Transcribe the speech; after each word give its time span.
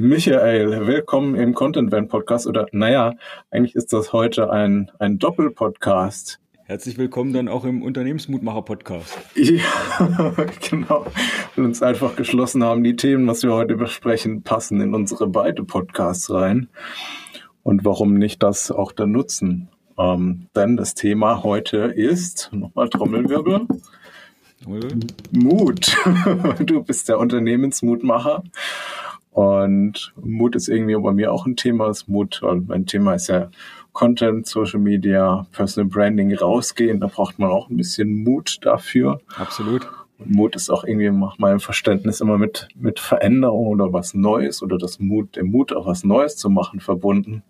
Michael, 0.00 0.86
willkommen 0.86 1.34
im 1.34 1.54
Content 1.54 1.90
Van 1.90 2.06
Podcast 2.06 2.46
oder 2.46 2.68
naja, 2.70 3.16
eigentlich 3.50 3.74
ist 3.74 3.92
das 3.92 4.12
heute 4.12 4.48
ein, 4.48 4.92
ein 5.00 5.18
Doppelpodcast. 5.18 6.38
Herzlich 6.62 6.98
willkommen 6.98 7.32
dann 7.32 7.48
auch 7.48 7.64
im 7.64 7.82
Unternehmensmutmacher 7.82 8.62
Podcast. 8.62 9.18
Ja, 9.34 9.64
genau. 10.70 11.04
Und 11.56 11.64
uns 11.64 11.82
einfach 11.82 12.14
geschlossen 12.14 12.62
haben, 12.62 12.84
die 12.84 12.94
Themen, 12.94 13.26
was 13.26 13.42
wir 13.42 13.52
heute 13.52 13.74
besprechen, 13.74 14.42
passen 14.44 14.80
in 14.80 14.94
unsere 14.94 15.26
beiden 15.26 15.66
Podcasts 15.66 16.30
rein. 16.30 16.68
Und 17.64 17.84
warum 17.84 18.14
nicht 18.14 18.40
das 18.44 18.70
auch 18.70 18.92
dann 18.92 19.10
nutzen? 19.10 19.68
Ähm, 19.98 20.46
denn 20.54 20.76
das 20.76 20.94
Thema 20.94 21.42
heute 21.42 21.78
ist, 21.78 22.50
nochmal 22.52 22.88
Trommelwirbel, 22.88 23.66
Mut. 25.32 25.96
Du 26.60 26.84
bist 26.84 27.08
der 27.08 27.18
Unternehmensmutmacher. 27.18 28.44
Und 29.38 30.12
Mut 30.20 30.56
ist 30.56 30.66
irgendwie 30.66 30.96
bei 30.96 31.12
mir 31.12 31.32
auch 31.32 31.46
ein 31.46 31.54
Thema. 31.54 31.86
Das 31.86 32.08
Mut, 32.08 32.42
mein 32.66 32.86
Thema 32.86 33.14
ist 33.14 33.28
ja 33.28 33.52
Content, 33.92 34.48
Social 34.48 34.80
Media, 34.80 35.46
Personal 35.52 35.88
Branding 35.88 36.34
rausgehen. 36.34 36.98
Da 36.98 37.06
braucht 37.06 37.38
man 37.38 37.48
auch 37.48 37.70
ein 37.70 37.76
bisschen 37.76 38.24
Mut 38.24 38.58
dafür. 38.62 39.20
Absolut. 39.36 39.88
Und 40.18 40.32
Mut 40.32 40.56
ist 40.56 40.70
auch 40.70 40.82
irgendwie 40.82 41.12
nach 41.12 41.38
meinem 41.38 41.60
Verständnis 41.60 42.20
immer 42.20 42.36
mit, 42.36 42.66
mit 42.74 42.98
Veränderung 42.98 43.68
oder 43.68 43.92
was 43.92 44.12
Neues 44.12 44.60
oder 44.60 44.76
das 44.76 44.98
Mut, 44.98 45.36
der 45.36 45.44
Mut 45.44 45.72
auch 45.72 45.86
was 45.86 46.02
Neues 46.02 46.36
zu 46.36 46.50
machen 46.50 46.80
verbunden. 46.80 47.44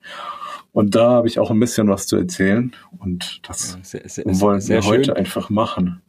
Und 0.72 0.94
da 0.94 1.12
habe 1.12 1.28
ich 1.28 1.38
auch 1.38 1.50
ein 1.50 1.58
bisschen 1.58 1.88
was 1.88 2.06
zu 2.06 2.16
erzählen. 2.16 2.74
Und 2.98 3.40
das 3.48 3.76
ja, 3.76 3.78
sehr, 3.82 4.08
sehr, 4.10 4.24
wollen 4.40 4.68
wir 4.68 4.82
heute 4.82 5.04
schön. 5.04 5.16
einfach 5.16 5.48
machen. 5.48 6.02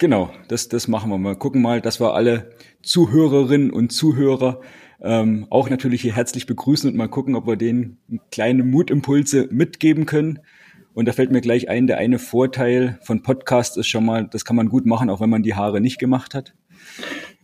Genau, 0.00 0.30
das, 0.48 0.70
das 0.70 0.88
machen 0.88 1.10
wir 1.10 1.18
mal. 1.18 1.36
Gucken 1.36 1.60
mal, 1.60 1.82
dass 1.82 2.00
wir 2.00 2.14
alle 2.14 2.52
Zuhörerinnen 2.82 3.70
und 3.70 3.92
Zuhörer 3.92 4.62
ähm, 5.02 5.46
auch 5.50 5.68
natürlich 5.68 6.00
hier 6.00 6.16
herzlich 6.16 6.46
begrüßen 6.46 6.88
und 6.88 6.96
mal 6.96 7.08
gucken, 7.08 7.36
ob 7.36 7.46
wir 7.46 7.56
denen 7.56 7.98
kleine 8.32 8.64
Mutimpulse 8.64 9.48
mitgeben 9.50 10.06
können. 10.06 10.38
Und 10.94 11.06
da 11.06 11.12
fällt 11.12 11.30
mir 11.30 11.42
gleich 11.42 11.68
ein, 11.68 11.86
der 11.86 11.98
eine 11.98 12.18
Vorteil 12.18 12.98
von 13.02 13.22
Podcast 13.22 13.76
ist 13.76 13.88
schon 13.88 14.06
mal, 14.06 14.26
das 14.26 14.46
kann 14.46 14.56
man 14.56 14.70
gut 14.70 14.86
machen, 14.86 15.10
auch 15.10 15.20
wenn 15.20 15.28
man 15.28 15.42
die 15.42 15.54
Haare 15.54 15.82
nicht 15.82 15.98
gemacht 15.98 16.34
hat. 16.34 16.54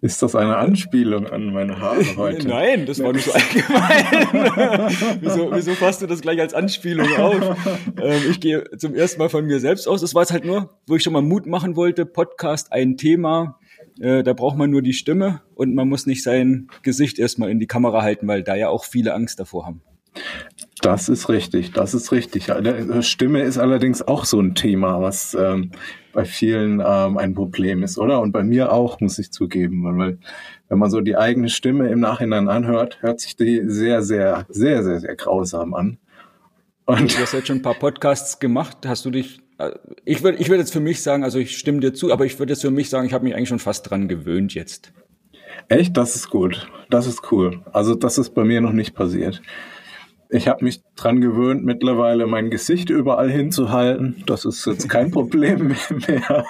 Ist 0.02 0.22
das 0.22 0.34
eine 0.34 0.56
Anspielung 0.56 1.26
an 1.26 1.52
meine 1.52 1.80
Haare 1.80 2.04
heute? 2.16 2.46
Nein, 2.46 2.86
das 2.86 3.02
war 3.02 3.12
nur 3.12 3.22
so 3.22 3.32
allgemein. 3.32 5.18
wieso, 5.20 5.50
wieso 5.52 5.72
fasst 5.72 6.02
du 6.02 6.06
das 6.06 6.20
gleich 6.20 6.38
als 6.40 6.52
Anspielung 6.52 7.08
auf? 7.16 7.56
Ähm, 8.00 8.22
ich 8.30 8.40
gehe 8.40 8.64
zum 8.76 8.94
ersten 8.94 9.18
Mal 9.18 9.30
von 9.30 9.46
mir 9.46 9.58
selbst 9.58 9.88
aus. 9.88 10.02
Das 10.02 10.14
war 10.14 10.22
jetzt 10.22 10.32
halt 10.32 10.44
nur, 10.44 10.78
wo 10.86 10.96
ich 10.96 11.02
schon 11.02 11.14
mal 11.14 11.22
Mut 11.22 11.46
machen 11.46 11.76
wollte. 11.76 12.04
Podcast, 12.04 12.72
ein 12.72 12.96
Thema. 12.96 13.58
Äh, 13.98 14.22
da 14.22 14.34
braucht 14.34 14.58
man 14.58 14.70
nur 14.70 14.82
die 14.82 14.92
Stimme 14.92 15.42
und 15.54 15.74
man 15.74 15.88
muss 15.88 16.06
nicht 16.06 16.22
sein 16.22 16.68
Gesicht 16.82 17.18
erstmal 17.18 17.50
in 17.50 17.58
die 17.58 17.66
Kamera 17.66 18.02
halten, 18.02 18.28
weil 18.28 18.42
da 18.42 18.54
ja 18.54 18.68
auch 18.68 18.84
viele 18.84 19.14
Angst 19.14 19.40
davor 19.40 19.66
haben. 19.66 19.80
Das 20.82 21.08
ist 21.08 21.28
richtig, 21.28 21.72
das 21.72 21.94
ist 21.94 22.12
richtig. 22.12 22.50
Stimme 23.00 23.42
ist 23.42 23.58
allerdings 23.58 24.02
auch 24.06 24.24
so 24.24 24.40
ein 24.40 24.54
Thema, 24.54 25.00
was 25.00 25.34
ähm, 25.34 25.72
bei 26.16 26.24
vielen 26.24 26.82
ähm, 26.84 27.18
ein 27.18 27.34
Problem 27.34 27.82
ist, 27.82 27.98
oder? 27.98 28.22
Und 28.22 28.32
bei 28.32 28.42
mir 28.42 28.72
auch, 28.72 29.00
muss 29.00 29.18
ich 29.18 29.30
zugeben, 29.30 29.84
weil 29.84 30.18
wenn 30.68 30.78
man 30.78 30.90
so 30.90 31.02
die 31.02 31.14
eigene 31.14 31.50
Stimme 31.50 31.90
im 31.90 32.00
Nachhinein 32.00 32.48
anhört, 32.48 33.02
hört 33.02 33.20
sich 33.20 33.36
die 33.36 33.60
sehr, 33.66 34.02
sehr, 34.02 34.46
sehr, 34.48 34.82
sehr, 34.82 35.00
sehr 35.00 35.14
grausam 35.14 35.74
an. 35.74 35.98
Und 36.86 37.14
du 37.14 37.18
hast 37.20 37.34
jetzt 37.34 37.48
schon 37.48 37.58
ein 37.58 37.62
paar 37.62 37.74
Podcasts 37.74 38.38
gemacht. 38.38 38.78
Hast 38.86 39.04
du 39.04 39.10
dich, 39.10 39.40
äh, 39.58 39.72
ich 40.06 40.22
würde 40.22 40.38
ich 40.38 40.48
würde 40.48 40.60
jetzt 40.60 40.72
für 40.72 40.80
mich 40.80 41.02
sagen, 41.02 41.22
also 41.22 41.38
ich 41.38 41.58
stimme 41.58 41.80
dir 41.80 41.92
zu, 41.92 42.10
aber 42.10 42.24
ich 42.24 42.38
würde 42.38 42.54
jetzt 42.54 42.62
für 42.62 42.70
mich 42.70 42.88
sagen, 42.88 43.06
ich 43.06 43.12
habe 43.12 43.24
mich 43.24 43.34
eigentlich 43.34 43.50
schon 43.50 43.58
fast 43.58 43.90
dran 43.90 44.08
gewöhnt 44.08 44.54
jetzt. 44.54 44.94
Echt? 45.68 45.98
Das 45.98 46.16
ist 46.16 46.30
gut. 46.30 46.66
Das 46.88 47.06
ist 47.06 47.30
cool. 47.30 47.60
Also 47.72 47.94
das 47.94 48.16
ist 48.16 48.30
bei 48.30 48.44
mir 48.44 48.62
noch 48.62 48.72
nicht 48.72 48.94
passiert 48.94 49.42
ich 50.28 50.48
habe 50.48 50.64
mich 50.64 50.82
dran 50.96 51.20
gewöhnt, 51.20 51.64
mittlerweile 51.64 52.26
mein 52.26 52.50
Gesicht 52.50 52.90
überall 52.90 53.30
hinzuhalten. 53.30 54.22
Das 54.26 54.44
ist 54.44 54.66
jetzt 54.66 54.88
kein 54.88 55.10
Problem 55.10 55.68
mehr. 56.08 56.46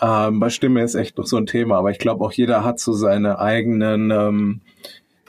ähm, 0.00 0.40
bei 0.40 0.50
Stimme 0.50 0.82
ist 0.82 0.94
echt 0.94 1.16
noch 1.18 1.26
so 1.26 1.36
ein 1.36 1.46
Thema, 1.46 1.78
aber 1.78 1.90
ich 1.90 1.98
glaube 1.98 2.24
auch 2.24 2.32
jeder 2.32 2.64
hat 2.64 2.80
so 2.80 2.92
seine 2.92 3.38
eigenen 3.38 4.10
ähm, 4.10 4.60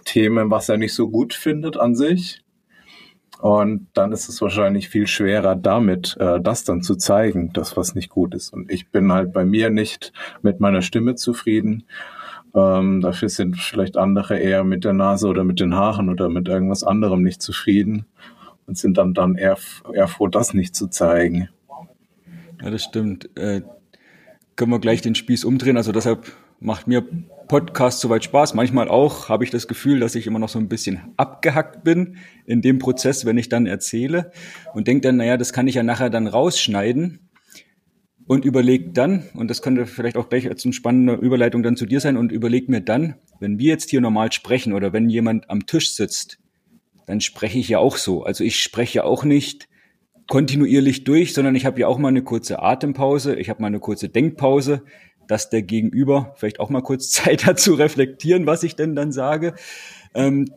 Themen, 0.05 0.51
was 0.51 0.69
er 0.69 0.77
nicht 0.77 0.93
so 0.93 1.09
gut 1.09 1.33
findet 1.33 1.77
an 1.77 1.95
sich. 1.95 2.41
Und 3.39 3.87
dann 3.93 4.13
ist 4.13 4.29
es 4.29 4.41
wahrscheinlich 4.41 4.87
viel 4.87 5.05
schwerer 5.05 5.55
damit, 5.55 6.15
äh, 6.17 6.39
das 6.39 6.63
dann 6.63 6.81
zu 6.81 6.95
zeigen, 6.95 7.51
das 7.51 7.75
was 7.75 7.93
nicht 7.93 8.09
gut 8.09 8.33
ist. 8.35 8.53
Und 8.53 8.71
ich 8.71 8.89
bin 8.89 9.11
halt 9.11 9.33
bei 9.33 9.43
mir 9.43 9.69
nicht 9.69 10.13
mit 10.41 10.61
meiner 10.61 10.81
Stimme 10.81 11.15
zufrieden. 11.15 11.83
Ähm, 12.55 13.01
dafür 13.01 13.29
sind 13.29 13.57
vielleicht 13.57 13.97
andere 13.97 14.37
eher 14.37 14.63
mit 14.63 14.83
der 14.83 14.93
Nase 14.93 15.27
oder 15.27 15.43
mit 15.43 15.59
den 15.59 15.75
Haaren 15.75 16.09
oder 16.09 16.29
mit 16.29 16.47
irgendwas 16.47 16.83
anderem 16.83 17.23
nicht 17.23 17.41
zufrieden 17.41 18.05
und 18.67 18.77
sind 18.77 18.97
dann, 18.97 19.13
dann 19.13 19.35
eher, 19.35 19.57
eher 19.91 20.07
froh, 20.07 20.27
das 20.27 20.53
nicht 20.53 20.75
zu 20.75 20.87
zeigen. 20.87 21.49
Ja, 22.61 22.69
das 22.69 22.83
stimmt. 22.83 23.29
Äh, 23.37 23.61
können 24.55 24.71
wir 24.71 24.79
gleich 24.79 25.01
den 25.01 25.15
Spieß 25.15 25.45
umdrehen. 25.45 25.77
Also 25.77 25.91
deshalb 25.91 26.31
macht 26.59 26.87
mir 26.87 27.03
Podcast 27.47 27.99
soweit 27.99 28.23
Spaß. 28.23 28.53
Manchmal 28.53 28.87
auch 28.87 29.29
habe 29.29 29.43
ich 29.43 29.49
das 29.49 29.67
Gefühl, 29.67 29.99
dass 29.99 30.15
ich 30.15 30.27
immer 30.27 30.39
noch 30.39 30.49
so 30.49 30.59
ein 30.59 30.69
bisschen 30.69 31.01
abgehackt 31.17 31.83
bin 31.83 32.17
in 32.45 32.61
dem 32.61 32.79
Prozess, 32.79 33.25
wenn 33.25 33.37
ich 33.37 33.49
dann 33.49 33.65
erzähle 33.65 34.31
und 34.73 34.87
denke 34.87 35.07
dann, 35.07 35.17
naja, 35.17 35.37
das 35.37 35.53
kann 35.53 35.67
ich 35.67 35.75
ja 35.75 35.83
nachher 35.83 36.09
dann 36.09 36.27
rausschneiden 36.27 37.29
und 38.33 38.45
überlegt 38.45 38.97
dann, 38.97 39.29
und 39.35 39.47
das 39.47 39.61
könnte 39.61 39.85
vielleicht 39.85 40.17
auch 40.17 40.27
gleich 40.27 40.49
als 40.49 40.65
eine 40.65 40.73
spannende 40.73 41.13
Überleitung 41.13 41.61
dann 41.61 41.77
zu 41.77 41.85
dir 41.85 41.99
sein, 41.99 42.17
und 42.17 42.31
überlegt 42.31 42.67
mir 42.67 42.81
dann, 42.81 43.15
wenn 43.39 43.59
wir 43.59 43.67
jetzt 43.67 43.91
hier 43.91 44.01
normal 44.01 44.31
sprechen 44.31 44.73
oder 44.73 44.91
wenn 44.91 45.07
jemand 45.07 45.49
am 45.51 45.67
Tisch 45.67 45.93
sitzt, 45.93 46.39
dann 47.05 47.21
spreche 47.21 47.59
ich 47.59 47.69
ja 47.69 47.77
auch 47.77 47.95
so. 47.95 48.23
Also 48.23 48.43
ich 48.43 48.59
spreche 48.59 48.99
ja 48.99 49.03
auch 49.03 49.23
nicht 49.23 49.67
kontinuierlich 50.27 51.03
durch, 51.03 51.33
sondern 51.35 51.53
ich 51.53 51.65
habe 51.65 51.79
ja 51.79 51.87
auch 51.87 51.99
mal 51.99 52.07
eine 52.07 52.23
kurze 52.23 52.61
Atempause, 52.61 53.35
ich 53.35 53.49
habe 53.49 53.61
mal 53.61 53.67
eine 53.67 53.79
kurze 53.79 54.09
Denkpause, 54.09 54.81
dass 55.27 55.51
der 55.51 55.61
Gegenüber 55.61 56.33
vielleicht 56.37 56.59
auch 56.59 56.69
mal 56.69 56.81
kurz 56.81 57.09
Zeit 57.11 57.45
hat 57.45 57.59
zu 57.59 57.75
reflektieren, 57.75 58.47
was 58.47 58.63
ich 58.63 58.75
denn 58.75 58.95
dann 58.95 59.11
sage. 59.11 59.53
Ähm, 60.15 60.51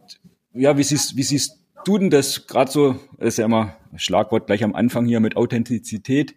ja, 0.55 0.79
wie 0.79 0.83
siehst, 0.83 1.17
wie 1.17 1.23
siehst 1.23 1.61
du 1.85 1.99
denn 1.99 2.09
das 2.09 2.47
gerade 2.47 2.71
so, 2.71 2.97
das 3.19 3.29
ist 3.29 3.39
ja 3.39 3.45
immer 3.45 3.77
Schlagwort 3.97 4.47
gleich 4.47 4.65
am 4.65 4.75
Anfang 4.75 5.05
hier 5.05 5.21
mit 5.21 5.37
Authentizität. 5.37 6.35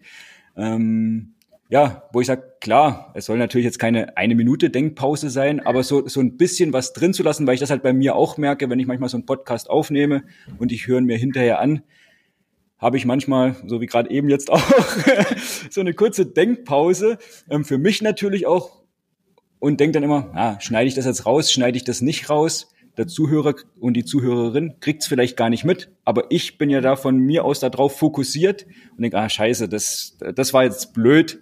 Ähm, 0.60 1.34
ja, 1.70 2.10
wo 2.12 2.20
ich 2.20 2.28
sage, 2.28 2.44
klar, 2.62 3.12
es 3.14 3.26
soll 3.26 3.38
natürlich 3.38 3.66
jetzt 3.66 3.78
keine 3.78 4.18
eine 4.18 4.34
Minute 4.34 4.70
Denkpause 4.72 5.30
sein, 5.30 5.60
aber 5.60 5.84
so, 5.84 6.08
so 6.08 6.20
ein 6.20 6.36
bisschen 6.36 6.74
was 6.74 6.94
drin 6.94 7.14
zu 7.14 7.22
lassen, 7.22 7.46
weil 7.46 7.54
ich 7.54 7.60
das 7.60 7.70
halt 7.70 7.84
bei 7.84 7.94
mir 7.94 8.16
auch 8.16 8.38
merke, 8.38 8.70
wenn 8.70 8.80
ich 8.80 8.88
manchmal 8.88 9.10
so 9.10 9.18
einen 9.18 9.28
Podcast 9.28 9.70
aufnehme 9.70 10.24
und 10.58 10.72
ich 10.72 10.88
höre 10.88 11.02
mir 11.02 11.18
hinterher 11.18 11.60
an, 11.60 11.84
habe 12.80 12.98
ich 12.98 13.06
manchmal, 13.06 13.56
so 13.68 13.82
wie 13.82 13.86
gerade 13.86 14.10
eben 14.10 14.30
jetzt 14.30 14.52
auch, 14.52 14.62
so 15.70 15.82
eine 15.82 15.94
kurze 15.94 16.26
Denkpause. 16.26 17.20
Ähm, 17.50 17.66
für 17.66 17.78
mich 17.78 18.02
natürlich 18.02 18.48
auch 18.48 18.82
und 19.60 19.80
denke 19.80 19.94
dann 19.94 20.04
immer, 20.04 20.32
ah, 20.34 20.60
schneide 20.60 20.88
ich 20.88 20.96
das 20.96 21.06
jetzt 21.06 21.26
raus, 21.26 21.52
schneide 21.52 21.78
ich 21.78 21.84
das 21.84 22.02
nicht 22.02 22.30
raus 22.30 22.74
der 23.00 23.08
Zuhörer 23.08 23.56
und 23.80 23.94
die 23.94 24.04
Zuhörerin 24.04 24.76
kriegt 24.82 25.02
es 25.02 25.08
vielleicht 25.08 25.38
gar 25.38 25.50
nicht 25.50 25.64
mit, 25.64 25.90
aber 26.04 26.26
ich 26.30 26.58
bin 26.58 26.70
ja 26.70 26.82
da 26.82 26.98
von 26.98 27.18
mir 27.18 27.46
aus 27.46 27.62
darauf 27.62 27.98
fokussiert 27.98 28.66
und 28.96 29.02
denke, 29.02 29.18
ah 29.18 29.30
scheiße, 29.30 29.70
das, 29.70 30.18
das 30.36 30.54
war 30.54 30.66
jetzt 30.66 30.94
blöd. 30.94 31.42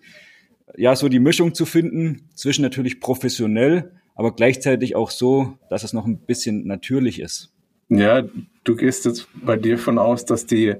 Ja, 0.77 0.95
so 0.95 1.09
die 1.09 1.19
Mischung 1.19 1.55
zu 1.55 1.65
finden 1.65 2.29
zwischen 2.35 2.61
natürlich 2.61 2.99
professionell, 2.99 3.91
aber 4.13 4.35
gleichzeitig 4.35 4.95
auch 4.95 5.09
so, 5.09 5.57
dass 5.69 5.83
es 5.83 5.93
noch 5.93 6.05
ein 6.05 6.19
bisschen 6.19 6.67
natürlich 6.67 7.19
ist. 7.19 7.51
Ja, 7.89 8.23
du 8.63 8.75
gehst 8.75 9.05
jetzt 9.05 9.27
bei 9.33 9.55
dir 9.55 9.79
von 9.79 9.97
aus, 9.97 10.25
dass 10.25 10.45
die 10.45 10.75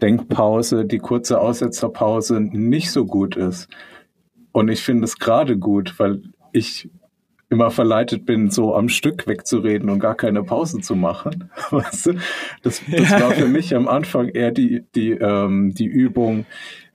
Denkpause, 0.00 0.86
die 0.86 0.98
kurze 0.98 1.40
Aussetzerpause 1.40 2.40
nicht 2.40 2.90
so 2.90 3.04
gut 3.04 3.36
ist. 3.36 3.68
Und 4.52 4.70
ich 4.70 4.82
finde 4.82 5.04
es 5.04 5.18
gerade 5.18 5.58
gut, 5.58 5.98
weil 5.98 6.22
ich 6.52 6.88
immer 7.52 7.70
verleitet 7.70 8.24
bin, 8.24 8.50
so 8.50 8.74
am 8.74 8.88
Stück 8.88 9.26
wegzureden 9.26 9.90
und 9.90 10.00
gar 10.00 10.14
keine 10.14 10.42
Pausen 10.42 10.82
zu 10.82 10.96
machen. 10.96 11.50
Weißt 11.70 12.06
du? 12.06 12.14
Das, 12.62 12.80
das 12.90 13.10
war 13.12 13.32
für 13.32 13.46
mich 13.46 13.76
am 13.76 13.88
Anfang 13.88 14.28
eher 14.28 14.50
die, 14.50 14.84
die, 14.94 15.10
ähm, 15.10 15.74
die 15.74 15.86
Übung, 15.86 16.46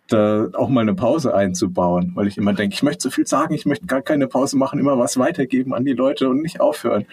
da 0.08 0.50
auch 0.54 0.70
mal 0.70 0.82
eine 0.82 0.96
Pause 0.96 1.36
einzubauen, 1.36 2.14
weil 2.16 2.28
ich 2.28 2.38
immer 2.38 2.54
denke, 2.54 2.74
ich 2.74 2.82
möchte 2.82 3.04
so 3.04 3.10
viel 3.10 3.28
sagen, 3.28 3.54
ich 3.54 3.66
möchte 3.66 3.86
gar 3.86 4.02
keine 4.02 4.28
Pause 4.28 4.58
machen, 4.58 4.80
immer 4.80 4.98
was 4.98 5.18
weitergeben 5.18 5.74
an 5.74 5.86
die 5.86 5.94
Leute 5.94 6.30
und 6.30 6.42
nicht 6.42 6.60
aufhören. 6.60 7.06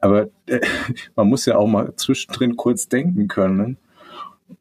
Aber 0.00 0.26
äh, 0.46 0.60
man 1.14 1.28
muss 1.28 1.46
ja 1.46 1.56
auch 1.56 1.68
mal 1.68 1.94
zwischendrin 1.96 2.56
kurz 2.56 2.88
denken 2.88 3.28
können. 3.28 3.78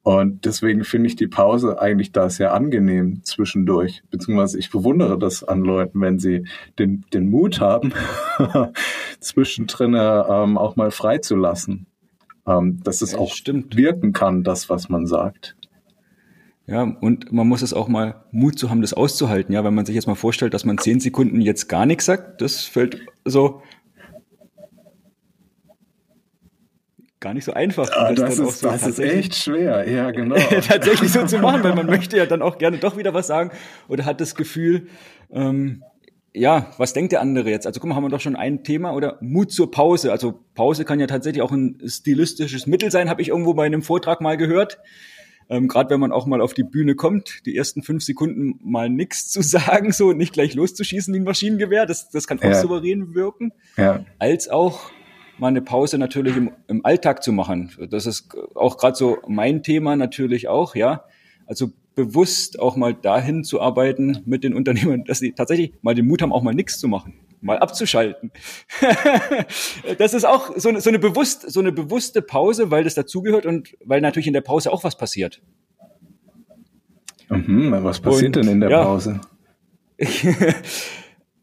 Und 0.03 0.45
deswegen 0.45 0.83
finde 0.83 1.07
ich 1.07 1.15
die 1.15 1.27
Pause 1.27 1.81
eigentlich 1.81 2.11
da 2.11 2.29
sehr 2.29 2.53
angenehm 2.53 3.23
zwischendurch. 3.23 4.03
Beziehungsweise 4.09 4.59
ich 4.59 4.71
bewundere 4.71 5.17
das 5.17 5.43
an 5.43 5.61
Leuten, 5.61 6.01
wenn 6.01 6.19
sie 6.19 6.45
den, 6.79 7.05
den 7.13 7.29
Mut 7.29 7.59
haben, 7.59 7.93
zwischendrin 9.19 9.93
ähm, 9.95 10.57
auch 10.57 10.75
mal 10.75 10.91
freizulassen. 10.91 11.87
Ähm, 12.47 12.79
dass 12.83 13.01
es 13.01 13.11
ja, 13.11 13.19
auch 13.19 13.33
stimmt. 13.33 13.77
wirken 13.77 14.13
kann, 14.13 14.43
das, 14.43 14.69
was 14.69 14.89
man 14.89 15.05
sagt. 15.05 15.55
Ja, 16.65 16.83
und 16.83 17.31
man 17.31 17.47
muss 17.47 17.61
es 17.61 17.73
auch 17.73 17.87
mal 17.87 18.23
Mut 18.31 18.57
zu 18.57 18.69
haben, 18.69 18.81
das 18.81 18.93
auszuhalten. 18.93 19.53
Ja, 19.53 19.63
wenn 19.63 19.75
man 19.75 19.85
sich 19.85 19.95
jetzt 19.95 20.07
mal 20.07 20.15
vorstellt, 20.15 20.53
dass 20.53 20.65
man 20.65 20.77
zehn 20.77 20.99
Sekunden 20.99 21.41
jetzt 21.41 21.67
gar 21.67 21.85
nichts 21.85 22.05
sagt, 22.05 22.41
das 22.41 22.63
fällt 22.63 22.99
so 23.25 23.61
gar 27.21 27.33
nicht 27.33 27.45
so 27.45 27.53
einfach. 27.53 27.89
Ah, 27.93 28.11
das, 28.11 28.37
das, 28.37 28.39
ist, 28.39 28.59
so 28.59 28.67
das 28.67 28.85
ist 28.85 28.99
echt 28.99 29.35
schwer, 29.35 29.89
ja, 29.89 30.11
genau. 30.11 30.35
tatsächlich 30.67 31.11
so 31.11 31.25
zu 31.25 31.37
machen, 31.37 31.63
weil 31.63 31.75
man 31.75 31.85
möchte 31.85 32.17
ja 32.17 32.25
dann 32.25 32.41
auch 32.41 32.57
gerne 32.57 32.77
doch 32.77 32.97
wieder 32.97 33.13
was 33.13 33.27
sagen 33.27 33.51
oder 33.87 34.03
hat 34.05 34.19
das 34.19 34.35
Gefühl, 34.35 34.87
ähm, 35.31 35.83
ja, 36.33 36.71
was 36.77 36.93
denkt 36.93 37.11
der 37.11 37.21
andere 37.21 37.49
jetzt? 37.49 37.67
Also 37.67 37.79
guck 37.79 37.89
mal, 37.89 37.95
haben 37.95 38.03
wir 38.03 38.09
doch 38.09 38.21
schon 38.21 38.35
ein 38.35 38.63
Thema 38.63 38.93
oder 38.93 39.17
Mut 39.21 39.51
zur 39.51 39.69
Pause. 39.69 40.11
Also 40.11 40.39
Pause 40.55 40.83
kann 40.85 40.99
ja 40.99 41.07
tatsächlich 41.07 41.41
auch 41.41 41.51
ein 41.51 41.79
stilistisches 41.85 42.67
Mittel 42.67 42.89
sein, 42.89 43.09
habe 43.09 43.21
ich 43.21 43.29
irgendwo 43.29 43.53
bei 43.53 43.65
einem 43.65 43.83
Vortrag 43.83 44.21
mal 44.21 44.37
gehört. 44.37 44.79
Ähm, 45.49 45.67
Gerade 45.67 45.89
wenn 45.89 45.99
man 45.99 46.13
auch 46.13 46.25
mal 46.25 46.41
auf 46.41 46.53
die 46.53 46.63
Bühne 46.63 46.95
kommt, 46.95 47.45
die 47.45 47.55
ersten 47.55 47.83
fünf 47.83 48.03
Sekunden 48.03 48.59
mal 48.63 48.89
nichts 48.89 49.29
zu 49.29 49.41
sagen, 49.43 49.91
so 49.91 50.13
nicht 50.13 50.33
gleich 50.33 50.55
loszuschießen 50.55 51.13
wie 51.13 51.19
ein 51.19 51.25
Maschinengewehr, 51.25 51.85
das, 51.85 52.09
das 52.09 52.25
kann 52.25 52.39
auch 52.39 52.45
ja. 52.45 52.61
souverän 52.61 53.13
wirken. 53.13 53.51
Ja. 53.77 54.05
Als 54.17 54.47
auch 54.47 54.89
mal 55.41 55.47
eine 55.47 55.61
Pause 55.61 55.97
natürlich 55.97 56.37
im, 56.37 56.51
im 56.67 56.85
Alltag 56.85 57.23
zu 57.23 57.33
machen. 57.33 57.71
Das 57.89 58.05
ist 58.05 58.29
auch 58.55 58.77
gerade 58.77 58.95
so 58.95 59.17
mein 59.27 59.63
Thema 59.63 59.95
natürlich 59.95 60.47
auch, 60.47 60.75
ja. 60.75 61.03
Also 61.47 61.71
bewusst 61.95 62.59
auch 62.59 62.75
mal 62.77 62.93
dahin 62.93 63.43
zu 63.43 63.59
arbeiten 63.59 64.19
mit 64.25 64.43
den 64.43 64.53
Unternehmern, 64.53 65.03
dass 65.03 65.19
sie 65.19 65.33
tatsächlich 65.33 65.73
mal 65.81 65.95
den 65.95 66.07
Mut 66.07 66.21
haben, 66.21 66.31
auch 66.31 66.43
mal 66.43 66.53
nichts 66.53 66.79
zu 66.79 66.87
machen, 66.87 67.15
mal 67.41 67.57
abzuschalten. 67.57 68.31
das 69.97 70.13
ist 70.13 70.25
auch 70.25 70.55
so 70.55 70.69
eine, 70.69 70.79
so 70.79 70.89
eine, 70.89 70.99
bewusst, 70.99 71.51
so 71.51 71.59
eine 71.59 71.71
bewusste 71.71 72.21
Pause, 72.21 72.71
weil 72.71 72.83
das 72.83 72.93
dazugehört 72.93 73.45
und 73.45 73.75
weil 73.83 73.99
natürlich 73.99 74.27
in 74.27 74.33
der 74.33 74.41
Pause 74.41 74.71
auch 74.71 74.83
was 74.83 74.95
passiert. 74.95 75.41
Mhm, 77.29 77.71
was 77.83 77.99
passiert 77.99 78.37
und, 78.37 78.45
denn 78.45 78.53
in 78.53 78.59
der 78.61 78.69
ja, 78.69 78.83
Pause? 78.83 79.19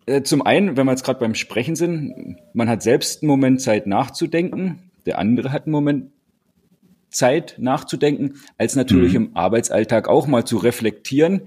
Äh, 0.09 0.23
zum 0.23 0.43
einen, 0.43 0.77
wenn 0.77 0.87
wir 0.87 0.93
jetzt 0.93 1.05
gerade 1.05 1.21
beim 1.21 1.35
Sprechen 1.35 1.77
sind, 1.77 2.37
man 2.55 2.69
hat 2.69 2.83
selbst 2.83 3.23
einen 3.23 3.29
Moment 3.29 3.61
Zeit 3.61 3.87
nachzudenken, 3.87 4.91
der 5.05 5.19
andere 5.19 5.53
hat 5.53 5.67
einen 5.67 5.73
Moment 5.73 6.11
Zeit 7.11 7.57
nachzudenken, 7.59 8.35
als 8.57 8.75
natürlich 8.75 9.13
mhm. 9.13 9.27
im 9.27 9.37
Arbeitsalltag 9.37 10.09
auch 10.09 10.27
mal 10.27 10.45
zu 10.45 10.57
reflektieren. 10.57 11.43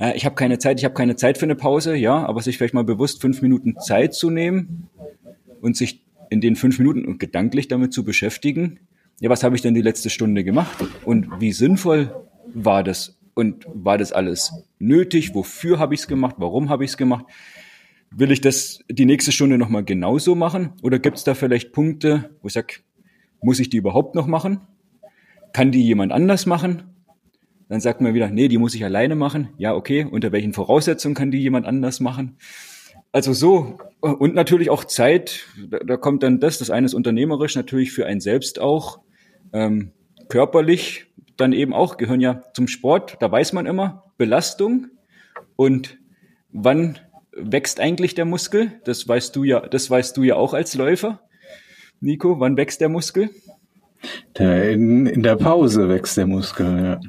Äh, 0.00 0.16
ich 0.16 0.24
habe 0.24 0.34
keine 0.34 0.58
Zeit, 0.58 0.80
ich 0.80 0.84
habe 0.84 0.94
keine 0.94 1.14
Zeit 1.14 1.38
für 1.38 1.44
eine 1.44 1.54
Pause, 1.54 1.94
ja, 1.94 2.26
aber 2.26 2.42
sich 2.42 2.58
vielleicht 2.58 2.74
mal 2.74 2.84
bewusst 2.84 3.20
fünf 3.20 3.40
Minuten 3.40 3.78
Zeit 3.78 4.14
zu 4.14 4.30
nehmen 4.30 4.88
und 5.60 5.76
sich 5.76 6.02
in 6.28 6.40
den 6.40 6.56
fünf 6.56 6.78
Minuten 6.78 7.18
gedanklich 7.18 7.68
damit 7.68 7.92
zu 7.92 8.04
beschäftigen. 8.04 8.80
Ja, 9.20 9.30
was 9.30 9.44
habe 9.44 9.54
ich 9.54 9.62
denn 9.62 9.74
die 9.74 9.82
letzte 9.82 10.10
Stunde 10.10 10.42
gemacht 10.42 10.84
und 11.04 11.28
wie 11.38 11.52
sinnvoll 11.52 12.12
war 12.52 12.82
das 12.82 13.20
und 13.34 13.64
war 13.72 13.98
das 13.98 14.12
alles 14.12 14.52
nötig? 14.80 15.34
Wofür 15.34 15.78
habe 15.78 15.94
ich 15.94 16.00
es 16.00 16.08
gemacht? 16.08 16.36
Warum 16.38 16.68
habe 16.68 16.84
ich 16.84 16.90
es 16.90 16.96
gemacht? 16.96 17.26
Will 18.14 18.30
ich 18.30 18.40
das 18.40 18.80
die 18.90 19.06
nächste 19.06 19.32
Stunde 19.32 19.56
nochmal 19.56 19.84
genauso 19.84 20.34
machen? 20.34 20.72
Oder 20.82 20.98
gibt 20.98 21.16
es 21.16 21.24
da 21.24 21.34
vielleicht 21.34 21.72
Punkte, 21.72 22.30
wo 22.42 22.48
ich 22.48 22.52
sage, 22.52 22.74
muss 23.40 23.58
ich 23.58 23.70
die 23.70 23.78
überhaupt 23.78 24.14
noch 24.14 24.26
machen? 24.26 24.60
Kann 25.52 25.72
die 25.72 25.82
jemand 25.82 26.12
anders 26.12 26.46
machen? 26.46 26.82
Dann 27.68 27.80
sagt 27.80 28.02
man 28.02 28.12
wieder, 28.12 28.28
nee, 28.28 28.48
die 28.48 28.58
muss 28.58 28.74
ich 28.74 28.84
alleine 28.84 29.14
machen. 29.14 29.48
Ja, 29.56 29.74
okay. 29.74 30.04
Unter 30.04 30.30
welchen 30.30 30.52
Voraussetzungen 30.52 31.14
kann 31.14 31.30
die 31.30 31.38
jemand 31.38 31.66
anders 31.66 32.00
machen? 32.00 32.36
Also 33.12 33.32
so. 33.32 33.78
Und 34.00 34.34
natürlich 34.34 34.68
auch 34.68 34.84
Zeit. 34.84 35.46
Da, 35.70 35.78
da 35.78 35.96
kommt 35.96 36.22
dann 36.22 36.38
das. 36.38 36.58
Das 36.58 36.70
eine 36.70 36.86
ist 36.86 36.94
unternehmerisch, 36.94 37.56
natürlich 37.56 37.92
für 37.92 38.06
einen 38.06 38.20
selbst 38.20 38.60
auch. 38.60 39.00
Ähm, 39.54 39.92
körperlich 40.28 41.06
dann 41.36 41.52
eben 41.52 41.72
auch, 41.72 41.96
gehören 41.96 42.20
ja 42.20 42.42
zum 42.54 42.68
Sport. 42.68 43.16
Da 43.20 43.30
weiß 43.30 43.52
man 43.54 43.66
immer, 43.66 44.12
Belastung 44.18 44.88
und 45.56 45.98
wann 46.50 46.98
wächst 47.36 47.80
eigentlich 47.80 48.14
der 48.14 48.24
Muskel? 48.24 48.72
Das 48.84 49.06
weißt 49.06 49.34
du 49.36 49.44
ja, 49.44 49.60
das 49.60 49.90
weißt 49.90 50.16
du 50.16 50.22
ja 50.22 50.36
auch 50.36 50.54
als 50.54 50.74
Läufer. 50.74 51.20
Nico, 52.00 52.40
wann 52.40 52.56
wächst 52.56 52.80
der 52.80 52.88
Muskel? 52.88 53.30
In, 54.36 55.06
in 55.06 55.22
der 55.22 55.36
Pause 55.36 55.88
wächst 55.88 56.16
der 56.16 56.26
Muskel, 56.26 56.82
ja. 56.82 57.00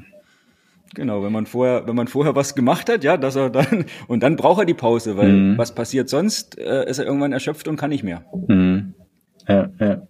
Genau, 0.94 1.24
wenn 1.24 1.32
man 1.32 1.46
vorher, 1.46 1.86
wenn 1.88 1.96
man 1.96 2.06
vorher 2.06 2.36
was 2.36 2.54
gemacht 2.54 2.88
hat, 2.88 3.02
ja, 3.02 3.16
dass 3.16 3.34
er 3.34 3.50
dann 3.50 3.86
und 4.06 4.22
dann 4.22 4.36
braucht 4.36 4.60
er 4.60 4.64
die 4.64 4.74
Pause, 4.74 5.16
weil 5.16 5.32
mhm. 5.32 5.58
was 5.58 5.74
passiert 5.74 6.08
sonst? 6.08 6.56
Äh, 6.56 6.88
ist 6.88 6.98
er 6.98 7.06
irgendwann 7.06 7.32
erschöpft 7.32 7.66
und 7.66 7.76
kann 7.76 7.90
nicht 7.90 8.04
mehr. 8.04 8.24
Mhm. 8.46 8.94
Ja, 9.48 9.70
ja. 9.80 10.06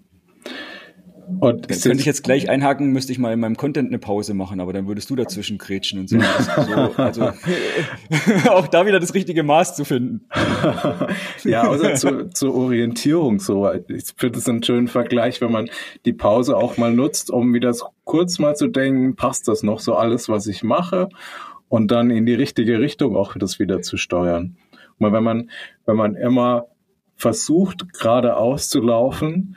Und 1.41 1.69
könnte 1.69 1.99
ich 1.99 2.05
jetzt 2.05 2.25
gleich 2.25 2.49
einhaken, 2.49 2.93
müsste 2.93 3.13
ich 3.13 3.19
mal 3.19 3.33
in 3.33 3.41
meinem 3.41 3.57
Content 3.57 3.89
eine 3.89 3.99
Pause 3.99 4.35
machen, 4.35 4.61
aber 4.61 4.73
dann 4.73 4.87
würdest 4.87 5.11
du 5.11 5.17
dazwischen 5.17 5.59
kretschen 5.59 6.01
und 6.01 6.09
so. 6.09 6.19
so 6.19 6.93
also 6.97 7.23
auch 8.51 8.67
da 8.69 8.87
wieder 8.87 9.01
das 9.01 9.15
richtige 9.15 9.43
Maß 9.43 9.77
zu 9.77 9.85
finden. 9.85 10.27
ja, 11.45 11.67
außer 11.67 11.95
zu, 11.95 12.31
zur 12.31 12.55
Orientierung 12.55 13.41
so. 13.41 13.71
Ich 13.89 14.07
finde 14.17 14.39
es 14.39 14.49
einen 14.49 14.63
schönen 14.63 14.89
Vergleich, 14.89 15.41
wenn 15.41 15.53
man 15.53 15.71
die 16.05 16.13
Pause 16.13 16.57
auch 16.57 16.77
mal 16.77 16.93
nutzt, 16.93 17.31
um 17.31 17.55
wieder 17.55 17.75
kurz 18.05 18.39
mal 18.39 18.55
zu 18.55 18.69
denken, 18.69 19.17
passt 19.17 19.49
das 19.49 19.63
noch 19.63 19.81
so 19.81 19.95
alles, 19.95 20.29
was 20.29 20.47
ich 20.47 20.63
mache? 20.63 21.09
Und 21.69 21.91
dann 21.91 22.11
in 22.11 22.27
die 22.27 22.35
richtige 22.35 22.79
Richtung 22.79 23.17
auch 23.17 23.37
das 23.37 23.59
wieder 23.59 23.83
zu 23.83 23.97
steuern. 23.97 24.57
Und 24.99 25.13
wenn 25.13 25.25
man, 25.25 25.51
wenn 25.87 25.97
man 25.97 26.15
immer 26.15 26.67
versucht, 27.17 27.93
geradeaus 27.95 28.69
zu 28.69 28.81
laufen, 28.81 29.57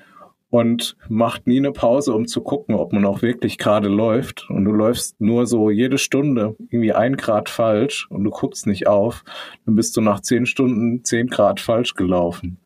und 0.49 0.95
macht 1.09 1.45
nie 1.45 1.57
eine 1.57 1.71
Pause, 1.71 2.13
um 2.13 2.27
zu 2.27 2.41
gucken, 2.41 2.75
ob 2.75 2.94
man 2.94 3.05
auch 3.05 3.21
wirklich 3.21 3.57
gerade 3.57 3.89
läuft. 3.89 4.49
Und 4.49 4.65
du 4.65 4.71
läufst 4.71 5.19
nur 5.19 5.45
so 5.45 5.69
jede 5.69 5.97
Stunde 5.97 6.55
irgendwie 6.69 6.94
ein 6.94 7.17
Grad 7.17 7.49
falsch 7.49 8.07
und 8.09 8.23
du 8.23 8.29
guckst 8.29 8.65
nicht 8.67 8.88
auf, 8.88 9.23
dann 9.65 9.75
bist 9.75 9.97
du 9.97 10.01
nach 10.01 10.21
zehn 10.21 10.45
Stunden 10.45 11.03
zehn 11.03 11.27
Grad 11.27 11.59
falsch 11.59 11.95
gelaufen. 11.95 12.59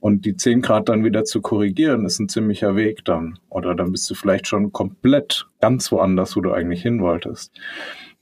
Und 0.00 0.24
die 0.24 0.36
zehn 0.36 0.62
Grad 0.62 0.88
dann 0.88 1.04
wieder 1.04 1.24
zu 1.24 1.40
korrigieren, 1.40 2.04
ist 2.04 2.20
ein 2.20 2.28
ziemlicher 2.28 2.76
Weg 2.76 3.04
dann. 3.04 3.38
Oder 3.48 3.74
dann 3.74 3.92
bist 3.92 4.08
du 4.08 4.14
vielleicht 4.14 4.46
schon 4.46 4.72
komplett 4.72 5.48
ganz 5.60 5.90
woanders, 5.90 6.36
wo 6.36 6.40
du 6.40 6.52
eigentlich 6.52 6.82
hin 6.82 7.00
wolltest. 7.00 7.52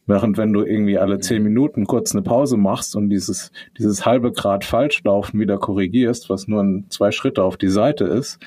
Während 0.06 0.37
wenn 0.37 0.52
du 0.52 0.62
irgendwie 0.62 0.99
alle 0.99 1.19
zehn 1.19 1.43
Minuten 1.43 1.87
kurz 1.87 2.12
eine 2.14 2.22
Pause 2.22 2.56
machst 2.56 2.94
und 2.94 3.10
dieses, 3.10 3.52
dieses 3.78 4.05
halbe 4.05 4.32
Grad 4.32 4.64
Falschlaufen 4.64 5.40
wieder 5.40 5.58
korrigierst, 5.58 6.28
was 6.28 6.46
nur 6.46 6.62
ein, 6.62 6.87
zwei 6.90 7.10
Schritte 7.10 7.43
auf 7.43 7.56
die 7.56 7.69
Seite 7.69 8.05
ist, 8.05 8.38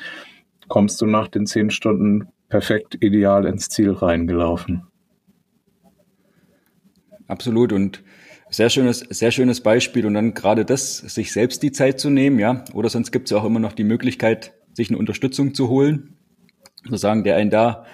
kommst 0.67 1.01
du 1.01 1.05
nach 1.05 1.27
den 1.27 1.45
zehn 1.45 1.69
Stunden 1.69 2.27
perfekt 2.49 2.97
ideal 3.01 3.45
ins 3.45 3.69
Ziel 3.69 3.91
reingelaufen. 3.91 4.83
Absolut 7.27 7.73
und 7.73 8.03
sehr 8.49 8.69
schönes, 8.69 8.99
sehr 8.99 9.31
schönes 9.31 9.61
Beispiel 9.61 10.05
und 10.05 10.13
dann 10.13 10.33
gerade 10.33 10.63
das, 10.63 10.97
sich 10.97 11.33
selbst 11.33 11.61
die 11.63 11.71
Zeit 11.71 11.99
zu 11.99 12.09
nehmen, 12.09 12.39
ja, 12.39 12.63
oder 12.73 12.89
sonst 12.89 13.11
gibt 13.11 13.25
es 13.25 13.31
ja 13.31 13.37
auch 13.37 13.43
immer 13.43 13.59
noch 13.59 13.73
die 13.73 13.83
Möglichkeit, 13.83 14.53
sich 14.73 14.89
eine 14.89 14.97
Unterstützung 14.97 15.53
zu 15.53 15.67
holen, 15.67 16.15
sozusagen, 16.83 17.23
der 17.23 17.35
einen 17.35 17.49
da 17.49 17.85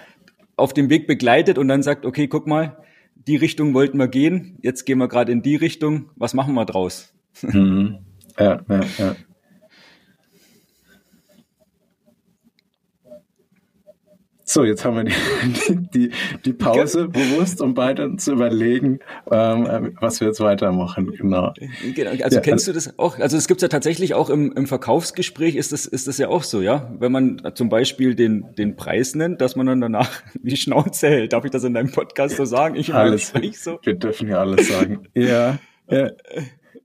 auf 0.56 0.74
dem 0.74 0.90
Weg 0.90 1.08
begleitet 1.08 1.58
und 1.58 1.68
dann 1.68 1.82
sagt, 1.82 2.06
okay, 2.06 2.28
guck 2.28 2.46
mal, 2.46 2.78
die 3.16 3.36
Richtung 3.36 3.74
wollten 3.74 3.98
wir 3.98 4.08
gehen, 4.08 4.58
jetzt 4.62 4.86
gehen 4.86 5.00
wir 5.00 5.08
gerade 5.08 5.32
in 5.32 5.42
die 5.42 5.56
Richtung, 5.56 6.12
was 6.16 6.34
machen 6.34 6.54
wir 6.54 6.66
draus? 6.66 7.14
Mhm. 7.42 8.00
Ja, 8.38 8.62
ja, 8.70 8.82
ja. 8.98 9.16
So, 14.46 14.66
jetzt 14.66 14.84
haben 14.84 14.98
wir 14.98 15.04
die, 15.06 15.76
die, 15.94 16.12
die 16.44 16.54
Pause 16.54 17.08
bewusst, 17.08 17.62
um 17.62 17.74
beide 17.74 18.16
zu 18.18 18.34
überlegen, 18.34 19.00
ähm, 19.32 19.96
was 20.02 20.20
wir 20.20 20.28
jetzt 20.28 20.42
weitermachen. 20.42 21.12
Genau. 21.12 21.54
genau. 21.96 22.12
Also 22.24 22.36
ja, 22.36 22.42
kennst 22.42 22.68
du 22.68 22.74
das 22.74 23.00
auch? 23.00 23.20
Also 23.20 23.38
es 23.38 23.48
gibt 23.48 23.62
ja 23.62 23.70
tatsächlich 23.70 24.14
auch 24.14 24.30
im, 24.30 24.52
im 24.52 24.68
Verkaufsgespräch 24.68 25.56
ist 25.56 25.72
das, 25.72 25.86
ist 25.86 26.08
das 26.08 26.18
ja 26.18 26.28
auch 26.28 26.44
so, 26.44 26.62
ja? 26.62 26.92
Wenn 27.00 27.12
man 27.12 27.42
zum 27.56 27.70
Beispiel 27.70 28.16
den, 28.16 28.54
den 28.58 28.76
Preis 28.76 29.16
nennt, 29.16 29.40
dass 29.40 29.56
man 29.56 29.66
dann 29.66 29.80
danach 29.80 30.10
die 30.34 30.58
Schnauze 30.58 31.08
hält. 31.08 31.32
Darf 31.34 31.46
ich 31.46 31.52
das 31.52 31.64
in 31.64 31.74
deinem 31.74 31.92
Podcast 31.92 32.36
so 32.36 32.44
sagen? 32.44 32.76
Ich 32.76 32.94
alles. 32.94 33.32
So. 33.54 33.80
Wir 33.84 33.96
dürfen 33.96 34.28
ja 34.28 34.40
alles 34.40 34.68
sagen. 34.68 35.08
ja, 35.14 35.58
ja. 35.90 36.12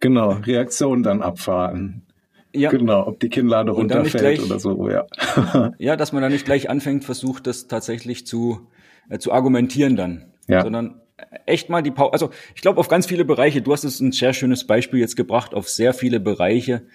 Genau. 0.01 0.31
Reaktion 0.31 1.03
dann 1.03 1.23
abwarten. 1.23 2.07
Ja. 2.55 2.71
Genau, 2.71 3.07
ob 3.07 3.21
die 3.21 3.29
Kinnlade 3.29 3.73
runterfällt 3.73 4.39
gleich, 4.39 4.43
oder 4.43 4.59
so, 4.59 4.89
ja. 4.89 5.07
ja, 5.79 5.97
dass 5.97 6.13
man 6.13 6.23
da 6.23 6.29
nicht 6.29 6.47
gleich 6.47 6.71
anfängt, 6.71 7.05
versucht, 7.05 7.47
das 7.47 7.69
tatsächlich 7.69 8.27
zu, 8.27 8.69
äh, 9.11 9.19
zu 9.19 9.33
argumentieren 9.33 9.97
dann. 9.97 10.33
Ja. 10.47 10.63
Sondern 10.63 11.01
echt 11.47 11.69
mal 11.69 11.83
die 11.83 11.91
Pause. 11.91 12.13
Also 12.13 12.31
ich 12.55 12.63
glaube 12.63 12.81
auf 12.81 12.89
ganz 12.89 13.07
viele 13.07 13.25
Bereiche, 13.25 13.61
du 13.61 13.73
hast 13.73 13.85
es 13.85 14.01
ein 14.01 14.13
sehr 14.13 14.33
schönes 14.33 14.67
Beispiel 14.67 15.01
jetzt 15.01 15.17
gebracht, 15.17 15.55
auf 15.55 15.69
sehr 15.69 15.93
viele 15.93 16.21
Bereiche, 16.21 16.87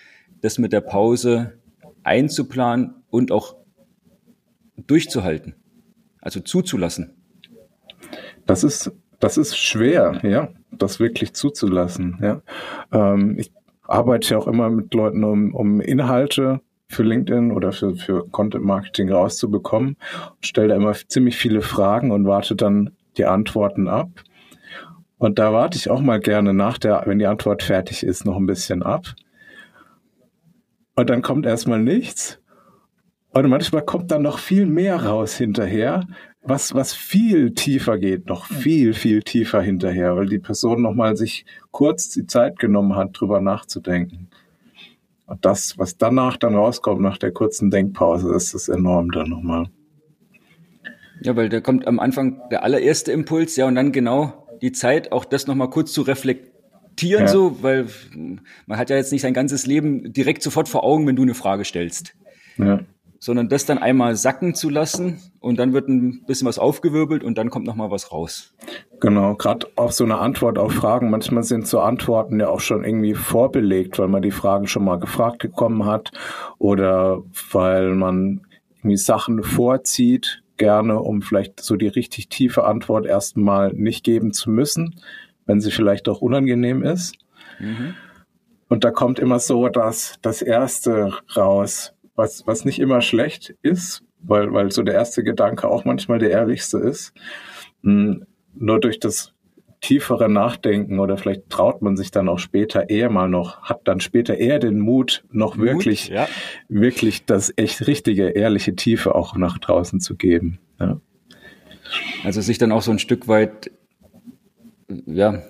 das 0.42 0.58
mit 0.58 0.74
der 0.74 0.82
Pause 0.82 1.60
einzuplanen 2.04 2.96
und 3.10 3.32
auch 3.32 3.56
durchzuhalten. 4.78 5.56
Also 6.20 6.40
zuzulassen. 6.40 7.16
Das 8.46 8.64
ist, 8.64 8.92
das 9.20 9.38
ist 9.38 9.58
schwer, 9.58 10.20
ja, 10.24 10.50
das 10.72 11.00
wirklich 11.00 11.34
zuzulassen, 11.34 12.18
ja. 12.22 12.42
Ähm, 12.92 13.38
ich 13.38 13.52
arbeite 13.94 14.32
ja 14.32 14.38
auch 14.40 14.48
immer 14.48 14.70
mit 14.70 14.94
Leuten, 14.94 15.24
um, 15.24 15.54
um 15.54 15.80
Inhalte 15.80 16.62
für 16.88 17.04
LinkedIn 17.04 17.52
oder 17.52 17.72
für, 17.72 17.96
für 17.96 18.28
Content 18.30 18.66
Marketing 18.66 19.12
rauszubekommen. 19.12 19.98
Stelle 20.42 20.70
da 20.70 20.76
immer 20.76 20.94
ziemlich 20.94 21.38
viele 21.38 21.62
Fragen 21.62 22.12
und 22.12 22.26
warte 22.26 22.56
dann 22.56 22.92
die 23.18 23.26
Antworten 23.26 23.88
ab. 23.88 24.10
Und 25.18 25.40
da 25.40 25.54
warte 25.54 25.78
ich 25.78 25.90
auch 25.90 26.02
mal 26.02 26.20
gerne 26.20 26.54
nach 26.54 26.78
der, 26.78 27.04
wenn 27.06 27.20
die 27.20 27.28
Antwort 27.28 27.64
fertig 27.64 28.04
ist, 28.04 28.26
noch 28.26 28.36
ein 28.36 28.48
bisschen 28.48 28.84
ab. 28.84 29.14
Und 30.96 31.10
dann 31.10 31.22
kommt 31.22 31.46
erstmal 31.46 31.80
nichts. 31.80 32.40
Und 33.30 33.48
manchmal 33.48 33.84
kommt 33.84 34.12
dann 34.12 34.22
noch 34.22 34.38
viel 34.38 34.66
mehr 34.66 35.04
raus 35.06 35.36
hinterher, 35.36 36.06
was, 36.44 36.74
was 36.74 36.94
viel 36.94 37.54
tiefer 37.54 37.98
geht, 37.98 38.28
noch 38.28 38.46
viel, 38.46 38.94
viel 38.94 39.24
tiefer 39.24 39.62
hinterher, 39.62 40.16
weil 40.16 40.28
die 40.28 40.40
Person 40.40 40.82
nochmal 40.82 41.16
sich 41.16 41.46
kurz 41.72 42.10
die 42.10 42.28
Zeit 42.28 42.60
genommen 42.60 42.96
hat, 42.96 43.12
drüber 43.14 43.40
nachzudenken. 43.40 44.28
Und 45.26 45.46
das, 45.46 45.78
was 45.78 45.98
danach 45.98 46.36
dann 46.36 46.56
rauskommt, 46.56 47.02
nach 47.02 47.18
der 47.18 47.32
kurzen 47.32 47.72
Denkpause, 47.72 48.34
ist 48.36 48.54
das 48.54 48.68
enorm 48.68 49.12
dann 49.12 49.30
nochmal. 49.30 49.68
Ja, 51.22 51.36
weil 51.38 51.48
da 51.48 51.62
kommt 51.62 51.88
am 51.88 52.00
Anfang 52.00 52.42
der 52.52 52.64
allererste 52.64 53.14
Impuls, 53.14 53.56
ja, 53.56 53.66
und 53.66 53.76
dann 53.76 53.94
genau 53.94 54.48
die 54.62 54.74
Zeit, 54.74 55.14
auch 55.14 55.24
das 55.24 55.48
nochmal 55.48 55.70
kurz 55.70 55.94
zu 55.94 56.02
reflektieren, 56.02 57.26
ja. 57.26 57.28
so, 57.28 57.64
weil 57.64 57.88
man 58.66 58.78
hat 58.78 58.90
ja 58.90 58.98
jetzt 58.98 59.14
nicht 59.14 59.22
sein 59.22 59.34
ganzes 59.34 59.66
Leben 59.66 60.12
direkt 60.12 60.44
sofort 60.44 60.68
vor 60.68 60.84
Augen, 60.84 61.08
wenn 61.08 61.16
du 61.16 61.22
eine 61.22 61.36
Frage 61.36 61.64
stellst. 61.64 62.16
Ja 62.58 62.82
sondern 63.24 63.48
das 63.48 63.66
dann 63.66 63.78
einmal 63.78 64.18
sacken 64.18 64.54
zu 64.54 64.70
lassen 64.70 65.22
und 65.40 65.58
dann 65.58 65.72
wird 65.72 65.88
ein 65.88 66.26
bisschen 66.26 66.46
was 66.46 66.60
aufgewirbelt 66.60 67.24
und 67.24 67.38
dann 67.38 67.50
kommt 67.50 67.66
noch 67.66 67.76
mal 67.76 67.90
was 67.90 68.12
raus. 68.12 68.54
Genau, 69.00 69.36
gerade 69.36 69.66
auch 69.78 69.94
so 69.94 70.04
eine 70.04 70.18
Antwort 70.18 70.58
auf 70.58 70.74
Fragen. 70.74 71.10
Manchmal 71.10 71.44
sind 71.44 71.66
so 71.66 71.80
Antworten 71.80 72.42
ja 72.42 72.50
auch 72.50 72.60
schon 72.60 72.84
irgendwie 72.84 73.14
vorbelegt, 73.14 73.98
weil 73.98 74.10
man 74.10 74.24
die 74.24 74.32
Fragen 74.32 74.68
schon 74.68 74.84
mal 74.84 75.00
gefragt 75.00 75.38
bekommen 75.38 75.86
hat 75.86 76.12
oder 76.58 77.24
weil 77.50 77.96
man 77.96 78.42
irgendwie 78.80 78.98
Sachen 78.98 79.42
vorzieht, 79.42 80.44
gerne, 80.58 81.00
um 81.00 81.22
vielleicht 81.22 81.62
so 81.62 81.78
die 81.78 81.88
richtig 81.88 82.28
tiefe 82.28 82.66
Antwort 82.66 83.06
erstmal 83.06 83.72
nicht 83.72 84.04
geben 84.04 84.34
zu 84.34 84.50
müssen, 84.50 85.00
wenn 85.46 85.62
sie 85.62 85.72
vielleicht 85.72 86.10
auch 86.10 86.20
unangenehm 86.20 86.84
ist. 86.84 87.16
Mhm. 87.58 87.94
Und 88.68 88.84
da 88.84 88.92
kommt 88.92 89.18
immer 89.18 89.40
so 89.40 89.70
das, 89.70 90.16
das 90.22 90.42
Erste 90.42 91.14
raus, 91.38 91.93
was, 92.16 92.46
was 92.46 92.66
nicht 92.66 92.80
immer 92.80 93.02
schlecht 93.02 93.56
ist, 93.62 94.04
weil, 94.20 94.54
weil 94.54 94.72
so 94.72 94.84
der 94.84 94.96
erste 94.96 95.24
Gedanke 95.24 95.68
auch 95.68 95.86
manchmal 95.86 96.20
der 96.20 96.32
ehrlichste 96.32 96.78
ist. 96.78 97.14
Hm, 97.82 98.26
nur 98.56 98.80
durch 98.80 99.00
das 99.00 99.34
tiefere 99.82 100.30
Nachdenken 100.30 101.00
oder 101.00 101.18
vielleicht 101.18 101.50
traut 101.50 101.82
man 101.82 101.98
sich 101.98 102.10
dann 102.10 102.30
auch 102.30 102.40
später 102.40 102.90
eher 102.90 103.10
mal 103.10 103.28
noch, 103.28 103.64
hat 103.64 103.82
dann 103.84 104.00
später 104.00 104.38
eher 104.38 104.58
den 104.58 104.80
Mut, 104.80 105.26
noch 105.30 105.58
Mut, 105.58 105.66
wirklich, 105.66 106.08
ja. 106.08 106.28
wirklich 106.70 107.26
das 107.26 107.54
echt 107.58 107.86
richtige, 107.86 108.30
ehrliche 108.30 108.76
Tiefe 108.76 109.14
auch 109.14 109.36
nach 109.36 109.58
draußen 109.58 110.00
zu 110.00 110.16
geben. 110.16 110.60
Ja. 110.80 111.02
Also 112.24 112.40
sich 112.40 112.58
dann 112.58 112.72
auch 112.72 112.82
so 112.82 112.92
ein 112.92 113.00
Stück 113.00 113.28
weit 113.28 113.72
ja, 115.06 115.34
ja, 115.34 115.42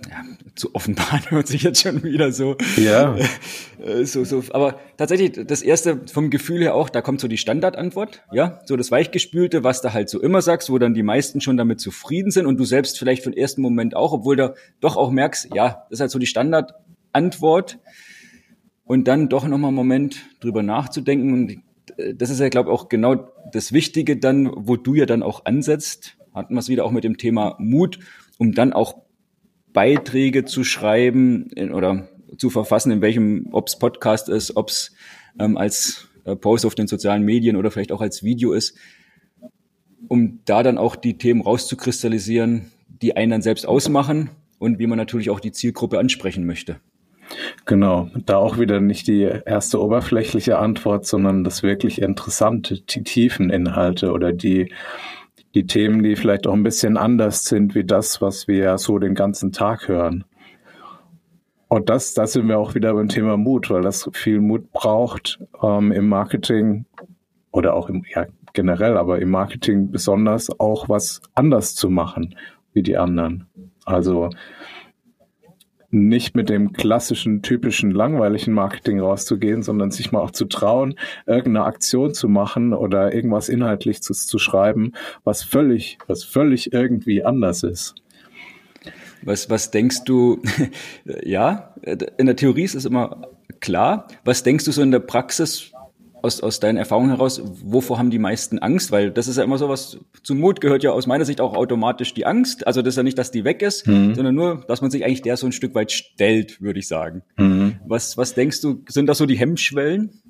zu 0.56 0.76
offenbaren 0.76 1.22
hört 1.30 1.48
sich 1.48 1.64
jetzt 1.64 1.82
schon 1.82 2.04
wieder 2.04 2.32
so. 2.32 2.58
Ja. 2.78 3.16
Äh, 3.84 4.06
so, 4.06 4.24
so. 4.24 4.44
Aber 4.52 4.80
tatsächlich, 4.98 5.46
das 5.46 5.62
erste 5.62 6.02
vom 6.12 6.30
Gefühl 6.30 6.62
her 6.62 6.76
auch, 6.76 6.90
da 6.90 7.02
kommt 7.02 7.20
so 7.22 7.28
die 7.28 7.38
Standardantwort, 7.38 8.24
ja, 8.32 8.60
so 8.66 8.76
das 8.76 8.92
Weichgespülte, 8.92 9.64
was 9.64 9.82
du 9.82 9.94
halt 9.94 10.10
so 10.10 10.22
immer 10.22 10.42
sagst, 10.42 10.70
wo 10.70 10.78
dann 10.78 10.94
die 10.94 11.04
meisten 11.04 11.42
schon 11.42 11.58
damit 11.58 11.80
zufrieden 11.80 12.32
sind 12.32 12.46
und 12.46 12.60
du 12.60 12.66
selbst 12.66 13.00
vielleicht 13.00 13.24
für 13.24 13.32
den 13.32 13.38
ersten 13.38 13.62
Moment 13.62 13.96
auch, 13.96 14.14
obwohl 14.14 14.36
du 14.36 14.54
doch 14.80 14.96
auch 14.96 15.12
merkst, 15.12 15.50
ja, 15.54 15.86
das 15.90 15.98
ist 15.98 16.00
halt 16.02 16.12
so 16.12 16.20
die 16.20 16.28
Standardantwort. 16.28 17.80
Und 18.86 19.08
dann 19.08 19.30
doch 19.30 19.48
nochmal 19.48 19.70
einen 19.70 19.78
Moment 19.78 20.18
drüber 20.42 20.62
nachzudenken. 20.62 21.34
Und 21.34 21.58
äh, 21.98 22.14
das 22.14 22.30
ist 22.30 22.40
ja, 22.40 22.50
glaube 22.50 22.70
ich, 22.70 22.76
auch 22.76 22.90
genau 22.90 23.32
das 23.52 23.72
Wichtige 23.72 24.18
dann, 24.18 24.52
wo 24.54 24.76
du 24.76 24.94
ja 24.94 25.06
dann 25.06 25.24
auch 25.24 25.46
ansetzt. 25.46 26.18
Hatten 26.34 26.56
wir 26.56 26.60
es 26.60 26.70
wieder 26.70 26.84
auch 26.86 26.92
mit 26.92 27.04
dem 27.04 27.18
Thema 27.18 27.56
Mut, 27.60 28.00
um 28.38 28.54
dann 28.54 28.74
auch 28.74 29.02
Beiträge 29.74 30.46
zu 30.46 30.63
schreiben 30.63 31.48
in, 31.56 31.74
oder 31.74 32.08
zu 32.38 32.50
verfassen, 32.50 32.92
in 32.92 33.01
welchem, 33.01 33.50
ob 33.51 33.68
es 33.68 33.77
Podcast 33.77 34.30
ist, 34.30 34.56
ob 34.56 34.70
es 34.70 34.94
ähm, 35.39 35.58
als 35.58 36.08
äh, 36.25 36.36
Post 36.36 36.65
auf 36.65 36.75
den 36.75 36.88
sozialen 36.88 37.24
Medien 37.24 37.56
oder 37.56 37.72
vielleicht 37.72 37.92
auch 37.92 38.01
als 38.01 38.24
Video 38.24 38.53
ist, 38.53 38.77
um 40.08 40.39
da 40.46 40.63
dann 40.63 40.77
auch 40.77 40.96
die 40.96 41.18
Themen 41.18 41.42
rauszukristallisieren, 41.42 42.72
die 42.88 43.15
einen 43.15 43.32
dann 43.32 43.42
selbst 43.42 43.68
ausmachen 43.68 44.30
und 44.60 44.80
wie 44.80 44.88
man 44.88 44.98
natürlich 44.98 45.30
auch 45.30 45.39
die 45.39 45.51
Zielgruppe 45.51 46.00
ansprechen 46.00 46.46
möchte. 46.46 46.80
Genau, 47.65 48.10
da 48.25 48.38
auch 48.38 48.60
wieder 48.60 48.80
nicht 48.80 49.08
die 49.08 49.22
erste 49.22 49.82
oberflächliche 49.82 50.60
Antwort, 50.60 51.06
sondern 51.06 51.44
das 51.44 51.63
wirklich 51.63 52.01
interessante, 52.01 52.82
die 52.82 53.03
tiefen 53.03 53.50
Inhalte 53.50 54.12
oder 54.12 54.34
die 54.34 54.72
die 55.53 55.67
Themen, 55.67 56.03
die 56.03 56.15
vielleicht 56.15 56.48
auch 56.48 56.53
ein 56.53 56.63
bisschen 56.63 56.98
anders 56.98 57.45
sind 57.45 57.75
wie 57.75 57.83
das, 57.83 58.22
was 58.22 58.48
wir 58.48 58.77
so 58.77 58.98
den 59.00 59.15
ganzen 59.15 59.51
Tag 59.51 59.88
hören. 59.88 60.25
Und 61.67 61.89
das, 61.89 62.13
da 62.13 62.27
sind 62.27 62.48
wir 62.48 62.60
auch 62.60 62.75
wieder 62.75 62.93
beim 62.93 63.07
Thema 63.07 63.38
Mut, 63.38 63.69
weil 63.69 63.81
das 63.81 64.10
viel 64.13 64.41
Mut 64.41 64.72
braucht 64.72 65.39
ähm, 65.62 65.91
im 65.91 66.07
Marketing 66.07 66.86
oder 67.51 67.74
auch 67.74 67.89
im, 67.89 68.03
ja, 68.13 68.25
generell, 68.53 68.98
aber 68.98 69.19
im 69.19 69.31
Marketing 69.31 69.89
besonders 69.89 70.60
auch 70.60 70.88
was 70.89 71.22
anders 71.33 71.75
zu 71.75 71.89
machen 71.89 72.36
wie 72.74 72.83
die 72.83 72.98
anderen. 72.98 73.48
Also 73.86 74.29
nicht 75.94 76.36
mit 76.36 76.50
dem 76.50 76.74
klassischen, 76.74 77.42
typischen, 77.42 77.92
langweiligen 77.92 78.54
Marketing 78.54 79.00
rauszugehen, 79.00 79.64
sondern 79.64 79.92
sich 79.92 80.12
mal 80.12 80.22
auch 80.22 80.32
zu 80.32 80.46
trauen, 80.46 80.96
irgendeine 81.26 81.66
Aktion 81.66 82.14
zu 82.14 82.28
machen 82.28 82.74
oder 82.74 83.14
irgendwas 83.14 83.50
inhaltlich 83.50 84.02
zu, 84.02 84.14
zu 84.14 84.40
schreiben, 84.40 84.94
was 85.24 85.44
völlig, 85.44 85.98
was 86.08 86.24
völlig 86.24 86.74
irgendwie 86.74 87.24
anders 87.24 87.64
ist. 87.64 87.96
Was, 89.22 89.50
was 89.50 89.72
denkst 89.72 90.04
du, 90.06 90.42
ja, 91.24 91.76
in 92.18 92.26
der 92.26 92.36
Theorie 92.36 92.64
ist 92.64 92.76
es 92.76 92.86
immer 92.86 93.28
klar. 93.60 94.08
Was 94.26 94.44
denkst 94.44 94.66
du 94.66 94.72
so 94.72 94.82
in 94.82 94.92
der 94.92 95.00
Praxis, 95.00 95.72
aus, 96.24 96.39
aus 96.39 96.62
deinen 96.62 96.77
Erfahrungen 96.77 97.10
heraus, 97.10 97.42
wovor 97.44 98.00
haben 98.00 98.10
die 98.10 98.18
meisten 98.18 98.58
Angst? 98.60 98.92
Weil 98.94 99.12
das 99.12 99.27
ist 99.27 99.38
ja 99.38 99.44
immer 99.44 99.58
so 99.58 99.68
was, 99.68 100.00
zum 100.24 100.39
Mut 100.39 100.62
gehört 100.62 100.82
ja 100.82 100.92
aus 100.92 101.06
meiner 101.06 101.25
Sicht 101.25 101.42
auch 101.42 101.53
automatisch 101.53 102.13
die 102.13 102.25
Angst. 102.25 102.65
Also 102.65 102.82
das 102.82 102.94
ist 102.94 102.98
ja 102.98 103.03
nicht, 103.03 103.18
dass 103.18 103.30
die 103.30 103.44
weg 103.44 103.62
ist, 103.62 103.86
mhm. 103.86 104.15
sondern 104.15 104.34
nur, 104.34 104.63
dass 104.68 104.82
man 104.82 104.89
sich 104.89 105.03
eigentlich 105.03 105.22
der 105.22 105.36
so 105.36 105.46
ein 105.46 105.51
Stück 105.51 105.75
weit 105.75 105.92
stellt, 105.92 106.62
würde 106.62 106.80
ich 106.80 106.88
sagen. 106.88 107.24
Mhm. 107.38 107.75
Was, 107.86 108.18
was 108.18 108.34
denkst 108.34 108.62
du, 108.62 108.84
sind 108.88 109.08
das 109.08 109.18
so 109.18 109.25
die 109.25 109.38
Hemmschwellen? 109.38 110.22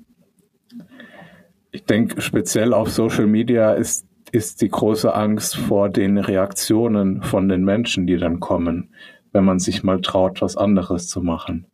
Ich 1.70 1.84
denke, 1.84 2.20
speziell 2.20 2.74
auf 2.74 2.90
Social 2.90 3.26
Media 3.26 3.72
ist, 3.72 4.04
ist 4.32 4.62
die 4.62 4.68
große 4.68 5.14
Angst 5.14 5.56
vor 5.56 5.88
den 5.88 6.18
Reaktionen 6.18 7.22
von 7.22 7.48
den 7.48 7.64
Menschen, 7.64 8.08
die 8.08 8.16
dann 8.16 8.40
kommen, 8.40 8.90
wenn 9.32 9.44
man 9.44 9.60
sich 9.60 9.84
mal 9.84 10.00
traut, 10.00 10.42
was 10.42 10.56
anderes 10.56 11.06
zu 11.06 11.22
machen. 11.22 11.66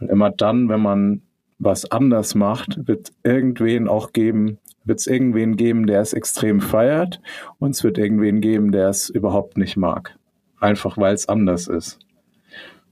Und 0.00 0.08
immer 0.08 0.30
dann, 0.30 0.68
wenn 0.68 0.80
man 0.80 1.22
was 1.60 1.90
anders 1.90 2.34
macht, 2.34 2.88
wird 2.88 3.12
irgendwen 3.22 3.86
auch 3.86 4.12
geben, 4.12 4.58
wird 4.84 4.98
es 4.98 5.06
irgendwen 5.06 5.56
geben, 5.56 5.86
der 5.86 6.00
es 6.00 6.14
extrem 6.14 6.60
feiert 6.60 7.20
und 7.58 7.70
es 7.70 7.84
wird 7.84 7.98
irgendwen 7.98 8.40
geben, 8.40 8.72
der 8.72 8.88
es 8.88 9.10
überhaupt 9.10 9.58
nicht 9.58 9.76
mag. 9.76 10.16
Einfach 10.58 10.96
weil 10.98 11.14
es 11.14 11.28
anders 11.28 11.68
ist. 11.68 11.98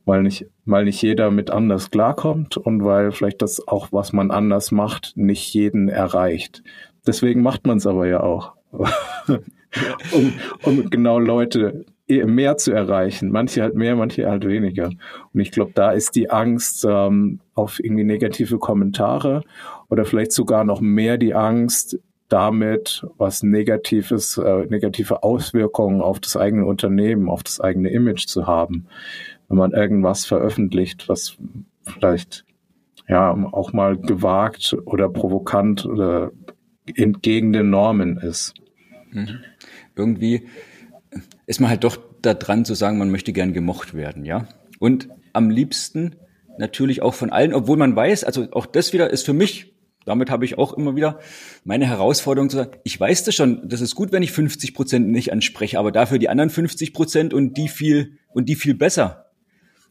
Weil 0.04 0.22
nicht, 0.22 0.46
weil 0.64 0.84
nicht 0.84 1.02
jeder 1.02 1.30
mit 1.30 1.50
anders 1.50 1.90
klarkommt 1.90 2.56
und 2.56 2.84
weil 2.84 3.10
vielleicht 3.10 3.42
das 3.42 3.66
auch, 3.66 3.88
was 3.90 4.12
man 4.12 4.30
anders 4.30 4.70
macht, 4.70 5.14
nicht 5.16 5.52
jeden 5.52 5.88
erreicht. 5.88 6.62
Deswegen 7.06 7.42
macht 7.42 7.66
man 7.66 7.78
es 7.78 7.86
aber 7.86 8.06
ja 8.06 8.22
auch. 8.22 8.52
um, 10.12 10.32
um 10.62 10.90
genau 10.90 11.18
Leute 11.18 11.86
mehr 12.08 12.56
zu 12.56 12.72
erreichen. 12.72 13.30
Manche 13.30 13.62
halt 13.62 13.74
mehr, 13.74 13.96
manche 13.96 14.28
halt 14.28 14.46
weniger. 14.46 14.90
Und 15.32 15.40
ich 15.40 15.50
glaube, 15.50 15.72
da 15.74 15.90
ist 15.90 16.14
die 16.16 16.30
Angst 16.30 16.86
ähm, 16.88 17.40
auf 17.54 17.82
irgendwie 17.82 18.04
negative 18.04 18.58
Kommentare 18.58 19.42
oder 19.88 20.04
vielleicht 20.04 20.32
sogar 20.32 20.64
noch 20.64 20.80
mehr 20.80 21.18
die 21.18 21.34
Angst, 21.34 21.98
damit 22.28 23.06
was 23.16 23.42
Negatives, 23.42 24.38
äh, 24.38 24.66
negative 24.66 25.22
Auswirkungen 25.22 26.00
auf 26.00 26.20
das 26.20 26.36
eigene 26.36 26.66
Unternehmen, 26.66 27.28
auf 27.28 27.42
das 27.42 27.60
eigene 27.60 27.90
Image 27.90 28.26
zu 28.26 28.46
haben. 28.46 28.86
Wenn 29.48 29.58
man 29.58 29.72
irgendwas 29.72 30.26
veröffentlicht, 30.26 31.08
was 31.08 31.36
vielleicht 31.82 32.44
ja 33.08 33.32
auch 33.52 33.72
mal 33.72 33.96
gewagt 33.96 34.76
oder 34.84 35.08
provokant 35.08 35.86
oder 35.86 36.32
entgegen 36.94 37.52
den 37.52 37.70
Normen 37.70 38.18
ist. 38.18 38.54
Mhm. 39.10 39.38
Irgendwie 39.96 40.46
ist 41.48 41.60
man 41.60 41.70
halt 41.70 41.82
doch 41.82 41.98
da 42.20 42.34
dran 42.34 42.66
zu 42.66 42.74
sagen, 42.74 42.98
man 42.98 43.10
möchte 43.10 43.32
gern 43.32 43.54
gemocht 43.54 43.94
werden, 43.94 44.26
ja. 44.26 44.46
Und 44.78 45.08
am 45.32 45.48
liebsten 45.48 46.16
natürlich 46.58 47.00
auch 47.00 47.14
von 47.14 47.30
allen, 47.30 47.54
obwohl 47.54 47.78
man 47.78 47.96
weiß, 47.96 48.22
also 48.24 48.48
auch 48.52 48.66
das 48.66 48.92
wieder 48.92 49.10
ist 49.10 49.24
für 49.24 49.32
mich, 49.32 49.72
damit 50.04 50.30
habe 50.30 50.44
ich 50.44 50.58
auch 50.58 50.74
immer 50.74 50.94
wieder 50.94 51.20
meine 51.64 51.86
Herausforderung 51.86 52.50
zu 52.50 52.58
sagen, 52.58 52.72
ich 52.84 53.00
weiß 53.00 53.24
das 53.24 53.34
schon, 53.34 53.66
das 53.66 53.80
ist 53.80 53.94
gut, 53.94 54.12
wenn 54.12 54.22
ich 54.22 54.30
50 54.30 54.74
Prozent 54.74 55.08
nicht 55.08 55.32
anspreche, 55.32 55.78
aber 55.78 55.90
dafür 55.90 56.18
die 56.18 56.28
anderen 56.28 56.50
50 56.50 56.92
Prozent 56.92 57.32
und 57.32 57.56
die 57.56 57.68
viel, 57.68 58.18
und 58.28 58.50
die 58.50 58.54
viel 58.54 58.74
besser. 58.74 59.30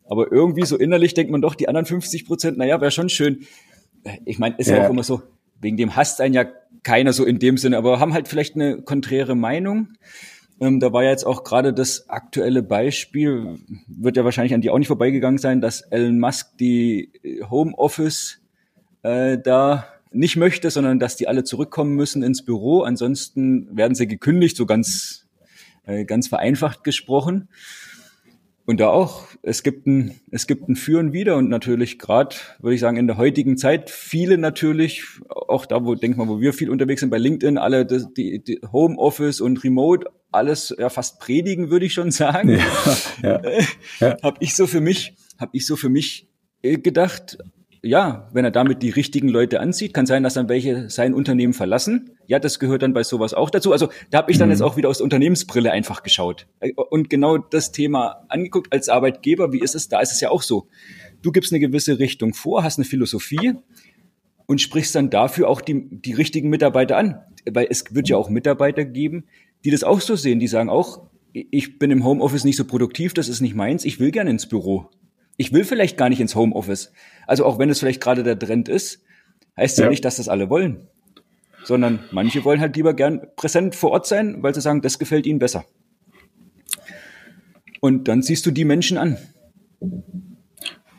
Aber 0.07 0.31
irgendwie 0.31 0.65
so 0.65 0.77
innerlich 0.77 1.15
denkt 1.15 1.31
man 1.31 1.41
doch, 1.41 1.55
die 1.55 1.67
anderen 1.67 1.87
50 1.87 2.25
Prozent, 2.25 2.59
naja, 2.59 2.79
wäre 2.81 2.91
schon 2.91 3.09
schön. 3.09 3.47
Ich 4.25 4.37
meine, 4.37 4.55
ist 4.57 4.69
ja. 4.69 4.77
ja 4.77 4.85
auch 4.85 4.91
immer 4.91 5.03
so, 5.03 5.23
wegen 5.59 5.75
dem 5.75 5.95
hasst 5.95 6.21
einen 6.21 6.35
ja 6.35 6.45
keiner 6.83 7.13
so 7.13 7.25
in 7.25 7.39
dem 7.39 7.57
Sinne, 7.57 7.77
aber 7.77 7.99
haben 7.99 8.13
halt 8.13 8.27
vielleicht 8.27 8.53
eine 8.53 8.83
konträre 8.83 9.35
Meinung. 9.35 9.89
Ähm, 10.59 10.79
da 10.79 10.91
war 10.91 11.03
ja 11.03 11.11
jetzt 11.11 11.25
auch 11.25 11.43
gerade 11.43 11.73
das 11.73 12.09
aktuelle 12.09 12.63
Beispiel, 12.63 13.59
wird 13.87 14.17
ja 14.17 14.25
wahrscheinlich 14.25 14.53
an 14.53 14.61
dir 14.61 14.73
auch 14.73 14.79
nicht 14.79 14.87
vorbeigegangen 14.87 15.37
sein, 15.37 15.61
dass 15.61 15.81
Elon 15.81 16.19
Musk 16.19 16.57
die 16.57 17.11
Homeoffice 17.49 18.39
äh, 19.03 19.37
da 19.37 19.87
nicht 20.11 20.35
möchte, 20.35 20.71
sondern 20.71 20.99
dass 20.99 21.15
die 21.15 21.27
alle 21.27 21.43
zurückkommen 21.43 21.95
müssen 21.95 22.23
ins 22.23 22.43
Büro. 22.43 22.81
Ansonsten 22.81 23.75
werden 23.75 23.93
sie 23.93 24.07
gekündigt, 24.07 24.57
so 24.57 24.65
ganz, 24.65 25.27
äh, 25.85 26.05
ganz 26.05 26.27
vereinfacht 26.27 26.83
gesprochen. 26.83 27.49
Und 28.67 28.81
da 28.81 28.89
auch, 28.89 29.23
es 29.43 29.63
gibt 29.63 29.87
ein, 29.87 30.19
es 30.29 30.45
gibt 30.45 30.67
ein 30.67 30.75
Für 30.75 30.99
und 30.99 31.13
Wider 31.13 31.37
und 31.37 31.47
natürlich 31.47 31.97
gerade, 31.97 32.35
würde 32.59 32.75
ich 32.75 32.81
sagen, 32.81 32.97
in 32.97 33.07
der 33.07 33.15
heutigen 33.15 33.55
Zeit 33.55 33.89
viele 33.89 34.37
natürlich, 34.37 35.05
auch 35.29 35.65
da, 35.65 35.85
wo, 35.85 35.95
denk 35.95 36.17
mal, 36.17 36.27
wo 36.27 36.41
wir 36.41 36.51
viel 36.51 36.69
unterwegs 36.69 36.99
sind, 36.99 37.09
bei 37.09 37.17
LinkedIn, 37.17 37.57
alle 37.57 37.85
die, 37.85 38.43
die 38.43 38.59
Homeoffice 38.69 39.39
und 39.39 39.63
Remote, 39.63 40.07
alles 40.33 40.75
ja 40.77 40.89
fast 40.89 41.21
predigen, 41.21 41.69
würde 41.69 41.85
ich 41.85 41.93
schon 41.93 42.11
sagen. 42.11 42.59
Ja, 43.23 43.41
ja, 43.41 43.41
ja. 44.01 44.17
Habe 44.21 44.35
ich 44.41 44.53
so 44.53 44.67
für 44.67 44.81
mich, 44.81 45.15
habe 45.39 45.51
ich 45.53 45.65
so 45.65 45.77
für 45.77 45.87
mich 45.87 46.27
äh, 46.61 46.77
gedacht, 46.77 47.37
ja, 47.87 48.29
wenn 48.33 48.45
er 48.45 48.51
damit 48.51 48.83
die 48.83 48.89
richtigen 48.89 49.29
Leute 49.29 49.59
anzieht, 49.59 49.93
kann 49.93 50.05
sein, 50.05 50.23
dass 50.23 50.33
dann 50.33 50.49
welche 50.49 50.89
sein 50.89 51.13
Unternehmen 51.13 51.53
verlassen. 51.53 52.11
Ja, 52.27 52.39
das 52.39 52.59
gehört 52.59 52.81
dann 52.81 52.93
bei 52.93 53.03
sowas 53.03 53.33
auch 53.33 53.49
dazu. 53.49 53.71
Also 53.71 53.89
da 54.11 54.19
habe 54.19 54.31
ich 54.31 54.37
dann 54.37 54.49
mhm. 54.49 54.53
jetzt 54.53 54.61
auch 54.61 54.77
wieder 54.77 54.89
aus 54.89 54.97
der 54.97 55.05
Unternehmensbrille 55.05 55.71
einfach 55.71 56.03
geschaut 56.03 56.47
und 56.89 57.09
genau 57.09 57.37
das 57.37 57.71
Thema 57.71 58.25
angeguckt 58.29 58.73
als 58.73 58.89
Arbeitgeber. 58.89 59.53
Wie 59.53 59.61
ist 59.61 59.75
es? 59.75 59.87
Da 59.87 60.01
ist 60.01 60.11
es 60.11 60.21
ja 60.21 60.29
auch 60.29 60.41
so. 60.41 60.67
Du 61.21 61.31
gibst 61.31 61.51
eine 61.51 61.59
gewisse 61.59 61.99
Richtung 61.99 62.33
vor, 62.33 62.63
hast 62.63 62.77
eine 62.77 62.85
Philosophie 62.85 63.53
und 64.45 64.61
sprichst 64.61 64.95
dann 64.95 65.09
dafür 65.09 65.49
auch 65.49 65.61
die, 65.61 65.87
die 65.89 66.13
richtigen 66.13 66.49
Mitarbeiter 66.49 66.97
an. 66.97 67.21
Weil 67.49 67.67
es 67.69 67.85
wird 67.95 68.09
ja 68.09 68.17
auch 68.17 68.29
Mitarbeiter 68.29 68.85
geben, 68.85 69.25
die 69.63 69.71
das 69.71 69.83
auch 69.83 70.01
so 70.01 70.15
sehen, 70.15 70.39
die 70.39 70.47
sagen 70.47 70.69
auch, 70.69 71.07
ich 71.33 71.79
bin 71.79 71.91
im 71.91 72.03
Homeoffice 72.03 72.43
nicht 72.43 72.57
so 72.57 72.65
produktiv, 72.65 73.13
das 73.13 73.29
ist 73.29 73.41
nicht 73.41 73.55
meins, 73.55 73.85
ich 73.85 73.99
will 73.99 74.11
gerne 74.11 74.29
ins 74.29 74.47
Büro. 74.47 74.89
Ich 75.37 75.53
will 75.53 75.63
vielleicht 75.63 75.97
gar 75.97 76.09
nicht 76.09 76.19
ins 76.19 76.35
Homeoffice. 76.35 76.91
Also 77.27 77.45
auch 77.45 77.59
wenn 77.59 77.69
es 77.69 77.79
vielleicht 77.79 78.01
gerade 78.01 78.23
der 78.23 78.39
Trend 78.39 78.69
ist, 78.69 79.03
heißt 79.55 79.77
ja, 79.77 79.83
ja 79.83 79.89
nicht, 79.89 80.03
dass 80.03 80.15
das 80.17 80.29
alle 80.29 80.49
wollen. 80.49 80.87
Sondern 81.63 81.99
manche 82.11 82.43
wollen 82.45 82.61
halt 82.61 82.75
lieber 82.75 82.93
gern 82.93 83.27
präsent 83.35 83.75
vor 83.75 83.91
Ort 83.91 84.07
sein, 84.07 84.41
weil 84.41 84.55
sie 84.55 84.61
sagen, 84.61 84.81
das 84.81 84.97
gefällt 84.97 85.27
ihnen 85.27 85.39
besser. 85.39 85.65
Und 87.81 88.07
dann 88.07 88.21
siehst 88.21 88.45
du 88.45 88.51
die 88.51 88.65
Menschen 88.65 88.97
an. 88.97 89.17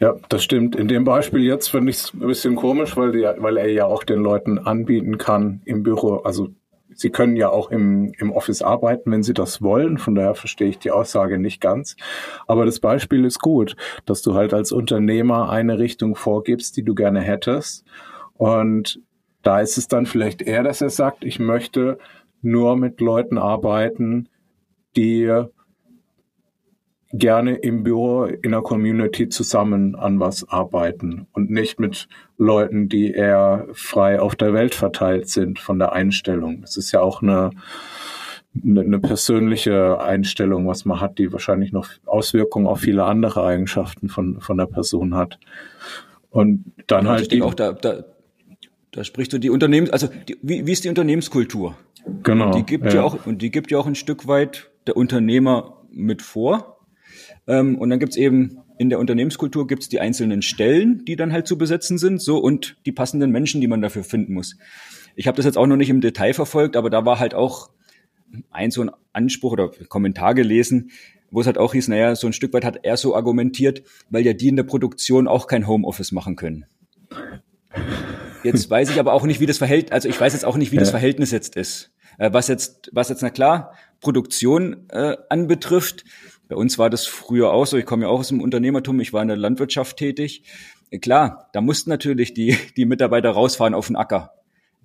Ja, 0.00 0.14
das 0.28 0.44
stimmt. 0.44 0.76
In 0.76 0.86
dem 0.86 1.04
Beispiel 1.04 1.42
jetzt 1.42 1.68
finde 1.68 1.90
ich 1.90 1.96
es 1.96 2.12
ein 2.14 2.20
bisschen 2.20 2.54
komisch, 2.54 2.96
weil, 2.96 3.12
die, 3.12 3.22
weil 3.22 3.56
er 3.56 3.68
ja 3.68 3.86
auch 3.86 4.04
den 4.04 4.20
Leuten 4.20 4.58
anbieten 4.58 5.18
kann 5.18 5.60
im 5.64 5.82
Büro, 5.82 6.18
also 6.18 6.50
Sie 7.00 7.10
können 7.10 7.36
ja 7.36 7.48
auch 7.48 7.70
im, 7.70 8.12
im 8.18 8.32
Office 8.32 8.60
arbeiten, 8.60 9.12
wenn 9.12 9.22
Sie 9.22 9.32
das 9.32 9.62
wollen. 9.62 9.98
Von 9.98 10.16
daher 10.16 10.34
verstehe 10.34 10.68
ich 10.68 10.80
die 10.80 10.90
Aussage 10.90 11.38
nicht 11.38 11.60
ganz. 11.60 11.94
Aber 12.48 12.66
das 12.66 12.80
Beispiel 12.80 13.24
ist 13.24 13.38
gut, 13.38 13.76
dass 14.04 14.20
du 14.20 14.34
halt 14.34 14.52
als 14.52 14.72
Unternehmer 14.72 15.48
eine 15.48 15.78
Richtung 15.78 16.16
vorgibst, 16.16 16.76
die 16.76 16.82
du 16.82 16.96
gerne 16.96 17.20
hättest. 17.20 17.84
Und 18.34 19.00
da 19.44 19.60
ist 19.60 19.78
es 19.78 19.86
dann 19.86 20.06
vielleicht 20.06 20.42
eher, 20.42 20.64
dass 20.64 20.80
er 20.80 20.90
sagt, 20.90 21.24
ich 21.24 21.38
möchte 21.38 21.98
nur 22.42 22.76
mit 22.76 23.00
Leuten 23.00 23.38
arbeiten, 23.38 24.28
die 24.96 25.44
gerne 27.12 27.54
im 27.54 27.84
Büro 27.84 28.24
in 28.24 28.50
der 28.50 28.60
Community 28.60 29.28
zusammen 29.28 29.94
an 29.94 30.20
was 30.20 30.48
arbeiten 30.48 31.26
und 31.32 31.50
nicht 31.50 31.80
mit 31.80 32.06
Leuten, 32.36 32.88
die 32.88 33.12
eher 33.12 33.66
frei 33.72 34.20
auf 34.20 34.36
der 34.36 34.52
Welt 34.52 34.74
verteilt 34.74 35.28
sind 35.28 35.58
von 35.58 35.78
der 35.78 35.92
Einstellung. 35.92 36.60
Das 36.60 36.76
ist 36.76 36.92
ja 36.92 37.00
auch 37.00 37.22
eine, 37.22 37.50
eine 38.62 38.98
persönliche 38.98 40.00
Einstellung, 40.00 40.66
was 40.66 40.84
man 40.84 41.00
hat, 41.00 41.18
die 41.18 41.32
wahrscheinlich 41.32 41.72
noch 41.72 41.88
Auswirkungen 42.04 42.66
auf 42.66 42.80
viele 42.80 43.04
andere 43.04 43.42
Eigenschaften 43.42 44.08
von, 44.10 44.40
von 44.40 44.58
der 44.58 44.66
Person 44.66 45.14
hat. 45.14 45.38
Und 46.30 46.72
dann 46.88 47.06
und 47.06 47.12
halt 47.12 47.32
die, 47.32 47.40
auch 47.40 47.54
da, 47.54 47.72
da, 47.72 48.04
da 48.90 49.02
sprichst 49.02 49.32
du 49.32 49.38
die 49.38 49.48
Unternehmens, 49.48 49.90
also 49.90 50.08
die, 50.28 50.36
wie, 50.42 50.66
wie 50.66 50.72
ist 50.72 50.84
die 50.84 50.90
Unternehmenskultur? 50.90 51.74
Genau. 52.22 52.46
Und 52.46 52.54
die 52.54 52.64
gibt 52.64 52.86
ja. 52.86 52.96
ja 52.96 53.02
auch 53.02 53.26
und 53.26 53.40
die 53.40 53.50
gibt 53.50 53.70
ja 53.70 53.78
auch 53.78 53.86
ein 53.86 53.94
Stück 53.94 54.28
weit 54.28 54.70
der 54.86 54.96
Unternehmer 54.96 55.78
mit 55.90 56.20
vor. 56.20 56.77
Ähm, 57.48 57.76
und 57.78 57.90
dann 57.90 57.98
gibt's 57.98 58.16
eben 58.16 58.58
in 58.78 58.90
der 58.90 59.00
Unternehmenskultur 59.00 59.66
gibt's 59.66 59.88
die 59.88 60.00
einzelnen 60.00 60.42
Stellen, 60.42 61.04
die 61.04 61.16
dann 61.16 61.32
halt 61.32 61.48
zu 61.48 61.58
besetzen 61.58 61.98
sind, 61.98 62.22
so 62.22 62.38
und 62.38 62.76
die 62.86 62.92
passenden 62.92 63.32
Menschen, 63.32 63.60
die 63.60 63.66
man 63.66 63.82
dafür 63.82 64.04
finden 64.04 64.34
muss. 64.34 64.56
Ich 65.16 65.26
habe 65.26 65.36
das 65.36 65.46
jetzt 65.46 65.58
auch 65.58 65.66
noch 65.66 65.76
nicht 65.76 65.90
im 65.90 66.00
Detail 66.00 66.32
verfolgt, 66.32 66.76
aber 66.76 66.90
da 66.90 67.04
war 67.04 67.18
halt 67.18 67.34
auch 67.34 67.70
ein 68.50 68.70
so 68.70 68.82
ein 68.82 68.90
Anspruch 69.12 69.52
oder 69.52 69.70
Kommentar 69.88 70.34
gelesen, 70.34 70.90
wo 71.30 71.40
es 71.40 71.46
halt 71.46 71.58
auch 71.58 71.72
hieß, 71.72 71.88
naja, 71.88 72.14
so 72.14 72.26
ein 72.26 72.32
Stück 72.32 72.52
weit 72.52 72.64
hat 72.64 72.80
er 72.84 72.96
so 72.96 73.16
argumentiert, 73.16 73.82
weil 74.10 74.24
ja 74.24 74.32
die 74.32 74.48
in 74.48 74.56
der 74.56 74.62
Produktion 74.62 75.26
auch 75.26 75.46
kein 75.46 75.66
Homeoffice 75.66 76.12
machen 76.12 76.36
können. 76.36 76.66
Jetzt 78.44 78.70
weiß 78.70 78.90
ich 78.90 79.00
aber 79.00 79.12
auch 79.12 79.24
nicht, 79.24 79.40
wie 79.40 79.46
das 79.46 79.58
Verhältnis, 79.58 79.92
also 79.92 80.08
ich 80.08 80.20
weiß 80.20 80.34
jetzt 80.34 80.44
auch 80.44 80.56
nicht, 80.56 80.70
wie 80.70 80.76
ja. 80.76 80.80
das 80.80 80.90
Verhältnis 80.90 81.30
jetzt 81.30 81.56
ist. 81.56 81.92
Äh, 82.18 82.32
was 82.32 82.48
jetzt, 82.48 82.90
was 82.92 83.08
jetzt, 83.08 83.22
na 83.22 83.30
klar, 83.30 83.74
Produktion 84.00 84.88
äh, 84.90 85.16
anbetrifft, 85.28 86.04
bei 86.48 86.56
uns 86.56 86.78
war 86.78 86.90
das 86.90 87.06
früher 87.06 87.52
auch 87.52 87.66
so. 87.66 87.76
Ich 87.76 87.84
komme 87.84 88.04
ja 88.04 88.08
auch 88.08 88.20
aus 88.20 88.28
dem 88.28 88.40
Unternehmertum. 88.40 89.00
Ich 89.00 89.12
war 89.12 89.22
in 89.22 89.28
der 89.28 89.36
Landwirtschaft 89.36 89.98
tätig. 89.98 90.42
Klar, 91.02 91.50
da 91.52 91.60
mussten 91.60 91.90
natürlich 91.90 92.32
die, 92.32 92.56
die 92.76 92.86
Mitarbeiter 92.86 93.30
rausfahren 93.30 93.74
auf 93.74 93.88
den 93.88 93.96
Acker. 93.96 94.32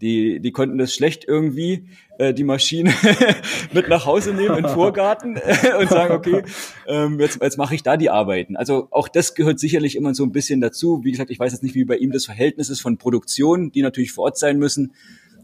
Die, 0.01 0.41
die 0.41 0.51
konnten 0.51 0.77
das 0.77 0.93
schlecht 0.93 1.23
irgendwie, 1.25 1.87
äh, 2.17 2.33
die 2.33 2.43
Maschine 2.43 2.93
mit 3.73 3.87
nach 3.87 4.05
Hause 4.05 4.33
nehmen 4.33 4.57
in 4.57 4.63
den 4.63 4.73
Vorgarten 4.73 5.37
äh, 5.37 5.77
und 5.79 5.87
sagen, 5.87 6.13
okay, 6.13 6.43
ähm, 6.87 7.21
jetzt, 7.21 7.41
jetzt 7.41 7.57
mache 7.57 7.73
ich 7.73 7.83
da 7.83 7.95
die 7.95 8.09
Arbeiten. 8.09 8.57
Also 8.57 8.89
auch 8.91 9.07
das 9.07 9.33
gehört 9.33 9.59
sicherlich 9.59 9.95
immer 9.95 10.13
so 10.13 10.25
ein 10.25 10.33
bisschen 10.33 10.59
dazu. 10.59 11.05
Wie 11.05 11.11
gesagt, 11.11 11.31
ich 11.31 11.39
weiß 11.39 11.53
jetzt 11.53 11.63
nicht, 11.63 11.75
wie 11.75 11.85
bei 11.85 11.95
ihm 11.95 12.11
das 12.11 12.25
Verhältnis 12.25 12.69
ist 12.69 12.81
von 12.81 12.97
Produktion, 12.97 13.71
die 13.71 13.81
natürlich 13.81 14.11
vor 14.11 14.25
Ort 14.25 14.37
sein 14.37 14.59
müssen, 14.59 14.93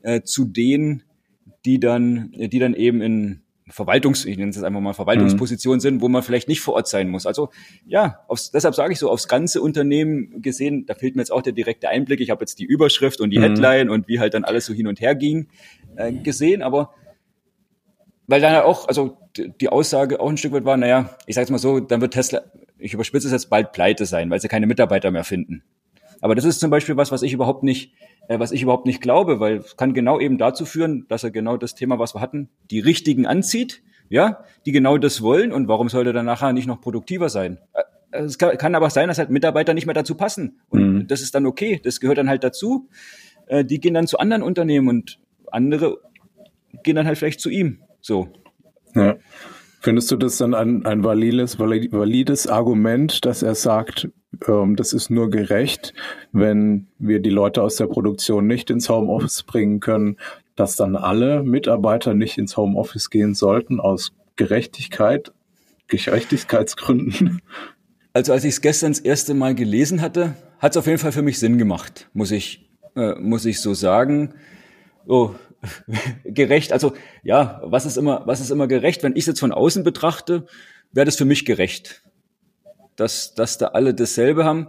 äh, 0.02 0.24
zu 0.24 0.44
denen, 0.44 1.04
die 1.64 1.80
dann, 1.80 2.32
die 2.34 2.60
dann 2.60 2.74
eben 2.74 3.02
in 3.02 3.42
Verwaltungs, 3.70 4.26
ich 4.26 4.38
nenne 4.38 4.50
es 4.50 4.56
jetzt 4.56 4.66
einfach 4.66 4.82
mal 4.82 4.94
Verwaltungsposition 4.94 5.76
mhm. 5.76 5.80
sind, 5.80 6.02
wo 6.02 6.10
man 6.10 6.24
vielleicht 6.24 6.48
nicht 6.48 6.62
vor 6.62 6.74
Ort 6.74 6.88
sein 6.88 7.10
muss. 7.10 7.26
Also 7.26 7.50
ja, 7.86 8.20
aufs, 8.28 8.52
deshalb 8.52 8.76
sage 8.76 8.94
ich 8.94 9.00
so, 9.00 9.10
aufs 9.10 9.28
ganze 9.28 9.62
Unternehmen 9.62 10.42
gesehen, 10.42 10.86
da 10.86 10.96
fehlt 10.96 11.16
mir 11.16 11.22
jetzt 11.22 11.32
auch 11.32 11.42
der 11.42 11.54
direkte 11.54 11.90
Einblick. 11.90 12.20
Ich 12.20 12.30
habe 12.30 12.42
jetzt 12.42 12.60
die 12.60 12.66
Überschrift 12.66 13.22
und 13.22 13.30
die 13.30 13.38
mhm. 13.38 13.44
Headline 13.44 13.90
und 13.90 14.08
wie 14.08 14.20
halt 14.20 14.34
dann 14.34 14.44
alles 14.44 14.66
so 14.66 14.74
hin 14.74 14.88
und 14.88 15.02
her 15.02 15.16
ging 15.16 15.48
äh, 15.96 16.12
gesehen, 16.12 16.62
aber 16.62 16.94
weil 18.28 18.42
dann 18.42 18.56
auch, 18.58 18.88
also 18.88 19.18
die 19.36 19.70
Aussage 19.70 20.20
auch 20.20 20.30
ein 20.30 20.38
Stück 20.38 20.52
weit 20.54 20.66
war, 20.66 20.78
naja, 20.78 21.18
ich 21.26 21.34
sage 21.34 21.44
jetzt 21.44 21.52
mal 21.52 21.58
so, 21.58 21.80
dann 21.80 22.00
wird 22.00 22.14
Tesla, 22.14 22.44
ich 22.78 22.94
überspitze 22.94 23.28
es 23.28 23.34
jetzt 23.34 23.50
bald 23.50 23.72
pleite 23.72 24.06
sein, 24.06 24.30
weil 24.30 24.40
sie 24.40 24.48
keine 24.48 24.68
Mitarbeiter 24.68 25.10
mehr 25.10 25.24
finden. 25.24 25.64
Aber 26.22 26.36
das 26.36 26.46
ist 26.46 26.60
zum 26.60 26.70
Beispiel 26.70 26.98
was, 26.98 27.12
was 27.12 27.24
ich 27.24 27.34
überhaupt 27.34 27.64
nicht 27.64 27.94
was 28.38 28.52
ich 28.52 28.62
überhaupt 28.62 28.86
nicht 28.86 29.02
glaube, 29.02 29.40
weil 29.40 29.58
es 29.58 29.76
kann 29.76 29.94
genau 29.94 30.20
eben 30.20 30.38
dazu 30.38 30.66
führen, 30.66 31.06
dass 31.08 31.24
er 31.24 31.32
genau 31.32 31.58
das 31.58 31.74
Thema, 31.74 31.98
was 31.98 32.14
wir 32.14 32.22
hatten, 32.22 32.50
die 32.70 32.80
richtigen 32.80 33.26
anzieht, 33.26 33.82
ja, 34.10 34.44
die 34.66 34.72
genau 34.72 34.98
das 34.98 35.22
wollen 35.22 35.52
und 35.52 35.68
warum 35.68 35.90
sollte 35.90 36.14
er 36.14 36.24
nachher 36.24 36.54
nicht 36.54 36.68
noch 36.68 36.82
produktiver 36.82 37.30
sein? 37.30 37.60
Äh, 37.74 37.84
es 38.24 38.38
kann, 38.38 38.58
kann 38.58 38.76
aber 38.76 38.90
sein, 38.90 39.08
dass 39.08 39.18
halt 39.18 39.30
Mitarbeiter 39.30 39.74
nicht 39.74 39.86
mehr 39.86 39.94
dazu 39.94 40.16
passen 40.16 40.60
und 40.70 40.94
mhm. 40.94 41.08
das 41.08 41.22
ist 41.22 41.34
dann 41.34 41.46
okay, 41.46 41.80
das 41.84 42.00
gehört 42.00 42.18
dann 42.18 42.30
halt 42.30 42.44
dazu. 42.44 42.90
Äh, 43.48 43.66
die 43.66 43.80
gehen 43.80 43.94
dann 43.94 44.08
zu 44.08 44.20
anderen 44.20 44.44
Unternehmen 44.44 44.88
und 44.90 45.20
andere 45.52 45.98
gehen 46.84 46.96
dann 46.96 47.08
halt 47.08 47.18
vielleicht 47.18 47.40
zu 47.40 47.50
ihm, 47.50 47.82
so. 48.02 48.30
Ja. 48.96 49.18
Findest 49.82 50.12
du 50.12 50.18
das 50.18 50.38
dann 50.38 50.54
ein, 50.54 50.86
ein 50.86 51.04
valides, 51.04 51.58
valides 51.58 52.48
Argument, 52.48 53.24
dass 53.26 53.44
er 53.44 53.56
sagt, 53.56 54.10
das 54.32 54.94
ist 54.94 55.10
nur 55.10 55.30
gerecht, 55.30 55.94
wenn 56.32 56.88
wir 57.00 57.20
die 57.20 57.32
Leute 57.32 57.64
aus 57.64 57.78
der 57.78 57.88
Produktion 57.88 58.48
nicht 58.48 58.70
ins 58.70 58.90
Homeoffice 58.90 59.44
bringen 59.44 59.80
können, 59.80 60.18
dass 60.56 60.76
dann 60.76 60.96
alle 60.96 61.44
Mitarbeiter 61.44 62.14
nicht 62.14 62.38
ins 62.38 62.56
Homeoffice 62.56 63.10
gehen 63.10 63.34
sollten 63.34 63.80
aus 63.80 64.14
Gerechtigkeit, 64.36 65.32
Gerechtigkeitsgründen? 65.88 67.42
Also 68.14 68.34
als 68.34 68.44
ich 68.44 68.54
es 68.54 68.62
gestern 68.62 68.92
das 68.92 69.00
erste 69.00 69.34
Mal 69.34 69.56
gelesen 69.56 70.02
hatte, 70.02 70.36
hat 70.60 70.72
es 70.74 70.78
auf 70.78 70.88
jeden 70.88 71.00
Fall 71.00 71.12
für 71.12 71.22
mich 71.22 71.40
Sinn 71.40 71.58
gemacht, 71.58 72.10
muss 72.14 72.32
ich, 72.32 72.70
äh, 72.96 73.16
muss 73.16 73.46
ich 73.46 73.62
so 73.62 73.74
sagen. 73.74 74.34
Oh, 75.08 75.32
gerecht. 76.24 76.74
Also 76.74 76.94
ja, 77.24 77.62
was 77.64 77.86
ist 77.86 77.98
immer, 77.98 78.24
was 78.26 78.42
ist 78.42 78.50
immer 78.50 78.68
gerecht? 78.68 79.04
Wenn 79.04 79.14
ich 79.14 79.20
es 79.20 79.28
jetzt 79.28 79.40
von 79.40 79.52
außen 79.52 79.84
betrachte, 79.84 80.46
wäre 80.92 81.06
das 81.06 81.16
für 81.16 81.26
mich 81.26 81.46
gerecht, 81.46 82.04
dass, 83.00 83.34
dass 83.34 83.58
da 83.58 83.68
alle 83.68 83.94
dasselbe 83.94 84.46
haben. 84.46 84.68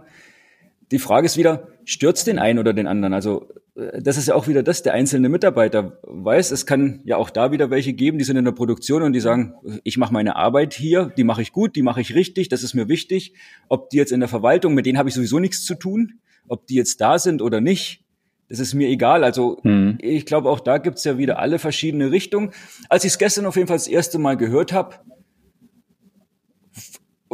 Die 0.91 0.99
Frage 0.99 1.25
ist 1.25 1.37
wieder, 1.37 1.67
stürzt 1.85 2.27
den 2.27 2.39
einen 2.39 2.59
oder 2.59 2.73
den 2.73 2.87
anderen? 2.87 3.13
Also 3.13 3.49
äh, 3.75 4.01
das 4.01 4.17
ist 4.17 4.27
ja 4.27 4.35
auch 4.35 4.47
wieder 4.47 4.63
das, 4.63 4.83
der 4.83 4.93
einzelne 4.93 5.29
Mitarbeiter 5.29 5.99
weiß, 6.03 6.51
es 6.51 6.65
kann 6.65 7.01
ja 7.03 7.17
auch 7.17 7.29
da 7.29 7.51
wieder 7.51 7.69
welche 7.69 7.93
geben, 7.93 8.17
die 8.17 8.25
sind 8.25 8.37
in 8.37 8.45
der 8.45 8.51
Produktion 8.51 9.03
und 9.03 9.13
die 9.13 9.19
sagen, 9.19 9.55
ich 9.83 9.97
mache 9.97 10.13
meine 10.13 10.35
Arbeit 10.35 10.73
hier, 10.73 11.11
die 11.17 11.23
mache 11.23 11.41
ich 11.41 11.51
gut, 11.51 11.75
die 11.75 11.81
mache 11.81 12.01
ich 12.01 12.15
richtig, 12.15 12.49
das 12.49 12.63
ist 12.63 12.73
mir 12.73 12.89
wichtig. 12.89 13.33
Ob 13.69 13.89
die 13.89 13.97
jetzt 13.97 14.11
in 14.11 14.19
der 14.19 14.29
Verwaltung, 14.29 14.73
mit 14.73 14.85
denen 14.85 14.97
habe 14.97 15.09
ich 15.09 15.15
sowieso 15.15 15.39
nichts 15.39 15.63
zu 15.63 15.75
tun, 15.75 16.19
ob 16.47 16.67
die 16.67 16.75
jetzt 16.75 17.01
da 17.01 17.19
sind 17.19 17.41
oder 17.41 17.61
nicht, 17.61 18.03
das 18.49 18.59
ist 18.59 18.73
mir 18.73 18.89
egal. 18.89 19.23
Also 19.23 19.59
mhm. 19.63 19.97
ich 20.01 20.25
glaube, 20.25 20.49
auch 20.49 20.59
da 20.59 20.77
gibt's 20.77 21.05
ja 21.05 21.17
wieder 21.17 21.39
alle 21.39 21.57
verschiedene 21.57 22.11
Richtungen. 22.11 22.51
Als 22.89 23.05
ich 23.05 23.13
es 23.13 23.17
gestern 23.17 23.45
auf 23.45 23.55
jeden 23.55 23.69
Fall 23.69 23.77
das 23.77 23.87
erste 23.87 24.19
Mal 24.19 24.35
gehört 24.35 24.73
habe, 24.73 24.95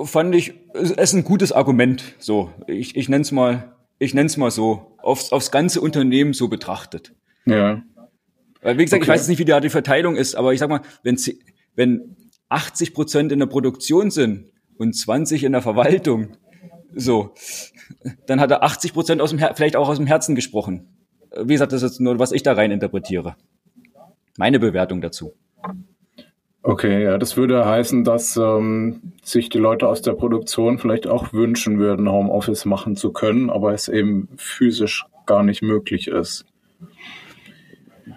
fand 0.03 0.35
ich 0.35 0.53
es 0.73 1.13
ein 1.13 1.23
gutes 1.23 1.51
Argument. 1.51 2.03
So, 2.19 2.51
ich, 2.67 2.95
ich 2.95 3.09
nenne 3.09 3.21
es 3.21 3.31
mal, 3.31 3.75
ich 3.99 4.13
nenne 4.13 4.27
es 4.27 4.37
mal 4.37 4.51
so, 4.51 4.97
aufs, 4.97 5.31
aufs 5.31 5.51
ganze 5.51 5.81
Unternehmen 5.81 6.33
so 6.33 6.47
betrachtet. 6.47 7.13
Ja. 7.45 7.81
Weil, 8.61 8.77
wie 8.77 8.83
gesagt, 8.83 9.01
okay. 9.01 9.03
ich 9.03 9.13
weiß 9.13 9.21
jetzt 9.21 9.29
nicht, 9.29 9.39
wie 9.39 9.45
da 9.45 9.59
die 9.59 9.69
Verteilung 9.69 10.15
ist, 10.15 10.35
aber 10.35 10.53
ich 10.53 10.59
sag 10.59 10.69
mal, 10.69 10.81
wenn, 11.03 11.17
wenn 11.75 12.17
80 12.49 12.93
Prozent 12.93 13.31
in 13.31 13.39
der 13.39 13.45
Produktion 13.47 14.11
sind 14.11 14.51
und 14.77 14.93
20 14.93 15.43
in 15.43 15.51
der 15.51 15.61
Verwaltung, 15.61 16.37
so, 16.95 17.33
dann 18.25 18.39
hat 18.39 18.51
er 18.51 18.63
80 18.63 18.93
Prozent 18.93 19.21
aus 19.21 19.29
dem 19.29 19.39
Her 19.39 19.53
vielleicht 19.55 19.75
auch 19.75 19.89
aus 19.89 19.97
dem 19.97 20.07
Herzen 20.07 20.35
gesprochen. 20.35 20.87
Wie 21.35 21.53
gesagt, 21.53 21.71
das 21.71 21.83
ist 21.83 21.99
nur, 21.99 22.19
was 22.19 22.31
ich 22.31 22.43
da 22.43 22.53
rein 22.53 22.71
interpretiere. 22.71 23.35
Meine 24.37 24.59
Bewertung 24.59 25.01
dazu. 25.01 25.33
Okay, 26.63 27.03
ja, 27.03 27.17
das 27.17 27.37
würde 27.37 27.65
heißen, 27.65 28.03
dass 28.03 28.35
ähm, 28.35 29.13
sich 29.23 29.49
die 29.49 29.57
Leute 29.57 29.87
aus 29.87 30.01
der 30.01 30.13
Produktion 30.13 30.79
vielleicht 30.79 31.07
auch 31.07 31.31
wünschen 31.31 31.79
würden, 31.79 32.11
Homeoffice 32.11 32.65
machen 32.65 32.95
zu 32.95 33.13
können, 33.13 33.49
aber 33.49 33.73
es 33.73 33.87
eben 33.87 34.27
physisch 34.35 35.05
gar 35.25 35.43
nicht 35.43 35.61
möglich 35.61 36.07
ist. 36.07 36.45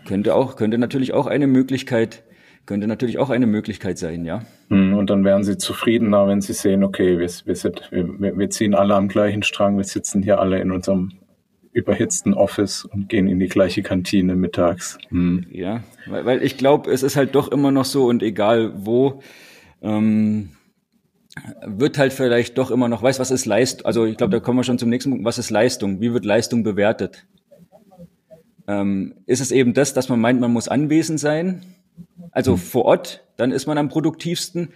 Könnte 0.07 0.35
auch, 0.35 0.57
könnte 0.57 0.79
natürlich 0.79 1.13
auch 1.13 1.27
eine 1.27 1.47
Möglichkeit, 1.47 2.25
könnte 2.67 2.87
natürlich 2.87 3.19
auch 3.19 3.31
eine 3.31 3.47
Möglichkeit 3.47 3.99
sein, 3.99 4.25
ja. 4.25 4.43
Hm, 4.69 4.95
und 4.95 5.11
dann 5.11 5.25
wären 5.25 5.45
sie 5.45 5.59
zufriedener, 5.59 6.27
wenn 6.27 6.41
sie 6.41 6.53
sehen, 6.53 6.83
okay, 6.83 7.19
wir, 7.19 7.29
wir, 7.29 8.21
wir, 8.21 8.39
wir 8.39 8.51
ziehen 8.51 8.75
alle 8.75 8.95
am 8.95 9.09
gleichen 9.09 9.43
Strang, 9.43 9.77
wir 9.77 9.85
sitzen 9.85 10.23
hier 10.23 10.41
alle 10.41 10.59
in 10.61 10.71
unserem 10.71 11.20
überhitzten 11.73 12.35
Office 12.35 12.85
und 12.85 13.09
gehen 13.09 13.29
in 13.29 13.39
die 13.39 13.49
gleiche 13.49 13.83
Kantine 13.83 14.35
mittags. 14.35 14.99
Hm. 15.11 15.47
Ja, 15.51 15.83
weil, 16.07 16.25
weil 16.25 16.43
ich 16.43 16.57
glaube, 16.57 16.91
es 16.91 17.03
ist 17.03 17.17
halt 17.17 17.35
doch 17.35 17.51
immer 17.53 17.71
noch 17.71 17.85
so 17.85 18.07
und 18.07 18.23
egal 18.23 18.73
wo, 18.85 19.23
ähm, 19.83 20.51
wird 21.65 21.99
halt 21.99 22.13
vielleicht 22.13 22.59
doch 22.59 22.71
immer 22.71 22.89
noch, 22.89 23.03
weiß 23.03 23.21
was 23.21 23.31
ist 23.31 23.47
Leistung, 23.47 23.87
also 23.87 24.05
ich 24.05 24.17
glaube, 24.17 24.33
da 24.33 24.41
kommen 24.41 24.59
wir 24.59 24.65
schon 24.65 24.79
zum 24.79 24.89
nächsten 24.89 25.11
Punkt, 25.11 25.25
was 25.25 25.39
ist 25.39 25.51
Leistung, 25.51 26.01
wie 26.01 26.13
wird 26.13 26.25
Leistung 26.25 26.65
bewertet? 26.65 27.27
Ähm, 28.67 29.15
ist 29.27 29.41
es 29.41 29.53
eben 29.53 29.73
das, 29.73 29.95
dass 29.95 30.09
man 30.09 30.21
meint, 30.21 30.41
man 30.41 30.53
muss 30.53 30.69
anwesend 30.69 31.21
sein, 31.21 31.63
also 32.33 32.57
vor 32.57 32.85
Ort, 32.85 33.25
dann 33.37 33.53
ist 33.53 33.67
man 33.67 33.79
am 33.79 33.89
produktivsten, 33.89 34.71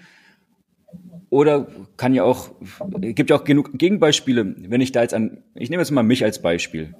oder 1.34 1.66
kann 1.96 2.14
ja 2.14 2.22
auch, 2.22 2.52
gibt 3.00 3.28
ja 3.30 3.36
auch 3.36 3.42
genug 3.42 3.76
Gegenbeispiele, 3.76 4.54
wenn 4.56 4.80
ich 4.80 4.92
da 4.92 5.02
jetzt 5.02 5.14
an, 5.14 5.42
ich 5.56 5.68
nehme 5.68 5.82
jetzt 5.82 5.90
mal 5.90 6.04
mich 6.04 6.22
als 6.22 6.40
Beispiel. 6.40 6.94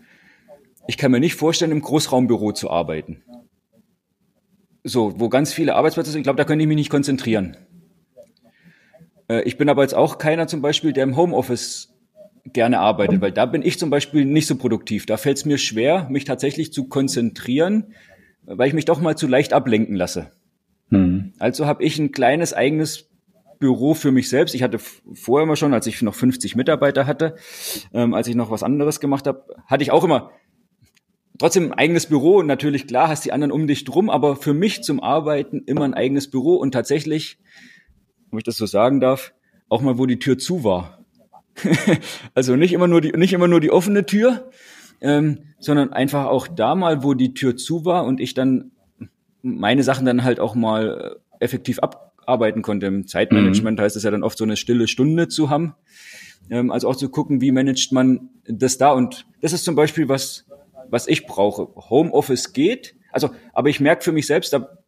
Ich 0.89 0.99
kann 0.99 1.13
mir 1.13 1.21
nicht 1.21 1.37
vorstellen, 1.37 1.71
im 1.71 1.81
Großraumbüro 1.81 2.51
zu 2.51 2.69
arbeiten. 2.69 3.23
So, 4.83 5.21
wo 5.21 5.29
ganz 5.29 5.53
viele 5.53 5.77
Arbeitsplätze 5.77 6.11
sind, 6.11 6.23
ich 6.23 6.25
glaube, 6.25 6.37
da 6.37 6.45
könnte 6.45 6.65
ich 6.65 6.69
mich 6.69 6.75
nicht 6.75 6.91
konzentrieren. 6.91 7.57
Äh, 9.29 9.43
ich 9.43 9.57
bin 9.57 9.69
aber 9.69 9.83
jetzt 9.83 9.95
auch 9.95 10.19
keiner 10.19 10.49
zum 10.49 10.61
Beispiel, 10.61 10.93
der 10.93 11.05
im 11.05 11.17
Homeoffice 11.17 11.95
gerne 12.53 12.81
arbeitet, 12.81 13.21
weil 13.21 13.31
da 13.31 13.47
bin 13.47 13.63
ich 13.63 13.79
zum 13.79 13.89
Beispiel 13.89 14.25
nicht 14.25 14.49
so 14.49 14.57
produktiv. 14.57 15.07
Da 15.07 15.17
fällt 15.17 15.37
es 15.37 15.45
mir 15.45 15.59
schwer, 15.59 16.09
mich 16.11 16.25
tatsächlich 16.25 16.73
zu 16.73 16.89
konzentrieren, 16.89 17.95
weil 18.43 18.67
ich 18.67 18.75
mich 18.75 18.85
doch 18.85 19.01
mal 19.01 19.17
zu 19.17 19.29
leicht 19.29 19.53
ablenken 19.53 19.95
lasse. 19.95 20.33
Mhm. 20.91 21.35
Also 21.39 21.67
habe 21.67 21.85
ich 21.85 22.01
ein 22.01 22.11
kleines 22.11 22.53
eigenes 22.53 23.14
Büro 23.59 23.95
für 23.95 24.13
mich 24.13 24.29
selbst. 24.29 24.55
Ich 24.55 24.63
hatte 24.63 24.79
vorher 24.79 25.45
immer 25.45 25.57
schon, 25.57 25.75
als 25.75 25.87
ich 25.87 26.01
noch 26.03 26.15
50 26.15 26.57
Mitarbeiter 26.57 27.07
hatte, 27.07 27.37
ähm, 27.93 28.15
als 28.15 28.29
ich 28.29 28.35
noch 28.35 28.51
was 28.51 28.63
anderes 28.63 29.01
gemacht 29.01 29.27
habe, 29.27 29.45
hatte 29.67 29.83
ich 29.83 29.91
auch 29.91 30.05
immer 30.05 30.31
trotzdem 31.39 31.73
ein 31.73 31.79
eigenes 31.79 32.07
Büro 32.07 32.37
und 32.39 32.47
natürlich 32.47 32.87
klar 32.87 33.09
hast 33.09 33.25
die 33.25 33.33
anderen 33.33 33.53
um 33.53 33.67
dich 33.67 33.85
drum, 33.85 34.11
aber 34.11 34.37
für 34.37 34.55
mich 34.55 34.83
zum 34.83 35.03
Arbeiten 35.03 35.63
immer 35.67 35.85
ein 35.85 35.95
eigenes 35.95 36.31
Büro 36.31 36.57
und 36.57 36.73
tatsächlich, 36.73 37.39
wenn 38.31 38.39
ich 38.39 38.45
das 38.45 38.57
so 38.57 38.67
sagen 38.67 39.01
darf, 39.01 39.33
auch 39.69 39.81
mal, 39.81 39.99
wo 39.99 40.07
die 40.07 40.19
Tür 40.19 40.39
zu 40.39 40.65
war. 40.65 41.05
also 42.35 42.57
nicht 42.57 42.73
immer 42.73 42.89
nur 42.89 43.01
die, 43.01 43.13
nicht 43.13 43.33
immer 43.33 43.49
nur 43.49 43.61
die 43.61 43.71
offene 43.71 44.07
Tür, 44.07 44.51
ähm, 45.01 45.39
sondern 45.59 45.93
einfach 45.93 46.27
auch 46.27 46.49
da 46.49 46.75
mal, 46.75 47.03
wo 47.03 47.15
die 47.15 47.35
Tür 47.35 47.57
zu 47.57 47.85
war 47.85 48.05
und 48.05 48.21
ich 48.21 48.35
dann 48.35 48.73
meine 49.43 49.83
Sachen 49.83 50.07
dann 50.07 50.25
halt 50.25 50.41
auch 50.41 50.55
mal 50.55 51.19
äh, 51.41 51.45
effektiv 51.45 51.79
ab, 51.81 52.14
arbeiten 52.27 52.63
konnte. 52.63 52.87
Im 52.87 53.07
Zeitmanagement 53.07 53.79
mhm. 53.79 53.83
heißt 53.83 53.97
es 53.97 54.03
ja 54.03 54.11
dann 54.11 54.23
oft 54.23 54.39
so 54.39 54.45
eine 54.45 54.57
stille 54.57 54.89
Stunde 54.89 55.29
zu 55.29 55.51
haben. 55.51 55.75
Ähm, 56.51 56.71
also 56.71 56.89
auch 56.89 56.97
zu 56.97 57.09
gucken, 57.09 57.41
wie 57.41 57.53
managt 57.53 57.93
man 57.93 58.31
das 58.47 58.79
da. 58.79 58.93
Und 58.93 59.27
das 59.41 59.53
ist 59.53 59.65
zum 59.65 59.75
Beispiel 59.75 60.09
was, 60.09 60.47
was 60.91 61.07
ich 61.07 61.27
brauche. 61.27 61.69
Homeoffice 61.91 62.53
geht. 62.53 62.97
Also, 63.13 63.31
aber 63.53 63.69
ich 63.69 63.81
merke 63.81 64.03
für 64.03 64.13
mich 64.13 64.27
selbst, 64.27 64.53
da, 64.53 64.79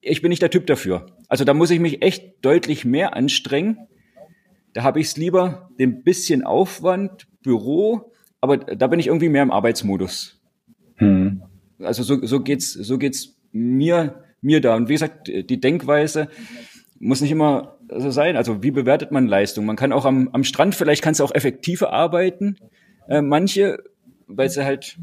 ich 0.00 0.22
bin 0.22 0.30
nicht 0.30 0.42
der 0.42 0.50
Typ 0.50 0.66
dafür. 0.66 1.06
Also 1.28 1.44
da 1.44 1.54
muss 1.54 1.70
ich 1.70 1.80
mich 1.80 2.02
echt 2.02 2.44
deutlich 2.44 2.84
mehr 2.84 3.14
anstrengen. 3.14 3.78
Da 4.72 4.82
habe 4.82 5.00
ich 5.00 5.06
es 5.06 5.16
lieber 5.16 5.70
den 5.78 6.02
bisschen 6.02 6.44
Aufwand, 6.44 7.26
Büro, 7.42 8.12
aber 8.40 8.56
da 8.58 8.86
bin 8.86 9.00
ich 9.00 9.08
irgendwie 9.08 9.28
mehr 9.28 9.42
im 9.42 9.50
Arbeitsmodus. 9.50 10.40
Mhm. 10.98 11.42
Also 11.78 12.02
so, 12.02 12.24
so 12.24 12.40
geht's, 12.40 12.72
so 12.72 12.98
geht's 12.98 13.36
mir, 13.52 14.24
mir 14.40 14.60
da. 14.60 14.76
Und 14.76 14.88
wie 14.88 14.94
gesagt, 14.94 15.28
die 15.28 15.60
Denkweise, 15.60 16.28
muss 17.00 17.22
nicht 17.22 17.32
immer 17.32 17.78
so 17.88 18.10
sein. 18.10 18.36
Also 18.36 18.62
wie 18.62 18.70
bewertet 18.70 19.10
man 19.10 19.26
Leistung? 19.26 19.64
Man 19.64 19.76
kann 19.76 19.92
auch 19.92 20.04
am, 20.04 20.28
am 20.32 20.44
Strand, 20.44 20.74
vielleicht 20.74 21.02
kannst 21.02 21.18
du 21.18 21.24
auch 21.24 21.34
effektiver 21.34 21.92
arbeiten. 21.92 22.56
Äh, 23.08 23.22
manche, 23.22 23.82
weil 24.28 24.50
sie 24.50 24.64
halt 24.64 24.98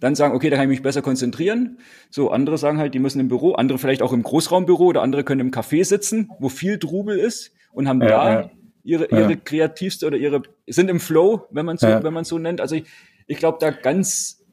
dann 0.00 0.14
sagen, 0.14 0.34
okay, 0.34 0.48
da 0.48 0.56
kann 0.56 0.66
ich 0.66 0.70
mich 0.70 0.82
besser 0.82 1.02
konzentrieren. 1.02 1.78
So, 2.08 2.30
andere 2.30 2.56
sagen 2.56 2.78
halt, 2.78 2.94
die 2.94 3.00
müssen 3.00 3.18
im 3.18 3.26
Büro, 3.26 3.52
andere 3.54 3.78
vielleicht 3.78 4.00
auch 4.00 4.12
im 4.12 4.22
Großraumbüro 4.22 4.86
oder 4.86 5.02
andere 5.02 5.24
können 5.24 5.40
im 5.40 5.50
Café 5.50 5.84
sitzen, 5.84 6.30
wo 6.38 6.48
viel 6.48 6.78
Trubel 6.78 7.18
ist 7.18 7.52
und 7.72 7.88
haben 7.88 8.00
ja, 8.00 8.08
da 8.08 8.40
ja. 8.40 8.50
ihre, 8.84 9.06
ihre 9.06 9.32
ja. 9.32 9.36
kreativste 9.36 10.06
oder 10.06 10.16
ihre, 10.16 10.42
sind 10.68 10.88
im 10.88 11.00
Flow, 11.00 11.46
wenn 11.50 11.66
man 11.66 11.76
so, 11.76 11.88
wenn 11.88 12.14
man 12.14 12.22
so 12.22 12.38
nennt. 12.38 12.60
Also 12.60 12.76
ich, 12.76 12.84
ich 13.26 13.38
glaube 13.38 13.58
da 13.60 13.72
ganz 13.72 14.46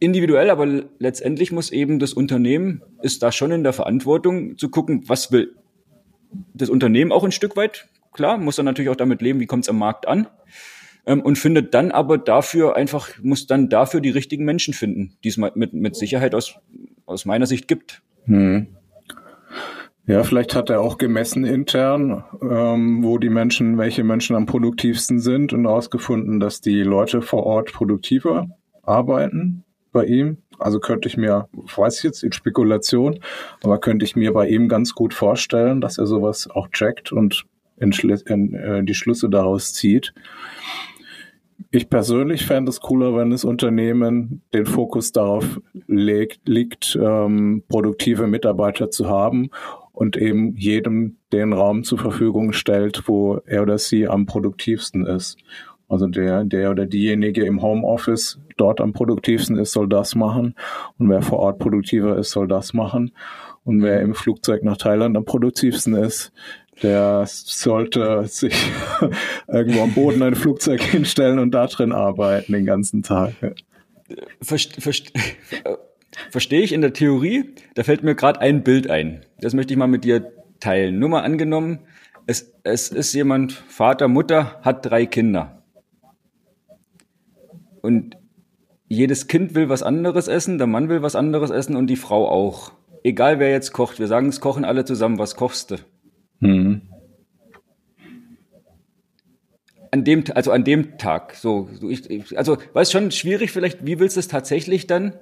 individuell, 0.00 0.50
aber 0.50 0.66
letztendlich 0.98 1.52
muss 1.52 1.70
eben 1.70 2.00
das 2.00 2.12
Unternehmen, 2.12 2.82
ist 3.00 3.22
da 3.22 3.30
schon 3.30 3.52
in 3.52 3.62
der 3.62 3.72
Verantwortung 3.72 4.58
zu 4.58 4.68
gucken, 4.70 5.04
was 5.06 5.30
will 5.30 5.54
das 6.54 6.68
Unternehmen 6.68 7.12
auch 7.12 7.24
ein 7.24 7.32
Stück 7.32 7.56
weit, 7.56 7.88
klar, 8.12 8.38
muss 8.38 8.56
dann 8.56 8.66
natürlich 8.66 8.90
auch 8.90 8.96
damit 8.96 9.22
leben, 9.22 9.40
wie 9.40 9.46
kommt 9.46 9.64
es 9.64 9.68
am 9.68 9.78
Markt 9.78 10.06
an. 10.06 10.26
Ähm, 11.06 11.22
und 11.22 11.38
findet 11.38 11.74
dann 11.74 11.90
aber 11.90 12.18
dafür 12.18 12.76
einfach, 12.76 13.10
muss 13.22 13.46
dann 13.46 13.68
dafür 13.68 14.00
die 14.00 14.10
richtigen 14.10 14.44
Menschen 14.44 14.74
finden, 14.74 15.16
die 15.24 15.28
es 15.28 15.36
mit, 15.36 15.72
mit 15.72 15.96
Sicherheit 15.96 16.34
aus, 16.34 16.56
aus 17.06 17.24
meiner 17.24 17.46
Sicht 17.46 17.68
gibt. 17.68 18.02
Hm. 18.24 18.66
Ja, 20.06 20.24
vielleicht 20.24 20.54
hat 20.54 20.70
er 20.70 20.80
auch 20.80 20.96
gemessen 20.96 21.44
intern, 21.44 22.24
ähm, 22.40 23.04
wo 23.04 23.18
die 23.18 23.28
Menschen, 23.28 23.76
welche 23.76 24.04
Menschen 24.04 24.36
am 24.36 24.46
produktivsten 24.46 25.20
sind 25.20 25.52
und 25.52 25.66
ausgefunden, 25.66 26.40
dass 26.40 26.62
die 26.62 26.82
Leute 26.82 27.20
vor 27.20 27.44
Ort 27.44 27.74
produktiver 27.74 28.48
arbeiten 28.82 29.64
bei 29.92 30.06
ihm. 30.06 30.38
Also 30.58 30.80
könnte 30.80 31.08
ich 31.08 31.16
mir, 31.16 31.48
weiß 31.52 31.98
ich 31.98 32.04
jetzt 32.04 32.22
in 32.22 32.32
Spekulation, 32.32 33.20
aber 33.62 33.78
könnte 33.78 34.04
ich 34.04 34.16
mir 34.16 34.32
bei 34.32 34.48
ihm 34.48 34.68
ganz 34.68 34.94
gut 34.94 35.14
vorstellen, 35.14 35.80
dass 35.80 35.98
er 35.98 36.06
sowas 36.06 36.48
auch 36.50 36.68
checkt 36.68 37.12
und 37.12 37.44
in, 37.78 37.92
in, 38.26 38.54
äh, 38.54 38.84
die 38.84 38.94
Schlüsse 38.94 39.28
daraus 39.28 39.72
zieht. 39.72 40.12
Ich 41.70 41.90
persönlich 41.90 42.46
fände 42.46 42.70
es 42.70 42.80
cooler, 42.80 43.14
wenn 43.16 43.30
das 43.30 43.44
Unternehmen 43.44 44.42
den 44.54 44.64
Fokus 44.64 45.12
darauf 45.12 45.60
legt, 45.86 46.48
liegt, 46.48 46.98
ähm, 47.00 47.62
produktive 47.68 48.26
Mitarbeiter 48.26 48.90
zu 48.90 49.08
haben 49.08 49.50
und 49.92 50.16
eben 50.16 50.56
jedem 50.56 51.16
den 51.32 51.52
Raum 51.52 51.84
zur 51.84 51.98
Verfügung 51.98 52.52
stellt, 52.52 53.06
wo 53.06 53.40
er 53.44 53.62
oder 53.62 53.78
sie 53.78 54.08
am 54.08 54.26
produktivsten 54.26 55.04
ist. 55.04 55.36
Also 55.88 56.06
der, 56.06 56.44
der 56.44 56.70
oder 56.70 56.84
diejenige 56.84 57.44
im 57.44 57.62
Homeoffice 57.62 58.38
dort 58.58 58.80
am 58.80 58.92
produktivsten 58.92 59.56
ist, 59.56 59.72
soll 59.72 59.88
das 59.88 60.14
machen. 60.14 60.54
Und 60.98 61.08
wer 61.08 61.22
vor 61.22 61.38
Ort 61.38 61.58
produktiver 61.58 62.18
ist, 62.18 62.30
soll 62.30 62.46
das 62.46 62.74
machen. 62.74 63.12
Und 63.64 63.82
wer 63.82 64.00
im 64.00 64.14
Flugzeug 64.14 64.62
nach 64.64 64.76
Thailand 64.76 65.16
am 65.16 65.24
produktivsten 65.24 65.94
ist, 65.94 66.32
der 66.82 67.24
sollte 67.26 68.26
sich 68.26 68.54
irgendwo 69.48 69.82
am 69.82 69.94
Boden 69.94 70.22
ein 70.22 70.34
Flugzeug 70.34 70.82
hinstellen 70.82 71.38
und 71.38 71.52
da 71.52 71.66
drin 71.66 71.92
arbeiten 71.92 72.52
den 72.52 72.66
ganzen 72.66 73.02
Tag. 73.02 73.32
Verste, 74.40 74.80
verste, 74.80 75.12
verstehe 76.30 76.62
ich 76.62 76.72
in 76.72 76.82
der 76.82 76.92
Theorie. 76.92 77.54
Da 77.74 77.82
fällt 77.82 78.02
mir 78.02 78.14
gerade 78.14 78.40
ein 78.40 78.62
Bild 78.62 78.90
ein. 78.90 79.22
Das 79.40 79.54
möchte 79.54 79.72
ich 79.72 79.78
mal 79.78 79.86
mit 79.86 80.04
dir 80.04 80.32
teilen. 80.60 80.98
Nur 80.98 81.08
mal 81.08 81.22
angenommen, 81.22 81.80
es, 82.26 82.52
es 82.62 82.88
ist 82.88 83.14
jemand, 83.14 83.52
Vater, 83.52 84.08
Mutter, 84.08 84.60
hat 84.62 84.84
drei 84.84 85.06
Kinder. 85.06 85.57
Und 87.88 88.18
jedes 88.88 89.28
Kind 89.28 89.54
will 89.54 89.70
was 89.70 89.82
anderes 89.82 90.28
essen, 90.28 90.58
der 90.58 90.66
Mann 90.66 90.90
will 90.90 91.00
was 91.00 91.16
anderes 91.16 91.48
essen 91.48 91.74
und 91.74 91.86
die 91.86 91.96
Frau 91.96 92.28
auch. 92.28 92.72
Egal 93.02 93.38
wer 93.38 93.50
jetzt 93.50 93.72
kocht, 93.72 93.98
wir 93.98 94.08
sagen 94.08 94.28
es 94.28 94.42
kochen 94.42 94.66
alle 94.66 94.84
zusammen, 94.84 95.18
was 95.18 95.36
kochst 95.36 95.70
du? 95.70 95.76
Mhm. 96.40 96.82
An 99.90 100.04
dem, 100.04 100.22
also 100.34 100.52
an 100.52 100.64
dem 100.64 100.98
Tag, 100.98 101.34
so, 101.34 101.70
ich, 101.88 102.36
also, 102.36 102.58
weiß 102.74 102.92
schon 102.92 103.10
schwierig 103.10 103.52
vielleicht, 103.52 103.86
wie 103.86 103.98
willst 103.98 104.16
du 104.16 104.20
es 104.20 104.28
tatsächlich 104.28 104.86
dann 104.86 105.14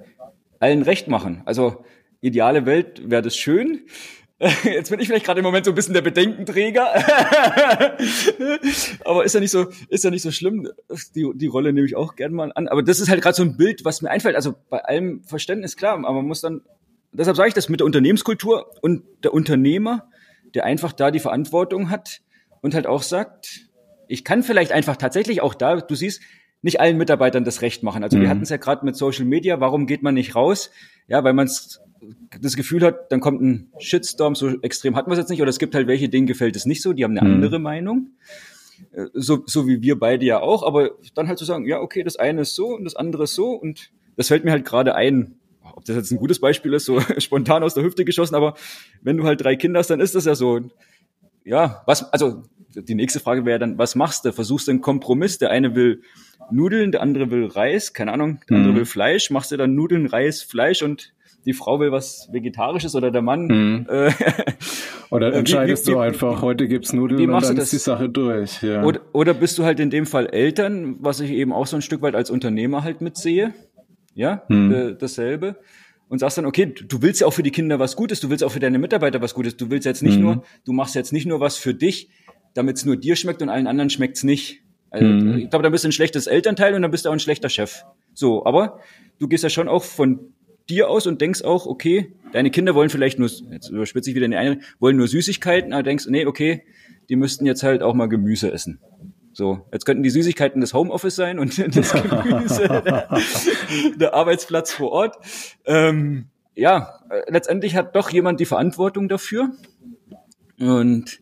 allen 0.59 0.81
recht 0.81 1.07
machen? 1.07 1.43
Also, 1.45 1.85
ideale 2.19 2.65
Welt 2.65 3.09
wäre 3.09 3.21
das 3.21 3.37
schön, 3.37 3.85
Jetzt 4.63 4.91
bin 4.91 4.99
ich 4.99 5.07
vielleicht 5.07 5.25
gerade 5.25 5.39
im 5.39 5.45
Moment 5.45 5.65
so 5.65 5.71
ein 5.71 5.75
bisschen 5.75 5.95
der 5.95 6.03
Bedenkenträger. 6.03 6.93
aber 9.03 9.25
ist 9.25 9.33
ja 9.33 9.39
nicht 9.39 9.49
so, 9.49 9.65
ist 9.89 10.03
ja 10.03 10.11
nicht 10.11 10.21
so 10.21 10.29
schlimm. 10.29 10.69
Die, 11.15 11.31
die 11.33 11.47
Rolle 11.47 11.73
nehme 11.73 11.87
ich 11.87 11.95
auch 11.95 12.15
gerne 12.15 12.35
mal 12.35 12.51
an. 12.53 12.67
Aber 12.67 12.83
das 12.83 12.99
ist 12.99 13.09
halt 13.09 13.23
gerade 13.23 13.35
so 13.35 13.41
ein 13.41 13.57
Bild, 13.57 13.83
was 13.83 14.03
mir 14.03 14.11
einfällt. 14.11 14.35
Also 14.35 14.53
bei 14.69 14.83
allem 14.83 15.23
Verständnis 15.23 15.75
klar, 15.75 15.97
aber 15.97 16.13
man 16.13 16.27
muss 16.27 16.41
dann, 16.41 16.61
deshalb 17.11 17.35
sage 17.35 17.49
ich 17.49 17.55
das 17.55 17.67
mit 17.67 17.79
der 17.79 17.85
Unternehmenskultur 17.85 18.71
und 18.81 19.03
der 19.23 19.33
Unternehmer, 19.33 20.07
der 20.53 20.65
einfach 20.65 20.93
da 20.93 21.09
die 21.09 21.19
Verantwortung 21.19 21.89
hat 21.89 22.21
und 22.61 22.75
halt 22.75 22.85
auch 22.85 23.01
sagt, 23.01 23.67
ich 24.07 24.23
kann 24.23 24.43
vielleicht 24.43 24.71
einfach 24.71 24.97
tatsächlich 24.97 25.41
auch 25.41 25.55
da, 25.55 25.77
du 25.77 25.95
siehst, 25.95 26.21
nicht 26.61 26.79
allen 26.79 26.97
Mitarbeitern 26.97 27.43
das 27.43 27.61
Recht 27.61 27.81
machen. 27.81 28.03
Also 28.03 28.17
mhm. 28.17 28.21
wir 28.21 28.29
hatten 28.29 28.41
es 28.41 28.49
ja 28.49 28.57
gerade 28.57 28.85
mit 28.85 28.95
Social 28.95 29.25
Media, 29.25 29.59
warum 29.59 29.87
geht 29.87 30.03
man 30.03 30.13
nicht 30.13 30.35
raus? 30.35 30.69
Ja, 31.07 31.23
weil 31.23 31.33
man 31.33 31.49
das 32.41 32.55
Gefühl 32.55 32.83
hat, 32.83 33.11
dann 33.11 33.19
kommt 33.19 33.41
ein 33.41 33.71
Shitstorm, 33.79 34.35
so 34.35 34.61
extrem 34.61 34.95
hatten 34.95 35.09
wir 35.09 35.13
es 35.13 35.19
jetzt 35.19 35.29
nicht, 35.29 35.41
oder 35.41 35.49
es 35.49 35.59
gibt 35.59 35.75
halt 35.75 35.87
welche, 35.87 36.09
denen 36.09 36.27
gefällt 36.27 36.55
es 36.55 36.65
nicht 36.65 36.81
so, 36.81 36.93
die 36.93 37.03
haben 37.03 37.17
eine 37.17 37.27
mhm. 37.27 37.35
andere 37.35 37.59
Meinung. 37.59 38.11
Äh, 38.91 39.05
so, 39.13 39.43
so 39.45 39.67
wie 39.67 39.81
wir 39.81 39.99
beide 39.99 40.25
ja 40.25 40.39
auch, 40.39 40.65
aber 40.65 40.91
dann 41.15 41.27
halt 41.27 41.39
zu 41.39 41.45
sagen, 41.45 41.65
ja, 41.65 41.79
okay, 41.79 42.03
das 42.03 42.17
eine 42.17 42.41
ist 42.41 42.55
so 42.55 42.67
und 42.67 42.85
das 42.85 42.95
andere 42.95 43.23
ist 43.23 43.35
so 43.35 43.51
und 43.51 43.91
das 44.15 44.27
fällt 44.27 44.45
mir 44.45 44.51
halt 44.51 44.65
gerade 44.65 44.95
ein. 44.95 45.35
Ob 45.75 45.85
das 45.85 45.95
jetzt 45.95 46.11
ein 46.11 46.17
gutes 46.17 46.39
Beispiel 46.39 46.73
ist, 46.73 46.85
so 46.85 46.99
spontan 47.17 47.63
aus 47.63 47.73
der 47.73 47.83
Hüfte 47.83 48.05
geschossen, 48.05 48.35
aber 48.35 48.55
wenn 49.01 49.17
du 49.17 49.23
halt 49.23 49.41
drei 49.41 49.55
Kinder 49.55 49.79
hast, 49.79 49.89
dann 49.89 49.99
ist 49.99 50.15
das 50.15 50.25
ja 50.25 50.35
so. 50.35 50.61
Ja, 51.43 51.83
was, 51.85 52.11
also 52.11 52.43
die 52.75 52.95
nächste 52.95 53.21
Frage 53.21 53.45
wäre 53.45 53.59
dann, 53.59 53.77
was 53.77 53.95
machst 53.95 54.25
du? 54.25 54.33
Versuchst 54.33 54.67
du 54.67 54.71
einen 54.71 54.81
Kompromiss? 54.81 55.37
Der 55.37 55.49
eine 55.49 55.75
will 55.75 56.01
Nudeln, 56.51 56.91
der 56.91 57.01
andere 57.01 57.31
will 57.31 57.45
Reis, 57.45 57.93
keine 57.93 58.11
Ahnung, 58.11 58.41
der 58.49 58.57
andere 58.57 58.73
mhm. 58.73 58.77
will 58.77 58.85
Fleisch. 58.85 59.29
Machst 59.29 59.51
du 59.51 59.57
dann 59.57 59.75
Nudeln, 59.75 60.07
Reis, 60.07 60.41
Fleisch 60.41 60.83
und 60.83 61.13
die 61.47 61.53
Frau 61.53 61.79
will 61.79 61.93
was 61.93 62.27
Vegetarisches 62.31 62.93
oder 62.93 63.09
der 63.09 63.21
Mann. 63.21 63.47
Mhm. 63.47 63.87
Äh, 63.89 64.11
oder 65.09 65.33
entscheidest 65.33 65.87
wie, 65.87 65.91
wie, 65.91 65.93
du 65.95 65.99
einfach, 65.99 66.41
heute 66.41 66.67
gibt's 66.67 66.91
Nudeln 66.91 67.29
und 67.29 67.43
dann 67.43 67.57
ist 67.57 67.71
die 67.71 67.77
Sache 67.77 68.09
durch. 68.09 68.61
Ja. 68.61 68.83
Oder, 68.83 68.99
oder 69.13 69.33
bist 69.33 69.57
du 69.57 69.63
halt 69.63 69.79
in 69.79 69.89
dem 69.89 70.05
Fall 70.05 70.27
Eltern, 70.27 70.97
was 70.99 71.21
ich 71.21 71.31
eben 71.31 71.53
auch 71.53 71.65
so 71.65 71.77
ein 71.77 71.81
Stück 71.81 72.01
weit 72.01 72.15
als 72.15 72.29
Unternehmer 72.29 72.83
halt 72.83 72.99
mitsehe. 72.99 73.53
Ja, 74.13 74.43
mhm. 74.49 74.73
äh, 74.73 74.95
dasselbe. 74.95 75.55
Und 76.09 76.19
sagst 76.19 76.37
dann, 76.37 76.45
okay, 76.45 76.65
du 76.65 77.01
willst 77.01 77.21
ja 77.21 77.27
auch 77.27 77.33
für 77.33 77.43
die 77.43 77.51
Kinder 77.51 77.79
was 77.79 77.95
Gutes, 77.95 78.19
du 78.19 78.29
willst 78.29 78.43
auch 78.43 78.51
für 78.51 78.59
deine 78.59 78.77
Mitarbeiter 78.77 79.21
was 79.21 79.33
Gutes. 79.33 79.55
Du 79.55 79.69
willst 79.69 79.85
jetzt 79.85 80.03
nicht 80.03 80.17
mhm. 80.17 80.23
nur, 80.23 80.43
du 80.65 80.73
machst 80.73 80.95
jetzt 80.95 81.13
nicht 81.13 81.25
nur 81.25 81.39
was 81.39 81.57
für 81.57 81.73
dich, 81.73 82.09
damit 82.53 82.75
es 82.77 82.85
nur 82.85 82.97
dir 82.97 83.15
schmeckt 83.15 83.41
und 83.41 83.49
allen 83.49 83.67
anderen 83.67 83.89
schmeckt's 83.89 84.23
nicht. 84.23 84.63
Also, 84.89 85.05
mhm. 85.05 85.37
Ich 85.37 85.49
glaube, 85.49 85.63
dann 85.63 85.71
bist 85.71 85.85
du 85.85 85.89
ein 85.89 85.93
schlechtes 85.93 86.27
Elternteil 86.27 86.73
und 86.73 86.81
dann 86.81 86.91
bist 86.91 87.05
du 87.05 87.09
auch 87.09 87.13
ein 87.13 87.19
schlechter 87.19 87.49
Chef. 87.49 87.83
So, 88.13 88.45
aber 88.45 88.79
du 89.19 89.27
gehst 89.27 89.43
ja 89.43 89.49
schon 89.49 89.67
auch 89.67 89.83
von 89.83 90.33
dir 90.69 90.89
aus 90.89 91.07
und 91.07 91.21
denkst 91.21 91.43
auch, 91.43 91.65
okay, 91.65 92.13
deine 92.31 92.51
Kinder 92.51 92.75
wollen 92.75 92.89
vielleicht 92.89 93.19
nur, 93.19 93.29
jetzt 93.51 93.69
überspitze 93.69 94.09
ich 94.09 94.15
wieder 94.15 94.25
in 94.25 94.31
die 94.31 94.37
eine, 94.37 94.59
wollen 94.79 94.97
nur 94.97 95.07
Süßigkeiten, 95.07 95.73
aber 95.73 95.83
denkst, 95.83 96.05
nee, 96.09 96.25
okay, 96.25 96.63
die 97.09 97.15
müssten 97.15 97.45
jetzt 97.45 97.63
halt 97.63 97.83
auch 97.83 97.93
mal 97.93 98.07
Gemüse 98.07 98.51
essen. 98.51 98.79
So, 99.33 99.61
jetzt 99.71 99.85
könnten 99.85 100.03
die 100.03 100.09
Süßigkeiten 100.09 100.61
das 100.61 100.73
Homeoffice 100.73 101.15
sein 101.15 101.39
und 101.39 101.57
das 101.75 101.93
Gemüse 101.93 102.67
der, 103.99 104.13
Arbeitsplatz 104.13 104.71
vor 104.71 104.91
Ort. 104.91 105.15
Ähm, 105.65 106.29
ja, 106.55 106.99
äh, 107.09 107.31
letztendlich 107.31 107.75
hat 107.75 107.95
doch 107.95 108.09
jemand 108.09 108.39
die 108.39 108.45
Verantwortung 108.45 109.07
dafür 109.07 109.51
und 110.59 111.19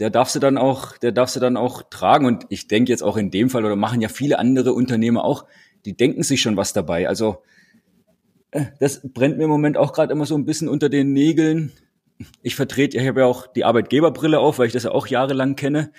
der 0.00 0.10
darf 0.10 0.30
sie 0.30 0.40
dann 0.40 0.58
auch, 0.58 0.96
der 0.98 1.12
darf 1.12 1.30
sie 1.30 1.40
dann 1.40 1.56
auch 1.56 1.82
tragen. 1.82 2.26
Und 2.26 2.46
ich 2.48 2.66
denke 2.66 2.90
jetzt 2.90 3.02
auch 3.02 3.16
in 3.16 3.30
dem 3.30 3.50
Fall 3.50 3.64
oder 3.64 3.76
machen 3.76 4.00
ja 4.00 4.08
viele 4.08 4.38
andere 4.38 4.72
Unternehmer 4.72 5.24
auch, 5.24 5.44
die 5.84 5.96
denken 5.96 6.22
sich 6.22 6.42
schon 6.42 6.56
was 6.56 6.72
dabei. 6.72 7.08
Also 7.08 7.42
das 8.80 9.00
brennt 9.02 9.38
mir 9.38 9.44
im 9.44 9.50
Moment 9.50 9.76
auch 9.76 9.92
gerade 9.92 10.12
immer 10.12 10.26
so 10.26 10.36
ein 10.36 10.44
bisschen 10.44 10.68
unter 10.68 10.88
den 10.88 11.12
Nägeln. 11.12 11.72
Ich 12.42 12.54
vertrete, 12.54 12.96
ich 12.96 13.06
habe 13.06 13.20
ja 13.20 13.26
auch 13.26 13.46
die 13.46 13.64
Arbeitgeberbrille 13.64 14.38
auf, 14.38 14.58
weil 14.58 14.66
ich 14.66 14.72
das 14.72 14.84
ja 14.84 14.92
auch 14.92 15.06
jahrelang 15.06 15.56
kenne. 15.56 15.90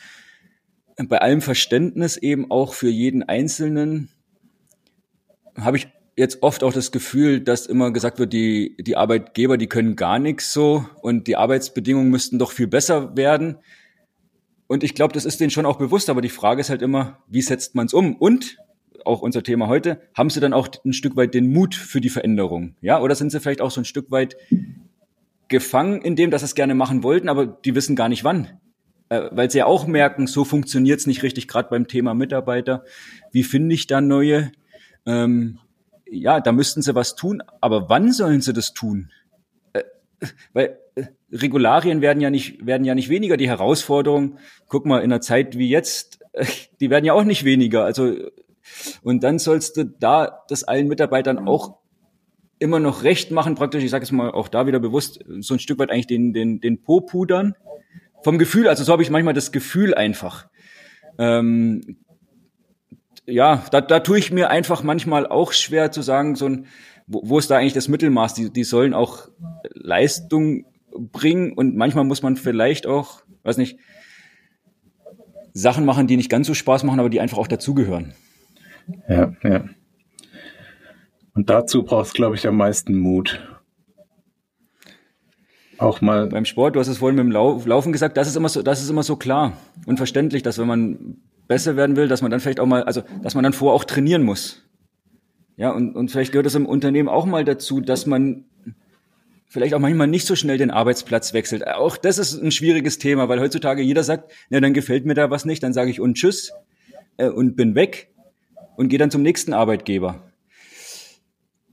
Bei 0.98 1.18
allem 1.18 1.42
Verständnis 1.42 2.16
eben 2.16 2.50
auch 2.52 2.74
für 2.74 2.90
jeden 2.90 3.24
Einzelnen 3.24 4.10
habe 5.60 5.78
ich 5.78 5.88
jetzt 6.18 6.44
oft 6.44 6.64
auch 6.64 6.74
das 6.74 6.92
Gefühl, 6.92 7.42
dass 7.42 7.66
immer 7.66 7.92
gesagt 7.92 8.20
wird, 8.20 8.32
die, 8.32 8.78
die 8.80 8.96
Arbeitgeber, 8.96 9.58
die 9.58 9.68
können 9.68 9.96
gar 9.96 10.20
nichts 10.20 10.54
so 10.54 10.86
und 11.02 11.28
die 11.28 11.36
Arbeitsbedingungen 11.36 12.10
müssten 12.10 12.40
doch 12.40 12.52
viel 12.52 12.68
besser 12.68 13.18
werden. 13.18 13.58
Und 14.68 14.84
ich 14.84 14.96
glaube, 14.96 15.14
das 15.14 15.26
ist 15.26 15.40
denen 15.40 15.52
schon 15.52 15.66
auch 15.66 15.78
bewusst, 15.78 16.10
aber 16.10 16.22
die 16.22 16.30
Frage 16.30 16.62
ist 16.62 16.70
halt 16.70 16.82
immer, 16.82 17.20
wie 17.28 17.42
setzt 17.42 17.76
man 17.76 17.86
es 17.86 17.94
um? 17.94 18.16
Und 18.16 18.58
auch 19.06 19.22
unser 19.22 19.44
Thema 19.44 19.68
heute, 19.68 20.02
haben 20.14 20.30
sie 20.30 20.40
dann 20.40 20.54
auch 20.54 20.68
ein 20.84 20.94
Stück 20.94 21.16
weit 21.16 21.34
den 21.34 21.52
Mut 21.52 21.76
für 21.76 22.02
die 22.02 22.10
Veränderung? 22.10 22.76
Ja, 22.82 23.00
oder 23.00 23.16
sind 23.16 23.32
sie 23.32 23.40
vielleicht 23.40 23.62
auch 23.62 23.72
so 23.72 23.82
ein 23.82 23.86
Stück 23.86 24.12
weit 24.12 24.36
gefangen 25.48 26.02
in 26.02 26.16
dem, 26.16 26.32
dass 26.32 26.42
sie 26.42 26.46
es 26.46 26.56
gerne 26.56 26.76
machen 26.76 27.04
wollten, 27.04 27.30
aber 27.30 27.46
die 27.46 27.76
wissen 27.76 27.96
gar 27.96 28.10
nicht 28.10 28.24
wann? 28.24 28.60
Äh, 29.10 29.30
weil 29.32 29.52
sie 29.52 29.60
ja 29.60 29.66
auch 29.66 29.86
merken, 29.86 30.28
so 30.28 30.44
funktioniert 30.46 31.00
es 31.00 31.08
nicht 31.08 31.24
richtig, 31.24 31.48
gerade 31.48 31.70
beim 31.70 31.88
Thema 31.88 32.14
Mitarbeiter. 32.14 32.84
Wie 33.32 33.44
finde 33.44 33.76
ich 33.76 33.88
da 33.88 34.02
neue? 34.02 34.52
Ähm, 35.06 35.60
ja, 36.10 36.40
da 36.40 36.52
müssten 36.52 36.82
sie 36.82 36.96
was 36.96 37.16
tun, 37.16 37.44
aber 37.62 37.90
wann 37.90 38.12
sollen 38.12 38.42
sie 38.42 38.54
das 38.54 38.74
tun? 38.74 39.12
Äh, 39.74 39.84
weil 40.54 40.80
äh, 40.96 41.04
Regularien 41.32 42.02
werden 42.02 42.22
ja 42.22 42.30
nicht, 42.32 42.66
werden 42.66 42.86
ja 42.86 42.96
nicht 42.96 43.10
weniger. 43.10 43.38
Die 43.38 43.50
Herausforderungen, 43.50 44.40
guck 44.68 44.86
mal, 44.86 45.00
in 45.00 45.12
einer 45.12 45.22
Zeit 45.22 45.58
wie 45.58 45.70
jetzt, 45.70 46.20
äh, 46.34 46.46
die 46.80 46.90
werden 46.90 47.06
ja 47.06 47.14
auch 47.14 47.26
nicht 47.26 47.44
weniger. 47.44 47.84
Also 47.84 48.16
und 49.04 49.24
dann 49.24 49.40
sollst 49.40 49.78
du 49.78 49.86
da 49.86 50.44
das 50.48 50.64
allen 50.64 50.88
Mitarbeitern 50.88 51.48
auch 51.48 51.78
immer 52.60 52.80
noch 52.80 53.04
recht 53.04 53.32
machen, 53.32 53.56
praktisch, 53.56 53.84
ich 53.84 53.92
sage 53.92 54.04
es 54.04 54.12
mal 54.12 54.32
auch 54.32 54.48
da 54.48 54.68
wieder 54.68 54.80
bewusst, 54.80 55.20
so 55.40 55.56
ein 55.56 55.60
Stück 55.60 55.80
weit 55.80 55.92
eigentlich 55.92 56.08
den, 56.08 56.34
den, 56.34 56.62
den 56.62 56.82
Po 56.82 57.02
pudern. 57.02 57.56
Vom 58.24 58.40
Gefühl, 58.40 58.68
also 58.68 58.84
so 58.84 58.92
habe 58.92 59.04
ich 59.04 59.10
manchmal 59.10 59.34
das 59.34 59.52
Gefühl 59.52 59.94
einfach. 59.94 60.48
Ähm, 61.18 61.98
ja, 63.26 63.64
da, 63.72 63.82
da 63.82 64.00
tue 64.00 64.18
ich 64.18 64.32
mir 64.32 64.50
einfach 64.50 64.84
manchmal 64.84 65.28
auch 65.28 65.52
schwer 65.52 65.92
zu 65.92 66.02
sagen, 66.02 66.36
so 66.36 66.48
ein, 66.48 66.68
wo, 67.08 67.22
wo 67.26 67.40
ist 67.40 67.50
da 67.52 67.58
eigentlich 67.58 67.74
das 67.74 67.88
Mittelmaß? 67.88 68.34
Die, 68.34 68.52
die 68.52 68.64
sollen 68.64 68.94
auch 68.94 69.30
Leistung 69.74 70.66
bringen 70.92 71.54
und 71.54 71.76
manchmal 71.76 72.06
muss 72.06 72.24
man 72.24 72.38
vielleicht 72.38 72.88
auch, 72.88 73.22
weiß 73.44 73.58
nicht, 73.58 73.78
Sachen 75.54 75.86
machen, 75.86 76.08
die 76.08 76.18
nicht 76.18 76.30
ganz 76.30 76.48
so 76.48 76.54
Spaß 76.54 76.84
machen, 76.84 77.00
aber 77.00 77.10
die 77.10 77.20
einfach 77.20 77.38
auch 77.38 77.48
dazugehören. 77.48 78.14
Ja, 79.08 79.34
ja. 79.44 79.66
Und 81.34 81.50
dazu 81.50 81.84
brauchst 81.84 82.14
du, 82.14 82.16
glaube 82.16 82.36
ich, 82.36 82.48
am 82.48 82.58
meisten 82.58 82.96
Mut. 82.96 83.40
Auch 85.78 86.00
mal. 86.02 86.28
Beim 86.28 86.46
Sport, 86.46 86.76
du 86.76 86.80
hast 86.80 86.88
es 86.88 87.00
vorhin 87.00 87.18
mit 87.18 87.26
dem 87.26 87.32
Laufen 87.32 87.92
gesagt, 87.92 88.16
das 88.16 88.28
ist 88.28 88.38
immer 88.38 88.50
so, 88.50 88.62
das 88.62 88.82
ist 88.82 88.90
immer 88.90 89.04
so 89.04 89.18
klar 89.18 89.58
und 89.86 89.98
verständlich, 89.98 90.44
dass 90.44 90.58
wenn 90.58 90.68
man 90.68 91.18
besser 91.48 91.76
werden 91.76 91.96
will, 91.96 92.08
dass 92.08 92.22
man 92.22 92.32
dann 92.32 92.40
vielleicht 92.40 92.60
auch 92.60 92.66
mal, 92.66 92.84
also, 92.84 93.04
dass 93.22 93.36
man 93.36 93.44
dann 93.44 93.54
vorher 93.54 93.76
auch 93.76 93.84
trainieren 93.84 94.24
muss. 94.24 94.64
Ja, 95.58 95.72
und, 95.72 95.96
und 95.96 96.12
vielleicht 96.12 96.32
gehört 96.32 96.48
es 96.48 96.56
im 96.56 96.66
Unternehmen 96.66 97.10
auch 97.10 97.26
mal 97.26 97.44
dazu, 97.44 97.82
dass 97.82 98.06
man 98.06 98.46
vielleicht 99.48 99.74
auch 99.74 99.80
manchmal 99.80 100.08
nicht 100.08 100.26
so 100.26 100.36
schnell 100.36 100.58
den 100.58 100.72
Arbeitsplatz 100.72 101.34
wechselt. 101.34 101.68
Auch 101.68 101.98
das 101.98 102.18
ist 102.18 102.42
ein 102.42 102.52
schwieriges 102.52 102.98
Thema, 102.98 103.30
weil 103.30 103.40
heutzutage 103.40 103.82
jeder 103.82 104.04
sagt, 104.04 104.32
na, 104.50 104.60
dann 104.60 104.74
gefällt 104.74 105.06
mir 105.06 105.14
da 105.14 105.30
was 105.30 105.46
nicht, 105.46 105.64
dann 105.64 105.74
sage 105.74 105.92
ich 105.92 106.00
und 106.00 106.16
tschüss 106.16 106.52
äh, 107.18 107.28
und 107.28 107.56
bin 107.56 107.76
weg 107.76 108.14
und 108.76 108.90
gehe 108.90 109.00
dann 109.00 109.12
zum 109.12 109.22
nächsten 109.22 109.54
Arbeitgeber. 109.54 110.32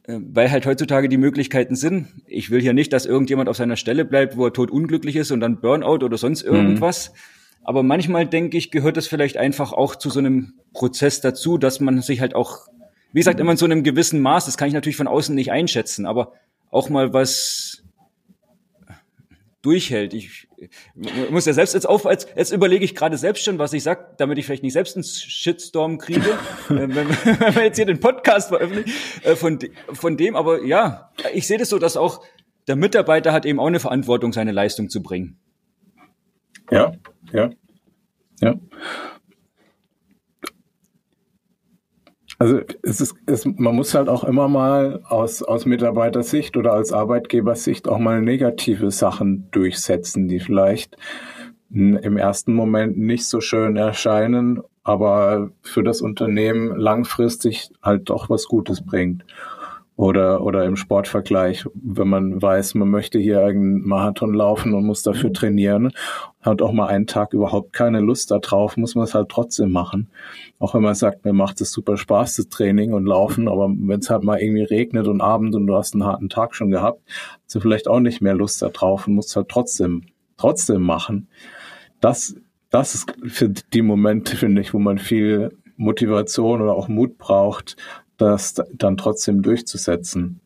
Äh, 0.05 0.19
weil 0.21 0.51
halt 0.51 0.67
heutzutage 0.67 1.09
die 1.09 1.17
Möglichkeiten 1.17 1.77
sind. 1.77 2.09
Ich 2.27 2.51
will 2.51 2.61
hier 2.61 2.73
nicht, 2.73 2.93
dass 2.93 3.07
irgendjemand 3.07 3.49
auf 3.49 3.57
seiner 3.57 3.77
Stelle 3.77 4.05
bleibt, 4.05 4.37
wo 4.37 4.47
er 4.47 4.53
tot 4.53 4.71
unglücklich 4.71 5.17
ist 5.17 5.31
und 5.31 5.41
dann 5.41 5.61
Burnout 5.61 6.05
oder 6.05 6.19
sonst 6.19 6.45
mhm. 6.45 6.55
irgendwas. 6.55 7.11
Mhm. 7.11 7.17
Aber 7.65 7.83
manchmal 7.83 8.27
denke 8.27 8.57
ich, 8.57 8.73
gehört 8.73 8.97
das 8.97 9.07
vielleicht 9.07 9.37
einfach 9.37 9.73
auch 9.73 9.95
zu 9.95 10.11
so 10.11 10.19
einem 10.19 10.55
Prozess 10.73 11.21
dazu, 11.21 11.59
dass 11.59 11.79
man 11.79 12.03
sich 12.03 12.21
halt 12.21 12.35
auch, 12.35 12.67
wie 13.13 13.21
gesagt, 13.21 13.39
immer 13.39 13.53
in 13.53 13.57
so 13.57 13.67
einem 13.67 13.85
gewissen 13.85 14.21
Maß, 14.21 14.47
das 14.47 14.57
kann 14.57 14.67
ich 14.67 14.75
natürlich 14.75 14.97
von 14.97 15.07
außen 15.07 15.35
nicht 15.35 15.53
einschätzen, 15.53 16.05
aber 16.05 16.33
auch 16.71 16.89
mal 16.89 17.13
was 17.13 17.82
durchhält. 19.63 20.13
Ich, 20.13 20.49
muss 21.31 21.47
ja 21.47 21.53
selbst 21.53 21.75
jetzt 21.75 21.89
auf, 21.89 22.05
jetzt, 22.05 22.29
jetzt 22.37 22.53
überlege 22.53 22.85
ich 22.85 22.95
gerade 22.95 23.17
selbst 23.17 23.45
schon, 23.45 23.59
was 23.59 23.73
ich 23.73 23.83
sag, 23.83 24.19
damit 24.19 24.39
ich 24.39 24.47
vielleicht 24.47 24.63
nicht 24.63 24.73
selbst 24.73 24.97
einen 24.97 25.05
Shitstorm 25.05 25.99
kriege, 25.99 26.39
wenn, 26.69 26.95
wenn, 26.95 27.09
wenn 27.41 27.55
wir 27.55 27.65
jetzt 27.65 27.77
hier 27.77 27.87
den 27.87 28.01
Podcast 28.01 28.49
veröffentlichen, 28.49 28.93
äh, 29.23 29.37
von, 29.37 29.59
von 29.93 30.17
dem, 30.17 30.37
aber 30.37 30.65
ja, 30.65 31.13
ich 31.33 31.47
sehe 31.47 31.59
das 31.59 31.69
so, 31.69 31.79
dass 31.79 31.97
auch 31.97 32.25
der 32.67 32.77
Mitarbeiter 32.77 33.33
hat 33.33 33.47
eben 33.47 33.59
auch 33.59 33.67
eine 33.67 33.81
Verantwortung, 33.81 34.33
seine 34.33 34.53
Leistung 34.53 34.89
zu 34.89 35.03
bringen. 35.03 35.39
Ja, 36.71 36.93
ja, 37.33 37.51
ja. 38.41 38.55
Also 42.43 42.59
es 42.83 43.01
ist, 43.01 43.15
es, 43.27 43.45
man 43.45 43.77
muss 43.77 43.95
halt 43.95 44.09
auch 44.09 44.25
immer 44.25 44.49
mal 44.49 45.01
aus, 45.05 45.45
aus 45.45 45.65
Mitarbeitersicht 45.65 46.57
oder 46.57 46.73
als 46.73 46.93
Arbeitgebersicht 46.93 47.87
auch 47.87 48.01
mal 48.01 48.21
negative 48.21 48.91
Sachen 48.91 49.49
durchsetzen, 49.53 50.27
die 50.27 50.41
vielleicht 50.41 50.97
im 51.71 52.17
ersten 52.17 52.53
Moment 52.53 52.99
nicht 52.99 53.27
so 53.27 53.41
schön 53.41 53.77
erscheinen, 53.77 54.61
aber 54.83 55.51
für 55.63 55.85
das 55.85 56.01
Unternehmen 56.01 56.75
langfristig 56.77 57.71
halt 57.81 58.11
doch 58.11 58.29
was 58.29 58.47
Gutes 58.49 58.85
bringt. 58.85 59.25
Oder, 59.95 60.43
oder 60.43 60.65
im 60.65 60.75
Sportvergleich, 60.75 61.65
wenn 61.75 62.09
man 62.09 62.43
weiß, 62.43 62.75
man 62.75 62.91
möchte 62.91 63.21
hier 63.21 63.41
irgendeinen 63.41 63.87
Marathon 63.87 64.35
laufen 64.35 64.75
und 64.75 64.85
muss 64.85 65.05
dafür 65.05 65.33
trainieren, 65.33 65.93
hat 66.43 66.61
auch 66.61 66.73
mal 66.73 66.89
einen 66.89 67.07
Tag 67.07 67.33
überhaupt 67.33 67.73
keine 67.73 68.01
Lust 68.01 68.31
darauf, 68.31 68.77
muss 68.77 68.95
man 68.95 69.05
es 69.05 69.15
halt 69.15 69.29
trotzdem 69.29 69.71
machen. 69.71 70.09
Auch 70.59 70.75
wenn 70.75 70.83
man 70.83 70.95
sagt, 70.95 71.25
mir 71.25 71.33
macht 71.33 71.61
es 71.61 71.73
super 71.73 71.97
Spaß, 71.97 72.37
das 72.37 72.49
Training 72.49 72.93
und 72.93 73.07
Laufen, 73.07 73.49
aber 73.49 73.69
wenn 73.69 74.01
es 74.01 74.11
halt 74.11 74.25
mal 74.25 74.41
irgendwie 74.41 74.65
regnet 74.65 75.07
und 75.07 75.21
Abend 75.21 75.55
und 75.55 75.67
du 75.67 75.77
hast 75.77 75.95
einen 75.95 76.05
harten 76.05 76.29
Tag 76.29 76.55
schon 76.55 76.71
gehabt, 76.71 77.01
hast 77.45 77.55
du 77.55 77.61
vielleicht 77.61 77.89
auch 77.89 78.01
nicht 78.01 78.21
mehr 78.21 78.35
Lust 78.35 78.61
darauf 78.61 79.07
und 79.07 79.15
musst 79.15 79.35
halt 79.37 79.49
trotzdem, 79.49 80.03
trotzdem 80.37 80.83
machen. 80.83 81.29
Das, 82.01 82.35
das 82.71 82.95
ist 82.95 83.15
für 83.25 83.49
die 83.49 83.83
Momente, 83.83 84.37
finde 84.37 84.61
ich, 84.61 84.75
wo 84.75 84.79
man 84.79 84.99
viel 84.99 85.57
Motivation 85.77 86.61
oder 86.61 86.75
auch 86.75 86.89
Mut 86.89 87.19
braucht, 87.19 87.77
das 88.17 88.55
dann 88.75 88.97
trotzdem 88.97 89.43
durchzusetzen. 89.43 90.41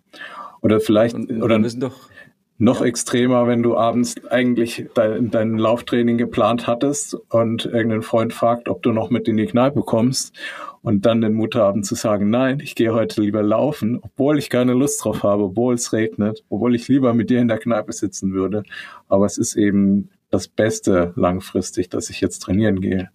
Oder 0.61 0.81
vielleicht, 0.81 1.15
und, 1.15 1.31
oder 1.43 1.59
doch, 1.59 2.11
noch 2.59 2.81
extremer, 2.81 3.47
wenn 3.47 3.62
du 3.62 3.77
abends 3.77 4.14
eigentlich 4.31 4.87
dein, 4.95 5.31
dein 5.31 5.59
Lauftraining 5.59 6.16
geplant 6.16 6.66
hattest 6.66 7.14
und 7.31 7.66
irgendein 7.66 8.03
Freund 8.03 8.33
fragt, 8.33 8.69
ob 8.69 8.83
du 8.83 8.92
noch 8.92 9.11
mit 9.11 9.29
in 9.29 9.37
die 9.37 9.47
Kneipe 9.47 9.83
kommst 9.83 10.35
und 10.83 11.05
dann 11.05 11.21
den 11.21 11.35
Mut 11.35 11.55
haben 11.55 11.83
zu 11.83 11.95
sagen, 11.95 12.31
nein, 12.31 12.61
ich 12.61 12.75
gehe 12.75 12.95
heute 12.95 13.21
lieber 13.21 13.42
laufen, 13.42 14.01
obwohl 14.03 14.38
ich 14.38 14.49
keine 14.49 14.73
Lust 14.73 15.05
drauf 15.05 15.23
habe, 15.23 15.45
obwohl 15.45 15.75
es 15.75 15.92
regnet, 15.92 16.45
obwohl 16.49 16.75
ich 16.75 16.88
lieber 16.88 17.12
mit 17.12 17.29
dir 17.29 17.40
in 17.40 17.49
der 17.49 17.59
Kneipe 17.59 17.92
sitzen 17.92 18.33
würde. 18.33 18.62
Aber 19.09 19.27
es 19.27 19.37
ist 19.37 19.57
eben 19.57 20.11
das 20.31 20.49
Beste 20.49 21.12
langfristig, 21.16 21.90
dass 21.90 22.09
ich 22.09 22.21
jetzt 22.21 22.38
trainieren 22.40 22.81
gehe. 22.81 23.11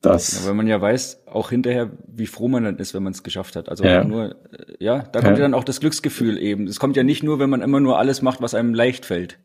Das 0.00 0.42
ja, 0.42 0.48
weil 0.48 0.54
man 0.54 0.68
ja 0.68 0.80
weiß, 0.80 1.22
auch 1.26 1.50
hinterher, 1.50 1.90
wie 2.06 2.26
froh 2.26 2.46
man 2.46 2.62
dann 2.62 2.76
ist, 2.78 2.94
wenn 2.94 3.02
man 3.02 3.12
es 3.12 3.24
geschafft 3.24 3.56
hat. 3.56 3.68
Also 3.68 3.84
ja. 3.84 4.04
nur, 4.04 4.36
äh, 4.52 4.74
ja, 4.78 5.00
da 5.00 5.20
kommt 5.20 5.32
ja. 5.32 5.38
ja 5.38 5.42
dann 5.42 5.54
auch 5.54 5.64
das 5.64 5.80
Glücksgefühl 5.80 6.38
eben. 6.38 6.68
Es 6.68 6.78
kommt 6.78 6.96
ja 6.96 7.02
nicht 7.02 7.24
nur, 7.24 7.40
wenn 7.40 7.50
man 7.50 7.62
immer 7.62 7.80
nur 7.80 7.98
alles 7.98 8.22
macht, 8.22 8.40
was 8.40 8.54
einem 8.54 8.74
leicht 8.74 9.06
fällt. 9.06 9.38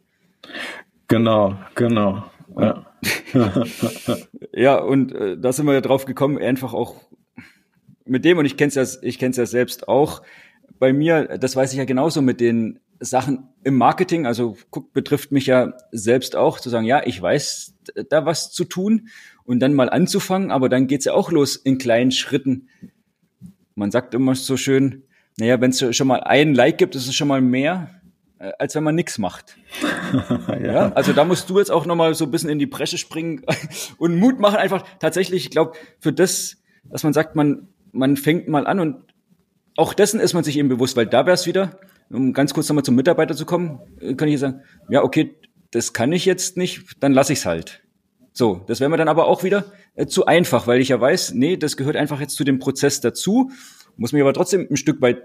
Genau, 1.07 1.57
genau. 1.73 2.23
Ja, 2.55 2.85
ja 4.53 4.75
und 4.77 5.13
äh, 5.13 5.37
da 5.37 5.51
sind 5.51 5.65
wir 5.65 5.73
ja 5.73 5.81
drauf 5.81 6.05
gekommen, 6.05 6.37
einfach 6.37 6.73
auch 6.73 6.97
mit 8.05 8.25
dem, 8.25 8.37
und 8.37 8.45
ich 8.45 8.57
kenne 8.57 8.71
es 8.73 8.75
ja, 8.75 8.99
ich 9.01 9.17
kenn's 9.17 9.37
ja 9.37 9.47
selbst 9.47 9.87
auch, 9.87 10.21
bei 10.77 10.93
mir, 10.93 11.37
das 11.39 11.55
weiß 11.55 11.71
ich 11.71 11.79
ja 11.79 11.85
genauso 11.85 12.21
mit 12.21 12.39
den 12.41 12.79
Sachen 12.99 13.49
im 13.63 13.75
Marketing, 13.75 14.25
also 14.25 14.57
guck, 14.69 14.93
betrifft 14.93 15.31
mich 15.31 15.47
ja 15.47 15.73
selbst 15.91 16.35
auch, 16.35 16.59
zu 16.59 16.69
sagen, 16.69 16.85
ja, 16.85 17.01
ich 17.05 17.21
weiß 17.21 17.75
da 18.09 18.25
was 18.25 18.51
zu 18.51 18.65
tun 18.65 19.09
und 19.45 19.59
dann 19.59 19.73
mal 19.73 19.89
anzufangen, 19.89 20.51
aber 20.51 20.69
dann 20.69 20.87
geht's 20.87 21.05
ja 21.05 21.13
auch 21.13 21.31
los 21.31 21.55
in 21.55 21.77
kleinen 21.77 22.11
Schritten. 22.11 22.69
Man 23.75 23.91
sagt 23.91 24.13
immer 24.13 24.35
so 24.35 24.57
schön, 24.57 25.03
naja, 25.37 25.59
wenn 25.59 25.71
es 25.71 25.95
schon 25.95 26.07
mal 26.07 26.21
ein 26.21 26.53
Like 26.53 26.77
gibt, 26.77 26.95
ist 26.95 27.07
es 27.07 27.15
schon 27.15 27.27
mal 27.27 27.41
mehr, 27.41 27.89
äh, 28.39 28.51
als 28.59 28.75
wenn 28.75 28.83
man 28.83 28.95
nichts 28.95 29.17
macht. 29.17 29.57
ja. 30.47 30.59
ja. 30.59 30.91
Also 30.93 31.13
da 31.13 31.25
musst 31.25 31.49
du 31.49 31.57
jetzt 31.57 31.71
auch 31.71 31.85
nochmal 31.85 32.13
so 32.13 32.25
ein 32.25 32.31
bisschen 32.31 32.49
in 32.49 32.59
die 32.59 32.65
Bresche 32.65 32.97
springen 32.97 33.41
und 33.97 34.17
Mut 34.17 34.39
machen. 34.39 34.57
Einfach 34.57 34.85
tatsächlich, 34.99 35.45
ich 35.45 35.51
glaube, 35.51 35.73
für 35.99 36.13
das, 36.13 36.61
dass 36.83 37.03
man 37.03 37.13
sagt, 37.13 37.35
man, 37.35 37.67
man 37.91 38.15
fängt 38.15 38.47
mal 38.47 38.67
an 38.67 38.79
und 38.79 38.97
auch 39.75 39.93
dessen 39.93 40.19
ist 40.19 40.33
man 40.33 40.43
sich 40.43 40.57
eben 40.57 40.69
bewusst, 40.69 40.95
weil 40.95 41.07
da 41.07 41.25
wäre 41.25 41.33
es 41.33 41.47
wieder, 41.47 41.79
um 42.11 42.33
ganz 42.33 42.53
kurz 42.53 42.69
nochmal 42.69 42.83
zum 42.83 42.95
Mitarbeiter 42.95 43.35
zu 43.35 43.45
kommen, 43.45 43.79
äh, 43.99 44.13
kann 44.13 44.27
ich 44.27 44.39
sagen, 44.39 44.61
ja, 44.89 45.03
okay, 45.03 45.35
das 45.71 45.93
kann 45.93 46.11
ich 46.11 46.25
jetzt 46.25 46.57
nicht, 46.57 46.83
dann 46.99 47.13
lasse 47.13 47.33
ich 47.33 47.39
es 47.39 47.45
halt. 47.47 47.82
So, 48.33 48.63
das 48.65 48.79
wäre 48.79 48.89
mir 48.89 48.97
dann 48.97 49.07
aber 49.07 49.27
auch 49.27 49.43
wieder 49.43 49.65
äh, 49.95 50.07
zu 50.07 50.25
einfach, 50.25 50.65
weil 50.65 50.81
ich 50.81 50.89
ja 50.89 50.99
weiß, 50.99 51.35
nee, 51.35 51.55
das 51.55 51.77
gehört 51.77 51.95
einfach 51.95 52.19
jetzt 52.19 52.35
zu 52.35 52.43
dem 52.43 52.57
Prozess 52.57 52.99
dazu, 52.99 53.51
muss 53.95 54.11
mich 54.11 54.23
aber 54.23 54.33
trotzdem 54.33 54.67
ein 54.69 54.75
Stück 54.75 55.01
weit 55.01 55.21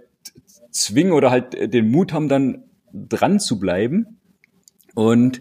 zwingen 0.70 1.14
oder 1.14 1.30
halt 1.30 1.54
äh, 1.54 1.68
den 1.68 1.90
Mut 1.90 2.12
haben, 2.12 2.28
dann 2.28 2.64
dran 2.92 3.40
zu 3.40 3.58
bleiben. 3.58 4.20
Und 4.94 5.40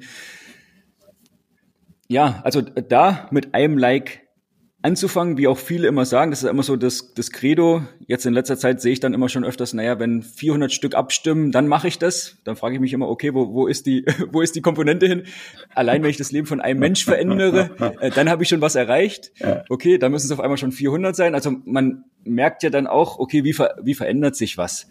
ja, 2.08 2.40
also 2.44 2.62
da 2.62 3.28
mit 3.32 3.54
einem 3.54 3.78
Like 3.78 4.27
anzufangen, 4.82 5.38
wie 5.38 5.48
auch 5.48 5.58
viele 5.58 5.88
immer 5.88 6.06
sagen, 6.06 6.32
das 6.32 6.44
ist 6.44 6.50
immer 6.50 6.64
so 6.64 6.76
das, 6.76 7.14
das 7.16 7.32
Credo. 7.32 7.82
Jetzt 8.06 8.26
in 8.26 8.34
letzter 8.34 8.58
Zeit 8.58 8.80
sehe 8.80 8.94
ich 8.94 9.00
dann 9.00 9.14
immer 9.14 9.28
schon 9.28 9.44
öfters, 9.44 9.74
naja, 9.74 10.00
wenn 10.00 10.22
400 10.22 10.72
Stück 10.72 10.94
abstimmen, 10.94 11.52
dann 11.52 11.68
mache 11.68 11.88
ich 11.88 11.98
das. 11.98 12.38
Dann 12.44 12.56
frage 12.56 12.76
ich 12.76 12.82
mich 12.82 12.94
immer, 12.94 13.10
okay, 13.10 13.34
wo, 13.34 13.54
wo, 13.54 13.68
ist 13.68 13.88
die, 13.88 14.06
wo 14.32 14.42
ist 14.42 14.56
die 14.56 14.62
Komponente 14.62 15.08
hin? 15.08 15.24
Allein 15.74 16.04
wenn 16.04 16.10
ich 16.10 16.18
das 16.18 16.32
Leben 16.32 16.46
von 16.46 16.62
einem 16.62 16.80
Mensch 16.80 17.04
verändere, 17.04 17.72
äh, 18.00 18.12
dann 18.12 18.30
habe 18.30 18.44
ich 18.44 18.50
schon 18.50 18.62
was 18.62 18.76
erreicht. 18.76 19.32
Okay, 19.70 19.98
dann 19.98 20.12
müssen 20.12 20.28
es 20.28 20.32
auf 20.32 20.40
einmal 20.40 20.58
schon 20.58 20.72
400 20.72 21.16
sein. 21.16 21.34
Also 21.34 21.56
man 21.66 22.06
merkt 22.24 22.64
ja 22.64 22.70
dann 22.70 22.88
auch, 22.88 23.18
okay, 23.18 23.44
wie, 23.44 23.54
ver, 23.54 23.76
wie 23.82 23.96
verändert 23.96 24.36
sich 24.36 24.58
was? 24.58 24.88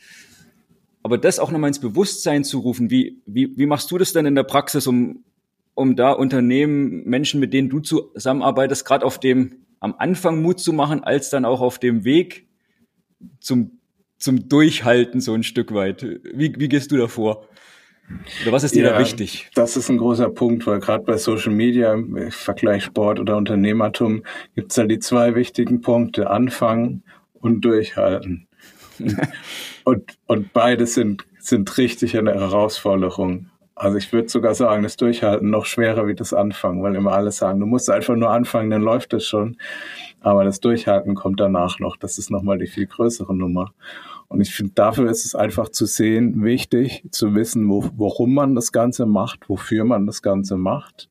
Aber 1.02 1.18
das 1.18 1.38
auch 1.38 1.52
nochmal 1.52 1.68
ins 1.68 1.80
Bewusstsein 1.80 2.42
zu 2.42 2.58
rufen, 2.58 2.90
wie, 2.90 3.22
wie, 3.26 3.56
wie 3.56 3.66
machst 3.66 3.90
du 3.92 3.98
das 3.98 4.12
denn 4.12 4.26
in 4.26 4.34
der 4.34 4.42
Praxis, 4.42 4.88
um, 4.88 5.22
um 5.74 5.94
da 5.94 6.10
Unternehmen, 6.10 7.04
Menschen, 7.04 7.38
mit 7.38 7.52
denen 7.52 7.68
du 7.68 7.78
zusammenarbeitest, 7.78 8.84
gerade 8.84 9.06
auf 9.06 9.20
dem 9.20 9.65
am 9.80 9.94
Anfang 9.98 10.42
Mut 10.42 10.60
zu 10.60 10.72
machen, 10.72 11.04
als 11.04 11.30
dann 11.30 11.44
auch 11.44 11.60
auf 11.60 11.78
dem 11.78 12.04
Weg 12.04 12.46
zum, 13.40 13.78
zum 14.18 14.48
Durchhalten 14.48 15.20
so 15.20 15.34
ein 15.34 15.42
Stück 15.42 15.72
weit. 15.74 16.02
Wie, 16.02 16.54
wie 16.58 16.68
gehst 16.68 16.92
du 16.92 16.96
da 16.96 17.08
vor? 17.08 17.48
Oder 18.42 18.52
was 18.52 18.64
ist 18.64 18.74
dir 18.74 18.84
ja, 18.84 18.92
da 18.92 18.98
wichtig? 18.98 19.50
Das 19.54 19.76
ist 19.76 19.88
ein 19.88 19.98
großer 19.98 20.30
Punkt, 20.30 20.66
weil 20.66 20.78
gerade 20.78 21.04
bei 21.04 21.16
Social 21.16 21.52
Media, 21.52 21.92
im 21.92 22.30
Vergleich 22.30 22.84
Sport 22.84 23.18
oder 23.18 23.36
Unternehmertum, 23.36 24.22
gibt 24.54 24.70
es 24.70 24.76
ja 24.76 24.84
die 24.84 25.00
zwei 25.00 25.34
wichtigen 25.34 25.80
Punkte, 25.80 26.30
Anfangen 26.30 27.02
und 27.34 27.62
Durchhalten. 27.62 28.46
und, 29.84 30.16
und 30.26 30.52
beides 30.52 30.94
sind, 30.94 31.26
sind 31.38 31.76
richtig 31.78 32.16
eine 32.16 32.34
Herausforderung. 32.34 33.50
Also 33.78 33.98
ich 33.98 34.10
würde 34.10 34.30
sogar 34.30 34.54
sagen, 34.54 34.82
das 34.82 34.96
Durchhalten 34.96 35.50
noch 35.50 35.66
schwerer 35.66 36.06
wie 36.06 36.14
das 36.14 36.32
Anfangen, 36.32 36.82
weil 36.82 36.94
immer 36.94 37.12
alle 37.12 37.30
sagen, 37.30 37.60
du 37.60 37.66
musst 37.66 37.90
einfach 37.90 38.16
nur 38.16 38.30
anfangen, 38.30 38.70
dann 38.70 38.80
läuft 38.80 39.12
es 39.12 39.26
schon. 39.26 39.58
Aber 40.20 40.44
das 40.44 40.60
Durchhalten 40.60 41.14
kommt 41.14 41.40
danach 41.40 41.78
noch. 41.78 41.98
Das 41.98 42.16
ist 42.16 42.30
nochmal 42.30 42.56
die 42.56 42.68
viel 42.68 42.86
größere 42.86 43.36
Nummer. 43.36 43.74
Und 44.28 44.40
ich 44.40 44.54
finde, 44.54 44.72
dafür 44.74 45.10
ist 45.10 45.26
es 45.26 45.34
einfach 45.34 45.68
zu 45.68 45.84
sehen, 45.84 46.42
wichtig 46.42 47.04
zu 47.10 47.34
wissen, 47.34 47.68
wo, 47.68 47.84
warum 47.96 48.32
man 48.32 48.54
das 48.54 48.72
Ganze 48.72 49.04
macht, 49.04 49.48
wofür 49.50 49.84
man 49.84 50.06
das 50.06 50.22
Ganze 50.22 50.56
macht. 50.56 51.10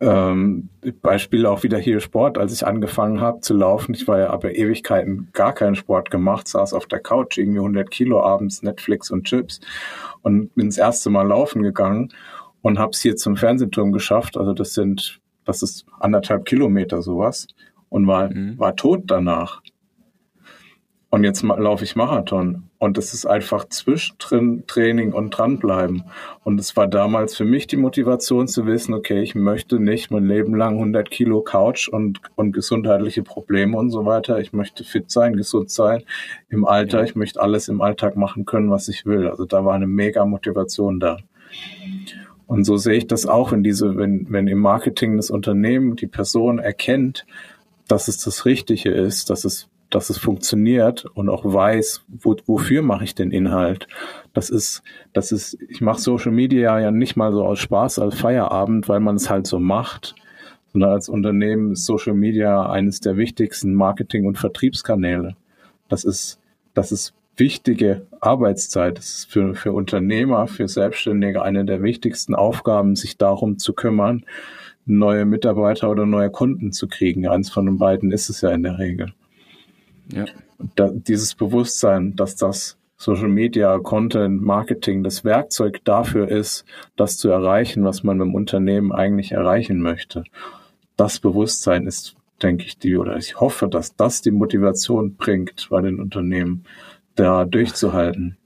Ähm, 0.00 0.68
Beispiel 1.02 1.46
auch 1.46 1.62
wieder 1.62 1.78
hier 1.78 2.00
Sport, 2.00 2.36
als 2.36 2.52
ich 2.52 2.66
angefangen 2.66 3.20
habe 3.20 3.40
zu 3.40 3.54
laufen. 3.54 3.94
Ich 3.94 4.08
war 4.08 4.18
ja 4.18 4.30
aber 4.30 4.54
Ewigkeiten 4.54 5.28
gar 5.32 5.52
keinen 5.52 5.76
Sport 5.76 6.10
gemacht, 6.10 6.48
saß 6.48 6.74
auf 6.74 6.86
der 6.86 6.98
Couch, 7.00 7.38
irgendwie 7.38 7.60
100 7.60 7.90
Kilo 7.90 8.20
abends, 8.20 8.62
Netflix 8.62 9.10
und 9.10 9.24
Chips 9.24 9.60
und 10.22 10.54
bin 10.54 10.66
das 10.66 10.78
erste 10.78 11.10
Mal 11.10 11.28
laufen 11.28 11.62
gegangen 11.62 12.12
und 12.60 12.78
habe 12.78 12.90
es 12.90 13.00
hier 13.00 13.16
zum 13.16 13.36
Fernsehturm 13.36 13.92
geschafft. 13.92 14.36
Also 14.36 14.52
das 14.52 14.74
sind, 14.74 15.20
das 15.44 15.62
ist 15.62 15.86
anderthalb 16.00 16.44
Kilometer 16.44 17.00
sowas 17.00 17.46
und 17.88 18.06
war, 18.06 18.28
mhm. 18.28 18.58
war 18.58 18.74
tot 18.74 19.02
danach. 19.06 19.62
Und 21.10 21.22
jetzt 21.22 21.42
laufe 21.42 21.84
ich 21.84 21.94
Marathon. 21.94 22.64
Und 22.84 22.98
es 22.98 23.14
ist 23.14 23.24
einfach 23.24 23.66
zwischendrin 23.70 24.64
Training 24.66 25.14
und 25.14 25.30
dranbleiben. 25.30 26.04
Und 26.42 26.60
es 26.60 26.76
war 26.76 26.86
damals 26.86 27.34
für 27.34 27.46
mich 27.46 27.66
die 27.66 27.78
Motivation 27.78 28.46
zu 28.46 28.66
wissen, 28.66 28.92
okay, 28.92 29.22
ich 29.22 29.34
möchte 29.34 29.80
nicht 29.80 30.10
mein 30.10 30.28
Leben 30.28 30.54
lang 30.54 30.74
100 30.74 31.10
Kilo 31.10 31.40
Couch 31.40 31.88
und, 31.88 32.20
und 32.36 32.52
gesundheitliche 32.52 33.22
Probleme 33.22 33.78
und 33.78 33.88
so 33.88 34.04
weiter. 34.04 34.38
Ich 34.38 34.52
möchte 34.52 34.84
fit 34.84 35.10
sein, 35.10 35.34
gesund 35.34 35.70
sein 35.70 36.02
im 36.50 36.66
Alter. 36.66 37.04
Ich 37.04 37.14
möchte 37.14 37.40
alles 37.40 37.68
im 37.68 37.80
Alltag 37.80 38.16
machen 38.16 38.44
können, 38.44 38.70
was 38.70 38.88
ich 38.88 39.06
will. 39.06 39.28
Also 39.28 39.46
da 39.46 39.64
war 39.64 39.72
eine 39.72 39.86
mega 39.86 40.26
Motivation 40.26 41.00
da. 41.00 41.16
Und 42.46 42.64
so 42.64 42.76
sehe 42.76 42.98
ich 42.98 43.06
das 43.06 43.24
auch, 43.24 43.52
wenn 43.52 43.62
diese, 43.62 43.96
wenn, 43.96 44.26
wenn 44.28 44.46
im 44.46 44.58
Marketing 44.58 45.16
das 45.16 45.30
Unternehmen 45.30 45.96
die 45.96 46.06
Person 46.06 46.58
erkennt, 46.58 47.24
dass 47.88 48.08
es 48.08 48.18
das 48.18 48.44
Richtige 48.44 48.90
ist, 48.90 49.30
dass 49.30 49.46
es 49.46 49.70
dass 49.94 50.10
es 50.10 50.18
funktioniert 50.18 51.04
und 51.04 51.28
auch 51.28 51.44
weiß, 51.44 52.02
wo, 52.08 52.34
wofür 52.46 52.82
mache 52.82 53.04
ich 53.04 53.14
den 53.14 53.30
Inhalt. 53.30 53.86
Das 54.32 54.50
ist, 54.50 54.82
das 55.12 55.30
ist, 55.30 55.56
ich 55.68 55.80
mache 55.80 56.00
Social 56.00 56.32
Media 56.32 56.80
ja 56.80 56.90
nicht 56.90 57.14
mal 57.14 57.32
so 57.32 57.44
aus 57.44 57.60
Spaß, 57.60 58.00
als 58.00 58.16
Feierabend, 58.16 58.88
weil 58.88 58.98
man 58.98 59.14
es 59.14 59.30
halt 59.30 59.46
so 59.46 59.60
macht, 59.60 60.16
sondern 60.72 60.90
als 60.90 61.08
Unternehmen 61.08 61.72
ist 61.72 61.84
Social 61.84 62.14
Media 62.14 62.68
eines 62.68 62.98
der 62.98 63.16
wichtigsten 63.16 63.72
Marketing- 63.74 64.26
und 64.26 64.36
Vertriebskanäle. 64.36 65.36
Das 65.88 66.02
ist, 66.02 66.40
das 66.74 66.90
ist 66.90 67.14
wichtige 67.36 68.04
Arbeitszeit. 68.20 68.98
Das 68.98 69.06
ist 69.06 69.30
für, 69.30 69.54
für 69.54 69.72
Unternehmer, 69.72 70.48
für 70.48 70.66
Selbstständige 70.66 71.42
eine 71.42 71.64
der 71.64 71.84
wichtigsten 71.84 72.34
Aufgaben, 72.34 72.96
sich 72.96 73.16
darum 73.16 73.58
zu 73.58 73.74
kümmern, 73.74 74.24
neue 74.86 75.24
Mitarbeiter 75.24 75.88
oder 75.88 76.04
neue 76.04 76.30
Kunden 76.30 76.72
zu 76.72 76.88
kriegen. 76.88 77.28
Eins 77.28 77.48
von 77.48 77.66
den 77.66 77.78
beiden 77.78 78.10
ist 78.10 78.28
es 78.28 78.40
ja 78.40 78.50
in 78.50 78.64
der 78.64 78.80
Regel. 78.80 79.12
Ja. 80.12 80.24
Da, 80.76 80.90
dieses 80.90 81.34
Bewusstsein, 81.34 82.16
dass 82.16 82.36
das 82.36 82.76
Social 82.96 83.28
Media, 83.28 83.78
Content, 83.78 84.42
Marketing 84.42 85.02
das 85.02 85.24
Werkzeug 85.24 85.84
dafür 85.84 86.28
ist, 86.28 86.64
das 86.96 87.18
zu 87.18 87.28
erreichen, 87.28 87.84
was 87.84 88.02
man 88.02 88.18
dem 88.18 88.34
Unternehmen 88.34 88.92
eigentlich 88.92 89.32
erreichen 89.32 89.80
möchte. 89.80 90.24
Das 90.96 91.18
Bewusstsein 91.18 91.86
ist, 91.86 92.16
denke 92.42 92.64
ich, 92.64 92.78
die, 92.78 92.96
oder 92.96 93.16
ich 93.16 93.40
hoffe, 93.40 93.68
dass 93.68 93.96
das 93.96 94.22
die 94.22 94.30
Motivation 94.30 95.16
bringt 95.16 95.68
bei 95.70 95.80
den 95.80 96.00
Unternehmen, 96.00 96.64
da 97.16 97.44
durchzuhalten. 97.44 98.36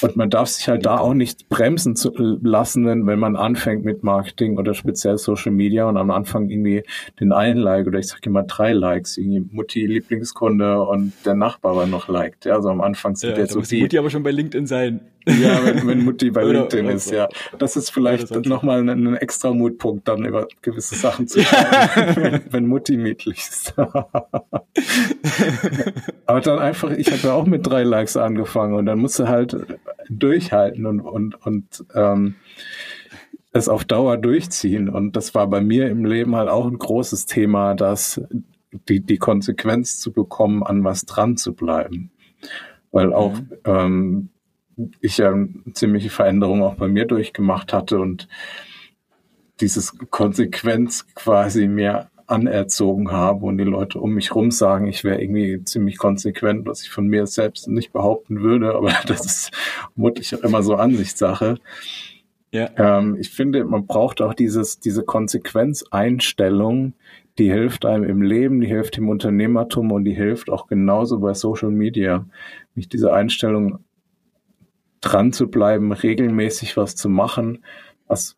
Und 0.00 0.16
man 0.16 0.30
darf 0.30 0.48
sich 0.48 0.68
halt 0.68 0.86
da 0.86 0.98
auch 0.98 1.14
nicht 1.14 1.48
bremsen 1.48 1.96
zu 1.96 2.12
lassen, 2.42 2.86
wenn 2.86 3.18
man 3.18 3.36
anfängt 3.36 3.84
mit 3.84 4.02
Marketing 4.02 4.58
oder 4.58 4.74
speziell 4.74 5.18
Social 5.18 5.52
Media 5.52 5.88
und 5.88 5.96
am 5.96 6.10
Anfang 6.10 6.50
irgendwie 6.50 6.82
den 7.20 7.32
einen 7.32 7.58
Like 7.58 7.86
oder 7.86 7.98
ich 7.98 8.08
sage 8.08 8.22
immer 8.26 8.42
drei 8.42 8.72
Likes, 8.72 9.16
irgendwie 9.16 9.46
Mutti 9.50 9.86
Lieblingskunde 9.86 10.82
und 10.82 11.12
der 11.24 11.34
Nachbar 11.34 11.76
war 11.76 11.86
noch 11.86 12.08
liked. 12.08 12.44
Ja, 12.44 12.54
also 12.54 12.68
am 12.68 12.80
Anfang 12.80 13.16
sind 13.16 13.30
ja, 13.30 13.38
jetzt 13.38 13.52
so 13.52 13.60
die. 13.60 13.80
Mutti 13.80 13.98
aber 13.98 14.10
schon 14.10 14.22
bei 14.22 14.30
LinkedIn 14.30 14.66
sein. 14.66 15.00
Ja, 15.26 15.64
wenn, 15.64 15.86
wenn 15.86 16.04
Mutti 16.04 16.30
bei 16.30 16.42
oder, 16.44 16.60
LinkedIn 16.60 16.86
oder 16.86 16.94
ist, 16.94 17.08
so. 17.08 17.14
ja. 17.14 17.28
Das 17.58 17.76
ist 17.76 17.90
vielleicht 17.90 18.30
nochmal 18.46 18.80
ein, 18.80 18.88
ein, 18.88 19.16
extra 19.16 19.52
Mutpunkt, 19.52 20.08
dann 20.08 20.24
über 20.24 20.48
gewisse 20.62 20.94
Sachen 20.94 21.28
zu 21.28 21.42
schreiben, 21.42 22.16
wenn, 22.16 22.40
wenn 22.50 22.66
Mutti 22.66 22.94
ist. 23.26 23.74
aber 26.26 26.40
dann 26.40 26.58
einfach, 26.58 26.90
ich 26.92 27.12
habe 27.12 27.20
ja 27.22 27.32
auch 27.34 27.46
mit 27.46 27.66
drei 27.66 27.82
Likes 27.82 28.16
angefangen 28.16 28.74
und 28.74 28.86
dann 28.86 28.98
musst 28.98 29.18
du 29.18 29.28
halt 29.28 29.56
durchhalten 30.08 30.86
und, 30.86 31.00
und, 31.00 31.34
und 31.46 31.84
ähm, 31.94 32.36
es 33.52 33.68
auf 33.68 33.84
Dauer 33.84 34.16
durchziehen. 34.16 34.88
Und 34.88 35.16
das 35.16 35.34
war 35.34 35.46
bei 35.48 35.60
mir 35.60 35.88
im 35.88 36.04
Leben 36.04 36.36
halt 36.36 36.48
auch 36.48 36.66
ein 36.66 36.78
großes 36.78 37.26
Thema, 37.26 37.74
dass 37.74 38.20
die, 38.88 39.00
die 39.00 39.18
Konsequenz 39.18 39.98
zu 39.98 40.12
bekommen, 40.12 40.62
an 40.62 40.84
was 40.84 41.04
dran 41.04 41.36
zu 41.36 41.54
bleiben. 41.54 42.10
Weil 42.90 43.12
auch 43.12 43.34
mhm. 43.34 43.50
ähm, 43.64 44.28
ich 45.00 45.18
ja 45.18 45.32
eine 45.32 45.72
ziemliche 45.72 46.10
Veränderung 46.10 46.62
auch 46.62 46.74
bei 46.74 46.88
mir 46.88 47.06
durchgemacht 47.06 47.72
hatte 47.72 47.98
und 47.98 48.28
dieses 49.60 49.96
Konsequenz 50.10 51.06
quasi 51.14 51.66
mir 51.66 52.10
anerzogen 52.28 53.10
habe 53.10 53.46
und 53.46 53.58
die 53.58 53.64
Leute 53.64 53.98
um 53.98 54.12
mich 54.12 54.34
rum 54.34 54.50
sagen, 54.50 54.86
ich 54.86 55.02
wäre 55.02 55.20
irgendwie 55.20 55.64
ziemlich 55.64 55.96
konsequent, 55.96 56.66
was 56.66 56.82
ich 56.82 56.90
von 56.90 57.06
mir 57.06 57.26
selbst 57.26 57.68
nicht 57.68 57.92
behaupten 57.92 58.42
würde, 58.42 58.74
aber 58.74 58.92
das 59.06 59.24
ist 59.24 59.50
vermutlich 59.94 60.34
auch 60.34 60.42
immer 60.42 60.62
so 60.62 60.74
Ansichtssache. 60.74 61.56
Ja. 62.50 62.70
Ähm, 62.76 63.16
ich 63.18 63.30
finde, 63.30 63.64
man 63.64 63.86
braucht 63.86 64.20
auch 64.20 64.34
dieses, 64.34 64.78
diese 64.78 65.02
Konsequenzeinstellung, 65.02 66.94
die 67.38 67.50
hilft 67.50 67.86
einem 67.86 68.04
im 68.04 68.22
Leben, 68.22 68.60
die 68.60 68.66
hilft 68.66 68.98
im 68.98 69.08
Unternehmertum 69.08 69.92
und 69.92 70.04
die 70.04 70.14
hilft 70.14 70.50
auch 70.50 70.66
genauso 70.66 71.20
bei 71.20 71.34
Social 71.34 71.70
Media. 71.70 72.26
Mich 72.74 72.88
diese 72.88 73.12
Einstellung 73.12 73.78
dran 75.00 75.32
zu 75.32 75.48
bleiben, 75.48 75.92
regelmäßig 75.92 76.76
was 76.76 76.96
zu 76.96 77.08
machen, 77.08 77.64
was, 78.06 78.36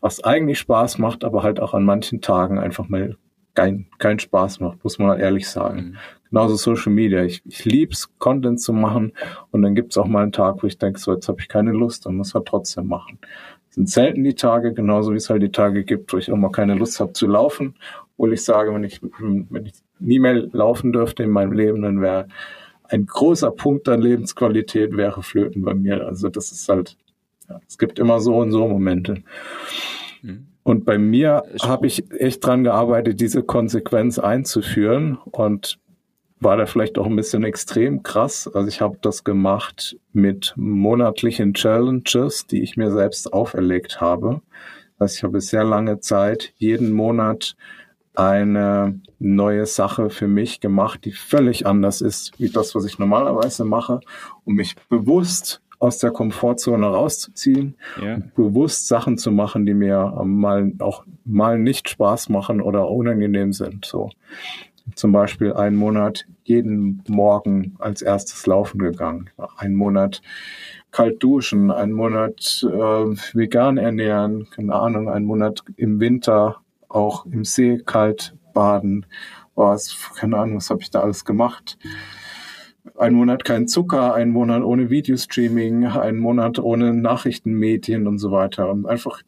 was 0.00 0.22
eigentlich 0.24 0.58
Spaß 0.58 0.98
macht, 0.98 1.24
aber 1.24 1.42
halt 1.42 1.60
auch 1.60 1.74
an 1.74 1.84
manchen 1.84 2.20
Tagen 2.20 2.58
einfach 2.58 2.88
mal 2.88 3.16
kein, 3.54 3.86
kein 3.98 4.18
Spaß 4.18 4.60
macht, 4.60 4.82
muss 4.82 4.98
man 4.98 5.18
ehrlich 5.18 5.48
sagen. 5.48 5.76
Mhm. 5.76 5.96
Genauso 6.30 6.56
Social 6.56 6.92
Media. 6.92 7.22
Ich, 7.24 7.42
ich 7.44 7.64
lieb's, 7.64 8.08
Content 8.18 8.60
zu 8.60 8.72
machen 8.72 9.12
und 9.50 9.62
dann 9.62 9.74
gibt's 9.74 9.98
auch 9.98 10.06
mal 10.06 10.22
einen 10.22 10.32
Tag, 10.32 10.62
wo 10.62 10.66
ich 10.66 10.78
denke, 10.78 10.98
so 10.98 11.12
jetzt 11.12 11.28
habe 11.28 11.40
ich 11.40 11.48
keine 11.48 11.72
Lust, 11.72 12.06
dann 12.06 12.16
muss 12.16 12.32
man 12.32 12.44
trotzdem 12.44 12.86
machen. 12.86 13.18
Es 13.68 13.76
sind 13.76 13.90
selten 13.90 14.24
die 14.24 14.34
Tage, 14.34 14.72
genauso 14.72 15.12
wie 15.12 15.16
es 15.16 15.30
halt 15.30 15.42
die 15.42 15.50
Tage 15.50 15.84
gibt, 15.84 16.12
wo 16.12 16.18
ich 16.18 16.30
auch 16.32 16.36
mal 16.36 16.50
keine 16.50 16.74
Lust 16.74 17.00
habe 17.00 17.12
zu 17.12 17.26
laufen. 17.26 17.74
Obwohl 18.16 18.34
ich 18.34 18.44
sage, 18.44 18.74
wenn 18.74 18.84
ich, 18.84 19.00
wenn 19.02 19.66
ich 19.66 19.74
nie 19.98 20.18
mehr 20.18 20.34
laufen 20.52 20.92
dürfte 20.92 21.22
in 21.22 21.30
meinem 21.30 21.52
Leben, 21.52 21.82
dann 21.82 22.00
wäre 22.00 22.28
ein 22.92 23.06
großer 23.06 23.50
Punkt 23.50 23.88
an 23.88 24.02
Lebensqualität 24.02 24.96
wäre 24.96 25.22
Flöten 25.22 25.62
bei 25.62 25.74
mir. 25.74 26.06
Also 26.06 26.28
das 26.28 26.52
ist 26.52 26.68
halt, 26.68 26.96
ja, 27.48 27.60
es 27.66 27.78
gibt 27.78 27.98
immer 27.98 28.20
so 28.20 28.36
und 28.36 28.52
so 28.52 28.68
Momente. 28.68 29.22
Mhm. 30.20 30.46
Und 30.62 30.84
bei 30.84 30.98
mir 30.98 31.42
habe 31.62 31.86
ich 31.86 32.10
echt 32.12 32.44
dran 32.44 32.64
gearbeitet, 32.64 33.20
diese 33.20 33.42
Konsequenz 33.42 34.18
einzuführen 34.18 35.18
und 35.24 35.78
war 36.38 36.56
da 36.56 36.66
vielleicht 36.66 36.98
auch 36.98 37.06
ein 37.06 37.16
bisschen 37.16 37.44
extrem 37.44 38.02
krass. 38.02 38.48
Also 38.52 38.68
ich 38.68 38.80
habe 38.80 38.98
das 39.00 39.24
gemacht 39.24 39.96
mit 40.12 40.52
monatlichen 40.56 41.54
Challenges, 41.54 42.46
die 42.46 42.62
ich 42.62 42.76
mir 42.76 42.90
selbst 42.90 43.32
auferlegt 43.32 44.00
habe. 44.00 44.42
Das 44.98 45.12
heißt, 45.12 45.16
ich 45.18 45.24
habe 45.24 45.40
sehr 45.40 45.64
lange 45.64 46.00
Zeit 46.00 46.52
jeden 46.58 46.92
Monat 46.92 47.56
eine 48.14 49.00
neue 49.18 49.66
Sache 49.66 50.10
für 50.10 50.28
mich 50.28 50.60
gemacht, 50.60 51.04
die 51.04 51.12
völlig 51.12 51.66
anders 51.66 52.00
ist 52.00 52.38
wie 52.38 52.50
das, 52.50 52.74
was 52.74 52.84
ich 52.84 52.98
normalerweise 52.98 53.64
mache, 53.64 54.00
um 54.44 54.54
mich 54.54 54.76
bewusst 54.88 55.62
aus 55.78 55.98
der 55.98 56.12
Komfortzone 56.12 56.86
rauszuziehen, 56.86 57.74
ja. 58.00 58.18
bewusst 58.36 58.86
Sachen 58.86 59.18
zu 59.18 59.32
machen, 59.32 59.66
die 59.66 59.74
mir 59.74 60.22
mal 60.24 60.72
auch 60.78 61.04
mal 61.24 61.58
nicht 61.58 61.88
Spaß 61.88 62.28
machen 62.28 62.60
oder 62.60 62.88
unangenehm 62.88 63.52
sind. 63.52 63.84
So 63.84 64.10
zum 64.94 65.10
Beispiel 65.12 65.54
einen 65.54 65.76
Monat 65.76 66.24
jeden 66.44 67.02
Morgen 67.08 67.74
als 67.78 68.02
erstes 68.02 68.46
laufen 68.46 68.78
gegangen, 68.78 69.30
einen 69.56 69.74
Monat 69.74 70.22
kalt 70.92 71.22
duschen, 71.22 71.70
einen 71.70 71.92
Monat 71.92 72.64
äh, 72.64 72.76
vegan 73.34 73.78
ernähren, 73.78 74.48
keine 74.50 74.74
Ahnung, 74.74 75.08
einen 75.08 75.24
Monat 75.24 75.64
im 75.76 75.98
Winter 75.98 76.61
auch 76.94 77.26
im 77.26 77.44
See 77.44 77.78
kalt 77.84 78.36
baden. 78.52 79.06
Was, 79.54 79.96
keine 80.16 80.38
Ahnung, 80.38 80.56
was 80.56 80.70
habe 80.70 80.82
ich 80.82 80.90
da 80.90 81.00
alles 81.00 81.24
gemacht? 81.24 81.78
ein 82.98 83.14
Monat 83.14 83.44
kein 83.44 83.68
Zucker, 83.68 84.14
ein 84.14 84.30
Monat 84.30 84.62
ohne 84.62 84.90
Videostreaming, 84.90 85.86
ein 85.86 86.18
Monat 86.18 86.58
ohne 86.58 86.92
Nachrichtenmedien 86.92 88.06
und 88.06 88.18
so 88.18 88.32
weiter. 88.32 88.70
Und 88.70 88.86
einfach 88.86 89.22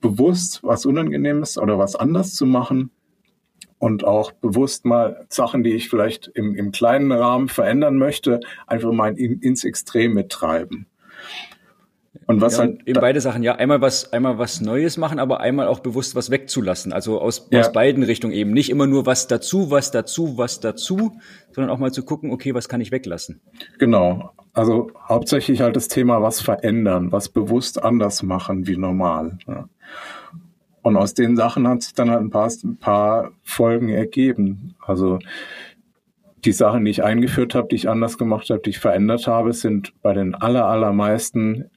bewusst 0.00 0.60
was 0.62 0.86
Unangenehmes 0.86 1.58
oder 1.58 1.78
was 1.78 1.96
anders 1.96 2.34
zu 2.34 2.46
machen 2.46 2.90
und 3.78 4.04
auch 4.04 4.32
bewusst 4.32 4.84
mal 4.84 5.26
Sachen, 5.28 5.62
die 5.62 5.74
ich 5.74 5.88
vielleicht 5.88 6.28
im, 6.34 6.54
im 6.54 6.72
kleinen 6.72 7.12
Rahmen 7.12 7.48
verändern 7.48 7.96
möchte, 7.96 8.40
einfach 8.66 8.92
mal 8.92 9.16
in, 9.16 9.40
ins 9.40 9.64
Extrem 9.64 10.14
mittreiben. 10.14 10.86
Und 12.28 12.42
was 12.42 12.58
ja, 12.58 12.64
halt 12.64 12.86
eben 12.86 13.00
beide 13.00 13.22
Sachen, 13.22 13.42
ja, 13.42 13.54
einmal 13.54 13.80
was, 13.80 14.12
einmal 14.12 14.36
was 14.36 14.60
Neues 14.60 14.98
machen, 14.98 15.18
aber 15.18 15.40
einmal 15.40 15.66
auch 15.66 15.80
bewusst 15.80 16.14
was 16.14 16.30
wegzulassen. 16.30 16.92
Also 16.92 17.22
aus, 17.22 17.48
ja. 17.50 17.60
aus 17.60 17.72
beiden 17.72 18.02
Richtungen 18.02 18.34
eben. 18.34 18.52
Nicht 18.52 18.68
immer 18.68 18.86
nur 18.86 19.06
was 19.06 19.28
dazu, 19.28 19.70
was 19.70 19.90
dazu, 19.92 20.36
was 20.36 20.60
dazu, 20.60 21.18
sondern 21.52 21.70
auch 21.70 21.78
mal 21.78 21.90
zu 21.90 22.04
gucken, 22.04 22.30
okay, 22.30 22.52
was 22.52 22.68
kann 22.68 22.82
ich 22.82 22.92
weglassen? 22.92 23.40
Genau. 23.78 24.30
Also 24.52 24.90
hauptsächlich 25.08 25.62
halt 25.62 25.74
das 25.74 25.88
Thema, 25.88 26.20
was 26.20 26.42
verändern, 26.42 27.12
was 27.12 27.30
bewusst 27.30 27.82
anders 27.82 28.22
machen 28.22 28.66
wie 28.66 28.76
normal. 28.76 29.38
Ja. 29.48 29.70
Und 30.82 30.98
aus 30.98 31.14
den 31.14 31.34
Sachen 31.34 31.66
hat 31.66 31.80
sich 31.80 31.94
dann 31.94 32.10
halt 32.10 32.20
ein 32.20 32.30
paar, 32.30 32.50
ein 32.62 32.76
paar 32.76 33.30
Folgen 33.42 33.88
ergeben. 33.88 34.74
Also 34.84 35.18
die 36.44 36.52
Sachen, 36.52 36.84
die 36.84 36.90
ich 36.90 37.02
eingeführt 37.02 37.54
habe, 37.54 37.68
die 37.68 37.76
ich 37.76 37.88
anders 37.88 38.18
gemacht 38.18 38.50
habe, 38.50 38.60
die 38.62 38.70
ich 38.70 38.80
verändert 38.80 39.26
habe, 39.26 39.54
sind 39.54 39.94
bei 40.02 40.12
den 40.12 40.34
aller, 40.34 40.66
allermeisten 40.66 41.70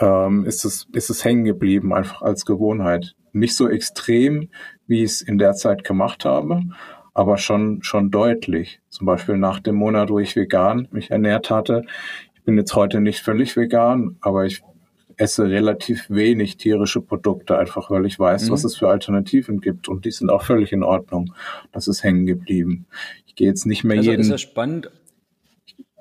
ähm, 0.00 0.44
ist 0.44 0.64
es, 0.64 0.88
ist 0.92 1.10
es 1.10 1.24
hängen 1.24 1.44
geblieben, 1.44 1.92
einfach 1.92 2.22
als 2.22 2.44
Gewohnheit. 2.44 3.14
Nicht 3.32 3.54
so 3.54 3.68
extrem, 3.68 4.48
wie 4.86 5.04
ich 5.04 5.10
es 5.10 5.22
in 5.22 5.38
der 5.38 5.54
Zeit 5.54 5.84
gemacht 5.84 6.24
habe, 6.24 6.62
aber 7.14 7.36
schon, 7.36 7.82
schon 7.82 8.10
deutlich. 8.10 8.80
Zum 8.88 9.06
Beispiel 9.06 9.36
nach 9.36 9.60
dem 9.60 9.76
Monat, 9.76 10.10
wo 10.10 10.18
ich 10.18 10.34
vegan 10.34 10.88
mich 10.90 11.10
ernährt 11.10 11.50
hatte. 11.50 11.84
Ich 12.34 12.42
bin 12.42 12.56
jetzt 12.56 12.74
heute 12.74 13.00
nicht 13.00 13.20
völlig 13.20 13.56
vegan, 13.56 14.16
aber 14.20 14.46
ich 14.46 14.62
esse 15.16 15.50
relativ 15.50 16.08
wenig 16.08 16.56
tierische 16.56 17.02
Produkte, 17.02 17.58
einfach 17.58 17.90
weil 17.90 18.06
ich 18.06 18.18
weiß, 18.18 18.48
mhm. 18.48 18.52
was 18.52 18.64
es 18.64 18.76
für 18.76 18.88
Alternativen 18.88 19.60
gibt. 19.60 19.86
Und 19.86 20.06
die 20.06 20.10
sind 20.10 20.30
auch 20.30 20.44
völlig 20.44 20.72
in 20.72 20.82
Ordnung. 20.82 21.34
Das 21.72 21.88
ist 21.88 22.02
hängen 22.02 22.24
geblieben. 22.24 22.86
Ich 23.26 23.34
gehe 23.34 23.46
jetzt 23.46 23.66
nicht 23.66 23.84
mehr 23.84 23.98
also 23.98 24.10
jeden. 24.10 24.22
Ist 24.22 24.30
ja 24.30 24.38
spannend. 24.38 24.90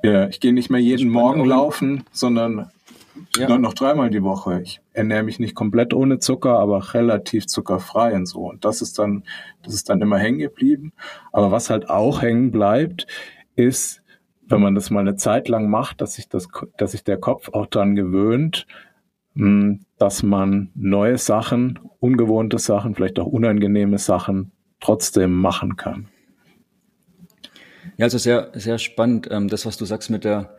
Ja, 0.02 0.30
ich 0.30 0.40
gehe 0.40 0.54
nicht 0.54 0.70
mehr 0.70 0.80
jeden 0.80 1.10
Morgen 1.10 1.44
laufen, 1.44 2.06
sondern 2.14 2.72
ja. 3.38 3.58
noch 3.58 3.74
dreimal 3.74 4.10
die 4.10 4.24
Woche. 4.24 4.62
Ich 4.62 4.82
ernähre 4.94 5.24
mich 5.24 5.40
nicht 5.40 5.56
komplett 5.56 5.94
ohne 5.94 6.20
Zucker, 6.20 6.60
aber 6.60 6.94
relativ 6.94 7.48
zuckerfrei 7.48 8.16
und 8.16 8.26
so. 8.26 8.50
Und 8.50 8.66
das 8.66 8.82
ist 8.82 9.00
dann, 9.00 9.24
das 9.64 9.74
ist 9.74 9.90
dann 9.90 10.02
immer 10.02 10.18
hängen 10.18 10.40
geblieben. 10.40 10.94
Aber 11.32 11.52
was 11.52 11.70
halt 11.70 11.90
auch 11.90 12.22
hängen 12.22 12.52
bleibt, 12.52 13.08
ist, 13.56 14.02
wenn 14.48 14.62
man 14.62 14.76
das 14.76 14.90
mal 14.90 15.02
eine 15.02 15.16
Zeit 15.16 15.48
lang 15.48 15.70
macht, 15.70 16.02
dass 16.02 16.16
sich 16.16 16.28
das, 16.28 16.48
dass 16.78 16.92
sich 16.92 17.04
der 17.04 17.18
Kopf 17.18 17.50
auch 17.54 17.68
dran 17.68 17.96
gewöhnt, 17.96 18.66
hm, 19.36 19.82
dass 19.98 20.24
man 20.24 20.72
neue 20.74 21.18
Sachen, 21.18 21.80
ungewohnte 22.00 22.58
Sachen, 22.58 22.96
vielleicht 22.96 23.20
auch 23.20 23.28
unangenehme 23.28 24.00
Sachen 24.00 24.52
trotzdem 24.80 25.34
machen 25.34 25.76
kann. 25.76 26.08
Ja, 27.98 28.06
also 28.06 28.18
sehr, 28.18 28.52
sehr 28.54 28.78
spannend. 28.78 29.28
Ähm, 29.30 29.50
das, 29.50 29.66
was 29.66 29.78
du 29.78 29.86
sagst 29.86 30.10
mit 30.10 30.24
der 30.24 30.58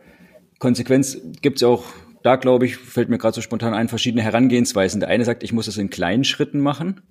Konsequenz, 0.59 1.19
gibt 1.41 1.57
es 1.57 1.61
ja 1.61 1.67
auch 1.69 1.83
da 2.23 2.35
glaube 2.35 2.65
ich, 2.65 2.77
fällt 2.77 3.09
mir 3.09 3.17
gerade 3.17 3.35
so 3.35 3.41
spontan 3.41 3.73
ein, 3.73 3.87
verschiedene 3.87 4.23
Herangehensweisen. 4.23 4.99
Der 4.99 5.09
eine 5.09 5.25
sagt, 5.25 5.43
ich 5.43 5.53
muss 5.53 5.67
es 5.67 5.77
in 5.77 5.89
kleinen 5.89 6.23
Schritten 6.23 6.59
machen. 6.59 7.01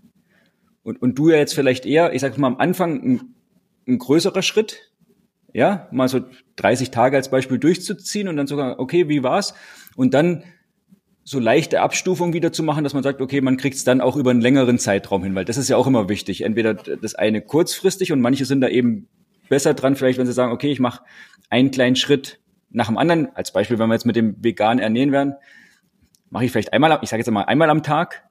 Und, 0.83 1.03
und 1.03 1.19
du 1.19 1.31
ja 1.31 1.37
jetzt 1.37 1.55
vielleicht 1.55 1.87
eher, 1.87 2.13
ich 2.15 2.21
sag 2.21 2.37
mal 2.39 2.47
am 2.47 2.57
Anfang 2.57 3.03
ein, 3.03 3.35
ein 3.87 3.99
größerer 3.99 4.43
Schritt, 4.43 4.93
ja, 5.53 5.89
mal 5.91 6.09
so 6.09 6.21
30 6.57 6.91
Tage 6.91 7.17
als 7.17 7.31
Beispiel 7.31 7.59
durchzuziehen 7.59 8.29
und 8.29 8.37
dann 8.37 8.47
sogar, 8.47 8.79
okay, 8.79 9.09
wie 9.09 9.23
war's? 9.23 9.55
Und 9.97 10.15
dann 10.15 10.45
so 11.25 11.39
leichte 11.39 11.81
Abstufung 11.81 12.33
wieder 12.33 12.53
zu 12.53 12.63
machen, 12.63 12.85
dass 12.85 12.95
man 12.95 13.03
sagt, 13.03 13.21
okay, 13.21 13.41
man 13.41 13.57
kriegt 13.57 13.77
es 13.77 13.85
dann 13.85 14.01
auch 14.01 14.17
über 14.17 14.31
einen 14.31 14.41
längeren 14.41 14.79
Zeitraum 14.79 15.23
hin, 15.23 15.35
weil 15.35 15.45
das 15.45 15.57
ist 15.59 15.69
ja 15.69 15.77
auch 15.77 15.87
immer 15.87 16.09
wichtig. 16.09 16.43
Entweder 16.43 16.75
das 16.75 17.15
eine 17.15 17.43
kurzfristig 17.43 18.13
und 18.13 18.21
manche 18.21 18.45
sind 18.45 18.61
da 18.61 18.69
eben 18.69 19.09
besser 19.49 19.75
dran, 19.75 19.97
vielleicht 19.97 20.19
wenn 20.19 20.27
sie 20.27 20.33
sagen, 20.33 20.53
okay, 20.53 20.71
ich 20.71 20.81
mache 20.81 21.03
einen 21.51 21.71
kleinen 21.71 21.97
Schritt 21.97 22.41
nach 22.71 22.87
dem 22.87 22.99
anderen. 22.99 23.35
Als 23.35 23.53
Beispiel, 23.53 23.79
wenn 23.79 23.89
wir 23.89 23.95
jetzt 23.95 24.07
mit 24.07 24.17
dem 24.17 24.43
vegan 24.43 24.79
ernähren 24.79 25.13
werden, 25.13 25.35
mache 26.31 26.45
ich 26.45 26.53
vielleicht 26.53 26.73
einmal, 26.73 26.99
ich 27.03 27.11
sage 27.11 27.21
jetzt 27.21 27.31
mal 27.31 27.43
einmal 27.43 27.71
am 27.71 27.83
Tag. 27.83 28.25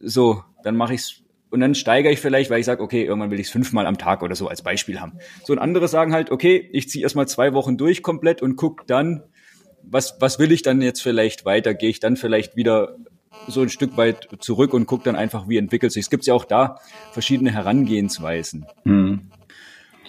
So, 0.00 0.42
dann 0.62 0.76
mache 0.76 0.94
ich's 0.94 1.22
und 1.50 1.60
dann 1.60 1.76
steigere 1.76 2.12
ich 2.12 2.18
vielleicht, 2.18 2.50
weil 2.50 2.58
ich 2.58 2.66
sage, 2.66 2.82
okay, 2.82 3.04
irgendwann 3.04 3.30
will 3.30 3.38
ich 3.38 3.46
es 3.46 3.52
fünfmal 3.52 3.86
am 3.86 3.96
Tag 3.96 4.22
oder 4.22 4.34
so 4.34 4.48
als 4.48 4.62
Beispiel 4.62 5.00
haben. 5.00 5.12
So 5.44 5.52
und 5.52 5.60
andere 5.60 5.86
sagen 5.86 6.12
halt, 6.12 6.32
okay, 6.32 6.68
ich 6.72 6.88
ziehe 6.88 7.04
erstmal 7.04 7.28
zwei 7.28 7.54
Wochen 7.54 7.76
durch 7.76 8.02
komplett 8.02 8.42
und 8.42 8.56
guck 8.56 8.88
dann, 8.88 9.22
was, 9.84 10.16
was 10.18 10.40
will 10.40 10.50
ich 10.50 10.62
dann 10.62 10.82
jetzt 10.82 11.00
vielleicht 11.00 11.44
weiter? 11.44 11.72
Gehe 11.74 11.90
ich 11.90 12.00
dann 12.00 12.16
vielleicht 12.16 12.56
wieder 12.56 12.96
so 13.46 13.62
ein 13.62 13.68
Stück 13.68 13.96
weit 13.96 14.28
zurück 14.40 14.74
und 14.74 14.86
gucke 14.86 15.04
dann 15.04 15.14
einfach, 15.14 15.48
wie 15.48 15.56
entwickelt 15.56 15.92
sich. 15.92 16.02
Es 16.02 16.10
gibt 16.10 16.26
ja 16.26 16.34
auch 16.34 16.44
da 16.44 16.80
verschiedene 17.12 17.52
Herangehensweisen. 17.52 18.66
Mhm. 18.82 19.30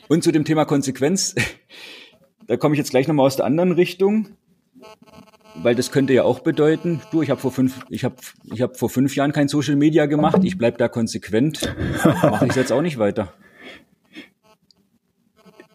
Und 0.08 0.24
zu 0.24 0.32
dem 0.32 0.46
Thema 0.46 0.66
Konsequenz, 0.66 1.36
da 2.48 2.58
komme 2.58 2.76
ich 2.76 2.80
jetzt 2.80 2.92
gleich 2.92 3.08
nochmal 3.08 3.26
aus 3.26 3.36
der 3.36 3.46
anderen 3.46 3.72
Richtung, 3.72 4.30
weil 5.56 5.76
das 5.76 5.92
könnte 5.92 6.14
ja 6.14 6.24
auch 6.24 6.40
bedeuten, 6.40 7.02
du, 7.12 7.22
ich 7.22 7.30
habe 7.30 7.40
vor 7.40 7.52
fünf, 7.52 7.86
ich 7.90 8.04
habe, 8.04 8.16
ich 8.52 8.62
habe 8.62 8.76
vor 8.76 8.90
fünf 8.90 9.16
Jahren 9.16 9.32
kein 9.32 9.48
Social 9.48 9.76
Media 9.76 10.06
gemacht, 10.06 10.44
ich 10.44 10.58
bleib 10.58 10.78
da 10.78 10.88
konsequent, 10.88 11.74
mache 12.04 12.48
ich 12.48 12.56
jetzt 12.56 12.72
auch 12.72 12.82
nicht 12.82 12.98
weiter. 12.98 13.34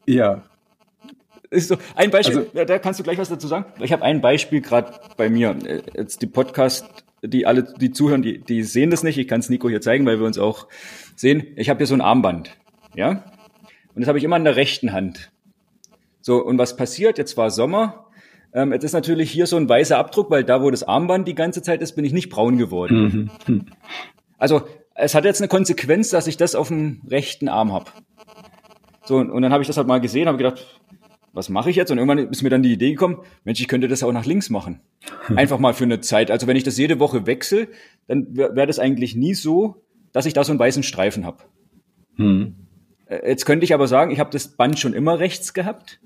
Ja, 0.06 0.42
ist 1.50 1.68
so 1.68 1.76
ein 1.96 2.10
Beispiel, 2.10 2.48
also, 2.54 2.64
da 2.64 2.78
kannst 2.78 3.00
du 3.00 3.04
gleich 3.04 3.18
was 3.18 3.28
dazu 3.28 3.48
sagen. 3.48 3.64
Ich 3.80 3.92
habe 3.92 4.04
ein 4.04 4.20
Beispiel 4.20 4.60
gerade 4.60 5.00
bei 5.16 5.28
mir. 5.28 5.56
Äh, 5.64 5.82
jetzt 5.96 6.22
die 6.22 6.26
Podcast, 6.26 6.86
die 7.22 7.44
alle, 7.44 7.64
die 7.64 7.90
zuhören, 7.90 8.22
die, 8.22 8.38
die 8.38 8.62
sehen 8.62 8.90
das 8.90 9.02
nicht. 9.02 9.18
Ich 9.18 9.26
kann 9.26 9.40
es 9.40 9.48
Nico 9.48 9.68
hier 9.68 9.80
zeigen, 9.80 10.06
weil 10.06 10.20
wir 10.20 10.26
uns 10.26 10.38
auch 10.38 10.68
sehen. 11.16 11.48
Ich 11.56 11.68
habe 11.68 11.78
hier 11.78 11.86
so 11.88 11.94
ein 11.94 12.00
Armband, 12.00 12.56
ja, 12.94 13.24
und 13.94 14.02
das 14.02 14.08
habe 14.08 14.18
ich 14.18 14.24
immer 14.24 14.36
in 14.36 14.44
der 14.44 14.56
rechten 14.56 14.92
Hand. 14.92 15.29
So 16.20 16.44
und 16.44 16.58
was 16.58 16.76
passiert? 16.76 17.18
Jetzt 17.18 17.36
war 17.36 17.50
Sommer. 17.50 18.06
Ähm, 18.52 18.72
jetzt 18.72 18.84
ist 18.84 18.92
natürlich 18.92 19.30
hier 19.30 19.46
so 19.46 19.56
ein 19.56 19.68
weißer 19.68 19.96
Abdruck, 19.96 20.30
weil 20.30 20.44
da, 20.44 20.62
wo 20.62 20.70
das 20.70 20.82
Armband 20.82 21.28
die 21.28 21.34
ganze 21.34 21.62
Zeit 21.62 21.82
ist, 21.82 21.92
bin 21.92 22.04
ich 22.04 22.12
nicht 22.12 22.30
braun 22.30 22.58
geworden. 22.58 23.30
Mhm. 23.46 23.66
Also 24.38 24.62
es 24.94 25.14
hat 25.14 25.26
jetzt 25.26 25.42
eine 25.42 25.48
Konsequenz, 25.48 26.08
dass 26.08 26.26
ich 26.26 26.38
das 26.38 26.54
auf 26.54 26.68
dem 26.68 27.02
rechten 27.06 27.48
Arm 27.48 27.74
habe. 27.74 27.90
So, 29.04 29.18
und 29.18 29.42
dann 29.42 29.52
habe 29.52 29.62
ich 29.62 29.66
das 29.66 29.76
halt 29.76 29.86
mal 29.86 30.00
gesehen, 30.00 30.28
habe 30.28 30.38
gedacht, 30.38 30.80
was 31.32 31.48
mache 31.48 31.70
ich 31.70 31.76
jetzt? 31.76 31.90
Und 31.90 31.98
irgendwann 31.98 32.30
ist 32.30 32.42
mir 32.42 32.50
dann 32.50 32.62
die 32.62 32.72
Idee 32.72 32.90
gekommen, 32.90 33.18
Mensch, 33.44 33.60
ich 33.60 33.68
könnte 33.68 33.86
das 33.86 34.02
auch 34.02 34.12
nach 34.12 34.26
links 34.26 34.50
machen. 34.50 34.80
Einfach 35.36 35.58
mal 35.58 35.74
für 35.74 35.84
eine 35.84 36.00
Zeit. 36.00 36.30
Also 36.30 36.46
wenn 36.46 36.56
ich 36.56 36.64
das 36.64 36.76
jede 36.76 36.98
Woche 36.98 37.26
wechsle, 37.26 37.68
dann 38.08 38.36
wäre 38.36 38.56
wär 38.56 38.66
das 38.66 38.78
eigentlich 38.78 39.14
nie 39.14 39.34
so, 39.34 39.84
dass 40.12 40.26
ich 40.26 40.32
da 40.32 40.42
so 40.42 40.52
einen 40.52 40.58
weißen 40.58 40.82
Streifen 40.82 41.24
habe. 41.24 41.44
Hm. 42.16 42.54
Äh, 43.06 43.28
jetzt 43.28 43.46
könnte 43.46 43.64
ich 43.64 43.74
aber 43.74 43.86
sagen, 43.86 44.10
ich 44.10 44.18
habe 44.18 44.30
das 44.30 44.48
Band 44.48 44.78
schon 44.78 44.94
immer 44.94 45.18
rechts 45.18 45.54
gehabt. 45.54 46.00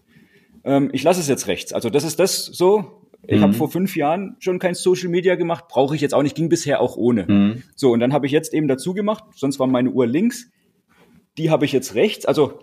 Ähm, 0.65 0.91
ich 0.93 1.03
lasse 1.03 1.21
es 1.21 1.29
jetzt 1.29 1.47
rechts. 1.47 1.73
Also 1.73 1.91
das 1.91 2.05
ist 2.05 2.19
das 2.19 2.45
so. 2.47 3.03
Ich 3.27 3.39
mhm. 3.39 3.43
habe 3.43 3.53
vor 3.55 3.71
fünf 3.71 3.97
Jahren 3.97 4.37
schon 4.39 4.59
kein 4.59 4.75
Social 4.75 5.09
Media 5.09 5.35
gemacht, 5.35 5.67
brauche 5.69 5.95
ich 5.95 6.01
jetzt 6.01 6.15
auch 6.15 6.23
nicht, 6.23 6.37
ging 6.37 6.49
bisher 6.49 6.81
auch 6.81 6.97
ohne. 6.97 7.25
Mhm. 7.27 7.63
So, 7.75 7.91
und 7.91 8.01
dann 8.01 8.13
habe 8.13 8.27
ich 8.27 8.33
jetzt 8.33 8.53
eben 8.53 8.69
dazu 8.69 8.93
gemacht, 8.93 9.25
sonst 9.35 9.59
war 9.59 9.67
meine 9.67 9.91
Uhr 9.91 10.07
links, 10.07 10.51
die 11.39 11.51
habe 11.51 11.65
ich 11.65 11.73
jetzt 11.73 11.95
rechts. 11.95 12.27
Also 12.27 12.61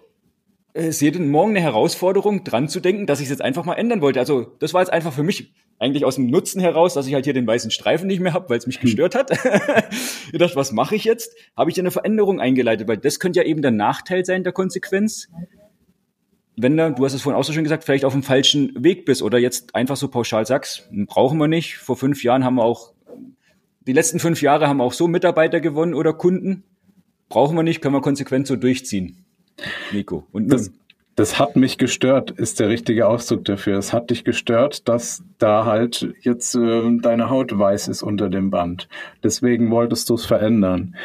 äh, 0.73 0.91
sehe 0.91 1.11
denn 1.11 1.29
morgen 1.29 1.51
eine 1.51 1.61
Herausforderung, 1.61 2.43
dran 2.43 2.69
zu 2.69 2.79
denken, 2.79 3.05
dass 3.05 3.19
ich 3.19 3.25
es 3.25 3.31
jetzt 3.31 3.41
einfach 3.41 3.65
mal 3.65 3.73
ändern 3.73 4.01
wollte. 4.01 4.19
Also 4.19 4.55
das 4.59 4.73
war 4.73 4.81
jetzt 4.81 4.93
einfach 4.93 5.13
für 5.13 5.23
mich 5.23 5.53
eigentlich 5.79 6.05
aus 6.05 6.15
dem 6.15 6.27
Nutzen 6.27 6.61
heraus, 6.61 6.93
dass 6.93 7.07
ich 7.07 7.13
halt 7.15 7.25
hier 7.25 7.33
den 7.33 7.47
weißen 7.47 7.71
Streifen 7.71 8.07
nicht 8.07 8.19
mehr 8.19 8.33
habe, 8.33 8.49
weil 8.49 8.59
es 8.59 8.67
mich 8.67 8.75
hm. 8.75 8.83
gestört 8.83 9.15
hat. 9.15 9.31
ich 10.31 10.37
dachte, 10.37 10.55
was 10.55 10.71
mache 10.71 10.95
ich 10.95 11.03
jetzt? 11.03 11.35
Habe 11.57 11.71
ich 11.71 11.79
eine 11.79 11.91
Veränderung 11.91 12.39
eingeleitet, 12.39 12.87
weil 12.87 12.97
das 12.97 13.19
könnte 13.19 13.39
ja 13.39 13.45
eben 13.45 13.61
der 13.61 13.71
Nachteil 13.71 14.23
sein 14.23 14.43
der 14.43 14.53
Konsequenz. 14.53 15.27
Wenn 16.61 16.77
du, 16.77 16.91
du 16.91 17.03
hast 17.03 17.13
es 17.13 17.23
vorhin 17.23 17.39
auch 17.39 17.43
so 17.43 17.53
schön 17.53 17.63
gesagt, 17.63 17.83
vielleicht 17.83 18.05
auf 18.05 18.13
dem 18.13 18.21
falschen 18.21 18.71
Weg 18.83 19.05
bist 19.05 19.23
oder 19.23 19.39
jetzt 19.39 19.73
einfach 19.73 19.95
so 19.95 20.07
pauschal 20.09 20.45
sagst, 20.45 20.87
brauchen 21.07 21.39
wir 21.39 21.47
nicht. 21.47 21.77
Vor 21.77 21.97
fünf 21.97 22.23
Jahren 22.23 22.45
haben 22.45 22.55
wir 22.55 22.63
auch, 22.63 22.93
die 23.87 23.93
letzten 23.93 24.19
fünf 24.19 24.41
Jahre 24.43 24.67
haben 24.67 24.79
auch 24.79 24.93
so 24.93 25.07
Mitarbeiter 25.07 25.59
gewonnen 25.59 25.95
oder 25.95 26.13
Kunden. 26.13 26.63
Brauchen 27.29 27.55
wir 27.55 27.63
nicht, 27.63 27.81
können 27.81 27.95
wir 27.95 28.01
konsequent 28.01 28.45
so 28.45 28.55
durchziehen. 28.57 29.25
Nico. 29.91 30.27
Und 30.31 30.49
das, 30.53 30.71
das 31.15 31.39
hat 31.39 31.55
mich 31.55 31.77
gestört, 31.79 32.31
ist 32.31 32.59
der 32.59 32.69
richtige 32.69 33.07
Ausdruck 33.07 33.45
dafür. 33.45 33.77
Es 33.77 33.91
hat 33.91 34.11
dich 34.11 34.23
gestört, 34.23 34.87
dass 34.87 35.23
da 35.39 35.65
halt 35.65 36.13
jetzt 36.21 36.55
äh, 36.55 36.97
deine 37.01 37.29
Haut 37.29 37.57
weiß 37.57 37.87
ist 37.87 38.03
unter 38.03 38.29
dem 38.29 38.51
Band. 38.51 38.87
Deswegen 39.23 39.71
wolltest 39.71 40.09
du 40.09 40.15
es 40.15 40.25
verändern. 40.25 40.95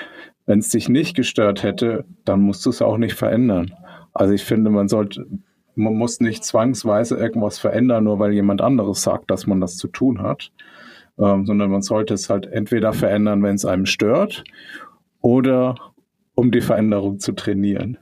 Wenn 0.45 0.59
es 0.59 0.69
dich 0.69 0.89
nicht 0.89 1.17
gestört 1.17 1.63
hätte, 1.63 2.05
dann 2.25 2.41
musst 2.41 2.65
du 2.67 2.71
es 2.71 2.83
auch 2.83 2.99
nicht 2.99 3.15
verändern. 3.15 3.75
Also 4.17 4.33
ich 4.33 4.45
finde, 4.45 4.71
man 4.71 4.89
sollte, 4.89 5.27
man 5.75 5.95
muss 5.95 6.21
nicht 6.21 6.45
zwangsweise 6.45 7.17
irgendwas 7.17 7.59
verändern, 7.59 8.05
nur 8.05 8.19
weil 8.19 8.33
jemand 8.33 8.63
anderes 8.63 9.03
sagt, 9.03 9.31
dass 9.31 9.47
man 9.47 9.61
das 9.61 9.77
zu 9.77 9.89
tun 9.89 10.23
hat, 10.23 10.51
ähm, 11.19 11.47
sondern 11.47 11.71
man 11.71 11.83
sollte 11.83 12.15
es 12.15 12.31
halt 12.31 12.47
entweder 12.47 12.93
verändern, 12.93 13.43
wenn 13.43 13.55
es 13.55 13.65
einem 13.65 13.87
stört, 13.87 14.45
oder 15.21 15.75
um 16.35 16.51
die 16.51 16.61
Veränderung 16.61 17.19
zu 17.19 17.33
trainieren. 17.33 17.99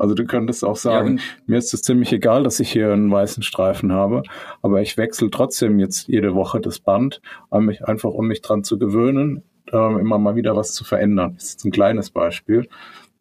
Also 0.00 0.14
du 0.14 0.24
könntest 0.24 0.64
auch 0.64 0.76
sagen, 0.76 1.18
ja, 1.18 1.22
mir 1.46 1.58
ist 1.58 1.74
es 1.74 1.82
ziemlich 1.82 2.10
egal, 2.12 2.42
dass 2.42 2.58
ich 2.58 2.72
hier 2.72 2.90
einen 2.90 3.10
weißen 3.10 3.42
Streifen 3.42 3.92
habe, 3.92 4.22
aber 4.62 4.80
ich 4.80 4.96
wechsle 4.96 5.30
trotzdem 5.30 5.78
jetzt 5.78 6.08
jede 6.08 6.34
Woche 6.34 6.58
das 6.58 6.80
Band, 6.80 7.20
um 7.50 7.66
mich, 7.66 7.84
einfach 7.84 8.10
um 8.10 8.26
mich 8.26 8.40
dran 8.40 8.64
zu 8.64 8.78
gewöhnen, 8.78 9.42
äh, 9.70 10.00
immer 10.00 10.18
mal 10.18 10.36
wieder 10.36 10.56
was 10.56 10.72
zu 10.72 10.84
verändern. 10.84 11.34
Das 11.34 11.50
ist 11.50 11.64
ein 11.66 11.70
kleines 11.70 12.10
Beispiel. 12.10 12.66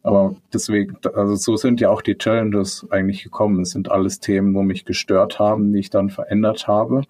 Aber 0.02 0.36
deswegen, 0.54 0.97
also 1.14 1.36
so 1.36 1.58
sind 1.58 1.82
ja 1.82 1.89
auch 1.89 2.02
die 2.02 2.18
Challenges 2.18 2.88
eigentlich 2.89 3.24
gekommen. 3.24 3.62
Es 3.62 3.72
sind 3.72 3.91
alles 3.91 4.20
Themen, 4.20 4.54
wo 4.54 4.64
mich 4.64 4.86
gestört 4.86 5.39
haben, 5.39 5.74
die 5.74 5.80
ich 5.80 5.89
dann 5.89 6.10
verändert 6.10 6.68
habe. 6.68 7.04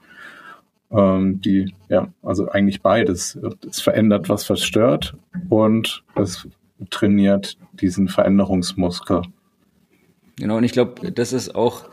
Ähm, 0.92 1.40
die, 1.42 1.76
ja, 1.88 2.08
also 2.24 2.50
eigentlich 2.50 2.82
beides. 2.82 3.38
Es 3.70 3.80
verändert, 3.80 4.28
was 4.28 4.44
verstört 4.44 5.16
und 5.50 6.04
es 6.16 6.48
trainiert 6.90 7.58
diesen 7.74 8.08
Veränderungsmuskel. 8.08 9.22
Genau, 10.38 10.58
und 10.58 10.64
ich 10.64 10.72
glaube, 10.72 11.12
das 11.12 11.34
ist 11.34 11.54
auch, 11.54 11.90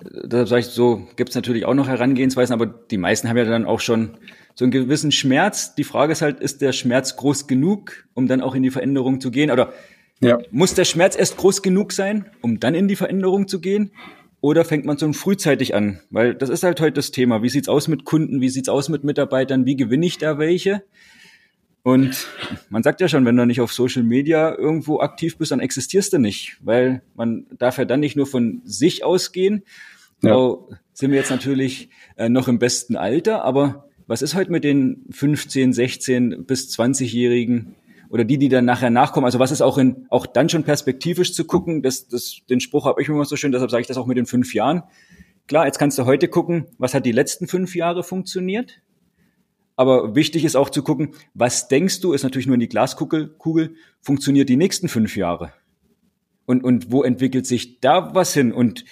deshalb 0.00 0.48
sage 0.48 0.60
ich 0.60 0.66
so, 0.66 1.06
gibt 1.16 1.30
es 1.30 1.36
natürlich 1.36 1.66
auch 1.66 1.74
noch 1.74 1.86
Herangehensweisen, 1.86 2.54
aber 2.54 2.66
die 2.66 2.98
meisten 2.98 3.28
haben 3.28 3.36
ja 3.36 3.44
dann 3.44 3.66
auch 3.66 3.80
schon 3.80 4.16
so 4.54 4.64
einen 4.64 4.72
gewissen 4.72 5.12
Schmerz. 5.12 5.74
Die 5.74 5.84
Frage 5.84 6.12
ist 6.12 6.22
halt, 6.22 6.40
ist 6.40 6.62
der 6.62 6.72
Schmerz 6.72 7.16
groß 7.16 7.46
genug, 7.46 8.04
um 8.14 8.26
dann 8.26 8.40
auch 8.40 8.54
in 8.54 8.62
die 8.62 8.70
Veränderung 8.70 9.20
zu 9.20 9.30
gehen? 9.30 9.50
Oder 9.50 9.72
ja. 10.22 10.38
muss 10.50 10.74
der 10.74 10.84
Schmerz 10.84 11.16
erst 11.16 11.36
groß 11.36 11.62
genug 11.62 11.92
sein, 11.92 12.26
um 12.40 12.60
dann 12.60 12.74
in 12.74 12.88
die 12.88 12.96
Veränderung 12.96 13.48
zu 13.48 13.60
gehen? 13.60 13.90
Oder 14.40 14.64
fängt 14.64 14.84
man 14.84 14.96
so 14.98 15.12
frühzeitig 15.12 15.74
an? 15.74 16.00
Weil 16.10 16.34
das 16.34 16.48
ist 16.48 16.64
halt 16.64 16.80
heute 16.80 16.94
das 16.94 17.12
Thema. 17.12 17.42
Wie 17.42 17.48
sieht's 17.48 17.68
aus 17.68 17.86
mit 17.86 18.04
Kunden? 18.04 18.40
Wie 18.40 18.48
sieht's 18.48 18.68
aus 18.68 18.88
mit 18.88 19.04
Mitarbeitern? 19.04 19.66
Wie 19.66 19.76
gewinne 19.76 20.06
ich 20.06 20.18
da 20.18 20.38
welche? 20.38 20.82
Und 21.84 22.28
man 22.70 22.82
sagt 22.82 23.00
ja 23.00 23.08
schon, 23.08 23.24
wenn 23.24 23.36
du 23.36 23.44
nicht 23.44 23.60
auf 23.60 23.72
Social 23.72 24.02
Media 24.02 24.56
irgendwo 24.56 25.00
aktiv 25.00 25.36
bist, 25.36 25.50
dann 25.50 25.60
existierst 25.60 26.12
du 26.12 26.18
nicht, 26.18 26.56
weil 26.60 27.02
man 27.14 27.46
darf 27.58 27.78
ja 27.78 27.84
dann 27.84 28.00
nicht 28.00 28.16
nur 28.16 28.26
von 28.26 28.62
sich 28.64 29.04
ausgehen. 29.04 29.64
Ja. 30.22 30.36
Oh, 30.36 30.68
sind 30.92 31.10
wir 31.10 31.18
jetzt 31.18 31.30
natürlich 31.30 31.88
äh, 32.16 32.28
noch 32.28 32.46
im 32.46 32.60
besten 32.60 32.96
Alter, 32.96 33.44
aber 33.44 33.88
was 34.06 34.22
ist 34.22 34.34
heute 34.34 34.52
mit 34.52 34.62
den 34.62 35.04
15, 35.10 35.72
16 35.72 36.44
bis 36.44 36.68
20-Jährigen 36.76 37.74
oder 38.12 38.24
die, 38.24 38.36
die 38.36 38.50
dann 38.50 38.66
nachher 38.66 38.90
nachkommen? 38.90 39.24
Also 39.24 39.38
was 39.38 39.50
ist 39.50 39.62
auch 39.62 39.78
in, 39.78 40.06
auch 40.10 40.26
dann 40.26 40.50
schon 40.50 40.64
perspektivisch 40.64 41.32
zu 41.32 41.46
gucken? 41.46 41.82
Das, 41.82 42.08
das, 42.08 42.42
den 42.50 42.60
Spruch 42.60 42.84
habe 42.84 43.00
ich 43.00 43.08
immer 43.08 43.24
so 43.24 43.36
schön, 43.36 43.52
deshalb 43.52 43.70
sage 43.70 43.80
ich 43.80 43.86
das 43.86 43.96
auch 43.96 44.06
mit 44.06 44.18
den 44.18 44.26
fünf 44.26 44.52
Jahren. 44.52 44.82
Klar, 45.48 45.64
jetzt 45.64 45.78
kannst 45.78 45.98
du 45.98 46.04
heute 46.04 46.28
gucken, 46.28 46.66
was 46.76 46.92
hat 46.92 47.06
die 47.06 47.12
letzten 47.12 47.48
fünf 47.48 47.74
Jahre 47.74 48.02
funktioniert? 48.02 48.82
Aber 49.76 50.14
wichtig 50.14 50.44
ist 50.44 50.56
auch 50.56 50.68
zu 50.68 50.82
gucken, 50.82 51.14
was 51.32 51.68
denkst 51.68 52.00
du, 52.00 52.12
ist 52.12 52.22
natürlich 52.22 52.46
nur 52.46 52.54
in 52.54 52.60
die 52.60 52.68
Glaskugel, 52.68 53.28
Kugel, 53.28 53.76
funktioniert 54.02 54.50
die 54.50 54.56
nächsten 54.56 54.88
fünf 54.88 55.16
Jahre? 55.16 55.54
Und, 56.44 56.62
und 56.62 56.92
wo 56.92 57.02
entwickelt 57.02 57.46
sich 57.46 57.80
da 57.80 58.14
was 58.14 58.34
hin? 58.34 58.52
Und 58.52 58.84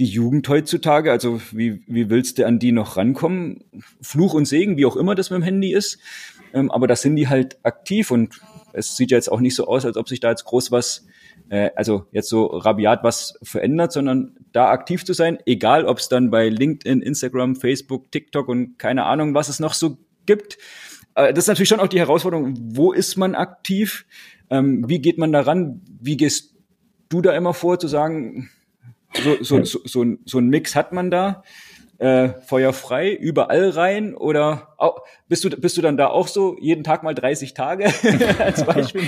die 0.00 0.06
Jugend 0.06 0.48
heutzutage, 0.48 1.12
also 1.12 1.40
wie, 1.52 1.84
wie 1.86 2.10
willst 2.10 2.38
du 2.38 2.46
an 2.46 2.58
die 2.58 2.72
noch 2.72 2.96
rankommen? 2.96 3.62
Fluch 4.00 4.34
und 4.34 4.46
Segen, 4.46 4.76
wie 4.76 4.86
auch 4.86 4.96
immer 4.96 5.14
das 5.14 5.30
mit 5.30 5.36
dem 5.36 5.44
Handy 5.44 5.72
ist. 5.72 6.00
Ähm, 6.52 6.72
aber 6.72 6.88
da 6.88 6.96
sind 6.96 7.14
die 7.14 7.28
halt 7.28 7.64
aktiv 7.64 8.10
und 8.10 8.40
es 8.74 8.96
sieht 8.96 9.10
ja 9.10 9.16
jetzt 9.16 9.30
auch 9.30 9.40
nicht 9.40 9.54
so 9.54 9.66
aus, 9.66 9.84
als 9.84 9.96
ob 9.96 10.08
sich 10.08 10.20
da 10.20 10.30
jetzt 10.30 10.44
groß 10.44 10.70
was, 10.70 11.06
äh, 11.48 11.70
also 11.76 12.06
jetzt 12.12 12.28
so 12.28 12.46
rabiat 12.46 13.02
was 13.02 13.38
verändert, 13.42 13.92
sondern 13.92 14.36
da 14.52 14.70
aktiv 14.70 15.04
zu 15.04 15.12
sein, 15.12 15.38
egal 15.46 15.86
ob 15.86 15.98
es 15.98 16.08
dann 16.08 16.30
bei 16.30 16.48
LinkedIn, 16.48 17.00
Instagram, 17.00 17.56
Facebook, 17.56 18.10
TikTok 18.10 18.48
und 18.48 18.78
keine 18.78 19.04
Ahnung, 19.04 19.34
was 19.34 19.48
es 19.48 19.60
noch 19.60 19.74
so 19.74 19.98
gibt. 20.26 20.58
Äh, 21.14 21.32
das 21.32 21.44
ist 21.44 21.48
natürlich 21.48 21.68
schon 21.68 21.80
auch 21.80 21.88
die 21.88 22.00
Herausforderung, 22.00 22.54
wo 22.58 22.92
ist 22.92 23.16
man 23.16 23.34
aktiv? 23.34 24.06
Ähm, 24.50 24.84
wie 24.88 25.00
geht 25.00 25.18
man 25.18 25.32
daran? 25.32 25.80
Wie 26.00 26.16
gehst 26.16 26.54
du 27.08 27.22
da 27.22 27.34
immer 27.34 27.54
vor, 27.54 27.78
zu 27.78 27.88
sagen, 27.88 28.50
so, 29.22 29.42
so, 29.42 29.64
so, 29.64 29.80
so, 29.84 30.04
so 30.24 30.38
ein 30.38 30.48
Mix 30.48 30.74
hat 30.74 30.92
man 30.92 31.10
da? 31.10 31.44
Äh, 32.04 32.34
feuerfrei, 32.42 33.14
überall 33.14 33.70
rein? 33.70 34.14
Oder 34.14 34.74
auch, 34.76 34.98
bist, 35.26 35.42
du, 35.42 35.48
bist 35.48 35.78
du 35.78 35.80
dann 35.80 35.96
da 35.96 36.08
auch 36.08 36.28
so 36.28 36.54
jeden 36.60 36.84
Tag 36.84 37.02
mal 37.02 37.14
30 37.14 37.54
Tage 37.54 37.86
als 38.38 38.62
Beispiel? 38.66 39.04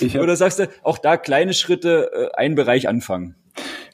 Mit, 0.00 0.14
oder 0.14 0.36
sagst 0.36 0.60
du, 0.60 0.68
auch 0.84 0.98
da 0.98 1.16
kleine 1.16 1.52
Schritte, 1.52 2.12
äh, 2.12 2.36
einen 2.36 2.54
Bereich 2.54 2.88
anfangen? 2.88 3.34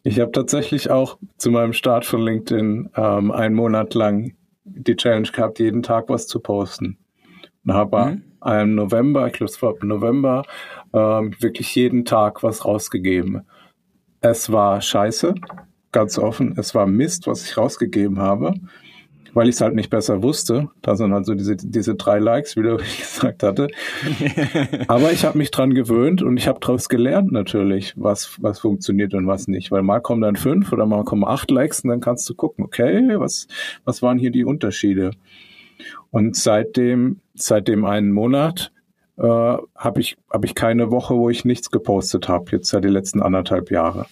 Ich 0.02 0.20
habe 0.20 0.30
tatsächlich 0.30 0.90
auch 0.90 1.16
zu 1.38 1.50
meinem 1.50 1.72
Start 1.72 2.04
von 2.04 2.20
LinkedIn 2.20 2.90
ähm, 2.94 3.30
einen 3.30 3.54
Monat 3.54 3.94
lang 3.94 4.34
die 4.64 4.94
Challenge 4.94 5.30
gehabt, 5.32 5.58
jeden 5.58 5.82
Tag 5.82 6.10
was 6.10 6.26
zu 6.26 6.38
posten. 6.38 6.98
Und 7.64 7.72
habe 7.72 8.04
mhm. 8.04 8.22
im 8.46 8.74
November, 8.74 9.26
ich 9.26 9.32
glaube 9.32 9.50
es 9.50 9.62
war 9.62 9.74
im 9.80 9.88
November, 9.88 10.42
ähm, 10.92 11.34
wirklich 11.40 11.74
jeden 11.74 12.04
Tag 12.04 12.42
was 12.42 12.66
rausgegeben. 12.66 13.46
Es 14.20 14.52
war 14.52 14.82
scheiße, 14.82 15.34
ganz 15.94 16.18
offen. 16.18 16.54
Es 16.58 16.74
war 16.74 16.86
Mist, 16.86 17.26
was 17.26 17.46
ich 17.46 17.56
rausgegeben 17.56 18.18
habe 18.18 18.54
weil 19.34 19.48
ich 19.48 19.56
es 19.56 19.60
halt 19.60 19.74
nicht 19.74 19.90
besser 19.90 20.22
wusste. 20.22 20.68
Da 20.80 20.96
sind 20.96 21.12
also 21.12 21.34
diese, 21.34 21.56
diese 21.56 21.96
drei 21.96 22.18
Likes, 22.18 22.56
wie 22.56 22.62
du 22.62 22.76
gesagt 22.98 23.42
hatte. 23.42 23.68
Aber 24.88 25.12
ich 25.12 25.24
habe 25.24 25.36
mich 25.36 25.50
dran 25.50 25.74
gewöhnt 25.74 26.22
und 26.22 26.36
ich 26.36 26.48
habe 26.48 26.60
daraus 26.60 26.88
gelernt 26.88 27.32
natürlich, 27.32 27.92
was, 27.96 28.36
was 28.40 28.60
funktioniert 28.60 29.12
und 29.12 29.26
was 29.26 29.48
nicht. 29.48 29.70
Weil 29.70 29.82
mal 29.82 30.00
kommen 30.00 30.22
dann 30.22 30.36
fünf 30.36 30.72
oder 30.72 30.86
mal 30.86 31.04
kommen 31.04 31.24
acht 31.24 31.50
Likes 31.50 31.80
und 31.80 31.90
dann 31.90 32.00
kannst 32.00 32.28
du 32.30 32.34
gucken, 32.34 32.64
okay, 32.64 33.18
was, 33.18 33.48
was 33.84 34.00
waren 34.00 34.18
hier 34.18 34.30
die 34.30 34.44
Unterschiede? 34.44 35.10
Und 36.10 36.36
seitdem, 36.36 37.20
seit 37.34 37.66
dem 37.66 37.84
einen 37.84 38.12
Monat 38.12 38.72
äh, 39.18 39.22
habe 39.22 40.00
ich, 40.00 40.16
hab 40.30 40.44
ich 40.44 40.54
keine 40.54 40.90
Woche, 40.90 41.14
wo 41.16 41.28
ich 41.28 41.44
nichts 41.44 41.70
gepostet 41.70 42.28
habe, 42.28 42.52
jetzt 42.52 42.68
seit 42.68 42.84
die 42.84 42.88
letzten 42.88 43.20
anderthalb 43.20 43.70
Jahre. 43.70 44.06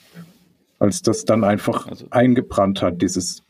Als 0.83 1.01
das 1.01 1.25
dann 1.25 1.45
einfach 1.45 1.87
also, 1.87 2.07
eingebrannt 2.11 2.83
hat, 2.83 3.03
dieses 3.03 3.45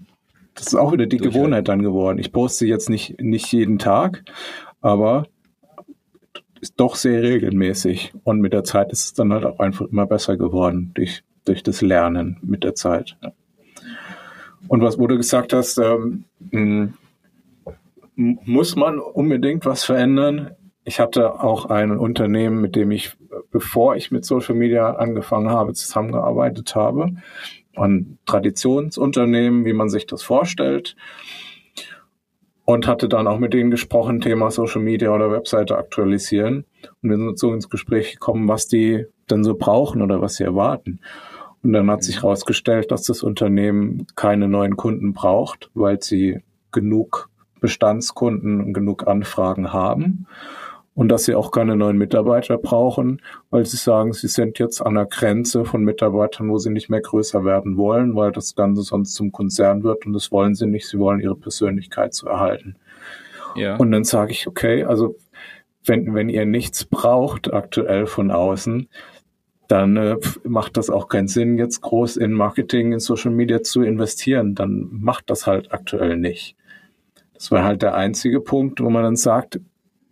das 0.55 0.67
ist 0.67 0.75
auch 0.75 0.93
wieder 0.93 1.07
die 1.07 1.17
Gewohnheit 1.17 1.67
dann 1.69 1.81
geworden. 1.81 2.19
Ich 2.19 2.31
poste 2.31 2.67
jetzt 2.67 2.91
nicht, 2.91 3.19
nicht 3.23 3.51
jeden 3.53 3.79
Tag, 3.79 4.23
aber 4.83 5.27
ist 6.61 6.75
doch 6.77 6.95
sehr 6.95 7.23
regelmäßig. 7.23 8.13
Und 8.23 8.41
mit 8.41 8.53
der 8.53 8.65
Zeit 8.65 8.93
ist 8.93 9.05
es 9.07 9.15
dann 9.15 9.33
halt 9.33 9.47
auch 9.47 9.61
einfach 9.61 9.87
immer 9.87 10.05
besser 10.05 10.37
geworden 10.37 10.91
durch, 10.93 11.25
durch 11.47 11.63
das 11.63 11.81
Lernen 11.81 12.37
mit 12.43 12.65
der 12.65 12.75
Zeit. 12.75 13.17
Und 14.69 14.83
was, 14.83 14.99
wo 14.99 15.07
du 15.07 15.17
gesagt 15.17 15.55
hast, 15.55 15.79
ähm, 15.79 16.95
muss 18.15 18.77
man 18.77 18.99
unbedingt 18.99 19.65
was 19.65 19.85
verändern? 19.85 20.51
Ich 20.85 20.99
hatte 21.01 21.41
auch 21.41 21.67
ein 21.67 21.97
Unternehmen, 21.97 22.61
mit 22.61 22.75
dem 22.75 22.91
ich, 22.91 23.17
bevor 23.51 23.97
ich 23.97 24.11
mit 24.11 24.25
Social 24.25 24.55
Media 24.55 24.95
angefangen 24.95 25.51
habe, 25.51 25.75
zusammengearbeitet 25.75 26.75
habe 26.75 27.13
ein 27.77 28.19
Traditionsunternehmen, 28.27 29.65
wie 29.65 29.73
man 29.73 29.89
sich 29.89 30.07
das 30.07 30.23
vorstellt. 30.23 30.97
Und 32.65 32.87
hatte 32.87 33.09
dann 33.09 33.27
auch 33.27 33.39
mit 33.39 33.55
denen 33.55 33.73
gesprochen, 33.73 34.21
Thema 34.21 34.51
Social 34.53 34.81
Media 34.81 35.13
oder 35.13 35.33
Webseite 35.33 35.77
aktualisieren. 35.77 36.65
Und 37.03 37.11
wir 37.11 37.17
sind 37.17 37.39
so 37.39 37.53
ins 37.53 37.69
Gespräch 37.69 38.13
gekommen, 38.13 38.47
was 38.47 38.69
die 38.69 39.05
denn 39.31 39.43
so 39.43 39.57
brauchen 39.57 40.01
oder 40.01 40.21
was 40.21 40.37
sie 40.37 40.45
erwarten. 40.45 41.01
Und 41.65 41.73
dann 41.73 41.91
hat 41.91 42.05
sich 42.05 42.23
herausgestellt, 42.23 42.93
dass 42.93 43.03
das 43.03 43.25
Unternehmen 43.25 44.07
keine 44.15 44.49
neuen 44.49 44.77
Kunden 44.77 45.13
braucht, 45.13 45.71
weil 45.75 46.01
sie 46.01 46.41
genug 46.71 47.29
Bestandskunden 47.61 48.61
und 48.61 48.73
genug 48.75 49.09
Anfragen 49.09 49.73
haben 49.73 50.27
und 50.95 51.09
dass 51.09 51.25
sie 51.25 51.35
auch 51.35 51.51
keine 51.51 51.77
neuen 51.77 51.97
Mitarbeiter 51.97 52.59
brauchen, 52.59 53.23
weil 53.51 53.65
sie 53.65 53.79
sagen, 53.79 54.13
sie 54.13 54.29
sind 54.29 54.59
jetzt 54.59 54.81
an 54.81 54.95
der 54.95 55.07
Grenze 55.07 55.65
von 55.65 55.85
Mitarbeitern, 55.85 56.51
wo 56.51 56.59
sie 56.59 56.71
nicht 56.71 56.91
mehr 56.91 57.01
größer 57.01 57.45
werden 57.45 57.77
wollen, 57.77 58.15
weil 58.15 58.31
das 58.31 58.55
Ganze 58.55 58.83
sonst 58.83 59.15
zum 59.15 59.33
Konzern 59.33 59.83
wird 59.85 60.05
und 60.05 60.13
das 60.13 60.31
wollen 60.31 60.55
sie 60.55 60.67
nicht. 60.67 60.87
Sie 60.87 60.99
wollen 60.99 61.21
ihre 61.21 61.37
Persönlichkeit 61.37 62.13
zu 62.13 62.29
erhalten. 62.29 62.77
Ja. 63.57 63.77
Und 63.77 63.91
dann 63.93 64.05
sage 64.05 64.33
ich, 64.33 64.47
okay, 64.47 64.85
also 64.85 65.17
wenn, 65.85 66.15
wenn 66.15 66.29
ihr 66.29 66.45
nichts 66.45 66.85
braucht 66.85 67.53
aktuell 67.53 68.07
von 68.07 68.31
außen, 68.31 68.89
dann 69.69 69.97
äh, 69.97 70.17
macht 70.45 70.77
das 70.77 70.91
auch 70.91 71.09
keinen 71.09 71.29
Sinn, 71.29 71.57
jetzt 71.57 71.81
groß 71.81 72.19
in 72.19 72.33
Marketing, 72.33 72.93
in 72.93 73.01
Social 73.01 73.31
Media 73.31 73.63
zu 73.63 73.83
investieren. 73.83 74.55
Dann 74.55 74.89
macht 74.91 75.31
das 75.31 75.47
halt 75.47 75.73
aktuell 75.73 76.19
nicht. 76.19 76.57
Das 77.33 77.51
war 77.51 77.65
halt 77.65 77.81
der 77.83 77.95
einzige 77.95 78.41
Punkt, 78.41 78.83
wo 78.83 78.91
man 78.91 79.03
dann 79.03 79.17
sagt, 79.17 79.61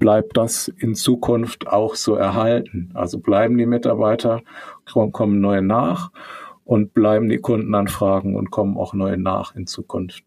bleibt 0.01 0.37
das 0.37 0.67
in 0.67 0.97
Zukunft 0.97 1.69
auch 1.69 1.95
so 1.95 2.17
erhalten. 2.17 2.91
Also 2.95 3.21
bleiben 3.21 3.57
die 3.57 3.67
Mitarbeiter, 3.67 4.43
kommen 5.13 5.41
neue 5.41 5.63
nach 5.63 6.11
und 6.65 6.93
bleiben 6.95 7.29
die 7.29 7.39
Kundenanfragen 7.39 8.35
und 8.35 8.51
kommen 8.51 8.77
auch 8.77 8.95
neue 8.95 9.19
nach 9.19 9.55
in 9.55 9.69
Zukunft. 9.69 10.25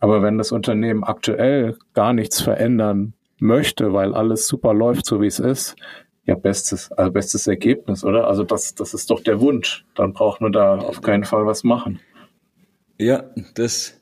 Aber 0.00 0.22
wenn 0.22 0.38
das 0.38 0.52
Unternehmen 0.52 1.04
aktuell 1.04 1.76
gar 1.92 2.14
nichts 2.14 2.40
verändern 2.40 3.12
möchte, 3.38 3.92
weil 3.92 4.14
alles 4.14 4.48
super 4.48 4.72
läuft, 4.72 5.04
so 5.04 5.20
wie 5.20 5.26
es 5.26 5.38
ist, 5.38 5.76
ja, 6.24 6.36
bestes, 6.36 6.90
also 6.92 7.10
bestes 7.10 7.48
Ergebnis, 7.48 8.04
oder? 8.04 8.28
Also 8.28 8.44
das, 8.44 8.76
das 8.76 8.94
ist 8.94 9.10
doch 9.10 9.20
der 9.20 9.40
Wunsch. 9.40 9.84
Dann 9.96 10.12
braucht 10.12 10.40
man 10.40 10.52
da 10.52 10.78
auf 10.78 11.02
keinen 11.02 11.24
Fall 11.24 11.46
was 11.46 11.64
machen. 11.64 11.98
Ja, 12.98 13.24
das, 13.54 14.00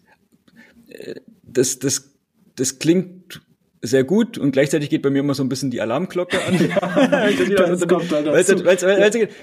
äh, 0.89 1.15
das, 1.43 1.79
das, 1.79 2.15
das 2.57 2.79
klingt 2.79 3.20
sehr 3.83 4.05
gut 4.05 4.37
und 4.39 4.51
gleichzeitig 4.53 4.91
geht 4.91 5.03
bei 5.03 5.11
mir 5.11 5.21
immer 5.21 5.35
so 5.35 5.43
ein 5.43 5.49
bisschen 5.49 5.71
die 5.71 5.81
Alarmglocke 5.81 6.39
an. 6.45 6.55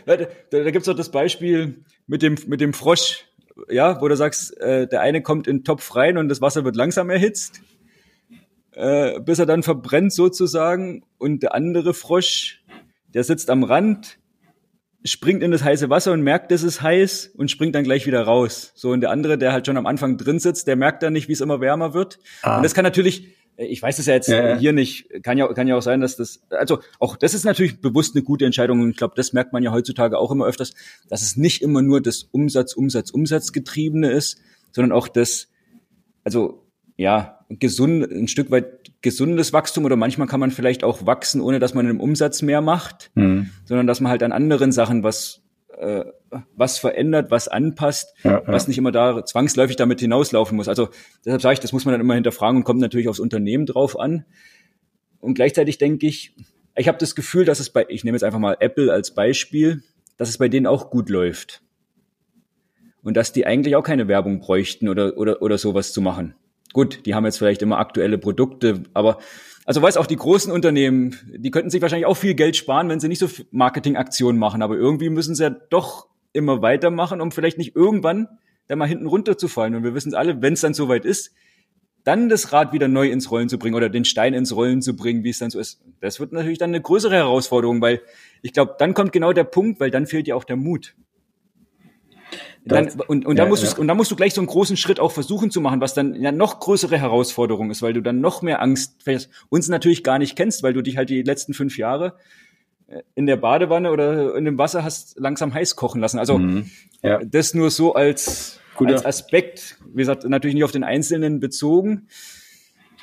Da 0.50 0.72
gibt's 0.72 0.88
auch 0.88 0.96
das 0.96 1.10
Beispiel 1.10 1.84
mit 2.06 2.22
dem, 2.22 2.36
mit 2.48 2.62
dem 2.62 2.74
Frosch, 2.74 3.26
ja, 3.70 4.00
wo 4.02 4.08
du 4.08 4.16
sagst, 4.16 4.60
äh, 4.60 4.88
der 4.88 5.02
eine 5.02 5.22
kommt 5.22 5.48
in 5.48 5.60
den 5.60 5.64
Topf 5.64 5.96
rein 5.96 6.18
und 6.18 6.30
das 6.30 6.42
Wasser 6.42 6.64
wird 6.64 6.76
langsam 6.76 7.10
erhitzt, 7.10 7.62
äh, 8.74 9.20
bis 9.20 9.40
er 9.40 9.48
dann 9.48 9.64
verbrennt 9.64 10.14
sozusagen 10.14 11.04
und 11.18 11.42
der 11.42 11.56
andere 11.56 11.94
Frosch, 11.94 12.64
der 13.14 13.24
sitzt 13.24 13.50
am 13.50 13.64
Rand, 13.64 14.20
springt 15.04 15.42
in 15.42 15.52
das 15.52 15.64
heiße 15.64 15.90
Wasser 15.90 16.12
und 16.12 16.22
merkt, 16.22 16.52
es 16.52 16.64
ist 16.64 16.82
heiß 16.82 17.32
und 17.36 17.50
springt 17.50 17.76
dann 17.76 17.84
gleich 17.84 18.06
wieder 18.06 18.22
raus. 18.22 18.72
So, 18.76 18.92
und 18.92 19.02
der 19.02 19.12
andere, 19.12 19.38
der 19.38 19.54
halt 19.54 19.66
schon 19.66 19.78
am 19.78 19.86
Anfang 19.86 20.18
drin 20.18 20.40
sitzt, 20.40 20.68
der 20.68 20.76
merkt 20.76 21.04
dann 21.04 21.14
nicht, 21.14 21.28
wie 21.28 21.34
es 21.34 21.42
immer 21.42 21.62
wärmer 21.62 21.94
wird. 21.94 22.20
Ah. 22.42 22.58
Und 22.58 22.64
das 22.64 22.74
kann 22.74 22.84
natürlich, 22.84 23.37
ich 23.58 23.82
weiß 23.82 23.98
es 23.98 24.06
ja 24.06 24.14
jetzt 24.14 24.28
ja, 24.28 24.50
ja. 24.50 24.58
hier 24.58 24.72
nicht, 24.72 25.24
kann 25.24 25.38
ja, 25.38 25.52
kann 25.52 25.68
ja 25.68 25.76
auch 25.76 25.82
sein, 25.82 26.00
dass 26.00 26.16
das, 26.16 26.42
also 26.50 26.80
auch 27.00 27.16
das 27.16 27.34
ist 27.34 27.44
natürlich 27.44 27.82
bewusst 27.82 28.16
eine 28.16 28.24
gute 28.24 28.46
Entscheidung 28.46 28.82
und 28.82 28.92
ich 28.92 28.98
glaube, 28.98 29.16
das 29.16 29.34
merkt 29.34 29.52
man 29.52 29.64
ja 29.64 29.72
heutzutage 29.72 30.18
auch 30.18 30.32
immer 30.32 30.46
öfters, 30.46 30.74
dass 31.10 31.24
es 31.24 31.38
nicht 31.38 31.62
immer 31.64 31.82
nur 31.82 32.00
das 32.02 32.24
Umsatz, 32.24 32.74
Umsatz, 32.74 33.10
Umsatz 33.10 33.52
getriebene 33.52 34.12
ist, 34.12 34.40
sondern 34.72 34.92
auch 34.92 35.08
das, 35.08 35.50
also 36.24 36.64
ja, 36.98 37.40
gesund, 37.50 38.12
ein 38.12 38.28
Stück 38.28 38.52
weit 38.52 38.92
gesundes 39.02 39.54
Wachstum 39.54 39.86
oder 39.86 39.96
manchmal 39.96 40.28
kann 40.28 40.40
man 40.40 40.52
vielleicht 40.52 40.84
auch 40.84 41.06
wachsen, 41.06 41.42
ohne 41.42 41.60
dass 41.60 41.74
man 41.74 41.90
im 41.90 42.00
Umsatz 42.00 42.42
mehr 42.42 42.62
macht, 42.62 43.12
mhm. 43.16 43.50
sondern 43.66 43.88
dass 43.88 44.02
man 44.02 44.12
halt 44.12 44.24
an 44.24 44.32
anderen 44.32 44.72
Sachen 44.72 45.04
was 45.04 45.42
äh, 45.78 46.06
was 46.56 46.80
verändert, 46.80 47.32
was 47.32 47.48
anpasst, 47.48 48.14
ja, 48.24 48.32
ja. 48.32 48.44
was 48.48 48.68
nicht 48.68 48.78
immer 48.78 48.92
da 48.92 49.24
zwangsläufig 49.26 49.76
damit 49.76 50.00
hinauslaufen 50.00 50.56
muss. 50.56 50.68
Also 50.68 50.90
deshalb 51.26 51.42
sage 51.42 51.54
ich, 51.54 51.60
das 51.60 51.74
muss 51.74 51.86
man 51.86 51.94
dann 51.94 52.02
immer 52.02 52.16
hinterfragen 52.16 52.58
und 52.58 52.64
kommt 52.64 52.80
natürlich 52.80 53.08
aufs 53.08 53.20
Unternehmen 53.20 53.66
drauf 53.66 54.00
an. 54.00 54.26
Und 55.20 55.36
gleichzeitig 55.36 55.78
denke 55.78 56.08
ich, 56.08 56.36
ich 56.76 56.88
habe 56.88 56.98
das 56.98 57.16
Gefühl, 57.16 57.46
dass 57.46 57.60
es 57.60 57.70
bei, 57.70 57.86
ich 57.90 58.04
nehme 58.04 58.16
jetzt 58.16 58.24
einfach 58.24 58.40
mal 58.40 58.58
Apple 58.60 58.92
als 58.92 59.14
Beispiel, 59.14 59.84
dass 60.18 60.30
es 60.30 60.38
bei 60.38 60.48
denen 60.48 60.68
auch 60.68 60.90
gut 60.90 61.10
läuft. 61.10 61.62
Und 63.02 63.16
dass 63.16 63.32
die 63.32 63.46
eigentlich 63.46 63.76
auch 63.76 63.84
keine 63.84 64.08
Werbung 64.08 64.40
bräuchten 64.40 64.90
oder, 64.90 65.18
oder, 65.18 65.42
oder 65.42 65.58
sowas 65.58 65.94
zu 65.94 66.02
machen. 66.02 66.36
Gut, 66.74 67.06
die 67.06 67.16
haben 67.16 67.26
jetzt 67.26 67.38
vielleicht 67.38 67.62
immer 67.62 67.78
aktuelle 67.78 68.18
Produkte, 68.18 68.84
aber 68.94 69.20
also 69.68 69.82
weiß 69.82 69.98
auch 69.98 70.06
die 70.08 70.16
großen 70.16 70.52
Unternehmen, 70.52 71.18
die 71.28 71.52
könnten 71.52 71.70
sich 71.70 71.82
wahrscheinlich 71.82 72.06
auch 72.06 72.16
viel 72.16 72.36
Geld 72.36 72.56
sparen, 72.56 72.88
wenn 72.88 73.02
sie 73.02 73.10
nicht 73.10 73.20
so 73.20 73.28
Marketingaktionen 73.52 74.40
machen, 74.40 74.62
aber 74.62 74.78
irgendwie 74.78 75.10
müssen 75.10 75.36
sie 75.36 75.44
ja 75.44 75.50
doch 75.50 76.08
immer 76.32 76.62
weitermachen, 76.62 77.20
um 77.20 77.34
vielleicht 77.34 77.58
nicht 77.58 77.76
irgendwann 77.76 78.30
da 78.68 78.78
mal 78.78 78.88
hinten 78.88 79.08
runterzufallen. 79.08 79.76
Und 79.76 79.84
wir 79.84 79.94
wissen 79.94 80.10
es 80.10 80.14
alle, 80.14 80.42
wenn 80.42 80.54
es 80.54 80.62
dann 80.62 80.74
soweit 80.74 81.04
ist, 81.04 81.34
dann 82.06 82.30
das 82.30 82.54
Rad 82.54 82.72
wieder 82.72 82.88
neu 82.88 83.10
ins 83.10 83.30
Rollen 83.30 83.50
zu 83.50 83.60
bringen 83.60 83.76
oder 83.76 83.90
den 83.90 84.06
Stein 84.06 84.34
ins 84.34 84.56
Rollen 84.56 84.82
zu 84.82 84.96
bringen, 84.96 85.26
wie 85.26 85.32
es 85.32 85.40
dann 85.40 85.50
so 85.50 85.60
ist. 85.60 85.82
Das 86.00 86.22
wird 86.22 86.32
natürlich 86.32 86.60
dann 86.60 86.70
eine 86.70 86.82
größere 86.82 87.16
Herausforderung, 87.16 87.82
weil 87.82 88.02
ich 88.42 88.54
glaube, 88.54 88.76
dann 88.80 88.94
kommt 88.94 89.12
genau 89.12 89.34
der 89.34 89.44
Punkt, 89.44 89.82
weil 89.82 89.92
dann 89.92 90.08
fehlt 90.08 90.30
ja 90.30 90.36
auch 90.36 90.46
der 90.46 90.56
Mut. 90.56 90.96
Dann, 92.66 92.90
und, 93.08 93.26
und, 93.26 93.38
ja, 93.38 93.44
dann 93.44 93.50
musst 93.50 93.64
ja. 93.64 93.78
und 93.78 93.88
dann 93.88 93.98
musst 93.98 94.12
du 94.12 94.16
gleich 94.16 94.34
so 94.34 94.42
einen 94.42 94.48
großen 94.48 94.76
Schritt 94.78 95.00
auch 95.00 95.12
versuchen 95.12 95.52
zu 95.52 95.62
machen, 95.62 95.80
was 95.80 95.94
dann 95.94 96.16
ja 96.16 96.32
noch 96.32 96.60
größere 96.60 96.98
Herausforderung 96.98 97.72
ist, 97.72 97.82
weil 97.82 97.94
du 97.94 98.02
dann 98.02 98.20
noch 98.20 98.42
mehr 98.42 98.62
Angst 98.62 98.96
uns 99.50 99.70
natürlich 99.70 100.04
gar 100.04 100.20
nicht 100.20 100.36
kennst, 100.36 100.64
weil 100.64 100.74
du 100.74 100.82
dich 100.82 100.98
halt 100.98 101.10
die 101.10 101.22
letzten 101.22 101.54
fünf 101.54 101.78
Jahre 101.78 102.16
äh, 102.88 103.02
in 103.16 103.26
der 103.26 103.38
Badewanne 103.38 103.92
oder 103.92 104.36
in 104.36 104.46
dem 104.46 104.58
Wasser 104.58 104.84
hast 104.84 105.18
langsam 105.20 105.54
heiß 105.54 105.76
kochen 105.76 106.02
lassen. 106.02 106.20
Also 106.20 106.38
mhm. 106.38 106.70
ja. 107.02 107.20
das 107.24 107.54
nur 107.54 107.72
so 107.72 107.94
als, 107.94 108.60
als 108.76 109.06
Aspekt, 109.06 109.78
wie 109.94 110.00
gesagt, 110.00 110.26
natürlich 110.26 110.56
nicht 110.56 110.66
auf 110.66 110.72
den 110.72 110.84
Einzelnen 110.84 111.40
bezogen. 111.40 112.08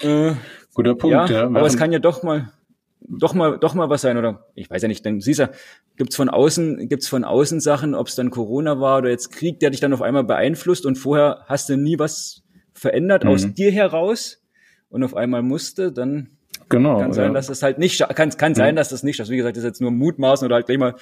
Äh, 0.01 0.33
Guter 0.75 0.95
Punkt, 0.95 1.31
ja. 1.31 1.43
ja. 1.43 1.45
Aber 1.45 1.67
es 1.67 1.77
kann 1.77 1.93
ja 1.93 2.01
doch 2.01 2.23
mal 2.23 2.53
doch 3.07 3.35
mal, 3.35 3.59
doch 3.59 3.75
mal 3.75 3.91
was 3.91 4.03
sein 4.03 4.17
oder 4.17 4.47
ich 4.55 4.71
weiß 4.71 4.83
ja 4.83 4.89
nicht, 4.89 5.05
dann 5.05 5.21
siehst 5.21 5.41
du, 5.41 5.51
gibt's 5.97 6.17
von 6.17 6.29
außen, 6.29 6.89
gibt's 6.89 7.09
von 7.09 7.25
außen 7.25 7.61
Sachen, 7.61 7.95
ob 7.95 8.09
es 8.09 8.15
dann 8.15 8.31
Corona 8.31 8.81
war 8.81 8.99
oder 8.99 9.11
jetzt 9.11 9.31
Krieg, 9.31 9.61
der 9.61 9.71
dich 9.71 9.81
dann 9.81 9.93
auf 9.93 10.03
einmal 10.03 10.25
beeinflusst 10.25 10.87
und 10.87 10.97
vorher 10.97 11.45
hast 11.47 11.69
du 11.69 11.77
nie 11.77 11.99
was 11.99 12.43
verändert 12.73 13.25
mhm. 13.25 13.31
aus 13.31 13.53
dir 13.53 13.71
heraus 13.71 14.43
und 14.89 15.05
auf 15.05 15.15
einmal 15.15 15.43
musste, 15.43 15.93
dann 15.93 16.31
genau, 16.69 16.99
kann 16.99 17.13
sein, 17.13 17.29
ja. 17.29 17.33
dass 17.35 17.49
es 17.49 17.63
halt 17.63 17.79
nicht, 17.79 17.99
kann, 18.15 18.31
kann 18.31 18.55
sein, 18.55 18.75
mhm. 18.75 18.77
dass 18.77 18.89
das 18.89 19.03
nicht, 19.03 19.21
das 19.21 19.29
wie 19.29 19.37
gesagt, 19.37 19.57
das 19.57 19.65
ist 19.65 19.69
jetzt 19.69 19.81
nur 19.81 19.91
Mutmaßen 19.91 20.47
oder 20.47 20.57
halt 20.57 20.67
gleich 20.67 20.79
mal 20.79 20.95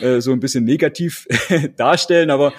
äh, 0.00 0.20
so 0.20 0.32
ein 0.32 0.40
bisschen 0.40 0.64
negativ 0.64 1.26
darstellen, 1.76 2.30
aber 2.30 2.52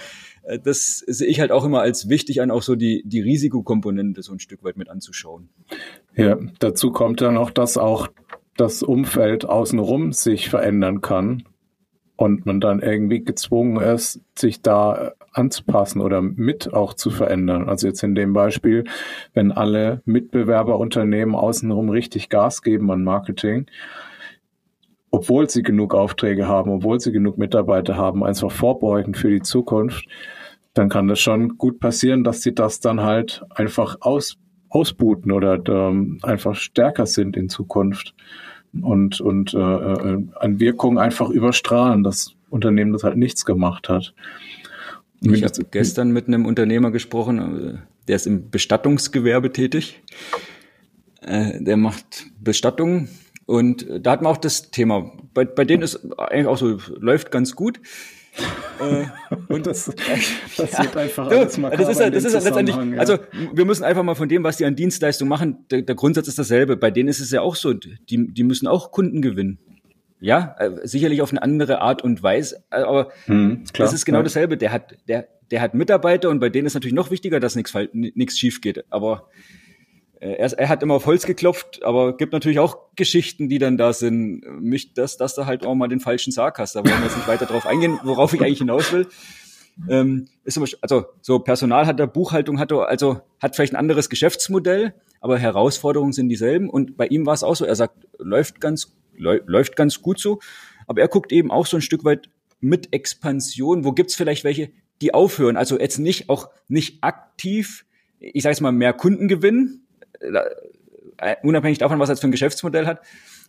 äh, 0.43 0.59
das 0.59 0.99
sehe 0.99 1.27
ich 1.27 1.39
halt 1.39 1.51
auch 1.51 1.65
immer 1.65 1.81
als 1.81 2.09
wichtig 2.09 2.41
an, 2.41 2.51
auch 2.51 2.63
so 2.63 2.75
die, 2.75 3.03
die 3.05 3.21
Risikokomponente 3.21 4.21
so 4.23 4.33
ein 4.33 4.39
Stück 4.39 4.63
weit 4.63 4.77
mit 4.77 4.89
anzuschauen. 4.89 5.49
Ja, 6.15 6.37
dazu 6.59 6.91
kommt 6.91 7.21
ja 7.21 7.31
noch, 7.31 7.51
dass 7.51 7.77
auch 7.77 8.07
das 8.57 8.83
Umfeld 8.83 9.45
außenrum 9.45 10.11
sich 10.13 10.49
verändern 10.49 11.01
kann 11.01 11.43
und 12.17 12.45
man 12.45 12.59
dann 12.59 12.81
irgendwie 12.81 13.23
gezwungen 13.23 13.81
ist, 13.81 14.21
sich 14.37 14.61
da 14.61 15.13
anzupassen 15.31 16.01
oder 16.01 16.21
mit 16.21 16.73
auch 16.73 16.95
zu 16.95 17.11
verändern. 17.11 17.69
Also 17.69 17.87
jetzt 17.87 18.03
in 18.03 18.15
dem 18.15 18.33
Beispiel, 18.33 18.85
wenn 19.33 19.51
alle 19.51 20.01
Mitbewerberunternehmen 20.05 21.35
außenrum 21.35 21.89
richtig 21.89 22.29
Gas 22.29 22.63
geben 22.63 22.91
an 22.91 23.03
Marketing, 23.03 23.67
obwohl 25.11 25.49
sie 25.49 25.61
genug 25.61 25.93
Aufträge 25.93 26.47
haben, 26.47 26.71
obwohl 26.71 26.99
sie 26.99 27.11
genug 27.11 27.37
Mitarbeiter 27.37 27.95
haben, 27.95 28.23
einfach 28.23 28.51
vorbeugen 28.51 29.13
für 29.13 29.29
die 29.29 29.41
Zukunft, 29.41 30.07
dann 30.73 30.89
kann 30.89 31.07
das 31.07 31.19
schon 31.19 31.57
gut 31.57 31.79
passieren, 31.79 32.23
dass 32.23 32.41
sie 32.41 32.53
das 32.53 32.79
dann 32.79 33.01
halt 33.01 33.43
einfach 33.51 33.97
aus, 34.01 34.37
ausbuten 34.69 35.31
oder 35.31 35.59
ähm, 35.67 36.19
einfach 36.23 36.55
stärker 36.55 37.05
sind 37.05 37.37
in 37.37 37.49
Zukunft 37.49 38.15
und, 38.81 39.21
und 39.21 39.53
äh, 39.53 39.57
äh, 39.57 40.23
an 40.35 40.59
Wirkung 40.59 40.99
einfach 40.99 41.29
überstrahlen, 41.29 42.03
das 42.03 42.33
Unternehmen 42.49 42.93
das 42.93 43.03
halt 43.03 43.17
nichts 43.17 43.45
gemacht 43.45 43.89
hat. 43.89 44.13
Ich 45.21 45.43
habe 45.43 45.65
gestern 45.71 46.11
mit 46.11 46.27
einem 46.27 46.45
Unternehmer 46.45 46.91
gesprochen, 46.91 47.39
äh, 47.39 47.77
der 48.07 48.15
ist 48.15 48.27
im 48.27 48.49
Bestattungsgewerbe 48.49 49.51
tätig. 49.51 50.01
Äh, 51.21 51.61
der 51.63 51.77
macht 51.77 52.27
Bestattungen 52.39 53.09
und 53.45 53.87
da 54.01 54.11
hat 54.11 54.21
man 54.21 54.31
auch 54.31 54.37
das 54.37 54.71
Thema. 54.71 55.11
Bei, 55.33 55.45
bei 55.45 55.65
denen 55.65 55.83
ist 55.83 55.99
eigentlich 56.17 56.47
auch 56.47 56.57
so, 56.57 56.77
läuft 56.99 57.31
ganz 57.31 57.55
gut. 57.55 57.79
Äh, 58.79 59.05
und 59.47 59.65
das, 59.67 59.85
das 60.57 60.71
ja, 60.71 60.83
wird 60.83 60.97
einfach 60.97 61.29
alles 61.29 61.57
mal 61.57 61.71
das 61.75 61.89
ist, 61.89 61.99
das 61.99 62.23
ist 62.23 62.43
letztendlich, 62.43 62.75
ja. 62.75 62.99
also 62.99 63.17
wir 63.53 63.65
müssen 63.65 63.83
einfach 63.83 64.03
mal 64.03 64.15
von 64.15 64.29
dem, 64.29 64.43
was 64.43 64.57
die 64.57 64.65
an 64.65 64.75
Dienstleistung 64.75 65.27
machen, 65.27 65.65
der, 65.71 65.81
der 65.81 65.95
Grundsatz 65.95 66.27
ist 66.27 66.37
dasselbe. 66.37 66.77
Bei 66.77 66.91
denen 66.91 67.09
ist 67.09 67.19
es 67.19 67.31
ja 67.31 67.41
auch 67.41 67.55
so, 67.55 67.73
die, 67.73 67.97
die 68.07 68.43
müssen 68.43 68.67
auch 68.67 68.91
Kunden 68.91 69.21
gewinnen. 69.21 69.59
Ja, 70.19 70.55
äh, 70.59 70.87
sicherlich 70.87 71.21
auf 71.21 71.31
eine 71.31 71.41
andere 71.41 71.81
Art 71.81 72.03
und 72.03 72.23
Weise, 72.23 72.63
aber 72.71 73.11
hm, 73.25 73.65
klar, 73.71 73.85
das 73.87 73.93
ist 73.93 74.05
genau 74.05 74.19
ja. 74.19 74.23
dasselbe. 74.23 74.57
Der 74.57 74.71
hat, 74.71 74.95
der, 75.07 75.27
der 75.51 75.61
hat 75.61 75.73
Mitarbeiter 75.75 76.29
und 76.29 76.39
bei 76.39 76.49
denen 76.49 76.65
ist 76.65 76.73
natürlich 76.73 76.95
noch 76.95 77.11
wichtiger, 77.11 77.39
dass 77.39 77.55
nichts 77.55 78.37
schief 78.37 78.61
geht. 78.61 78.85
Aber 78.89 79.29
äh, 79.33 79.56
er, 80.19 80.57
er 80.57 80.69
hat 80.69 80.83
immer 80.83 80.95
auf 80.95 81.05
Holz 81.05 81.25
geklopft, 81.25 81.83
aber 81.83 82.17
gibt 82.17 82.33
natürlich 82.33 82.59
auch 82.59 82.77
Geschichten, 82.95 83.49
die 83.49 83.59
dann 83.59 83.77
da 83.77 83.93
sind. 83.93 84.41
Mich, 84.61 84.93
dass, 84.93 85.17
dass 85.17 85.35
du 85.35 85.45
halt 85.45 85.65
auch 85.65 85.75
mal 85.75 85.87
den 85.87 85.99
falschen 85.99 86.31
Sarg 86.31 86.59
hast. 86.59 86.75
Da 86.75 86.83
wollen 86.83 86.97
wir 86.97 87.05
jetzt 87.05 87.17
nicht 87.17 87.27
weiter 87.27 87.45
drauf 87.45 87.65
eingehen, 87.65 87.99
worauf 88.03 88.33
ich 88.33 88.41
eigentlich 88.41 88.59
hinaus 88.59 88.91
will. 88.91 89.07
Ähm, 89.89 90.27
ist 90.43 90.59
also 90.81 91.05
so 91.21 91.39
Personal 91.39 91.85
hat 91.85 91.99
er, 91.99 92.07
Buchhaltung 92.07 92.59
hat 92.59 92.71
er, 92.71 92.87
also 92.87 93.21
hat 93.39 93.55
vielleicht 93.55 93.73
ein 93.73 93.79
anderes 93.79 94.09
Geschäftsmodell, 94.09 94.95
aber 95.21 95.37
Herausforderungen 95.37 96.13
sind 96.13 96.29
dieselben. 96.29 96.69
Und 96.69 96.97
bei 96.97 97.07
ihm 97.07 97.25
war 97.25 97.33
es 97.33 97.43
auch 97.43 97.55
so. 97.55 97.65
Er 97.65 97.75
sagt, 97.75 98.07
läuft 98.17 98.59
ganz, 98.59 98.95
läuft 99.15 99.75
ganz 99.75 100.01
gut 100.01 100.19
so, 100.19 100.39
aber 100.87 101.01
er 101.01 101.07
guckt 101.07 101.31
eben 101.31 101.51
auch 101.51 101.67
so 101.67 101.77
ein 101.77 101.81
Stück 101.81 102.03
weit 102.03 102.29
mit 102.59 102.93
Expansion. 102.93 103.83
Wo 103.83 103.91
gibt's 103.91 104.15
vielleicht 104.15 104.43
welche, 104.43 104.71
die 105.01 105.13
aufhören? 105.13 105.57
Also 105.57 105.79
jetzt 105.79 105.99
nicht 105.99 106.29
auch 106.29 106.49
nicht 106.67 107.03
aktiv, 107.03 107.85
ich 108.19 108.41
sage 108.41 108.53
jetzt 108.53 108.61
mal 108.61 108.71
mehr 108.71 108.93
Kunden 108.93 109.27
gewinnen, 109.27 109.86
äh, 109.86 109.86
unabhängig 111.43 111.77
davon, 111.77 111.99
was 111.99 112.09
er 112.09 112.13
jetzt 112.13 112.21
für 112.21 112.27
ein 112.27 112.31
Geschäftsmodell 112.31 112.85
hat, 112.85 113.01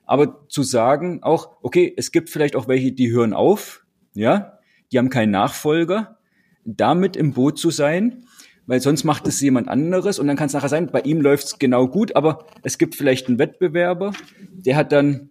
aber 0.07 0.49
zu 0.49 0.63
sagen 0.63 1.23
auch, 1.23 1.57
okay, 1.63 1.93
es 1.97 2.13
gibt 2.13 2.31
vielleicht 2.31 2.57
auch 2.57 2.69
welche, 2.69 2.93
die 2.93 3.11
hören 3.11 3.35
auf, 3.35 3.85
ja, 4.15 4.59
die 4.91 4.99
haben 4.99 5.11
keinen 5.11 5.31
Nachfolger, 5.31 6.19
damit 6.65 7.17
im 7.17 7.33
Boot 7.33 7.59
zu 7.59 7.71
sein, 7.71 8.25
weil 8.67 8.81
sonst 8.81 9.05
macht 9.05 9.27
es 9.29 9.41
jemand 9.41 9.69
anderes 9.69 10.19
und 10.19 10.27
dann 10.27 10.37
kann 10.37 10.47
es 10.47 10.53
nachher 10.53 10.69
sein, 10.69 10.91
bei 10.91 11.01
ihm 11.01 11.21
läuft 11.21 11.45
es 11.45 11.59
genau 11.59 11.89
gut, 11.89 12.17
aber 12.17 12.47
es 12.63 12.79
gibt 12.79 12.95
vielleicht 12.95 13.29
einen 13.29 13.39
Wettbewerber, 13.39 14.13
der 14.53 14.77
hat 14.77 14.93
dann 14.93 15.31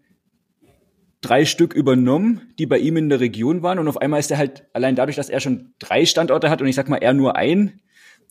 drei 1.21 1.45
Stück 1.45 1.73
übernommen, 1.73 2.53
die 2.59 2.65
bei 2.65 2.77
ihm 2.77 2.97
in 2.97 3.09
der 3.09 3.19
Region 3.19 3.63
waren 3.63 3.79
und 3.79 3.87
auf 3.87 3.97
einmal 3.97 4.19
ist 4.19 4.31
er 4.31 4.37
halt 4.37 4.65
allein 4.73 4.95
dadurch, 4.95 5.15
dass 5.15 5.29
er 5.29 5.39
schon 5.39 5.73
drei 5.79 6.05
Standorte 6.05 6.49
hat 6.49 6.61
und 6.61 6.67
ich 6.67 6.75
sag 6.75 6.89
mal 6.89 6.97
er 6.97 7.13
nur 7.13 7.35
ein, 7.35 7.81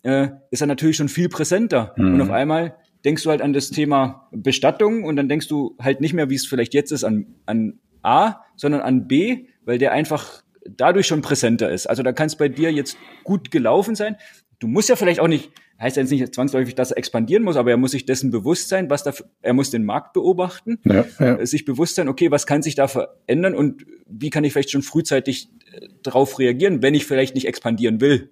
äh, 0.03 0.29
ist 0.51 0.61
er 0.61 0.69
natürlich 0.69 0.97
schon 0.97 1.09
viel 1.09 1.29
präsenter 1.29 1.93
mhm. 1.97 2.15
und 2.15 2.21
auf 2.23 2.31
einmal 2.31 2.77
denkst 3.07 3.23
du 3.23 3.31
halt 3.31 3.41
an 3.41 3.53
das 3.53 3.71
Thema 3.71 4.29
Bestattung 4.33 5.05
und 5.05 5.17
dann 5.17 5.29
denkst 5.29 5.47
du 5.47 5.77
halt 5.81 6.01
nicht 6.01 6.13
mehr, 6.13 6.29
wie 6.29 6.35
es 6.35 6.45
vielleicht 6.45 6.75
jetzt 6.75 6.91
ist, 6.91 7.05
an, 7.05 7.37
an 7.47 7.79
A, 8.03 8.43
sondern 8.57 8.81
an 8.83 9.07
B, 9.07 9.47
weil 9.65 9.79
der 9.79 9.93
einfach 9.93 10.43
dadurch 10.69 11.07
schon 11.07 11.23
präsenter 11.23 11.71
ist. 11.71 11.87
Also 11.87 12.03
da 12.03 12.13
kann 12.13 12.27
es 12.27 12.37
bei 12.37 12.49
dir 12.49 12.73
jetzt 12.73 12.99
gut 13.23 13.53
gelaufen 13.53 13.95
sein. 13.95 14.17
Du 14.59 14.67
musst 14.67 14.89
ja 14.89 14.97
vielleicht 14.97 15.21
auch 15.21 15.29
nicht, 15.29 15.53
heißt 15.81 15.97
ja 15.97 16.03
jetzt 16.03 16.11
nicht 16.11 16.35
zwangsläufig, 16.35 16.75
dass 16.75 16.91
er 16.91 16.99
expandieren 16.99 17.45
muss, 17.45 17.57
aber 17.57 17.71
er 17.71 17.77
muss 17.77 17.93
sich 17.93 18.07
dessen 18.07 18.33
bewusst 18.33 18.69
sein, 18.69 18.91
was 18.91 19.05
da, 19.05 19.13
er 19.41 19.53
muss 19.53 19.71
den 19.71 19.85
Markt 19.85 20.13
beobachten, 20.13 20.81
ja, 20.85 21.05
ja. 21.21 21.47
sich 21.47 21.65
bewusst 21.65 21.95
sein, 21.95 22.09
okay, 22.09 22.33
was 22.33 22.45
kann 22.45 22.63
sich 22.63 22.75
da 22.75 22.89
verändern 22.89 23.55
und 23.55 23.87
wie 24.09 24.31
kann 24.31 24.43
ich 24.43 24.53
vielleicht 24.53 24.73
schon 24.73 24.83
frühzeitig 24.83 25.51
äh, 25.73 25.87
darauf 26.03 26.41
reagieren, 26.41 26.83
wenn 26.83 26.95
ich 26.95 27.07
vielleicht 27.07 27.37
nicht 27.37 27.47
expandieren 27.47 28.01
will 28.01 28.31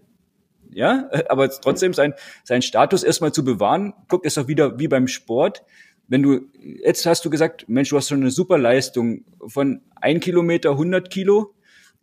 ja, 0.75 1.09
aber 1.29 1.49
trotzdem 1.49 1.95
sein, 1.95 2.15
sein 2.43 2.63
Status 2.63 3.03
erstmal 3.03 3.33
zu 3.33 3.45
bewahren, 3.45 3.95
guck, 4.09 4.25
ist 4.25 4.37
doch 4.37 4.49
wieder 4.49 4.79
wie 4.79 4.89
beim 4.89 5.09
Sport. 5.09 5.65
Wenn 6.07 6.23
du, 6.23 6.41
jetzt 6.61 7.07
hast 7.07 7.25
du 7.25 7.31
gesagt, 7.31 7.67
Mensch, 7.69 7.89
du 7.89 7.97
hast 7.97 8.09
schon 8.09 8.21
eine 8.21 8.31
super 8.31 8.59
Leistung 8.59 9.25
von 9.47 9.81
ein 9.95 10.21
Kilometer, 10.21 10.73
100 10.73 11.11
Kilo, 11.11 11.55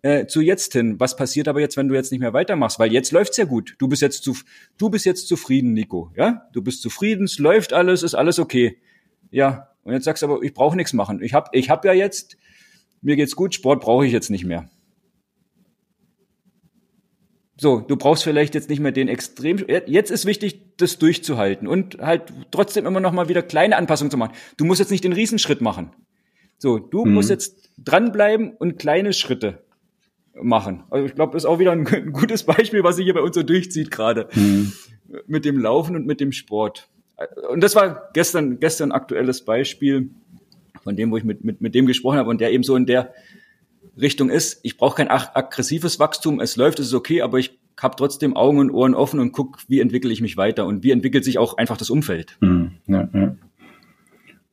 äh, 0.01 0.25
zu 0.25 0.41
jetzt 0.41 0.73
hin. 0.73 0.99
Was 0.99 1.15
passiert 1.15 1.47
aber 1.47 1.59
jetzt, 1.59 1.77
wenn 1.77 1.87
du 1.87 1.93
jetzt 1.93 2.11
nicht 2.11 2.21
mehr 2.21 2.33
weitermachst? 2.33 2.79
Weil 2.79 2.91
jetzt 2.91 3.11
läuft's 3.11 3.37
ja 3.37 3.45
gut. 3.45 3.75
Du 3.77 3.87
bist 3.87 4.01
jetzt 4.01 4.23
zu, 4.23 4.35
du 4.77 4.89
bist 4.89 5.05
jetzt 5.05 5.27
zufrieden, 5.27 5.73
Nico. 5.73 6.11
Ja, 6.15 6.47
du 6.53 6.63
bist 6.63 6.81
zufrieden, 6.81 7.25
es 7.25 7.37
läuft 7.37 7.73
alles, 7.73 8.01
ist 8.01 8.15
alles 8.15 8.39
okay. 8.39 8.77
Ja, 9.29 9.69
und 9.83 9.93
jetzt 9.93 10.05
sagst 10.05 10.23
du 10.23 10.27
aber, 10.27 10.41
ich 10.41 10.53
brauche 10.53 10.75
nichts 10.75 10.93
machen. 10.93 11.21
Ich 11.21 11.33
hab, 11.33 11.53
ich 11.53 11.69
hab 11.69 11.85
ja 11.85 11.93
jetzt, 11.93 12.37
mir 13.01 13.15
geht's 13.15 13.35
gut, 13.35 13.53
Sport 13.53 13.81
brauche 13.81 14.05
ich 14.05 14.11
jetzt 14.11 14.29
nicht 14.29 14.45
mehr. 14.45 14.69
So, 17.61 17.79
du 17.79 17.95
brauchst 17.95 18.23
vielleicht 18.23 18.55
jetzt 18.55 18.71
nicht 18.71 18.79
mehr 18.79 18.91
den 18.91 19.07
extrem. 19.07 19.63
Jetzt 19.85 20.09
ist 20.09 20.25
wichtig, 20.25 20.61
das 20.77 20.97
durchzuhalten 20.97 21.67
und 21.67 21.99
halt 21.99 22.23
trotzdem 22.49 22.87
immer 22.87 22.99
noch 22.99 23.11
mal 23.11 23.29
wieder 23.29 23.43
kleine 23.43 23.77
Anpassungen 23.77 24.09
zu 24.09 24.17
machen. 24.17 24.33
Du 24.57 24.65
musst 24.65 24.79
jetzt 24.79 24.89
nicht 24.89 25.03
den 25.03 25.13
Riesenschritt 25.13 25.61
machen. 25.61 25.91
So, 26.57 26.79
du 26.79 27.05
mhm. 27.05 27.13
musst 27.13 27.29
jetzt 27.29 27.69
dranbleiben 27.77 28.53
und 28.57 28.79
kleine 28.79 29.13
Schritte 29.13 29.59
machen. 30.33 30.85
Also 30.89 31.05
ich 31.05 31.13
glaube, 31.13 31.33
das 31.33 31.43
ist 31.43 31.47
auch 31.47 31.59
wieder 31.59 31.71
ein, 31.71 31.85
ein, 31.85 32.11
gutes 32.13 32.41
Beispiel, 32.45 32.83
was 32.83 32.95
sich 32.95 33.05
hier 33.05 33.13
bei 33.13 33.21
uns 33.21 33.35
so 33.35 33.43
durchzieht 33.43 33.91
gerade 33.91 34.27
mhm. 34.33 34.73
mit 35.27 35.45
dem 35.45 35.59
Laufen 35.59 35.95
und 35.95 36.07
mit 36.07 36.19
dem 36.19 36.31
Sport. 36.31 36.89
Und 37.47 37.61
das 37.61 37.75
war 37.75 38.09
gestern 38.13 38.59
gestern 38.59 38.91
aktuelles 38.91 39.45
Beispiel 39.45 40.09
von 40.83 40.95
dem, 40.95 41.11
wo 41.11 41.17
ich 41.17 41.23
mit 41.23 41.43
mit 41.43 41.61
mit 41.61 41.75
dem 41.75 41.85
gesprochen 41.85 42.17
habe 42.17 42.31
und 42.31 42.41
der 42.41 42.51
eben 42.53 42.63
so 42.63 42.75
in 42.75 42.87
der 42.87 43.13
Richtung 43.99 44.29
ist, 44.29 44.59
ich 44.63 44.77
brauche 44.77 44.97
kein 44.97 45.09
aggressives 45.09 45.99
Wachstum, 45.99 46.39
es 46.39 46.55
läuft, 46.55 46.79
es 46.79 46.87
ist 46.87 46.93
okay, 46.93 47.21
aber 47.21 47.39
ich 47.39 47.59
habe 47.79 47.95
trotzdem 47.95 48.35
Augen 48.35 48.59
und 48.59 48.71
Ohren 48.71 48.93
offen 48.93 49.19
und 49.19 49.31
guck, 49.31 49.57
wie 49.67 49.79
entwickle 49.79 50.11
ich 50.11 50.21
mich 50.21 50.37
weiter 50.37 50.65
und 50.65 50.83
wie 50.83 50.91
entwickelt 50.91 51.23
sich 51.23 51.37
auch 51.37 51.57
einfach 51.57 51.77
das 51.77 51.89
Umfeld. 51.89 52.37
Mhm, 52.39 52.71
ja, 52.87 53.09
ja. 53.13 53.35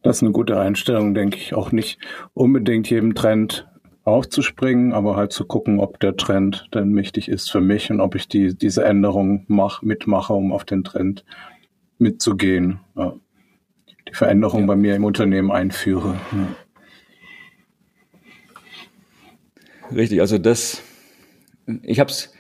Das 0.03 0.18
ist 0.18 0.22
eine 0.22 0.32
gute 0.32 0.59
Einstellung, 0.59 1.12
denke 1.12 1.36
ich. 1.36 1.55
Auch 1.55 1.72
nicht 1.72 1.99
unbedingt 2.32 2.89
jedem 2.89 3.14
Trend 3.14 3.66
aufzuspringen, 4.05 4.93
aber 4.93 5.16
halt 5.16 5.32
zu 5.32 5.45
gucken, 5.45 5.80
ob 5.80 6.01
der 6.01 6.16
Trend 6.16 6.68
denn 6.72 6.95
wichtig 6.97 7.28
ist 7.28 7.51
für 7.51 7.61
mich 7.61 7.91
und 7.91 8.01
ob 8.01 8.14
ich 8.14 8.28
die, 8.28 8.55
diese 8.57 8.84
Änderung 8.84 9.45
mach, 9.49 9.82
mitmache, 9.82 10.32
um 10.32 10.53
auf 10.53 10.64
den 10.64 10.84
Trend 10.84 11.24
mitzugehen. 11.99 12.80
Ja. 12.97 13.14
Die 14.09 14.14
Veränderung 14.14 14.61
ja. 14.61 14.66
bei 14.66 14.76
mir 14.76 14.97
im 14.97 15.05
Unternehmen 15.05 15.51
einführe. 15.51 16.14
Ja. 16.32 16.49
Richtig, 19.95 20.20
also 20.20 20.39
das, 20.39 20.82
ich 21.82 22.01
habe 22.01 22.11
es 22.11 22.32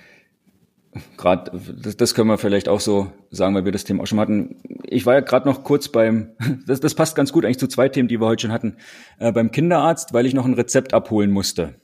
gerade, 1.16 1.52
das, 1.82 1.96
das 1.96 2.14
können 2.14 2.28
wir 2.28 2.38
vielleicht 2.38 2.68
auch 2.68 2.80
so 2.80 3.12
sagen, 3.30 3.54
weil 3.54 3.64
wir 3.64 3.72
das 3.72 3.84
Thema 3.84 4.02
auch 4.02 4.06
schon 4.06 4.20
hatten. 4.20 4.56
Ich 4.84 5.06
war 5.06 5.14
ja 5.14 5.20
gerade 5.20 5.48
noch 5.48 5.64
kurz 5.64 5.88
beim, 5.88 6.30
das, 6.66 6.80
das 6.80 6.94
passt 6.94 7.16
ganz 7.16 7.32
gut 7.32 7.44
eigentlich 7.44 7.58
zu 7.58 7.68
zwei 7.68 7.88
Themen, 7.88 8.08
die 8.08 8.20
wir 8.20 8.26
heute 8.26 8.42
schon 8.42 8.52
hatten, 8.52 8.76
äh, 9.18 9.32
beim 9.32 9.50
Kinderarzt, 9.50 10.12
weil 10.12 10.26
ich 10.26 10.34
noch 10.34 10.44
ein 10.44 10.54
Rezept 10.54 10.94
abholen 10.94 11.30
musste. 11.30 11.74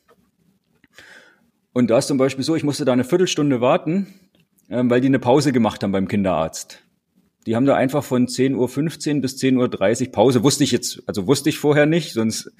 Und 1.72 1.90
da 1.90 1.98
ist 1.98 2.06
zum 2.06 2.18
Beispiel 2.18 2.44
so, 2.44 2.54
ich 2.54 2.62
musste 2.62 2.84
da 2.84 2.92
eine 2.92 3.04
Viertelstunde 3.04 3.60
warten, 3.60 4.06
äh, 4.68 4.82
weil 4.84 5.00
die 5.00 5.08
eine 5.08 5.18
Pause 5.18 5.52
gemacht 5.52 5.82
haben 5.82 5.92
beim 5.92 6.08
Kinderarzt. 6.08 6.80
Die 7.46 7.56
haben 7.56 7.66
da 7.66 7.74
einfach 7.74 8.02
von 8.02 8.26
10.15 8.26 9.16
Uhr 9.16 9.20
bis 9.20 9.36
10.30 9.36 10.06
Uhr 10.06 10.12
Pause. 10.12 10.42
Wusste 10.42 10.64
ich 10.64 10.72
jetzt, 10.72 11.02
also 11.06 11.26
wusste 11.26 11.50
ich 11.50 11.58
vorher 11.58 11.84
nicht, 11.84 12.14
sonst 12.14 12.50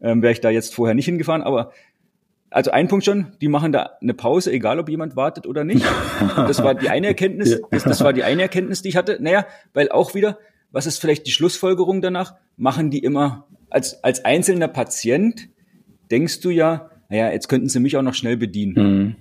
ähm, 0.00 0.22
wäre 0.22 0.32
ich 0.32 0.40
da 0.40 0.50
jetzt 0.50 0.74
vorher 0.74 0.94
nicht 0.94 1.04
hingefahren, 1.04 1.42
aber 1.42 1.72
also 2.54 2.70
ein 2.70 2.86
Punkt 2.86 3.04
schon, 3.04 3.32
die 3.40 3.48
machen 3.48 3.72
da 3.72 3.98
eine 4.00 4.14
Pause, 4.14 4.52
egal 4.52 4.78
ob 4.78 4.88
jemand 4.88 5.16
wartet 5.16 5.44
oder 5.48 5.64
nicht. 5.64 5.84
Das 6.36 6.62
war 6.62 6.76
die 6.76 6.88
eine 6.88 7.08
Erkenntnis, 7.08 7.60
das, 7.72 7.82
das 7.82 8.00
war 8.04 8.12
die 8.12 8.22
eine 8.22 8.42
Erkenntnis, 8.42 8.80
die 8.80 8.90
ich 8.90 8.96
hatte. 8.96 9.18
Naja, 9.20 9.44
weil 9.72 9.88
auch 9.90 10.14
wieder, 10.14 10.38
was 10.70 10.86
ist 10.86 11.00
vielleicht 11.00 11.26
die 11.26 11.32
Schlussfolgerung 11.32 12.00
danach? 12.00 12.36
Machen 12.56 12.92
die 12.92 13.00
immer, 13.00 13.48
als, 13.70 14.04
als 14.04 14.24
einzelner 14.24 14.68
Patient 14.68 15.48
denkst 16.12 16.42
du 16.42 16.50
ja, 16.50 16.90
naja, 17.08 17.32
jetzt 17.32 17.48
könnten 17.48 17.68
sie 17.68 17.80
mich 17.80 17.96
auch 17.96 18.02
noch 18.02 18.14
schnell 18.14 18.36
bedienen. 18.36 18.74
Mhm. 18.74 19.16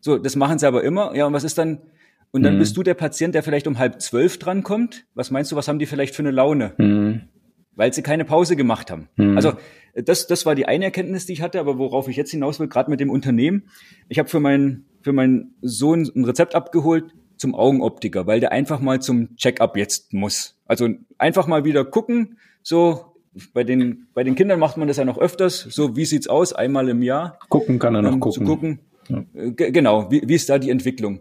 So, 0.00 0.16
das 0.16 0.34
machen 0.34 0.58
sie 0.58 0.66
aber 0.66 0.82
immer. 0.82 1.14
Ja, 1.14 1.26
und 1.26 1.34
was 1.34 1.44
ist 1.44 1.58
dann? 1.58 1.82
Und 2.30 2.42
dann 2.42 2.54
mhm. 2.54 2.60
bist 2.60 2.74
du 2.78 2.82
der 2.82 2.94
Patient, 2.94 3.34
der 3.34 3.42
vielleicht 3.42 3.66
um 3.66 3.78
halb 3.78 4.00
zwölf 4.00 4.38
drankommt. 4.38 5.04
Was 5.14 5.30
meinst 5.30 5.52
du, 5.52 5.56
was 5.56 5.68
haben 5.68 5.78
die 5.78 5.84
vielleicht 5.84 6.14
für 6.14 6.22
eine 6.22 6.30
Laune? 6.30 6.72
Mhm. 6.78 7.28
Weil 7.76 7.92
sie 7.92 8.02
keine 8.02 8.24
Pause 8.24 8.56
gemacht 8.56 8.90
haben. 8.90 9.10
Mhm. 9.16 9.36
Also 9.36 9.52
das, 9.94 10.26
das 10.26 10.46
war 10.46 10.54
die 10.54 10.66
eine 10.66 10.86
Erkenntnis, 10.86 11.26
die 11.26 11.34
ich 11.34 11.42
hatte, 11.42 11.60
aber 11.60 11.78
worauf 11.78 12.08
ich 12.08 12.16
jetzt 12.16 12.30
hinaus 12.30 12.60
will, 12.60 12.68
gerade 12.68 12.90
mit 12.90 13.00
dem 13.00 13.10
Unternehmen. 13.10 13.64
Ich 14.08 14.18
habe 14.18 14.28
für 14.28 14.40
meinen 14.40 14.86
für 15.02 15.12
meinen 15.12 15.54
Sohn 15.60 16.10
ein 16.14 16.24
Rezept 16.24 16.54
abgeholt 16.54 17.14
zum 17.36 17.54
Augenoptiker, 17.54 18.26
weil 18.26 18.40
der 18.40 18.52
einfach 18.52 18.80
mal 18.80 19.00
zum 19.00 19.36
Check-up 19.36 19.76
jetzt 19.76 20.12
muss. 20.12 20.56
Also 20.66 20.88
einfach 21.18 21.46
mal 21.46 21.64
wieder 21.64 21.84
gucken, 21.84 22.38
so 22.62 23.16
bei 23.52 23.64
den, 23.64 24.06
bei 24.14 24.24
den 24.24 24.34
Kindern 24.34 24.60
macht 24.60 24.76
man 24.76 24.88
das 24.88 24.96
ja 24.96 25.04
noch 25.04 25.18
öfters. 25.18 25.60
So, 25.70 25.96
wie 25.96 26.04
sieht's 26.04 26.28
aus? 26.28 26.52
Einmal 26.52 26.88
im 26.88 27.02
Jahr. 27.02 27.38
Gucken 27.48 27.78
kann 27.78 27.94
er 27.94 28.02
noch 28.02 28.12
ähm, 28.12 28.20
gucken. 28.20 28.46
Zu 28.46 28.52
gucken. 28.52 28.78
Ja. 29.08 29.24
Äh, 29.34 29.50
genau, 29.52 30.10
wie, 30.10 30.22
wie 30.26 30.34
ist 30.34 30.48
da 30.48 30.58
die 30.58 30.70
Entwicklung? 30.70 31.20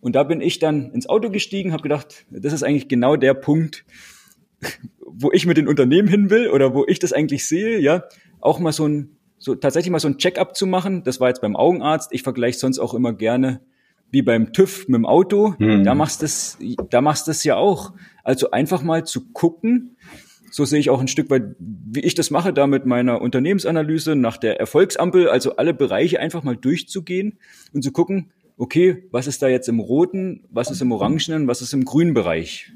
Und 0.00 0.14
da 0.14 0.24
bin 0.24 0.40
ich 0.40 0.58
dann 0.58 0.92
ins 0.92 1.08
Auto 1.08 1.30
gestiegen, 1.30 1.72
habe 1.72 1.82
gedacht, 1.82 2.26
das 2.30 2.52
ist 2.52 2.62
eigentlich 2.62 2.88
genau 2.88 3.16
der 3.16 3.34
Punkt, 3.34 3.84
wo 5.00 5.32
ich 5.32 5.46
mit 5.46 5.56
den 5.56 5.68
Unternehmen 5.68 6.08
hin 6.08 6.30
will 6.30 6.48
oder 6.48 6.74
wo 6.74 6.84
ich 6.86 6.98
das 6.98 7.12
eigentlich 7.12 7.46
sehe, 7.46 7.78
ja, 7.78 8.04
auch 8.40 8.58
mal 8.58 8.72
so 8.72 8.86
ein, 8.86 9.16
so 9.38 9.54
tatsächlich 9.54 9.90
mal 9.90 10.00
so 10.00 10.08
ein 10.08 10.18
Check-up 10.18 10.56
zu 10.56 10.66
machen. 10.66 11.02
Das 11.04 11.20
war 11.20 11.28
jetzt 11.28 11.40
beim 11.40 11.56
Augenarzt. 11.56 12.12
Ich 12.12 12.22
vergleiche 12.22 12.58
sonst 12.58 12.78
auch 12.78 12.94
immer 12.94 13.12
gerne 13.12 13.60
wie 14.10 14.22
beim 14.22 14.52
TÜV 14.52 14.88
mit 14.88 14.96
dem 14.96 15.06
Auto. 15.06 15.54
Hm. 15.58 15.84
Da 15.84 15.94
machst 15.94 16.22
das, 16.22 16.58
da 16.90 17.00
machst 17.00 17.28
das 17.28 17.44
ja 17.44 17.56
auch. 17.56 17.92
Also 18.22 18.50
einfach 18.50 18.82
mal 18.82 19.04
zu 19.04 19.32
gucken, 19.32 19.96
so 20.50 20.64
sehe 20.64 20.78
ich 20.78 20.90
auch 20.90 21.00
ein 21.00 21.08
Stück 21.08 21.28
weit, 21.30 21.56
wie 21.58 22.00
ich 22.00 22.14
das 22.14 22.30
mache, 22.30 22.52
da 22.52 22.66
mit 22.66 22.86
meiner 22.86 23.20
Unternehmensanalyse 23.20 24.16
nach 24.16 24.36
der 24.36 24.58
Erfolgsampel, 24.60 25.28
also 25.28 25.56
alle 25.56 25.74
Bereiche 25.74 26.20
einfach 26.20 26.42
mal 26.44 26.56
durchzugehen 26.56 27.38
und 27.72 27.82
zu 27.82 27.92
gucken, 27.92 28.30
okay, 28.56 29.04
was 29.10 29.26
ist 29.26 29.42
da 29.42 29.48
jetzt 29.48 29.68
im 29.68 29.80
roten, 29.80 30.44
was 30.50 30.70
ist 30.70 30.80
im 30.80 30.92
orangenen, 30.92 31.46
was 31.46 31.62
ist 31.62 31.74
im 31.74 31.84
grünen 31.84 32.14
Bereich? 32.14 32.72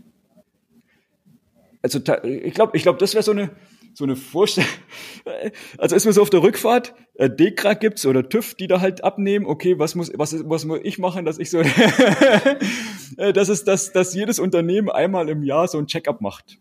Also 1.83 1.99
ich 2.25 2.55
glaube, 2.55 2.77
ich 2.77 2.83
glaube, 2.83 2.99
das 2.99 3.15
wäre 3.15 3.23
so 3.23 3.33
eine 3.33 3.51
so 3.95 4.05
eine 4.05 4.17
Vorstellung. 4.17 4.71
Also 5.79 5.97
ist 5.97 6.07
mir 6.07 6.13
so 6.13 6.23
auf 6.23 6.31
der 6.31 6.43
Rückfahrt, 6.43 6.95
äh, 7.15 7.29
Dekra 7.29 7.75
gibt's 7.75 8.07
oder 8.07 8.29
TÜV, 8.29 8.55
die 8.55 8.67
da 8.67 8.81
halt 8.81 9.05
abnehmen. 9.05 9.47
Okay, 9.47 9.79
was 9.79 9.95
muss 9.95 10.11
was 10.15 10.49
was 10.49 10.65
muss 10.65 10.81
ich 10.83 10.99
machen, 10.99 11.25
dass 11.25 11.39
ich 11.39 11.51
so, 11.51 11.61
äh, 13.17 13.33
das 13.33 13.49
ist, 13.49 13.69
dass 13.69 13.93
dass 13.93 14.15
jedes 14.15 14.39
Unternehmen 14.39 14.91
einmal 14.91 15.29
im 15.29 15.43
Jahr 15.43 15.69
so 15.69 15.79
ein 15.79 15.87
Checkup 15.87 16.21
macht. 16.21 16.59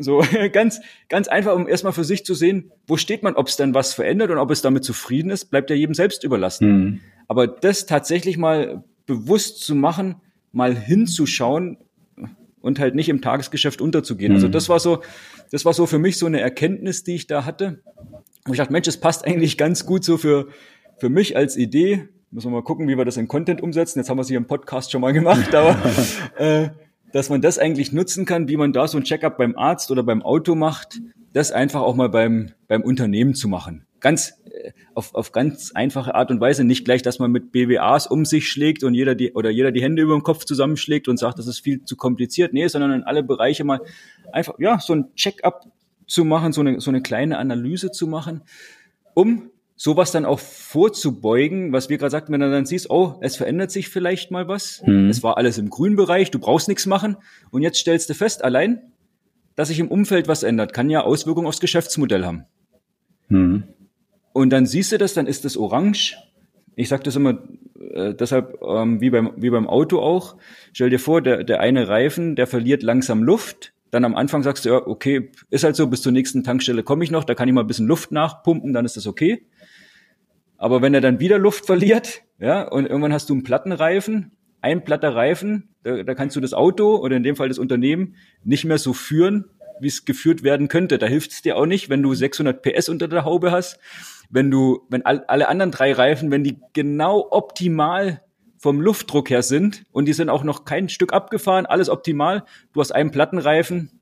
So 0.00 0.24
ganz, 0.52 0.80
ganz 1.08 1.28
einfach, 1.28 1.54
um 1.54 1.68
erstmal 1.68 1.92
für 1.92 2.04
sich 2.04 2.24
zu 2.24 2.34
sehen, 2.34 2.72
wo 2.86 2.96
steht 2.96 3.22
man, 3.22 3.34
ob 3.34 3.48
es 3.48 3.56
dann 3.56 3.74
was 3.74 3.94
verändert 3.94 4.30
und 4.30 4.38
ob 4.38 4.50
es 4.50 4.62
damit 4.62 4.84
zufrieden 4.84 5.30
ist, 5.30 5.46
bleibt 5.46 5.70
ja 5.70 5.76
jedem 5.76 5.94
selbst 5.94 6.24
überlassen. 6.24 6.68
Mhm. 6.68 7.00
Aber 7.28 7.46
das 7.46 7.86
tatsächlich 7.86 8.38
mal 8.38 8.84
bewusst 9.06 9.62
zu 9.62 9.74
machen, 9.74 10.16
mal 10.52 10.74
hinzuschauen 10.74 11.78
und 12.60 12.78
halt 12.78 12.94
nicht 12.94 13.08
im 13.08 13.20
Tagesgeschäft 13.20 13.80
unterzugehen. 13.80 14.32
Also 14.32 14.46
mhm. 14.46 14.54
Also 14.54 14.58
das 14.58 14.68
war 14.68 14.80
so, 14.80 15.02
das 15.50 15.64
war 15.64 15.72
so 15.72 15.86
für 15.86 15.98
mich 15.98 16.18
so 16.18 16.26
eine 16.26 16.40
Erkenntnis, 16.40 17.04
die 17.04 17.14
ich 17.14 17.26
da 17.26 17.44
hatte. 17.44 17.82
Und 18.46 18.52
ich 18.52 18.58
dachte, 18.58 18.72
Mensch, 18.72 18.88
es 18.88 18.98
passt 18.98 19.24
eigentlich 19.26 19.58
ganz 19.58 19.86
gut 19.86 20.04
so 20.04 20.16
für, 20.16 20.48
für 20.98 21.08
mich 21.08 21.36
als 21.36 21.56
Idee. 21.56 22.08
Müssen 22.30 22.50
wir 22.50 22.58
mal 22.58 22.64
gucken, 22.64 22.88
wie 22.88 22.96
wir 22.96 23.04
das 23.04 23.16
in 23.16 23.28
Content 23.28 23.60
umsetzen. 23.60 23.98
Jetzt 23.98 24.08
haben 24.08 24.18
wir 24.18 24.22
es 24.22 24.28
hier 24.28 24.36
im 24.36 24.46
Podcast 24.46 24.92
schon 24.92 25.00
mal 25.00 25.12
gemacht, 25.12 25.54
aber 25.54 25.76
äh, 26.36 26.68
dass 27.12 27.28
man 27.28 27.40
das 27.40 27.58
eigentlich 27.58 27.92
nutzen 27.92 28.24
kann, 28.24 28.48
wie 28.48 28.56
man 28.56 28.72
da 28.72 28.86
so 28.86 28.98
ein 28.98 29.04
Checkup 29.04 29.36
beim 29.36 29.56
Arzt 29.56 29.90
oder 29.90 30.04
beim 30.04 30.22
Auto 30.22 30.54
macht, 30.54 31.00
das 31.32 31.50
einfach 31.50 31.80
auch 31.80 31.96
mal 31.96 32.08
beim, 32.08 32.52
beim 32.68 32.82
Unternehmen 32.82 33.34
zu 33.34 33.48
machen. 33.48 33.86
Ganz 34.00 34.34
äh, 34.50 34.72
auf, 34.94 35.14
auf 35.14 35.32
ganz 35.32 35.72
einfache 35.72 36.14
Art 36.14 36.30
und 36.30 36.40
Weise. 36.40 36.64
Nicht 36.64 36.84
gleich, 36.84 37.02
dass 37.02 37.18
man 37.18 37.30
mit 37.30 37.52
BWAs 37.52 38.06
um 38.06 38.24
sich 38.24 38.48
schlägt 38.48 38.82
und 38.82 38.94
jeder 38.94 39.14
die 39.14 39.32
oder 39.32 39.50
jeder 39.50 39.72
die 39.72 39.82
Hände 39.82 40.02
über 40.02 40.14
den 40.14 40.22
Kopf 40.22 40.44
zusammenschlägt 40.44 41.08
und 41.08 41.18
sagt, 41.18 41.38
das 41.38 41.46
ist 41.46 41.60
viel 41.60 41.84
zu 41.84 41.96
kompliziert. 41.96 42.52
Nee, 42.52 42.66
sondern 42.68 42.92
in 42.92 43.02
alle 43.02 43.22
Bereiche 43.22 43.64
mal 43.64 43.80
einfach, 44.32 44.54
ja, 44.58 44.78
so 44.78 44.94
ein 44.94 45.14
Check-up 45.14 45.66
zu 46.06 46.24
machen, 46.24 46.52
so 46.52 46.60
eine, 46.60 46.80
so 46.80 46.90
eine 46.90 47.02
kleine 47.02 47.38
Analyse 47.38 47.90
zu 47.90 48.06
machen, 48.06 48.42
um 49.14 49.50
sowas 49.76 50.12
dann 50.12 50.26
auch 50.26 50.40
vorzubeugen, 50.40 51.72
was 51.72 51.88
wir 51.88 51.96
gerade 51.96 52.10
sagten, 52.10 52.34
wenn 52.34 52.40
du 52.40 52.50
dann 52.50 52.66
siehst, 52.66 52.90
oh, 52.90 53.16
es 53.22 53.36
verändert 53.36 53.70
sich 53.70 53.88
vielleicht 53.88 54.30
mal 54.30 54.46
was, 54.46 54.82
mhm. 54.84 55.08
es 55.08 55.22
war 55.22 55.38
alles 55.38 55.56
im 55.56 55.70
grünen 55.70 55.96
Bereich, 55.96 56.30
du 56.30 56.38
brauchst 56.38 56.68
nichts 56.68 56.84
machen 56.84 57.16
und 57.50 57.62
jetzt 57.62 57.78
stellst 57.78 58.10
du 58.10 58.14
fest, 58.14 58.44
allein, 58.44 58.92
dass 59.56 59.68
sich 59.68 59.78
im 59.78 59.88
Umfeld 59.88 60.28
was 60.28 60.42
ändert, 60.42 60.74
kann 60.74 60.90
ja 60.90 61.00
Auswirkungen 61.00 61.46
aufs 61.46 61.60
Geschäftsmodell 61.60 62.26
haben. 62.26 62.44
Mhm. 63.28 63.64
Und 64.32 64.50
dann 64.50 64.66
siehst 64.66 64.92
du 64.92 64.98
das, 64.98 65.14
dann 65.14 65.26
ist 65.26 65.44
das 65.44 65.56
orange. 65.56 66.16
Ich 66.76 66.88
sage 66.88 67.02
das 67.02 67.16
immer 67.16 67.42
äh, 67.80 68.14
deshalb 68.14 68.60
ähm, 68.62 69.00
wie, 69.00 69.10
beim, 69.10 69.32
wie 69.36 69.50
beim 69.50 69.68
Auto 69.68 70.00
auch. 70.00 70.36
Stell 70.72 70.90
dir 70.90 70.98
vor, 70.98 71.22
der, 71.22 71.44
der 71.44 71.60
eine 71.60 71.88
Reifen, 71.88 72.36
der 72.36 72.46
verliert 72.46 72.82
langsam 72.82 73.22
Luft, 73.22 73.72
dann 73.90 74.04
am 74.04 74.14
Anfang 74.14 74.42
sagst 74.42 74.64
du, 74.64 74.68
ja, 74.70 74.86
okay, 74.86 75.30
ist 75.50 75.64
halt 75.64 75.76
so, 75.76 75.86
bis 75.88 76.02
zur 76.02 76.12
nächsten 76.12 76.44
Tankstelle 76.44 76.82
komme 76.82 77.02
ich 77.02 77.10
noch, 77.10 77.24
da 77.24 77.34
kann 77.34 77.48
ich 77.48 77.54
mal 77.54 77.62
ein 77.62 77.66
bisschen 77.66 77.88
Luft 77.88 78.12
nachpumpen, 78.12 78.72
dann 78.72 78.84
ist 78.84 78.96
das 78.96 79.06
okay. 79.06 79.46
Aber 80.56 80.82
wenn 80.82 80.94
er 80.94 81.00
dann 81.00 81.20
wieder 81.20 81.38
Luft 81.38 81.66
verliert, 81.66 82.22
ja, 82.38 82.62
und 82.68 82.86
irgendwann 82.86 83.12
hast 83.12 83.30
du 83.30 83.34
einen 83.34 83.42
Plattenreifen, 83.42 84.32
ein 84.60 84.84
platter 84.84 85.14
Reifen, 85.14 85.70
da, 85.82 86.02
da 86.02 86.14
kannst 86.14 86.36
du 86.36 86.40
das 86.40 86.52
Auto 86.52 86.96
oder 86.96 87.16
in 87.16 87.22
dem 87.22 87.34
Fall 87.34 87.48
das 87.48 87.58
Unternehmen 87.58 88.14
nicht 88.44 88.64
mehr 88.64 88.78
so 88.78 88.92
führen, 88.92 89.46
wie 89.80 89.88
es 89.88 90.04
geführt 90.04 90.42
werden 90.42 90.68
könnte. 90.68 90.98
Da 90.98 91.06
hilft 91.06 91.32
es 91.32 91.42
dir 91.42 91.56
auch 91.56 91.64
nicht, 91.64 91.88
wenn 91.88 92.02
du 92.02 92.14
600 92.14 92.62
PS 92.62 92.90
unter 92.90 93.08
der 93.08 93.24
Haube 93.24 93.50
hast, 93.50 93.80
wenn 94.30 94.50
du, 94.50 94.86
wenn 94.88 95.04
all, 95.04 95.24
alle 95.26 95.48
anderen 95.48 95.72
drei 95.72 95.92
Reifen, 95.92 96.30
wenn 96.30 96.44
die 96.44 96.58
genau 96.72 97.26
optimal 97.30 98.22
vom 98.58 98.80
Luftdruck 98.80 99.30
her 99.30 99.42
sind 99.42 99.84
und 99.90 100.06
die 100.06 100.12
sind 100.12 100.28
auch 100.28 100.44
noch 100.44 100.64
kein 100.64 100.88
Stück 100.88 101.12
abgefahren, 101.12 101.66
alles 101.66 101.88
optimal. 101.88 102.44
Du 102.72 102.80
hast 102.80 102.92
einen 102.92 103.10
Plattenreifen, 103.10 104.00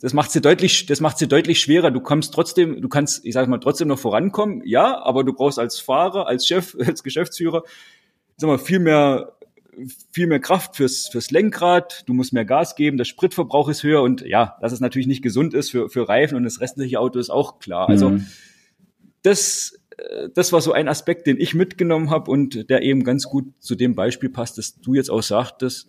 das 0.00 0.14
macht 0.14 0.30
sie 0.30 0.40
deutlich, 0.40 0.86
das 0.86 1.00
macht 1.00 1.18
sie 1.18 1.28
deutlich 1.28 1.60
schwerer. 1.60 1.90
Du 1.90 2.00
kommst 2.00 2.32
trotzdem, 2.32 2.80
du 2.80 2.88
kannst, 2.88 3.24
ich 3.24 3.34
sage 3.34 3.50
mal, 3.50 3.58
trotzdem 3.58 3.88
noch 3.88 3.98
vorankommen, 3.98 4.62
ja, 4.64 5.02
aber 5.02 5.24
du 5.24 5.34
brauchst 5.34 5.58
als 5.58 5.78
Fahrer, 5.78 6.26
als 6.26 6.46
Chef, 6.46 6.74
als 6.86 7.02
Geschäftsführer, 7.02 7.62
sag 8.36 8.48
mal, 8.48 8.58
viel 8.58 8.78
mehr, 8.78 9.36
viel 10.10 10.26
mehr 10.26 10.40
Kraft 10.40 10.76
fürs, 10.76 11.08
fürs 11.08 11.30
Lenkrad. 11.30 12.04
Du 12.06 12.14
musst 12.14 12.32
mehr 12.32 12.44
Gas 12.46 12.76
geben, 12.76 12.96
der 12.96 13.04
Spritverbrauch 13.04 13.68
ist 13.68 13.82
höher 13.82 14.02
und 14.02 14.22
ja, 14.22 14.56
dass 14.60 14.72
es 14.72 14.80
natürlich 14.80 15.06
nicht 15.06 15.22
gesund 15.22 15.52
ist 15.52 15.70
für, 15.70 15.90
für 15.90 16.08
Reifen 16.08 16.36
und 16.36 16.44
das 16.44 16.60
restliche 16.60 16.98
Auto 16.98 17.18
ist 17.18 17.30
auch 17.30 17.58
klar. 17.58 17.88
Also 17.88 18.10
mhm. 18.10 18.26
Das, 19.22 19.78
das 20.34 20.52
war 20.52 20.60
so 20.60 20.72
ein 20.72 20.88
Aspekt, 20.88 21.26
den 21.26 21.38
ich 21.38 21.54
mitgenommen 21.54 22.10
habe 22.10 22.30
und 22.30 22.70
der 22.70 22.82
eben 22.82 23.04
ganz 23.04 23.24
gut 23.24 23.46
zu 23.58 23.74
dem 23.74 23.94
Beispiel 23.94 24.30
passt, 24.30 24.58
das 24.58 24.80
du 24.80 24.94
jetzt 24.94 25.10
auch 25.10 25.22
sagtest. 25.22 25.88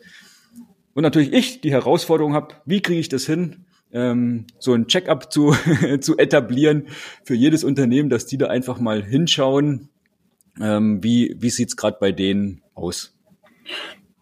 Und 0.94 1.04
natürlich 1.04 1.34
ich 1.34 1.62
die 1.62 1.72
Herausforderung 1.72 2.34
habe, 2.34 2.56
wie 2.66 2.82
kriege 2.82 3.00
ich 3.00 3.10
das 3.10 3.26
hin, 3.26 3.66
ähm, 3.94 4.46
so 4.60 4.74
ein 4.74 4.88
Check-up 4.88 5.32
zu, 5.32 5.56
zu 6.02 6.18
etablieren 6.18 6.88
für 7.24 7.36
jedes 7.36 7.64
Unternehmen, 7.64 8.10
dass 8.10 8.26
die 8.26 8.38
da 8.38 8.48
einfach 8.48 8.80
mal 8.80 9.04
hinschauen, 9.04 9.90
ähm, 10.60 11.04
wie, 11.04 11.36
wie 11.40 11.50
sieht's 11.50 11.78
gerade 11.78 11.98
bei 12.00 12.12
denen 12.12 12.62
aus. 12.74 13.16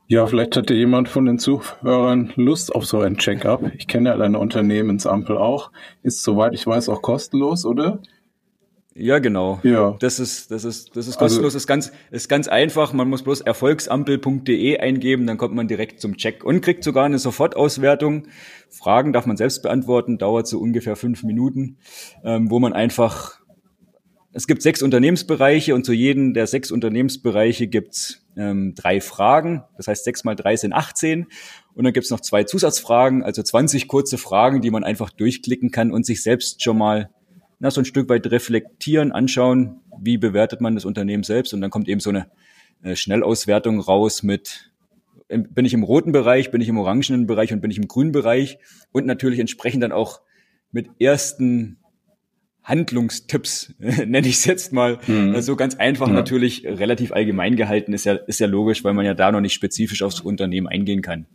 Ja, 0.08 0.26
vielleicht 0.26 0.58
hatte 0.58 0.74
jemand 0.74 1.08
von 1.08 1.26
den 1.26 1.38
Zuhörern 1.38 2.34
Lust 2.36 2.74
auf 2.74 2.86
so 2.86 3.00
ein 3.00 3.18
Check-up. 3.18 3.62
Ich 3.78 3.88
kenne 3.88 4.10
ja 4.10 4.18
deine 4.18 4.40
Unternehmensampel 4.40 5.38
auch. 5.38 5.72
Ist 6.02 6.24
soweit 6.24 6.54
ich 6.56 6.66
weiß 6.66 6.90
auch 6.90 7.04
kostenlos, 7.04 7.64
oder? 7.64 8.02
Ja, 9.00 9.20
genau. 9.20 9.60
Ja. 9.64 9.96
Das 10.00 10.20
ist, 10.20 10.52
das 10.52 10.66
ist, 10.66 10.96
das 10.96 11.08
ist 11.08 11.16
also 11.16 11.20
kostenlos. 11.20 11.54
Also, 11.54 11.58
ist 11.58 11.68
ganz, 11.68 11.92
ist 12.12 12.28
ganz 12.28 12.50
einfach. 12.50 12.92
Man 12.92 13.08
muss 13.08 13.24
bloß 13.24 13.42
erfolgsampel.de 13.42 14.78
eingeben, 14.78 15.26
dann 15.26 15.38
kommt 15.38 15.56
man 15.56 15.70
direkt 15.70 16.02
zum 16.02 16.18
Check 16.18 16.44
und 16.44 16.60
kriegt 16.62 16.84
sogar 16.84 17.06
eine 17.06 17.18
Sofortauswertung. 17.18 18.28
Fragen 18.70 19.14
darf 19.14 19.26
man 19.26 19.38
selbst 19.38 19.64
beantworten, 19.64 20.18
dauert 20.18 20.48
so 20.48 20.60
ungefähr 20.60 20.98
fünf 20.98 21.24
Minuten, 21.24 21.78
ähm, 22.26 22.52
wo 22.52 22.60
man 22.60 22.74
einfach, 22.74 23.40
es 24.34 24.48
gibt 24.48 24.62
sechs 24.62 24.82
Unternehmensbereiche 24.82 25.74
und 25.74 25.86
zu 25.86 25.94
jedem 25.94 26.34
der 26.34 26.46
sechs 26.46 26.70
Unternehmensbereiche 26.70 27.68
gibt's 27.68 28.26
ähm, 28.36 28.74
drei 28.76 29.00
Fragen. 29.00 29.64
Das 29.78 29.88
heißt, 29.88 30.04
sechs 30.04 30.26
mal 30.26 30.36
drei 30.36 30.58
sind 30.58 30.74
18. 30.74 31.28
Und 31.74 31.84
dann 31.86 31.94
gibt's 31.94 32.10
noch 32.10 32.20
zwei 32.20 32.44
Zusatzfragen, 32.44 33.24
also 33.24 33.42
20 33.42 33.88
kurze 33.88 34.18
Fragen, 34.18 34.60
die 34.60 34.72
man 34.72 34.84
einfach 34.84 35.10
durchklicken 35.10 35.72
kann 35.72 35.92
und 35.92 36.06
sich 36.06 36.22
selbst 36.22 36.62
schon 36.62 36.78
mal 36.78 37.10
na, 37.60 37.72
so 37.72 37.82
ein 37.82 37.86
Stück 37.86 38.10
weit 38.10 38.26
reflektieren, 38.32 39.12
anschauen, 39.12 39.82
wie 40.02 40.18
bewertet 40.18 40.62
man 40.62 40.76
das 40.76 40.86
Unternehmen 40.86 41.24
selbst 41.24 41.54
und 41.54 41.62
dann 41.62 41.70
kommt 41.70 41.88
eben 41.88 42.00
so 42.00 42.10
eine 42.10 42.28
äh, 42.84 42.96
Schnellauswertung 42.96 43.80
raus 43.80 44.24
mit, 44.24 44.72
bin 45.28 45.66
ich 45.66 45.74
im 45.74 45.84
roten 45.84 46.12
Bereich, 46.12 46.52
bin 46.52 46.62
ich 46.62 46.70
im 46.70 46.78
orangenen 46.78 47.28
Bereich 47.28 47.54
und 47.54 47.62
bin 47.62 47.70
ich 47.70 47.78
im 47.78 47.88
grünen 47.88 48.12
Bereich 48.12 48.58
und 48.92 49.06
natürlich 49.06 49.40
entsprechend 49.40 49.84
dann 49.84 49.92
auch 49.92 50.22
mit 50.72 50.88
ersten 51.00 51.78
Handlungstipps, 52.64 53.74
nenne 53.80 54.28
ich 54.28 54.36
es 54.36 54.46
jetzt 54.46 54.72
mal. 54.72 55.00
Mhm. 55.08 55.34
Also 55.34 55.56
ganz 55.56 55.76
einfach 55.76 56.08
ja. 56.08 56.14
natürlich 56.14 56.66
relativ 56.66 57.12
allgemein 57.12 57.56
gehalten, 57.56 57.94
ist 57.94 58.06
ja, 58.06 58.14
ist 58.14 58.40
ja 58.40 58.48
logisch, 58.48 58.84
weil 58.84 58.94
man 58.94 59.06
ja 59.06 59.14
da 59.14 59.32
noch 59.32 59.42
nicht 59.42 59.54
spezifisch 59.54 60.04
aufs 60.04 60.22
Unternehmen 60.22 60.68
eingehen 60.68 61.02
kann. 61.02 61.26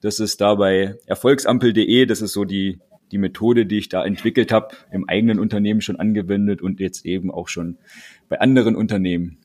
Das 0.00 0.18
ist 0.18 0.40
da 0.40 0.54
bei 0.54 0.96
erfolgsampel.de, 1.06 2.06
das 2.06 2.22
ist 2.22 2.32
so 2.32 2.44
die, 2.44 2.80
die 3.12 3.18
Methode, 3.18 3.66
die 3.66 3.78
ich 3.78 3.88
da 3.88 4.04
entwickelt 4.04 4.52
habe, 4.52 4.76
im 4.92 5.08
eigenen 5.08 5.38
Unternehmen 5.38 5.80
schon 5.80 5.96
angewendet 5.96 6.62
und 6.62 6.80
jetzt 6.80 7.04
eben 7.06 7.30
auch 7.30 7.48
schon 7.48 7.78
bei 8.28 8.40
anderen 8.40 8.76
Unternehmen. 8.76 9.38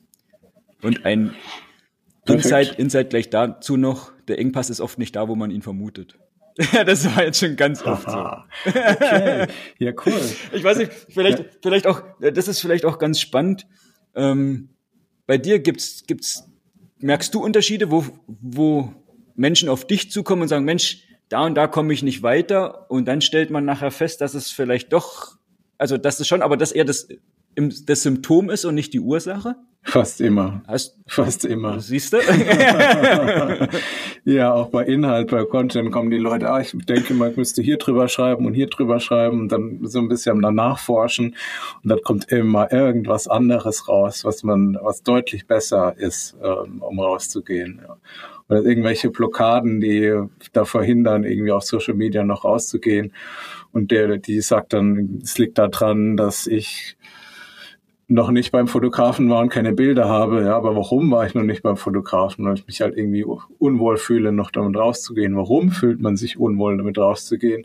Und 0.82 1.04
ein 1.04 1.34
Insight, 2.26 2.78
Insight 2.78 3.10
gleich 3.10 3.30
dazu 3.30 3.76
noch, 3.76 4.12
der 4.28 4.38
Engpass 4.38 4.70
ist 4.70 4.80
oft 4.80 4.98
nicht 4.98 5.16
da, 5.16 5.28
wo 5.28 5.34
man 5.34 5.50
ihn 5.50 5.62
vermutet. 5.62 6.18
Ja, 6.72 6.84
das 6.84 7.04
war 7.04 7.24
jetzt 7.24 7.40
schon 7.40 7.56
ganz 7.56 7.82
oft 7.82 8.08
so. 8.10 8.18
okay. 8.66 9.46
Ja, 9.78 9.92
cool. 10.06 10.20
Ich 10.52 10.62
weiß 10.62 10.78
nicht, 10.78 10.92
vielleicht, 11.08 11.38
ja. 11.38 11.44
vielleicht 11.62 11.86
auch, 11.86 12.02
das 12.20 12.48
ist 12.48 12.60
vielleicht 12.60 12.84
auch 12.84 12.98
ganz 12.98 13.20
spannend. 13.20 13.66
Ähm, 14.14 14.68
bei 15.26 15.38
dir 15.38 15.58
gibt's, 15.58 16.04
gibt's, 16.06 16.44
merkst 16.98 17.34
du 17.34 17.42
Unterschiede, 17.42 17.90
wo, 17.90 18.04
wo 18.26 18.92
Menschen 19.34 19.68
auf 19.68 19.86
dich 19.86 20.10
zukommen 20.10 20.42
und 20.42 20.48
sagen, 20.48 20.64
Mensch, 20.64 21.03
da 21.28 21.44
und 21.44 21.54
da 21.54 21.66
komme 21.66 21.92
ich 21.92 22.02
nicht 22.02 22.22
weiter 22.22 22.90
und 22.90 23.06
dann 23.06 23.20
stellt 23.20 23.50
man 23.50 23.64
nachher 23.64 23.90
fest, 23.90 24.20
dass 24.20 24.34
es 24.34 24.50
vielleicht 24.50 24.92
doch, 24.92 25.36
also 25.78 25.96
das 25.96 26.20
ist 26.20 26.28
schon, 26.28 26.42
aber 26.42 26.56
dass 26.56 26.72
eher 26.72 26.84
das, 26.84 27.08
das 27.56 28.02
Symptom 28.02 28.50
ist 28.50 28.64
und 28.64 28.74
nicht 28.74 28.92
die 28.92 29.00
Ursache? 29.00 29.56
Fast 29.86 30.22
immer. 30.22 30.62
Hast, 30.66 30.96
Fast 31.06 31.44
immer. 31.44 31.78
Siehst 31.80 32.14
du? 32.14 32.18
ja, 34.24 34.52
auch 34.52 34.70
bei 34.70 34.84
Inhalt, 34.84 35.30
bei 35.30 35.44
Content 35.44 35.92
kommen 35.92 36.10
die 36.10 36.16
Leute, 36.16 36.50
ah, 36.50 36.60
ich 36.60 36.74
denke, 36.86 37.12
man 37.12 37.34
müsste 37.36 37.60
hier 37.60 37.76
drüber 37.76 38.08
schreiben 38.08 38.46
und 38.46 38.54
hier 38.54 38.68
drüber 38.68 38.98
schreiben 38.98 39.40
und 39.40 39.52
dann 39.52 39.80
so 39.82 39.98
ein 39.98 40.08
bisschen 40.08 40.40
danach 40.40 40.78
forschen 40.78 41.36
und 41.82 41.90
dann 41.90 42.00
kommt 42.02 42.32
immer 42.32 42.72
irgendwas 42.72 43.28
anderes 43.28 43.86
raus, 43.86 44.24
was 44.24 44.42
man, 44.42 44.78
was 44.80 45.02
deutlich 45.02 45.46
besser 45.46 45.94
ist, 45.98 46.34
ähm, 46.42 46.80
um 46.80 46.98
rauszugehen. 46.98 47.82
Ja. 47.86 47.98
Oder 48.48 48.64
irgendwelche 48.64 49.10
Blockaden, 49.10 49.80
die 49.80 50.18
da 50.52 50.64
verhindern, 50.64 51.24
irgendwie 51.24 51.52
auf 51.52 51.64
Social 51.64 51.94
Media 51.94 52.24
noch 52.24 52.44
rauszugehen. 52.44 53.12
Und 53.72 53.90
der, 53.90 54.16
die 54.16 54.40
sagt 54.40 54.72
dann, 54.72 55.20
es 55.22 55.36
liegt 55.38 55.58
daran, 55.58 56.16
dass 56.16 56.46
ich 56.46 56.96
noch 58.06 58.30
nicht 58.30 58.52
beim 58.52 58.68
Fotografen 58.68 59.30
war 59.30 59.40
und 59.40 59.48
keine 59.48 59.72
Bilder 59.72 60.08
habe. 60.08 60.42
Ja, 60.42 60.56
aber 60.56 60.76
warum 60.76 61.10
war 61.10 61.26
ich 61.26 61.34
noch 61.34 61.42
nicht 61.42 61.62
beim 61.62 61.76
Fotografen? 61.76 62.44
Weil 62.44 62.54
ich 62.54 62.66
mich 62.66 62.80
halt 62.80 62.96
irgendwie 62.96 63.24
unwohl 63.24 63.96
fühle, 63.96 64.30
noch 64.30 64.50
damit 64.50 64.76
rauszugehen. 64.76 65.36
Warum 65.36 65.70
fühlt 65.70 66.00
man 66.00 66.16
sich 66.16 66.38
unwohl, 66.38 66.76
damit 66.76 66.98
rauszugehen? 66.98 67.64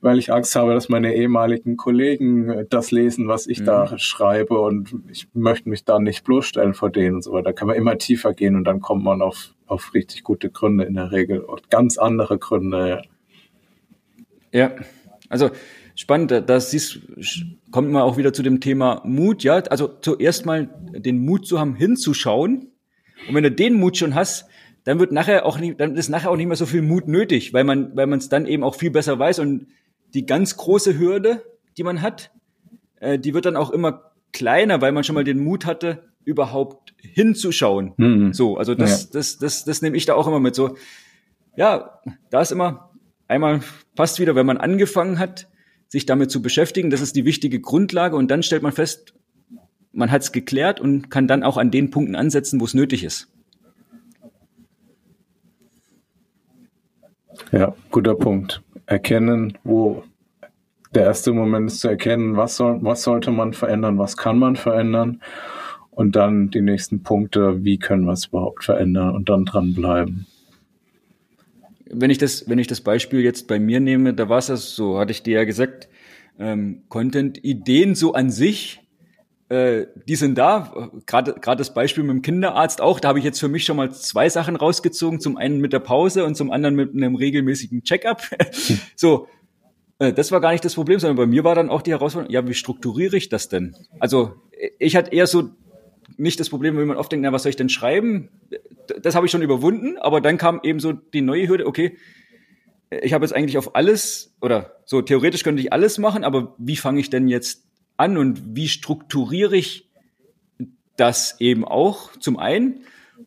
Weil 0.00 0.18
ich 0.18 0.32
Angst 0.32 0.56
habe, 0.56 0.72
dass 0.72 0.88
meine 0.88 1.14
ehemaligen 1.14 1.76
Kollegen 1.76 2.66
das 2.70 2.92
lesen, 2.92 3.28
was 3.28 3.46
ich 3.46 3.60
mhm. 3.60 3.64
da 3.66 3.98
schreibe 3.98 4.58
und 4.58 4.94
ich 5.10 5.28
möchte 5.34 5.68
mich 5.68 5.84
da 5.84 5.98
nicht 5.98 6.24
bloßstellen 6.24 6.72
vor 6.72 6.90
denen 6.90 7.16
und 7.16 7.22
so 7.22 7.32
weiter. 7.32 7.44
Da 7.44 7.52
kann 7.52 7.68
man 7.68 7.76
immer 7.76 7.98
tiefer 7.98 8.32
gehen 8.32 8.56
und 8.56 8.64
dann 8.64 8.80
kommt 8.80 9.04
man 9.04 9.20
auf, 9.20 9.54
auf 9.66 9.92
richtig 9.92 10.22
gute 10.22 10.50
Gründe 10.50 10.84
in 10.84 10.94
der 10.94 11.12
Regel 11.12 11.40
und 11.40 11.68
ganz 11.68 11.98
andere 11.98 12.38
Gründe. 12.38 13.02
Ja, 14.50 14.70
also 15.28 15.50
spannend, 15.98 16.30
das 16.46 16.70
siehst, 16.70 17.00
kommt 17.72 17.90
man 17.90 18.02
auch 18.02 18.16
wieder 18.16 18.32
zu 18.32 18.44
dem 18.44 18.60
Thema 18.60 19.02
Mut, 19.04 19.42
ja. 19.42 19.56
Also 19.56 19.88
zuerst 19.88 20.46
mal 20.46 20.70
den 20.92 21.24
Mut 21.24 21.44
zu 21.46 21.58
haben, 21.58 21.74
hinzuschauen. 21.74 22.70
Und 23.28 23.34
wenn 23.34 23.42
du 23.42 23.50
den 23.50 23.74
Mut 23.74 23.96
schon 23.96 24.14
hast, 24.14 24.46
dann 24.84 25.00
wird 25.00 25.10
nachher 25.10 25.44
auch 25.44 25.58
nicht, 25.58 25.80
dann 25.80 25.96
ist 25.96 26.08
nachher 26.08 26.30
auch 26.30 26.36
nicht 26.36 26.46
mehr 26.46 26.56
so 26.56 26.66
viel 26.66 26.82
Mut 26.82 27.08
nötig, 27.08 27.52
weil 27.52 27.64
man, 27.64 27.96
weil 27.96 28.06
man 28.06 28.20
es 28.20 28.28
dann 28.28 28.46
eben 28.46 28.62
auch 28.62 28.76
viel 28.76 28.92
besser 28.92 29.18
weiß. 29.18 29.40
Und 29.40 29.66
die 30.14 30.24
ganz 30.24 30.56
große 30.56 30.96
Hürde, 30.96 31.42
die 31.76 31.82
man 31.82 32.00
hat, 32.00 32.30
äh, 33.00 33.18
die 33.18 33.34
wird 33.34 33.46
dann 33.46 33.56
auch 33.56 33.70
immer 33.70 34.12
kleiner, 34.32 34.80
weil 34.80 34.92
man 34.92 35.02
schon 35.02 35.16
mal 35.16 35.24
den 35.24 35.42
Mut 35.42 35.66
hatte, 35.66 36.04
überhaupt 36.24 36.94
hinzuschauen. 36.98 37.94
Mhm. 37.96 38.32
So, 38.32 38.56
also 38.56 38.76
das, 38.76 39.04
ja. 39.04 39.08
das, 39.14 39.38
das, 39.38 39.64
das 39.64 39.82
nehme 39.82 39.96
ich 39.96 40.06
da 40.06 40.14
auch 40.14 40.28
immer 40.28 40.38
mit. 40.38 40.54
So, 40.54 40.76
ja, 41.56 42.00
da 42.30 42.40
ist 42.40 42.52
immer 42.52 42.92
einmal 43.26 43.62
passt 43.96 44.20
wieder, 44.20 44.36
wenn 44.36 44.46
man 44.46 44.58
angefangen 44.58 45.18
hat, 45.18 45.47
sich 45.88 46.06
damit 46.06 46.30
zu 46.30 46.42
beschäftigen. 46.42 46.90
Das 46.90 47.00
ist 47.00 47.16
die 47.16 47.24
wichtige 47.24 47.60
Grundlage 47.60 48.16
und 48.16 48.30
dann 48.30 48.42
stellt 48.42 48.62
man 48.62 48.72
fest, 48.72 49.14
man 49.92 50.10
hat 50.10 50.22
es 50.22 50.32
geklärt 50.32 50.80
und 50.80 51.10
kann 51.10 51.26
dann 51.26 51.42
auch 51.42 51.56
an 51.56 51.70
den 51.70 51.90
Punkten 51.90 52.14
ansetzen, 52.14 52.60
wo 52.60 52.64
es 52.64 52.74
nötig 52.74 53.04
ist. 53.04 53.28
Ja, 57.52 57.74
guter 57.90 58.14
Punkt. 58.14 58.62
Erkennen, 58.86 59.56
wo 59.64 60.04
der 60.94 61.04
erste 61.04 61.32
Moment 61.32 61.70
ist 61.70 61.80
zu 61.80 61.88
erkennen, 61.88 62.36
was, 62.36 62.56
soll, 62.56 62.78
was 62.82 63.02
sollte 63.02 63.30
man 63.30 63.52
verändern, 63.52 63.98
was 63.98 64.16
kann 64.16 64.38
man 64.38 64.56
verändern 64.56 65.20
und 65.90 66.16
dann 66.16 66.50
die 66.50 66.62
nächsten 66.62 67.02
Punkte, 67.02 67.64
wie 67.64 67.78
können 67.78 68.04
wir 68.04 68.12
es 68.12 68.26
überhaupt 68.26 68.64
verändern 68.64 69.14
und 69.14 69.28
dann 69.28 69.44
dranbleiben 69.44 70.26
wenn 71.90 72.10
ich 72.10 72.18
das, 72.18 72.48
wenn 72.48 72.58
ich 72.58 72.66
das 72.66 72.80
Beispiel 72.80 73.20
jetzt 73.20 73.46
bei 73.46 73.58
mir 73.58 73.80
nehme, 73.80 74.14
da 74.14 74.28
war 74.28 74.38
es 74.38 74.48
ja 74.48 74.56
so, 74.56 74.98
hatte 74.98 75.12
ich 75.12 75.22
dir 75.22 75.38
ja 75.38 75.44
gesagt, 75.44 75.88
ähm, 76.38 76.82
Content-Ideen 76.88 77.94
so 77.94 78.14
an 78.14 78.30
sich, 78.30 78.80
äh, 79.48 79.86
die 80.06 80.16
sind 80.16 80.36
da. 80.36 80.90
Gerade 81.06 81.34
gerade 81.34 81.58
das 81.58 81.72
Beispiel 81.74 82.04
mit 82.04 82.12
dem 82.12 82.22
Kinderarzt 82.22 82.80
auch, 82.80 83.00
da 83.00 83.08
habe 83.08 83.18
ich 83.18 83.24
jetzt 83.24 83.40
für 83.40 83.48
mich 83.48 83.64
schon 83.64 83.76
mal 83.76 83.90
zwei 83.92 84.28
Sachen 84.28 84.56
rausgezogen. 84.56 85.20
Zum 85.20 85.36
einen 85.36 85.60
mit 85.60 85.72
der 85.72 85.80
Pause 85.80 86.24
und 86.24 86.36
zum 86.36 86.50
anderen 86.50 86.74
mit 86.74 86.94
einem 86.94 87.14
regelmäßigen 87.14 87.82
Check-up. 87.82 88.22
so, 88.96 89.26
äh, 89.98 90.12
das 90.12 90.30
war 90.32 90.40
gar 90.40 90.52
nicht 90.52 90.64
das 90.64 90.74
Problem, 90.74 90.98
sondern 90.98 91.16
bei 91.16 91.26
mir 91.26 91.44
war 91.44 91.54
dann 91.54 91.70
auch 91.70 91.82
die 91.82 91.92
Herausforderung, 91.92 92.32
ja, 92.32 92.46
wie 92.46 92.54
strukturiere 92.54 93.16
ich 93.16 93.28
das 93.28 93.48
denn? 93.48 93.74
Also 93.98 94.34
ich 94.78 94.96
hatte 94.96 95.12
eher 95.12 95.26
so 95.26 95.50
nicht 96.18 96.40
das 96.40 96.50
Problem, 96.50 96.76
wenn 96.76 96.86
man 96.86 96.96
oft 96.96 97.10
denkt, 97.10 97.22
na, 97.22 97.32
was 97.32 97.44
soll 97.44 97.50
ich 97.50 97.56
denn 97.56 97.68
schreiben? 97.68 98.28
Das 99.00 99.14
habe 99.14 99.26
ich 99.26 99.32
schon 99.32 99.42
überwunden, 99.42 99.96
aber 99.98 100.20
dann 100.20 100.36
kam 100.36 100.60
eben 100.62 100.80
so 100.80 100.92
die 100.92 101.20
neue 101.20 101.48
Hürde, 101.48 101.66
okay, 101.66 101.96
ich 102.90 103.12
habe 103.12 103.24
jetzt 103.24 103.32
eigentlich 103.32 103.58
auf 103.58 103.74
alles, 103.74 104.34
oder 104.40 104.76
so 104.84 105.02
theoretisch 105.02 105.44
könnte 105.44 105.62
ich 105.62 105.72
alles 105.72 105.98
machen, 105.98 106.24
aber 106.24 106.54
wie 106.58 106.76
fange 106.76 107.00
ich 107.00 107.10
denn 107.10 107.28
jetzt 107.28 107.64
an 107.96 108.16
und 108.16 108.56
wie 108.56 108.68
strukturiere 108.68 109.56
ich 109.56 109.88
das 110.96 111.40
eben 111.40 111.64
auch 111.64 112.16
zum 112.16 112.38
einen 112.38 112.80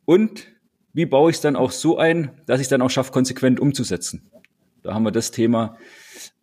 und 0.05 0.47
wie 0.93 1.05
baue 1.05 1.29
ich 1.29 1.37
es 1.37 1.41
dann 1.41 1.55
auch 1.55 1.71
so 1.71 1.97
ein, 1.97 2.31
dass 2.45 2.59
ich 2.59 2.65
es 2.65 2.69
dann 2.69 2.81
auch 2.81 2.89
schaffe, 2.89 3.11
konsequent 3.11 3.59
umzusetzen? 3.59 4.29
Da 4.83 4.93
haben 4.93 5.03
wir 5.03 5.11
das 5.11 5.31
Thema 5.31 5.77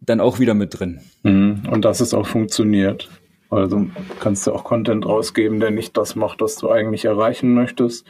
dann 0.01 0.21
auch 0.21 0.39
wieder 0.39 0.55
mit 0.55 0.79
drin. 0.79 1.01
Mhm. 1.23 1.69
Und 1.71 1.85
dass 1.85 2.01
es 2.01 2.15
auch 2.15 2.27
funktioniert. 2.27 3.11
Also 3.51 3.87
kannst 4.21 4.47
du 4.47 4.53
auch 4.53 4.65
Content 4.65 5.07
rausgeben, 5.07 5.61
der 5.61 5.71
nicht 5.71 5.97
das 5.97 6.17
macht, 6.17 6.41
was 6.41 6.57
du 6.57 6.71
eigentlich 6.71 7.07
erreichen 7.07 7.55
möchtest. 7.55 8.07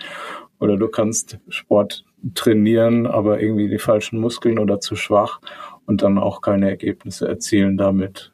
Oder 0.58 0.76
du 0.76 0.88
kannst 0.88 1.38
Sport 1.48 2.04
trainieren, 2.34 3.06
aber 3.06 3.40
irgendwie 3.40 3.68
die 3.68 3.78
falschen 3.78 4.18
Muskeln 4.18 4.58
oder 4.58 4.80
zu 4.80 4.96
schwach 4.96 5.40
und 5.86 6.02
dann 6.02 6.18
auch 6.18 6.40
keine 6.40 6.68
Ergebnisse 6.68 7.28
erzielen 7.28 7.76
damit. 7.76 8.32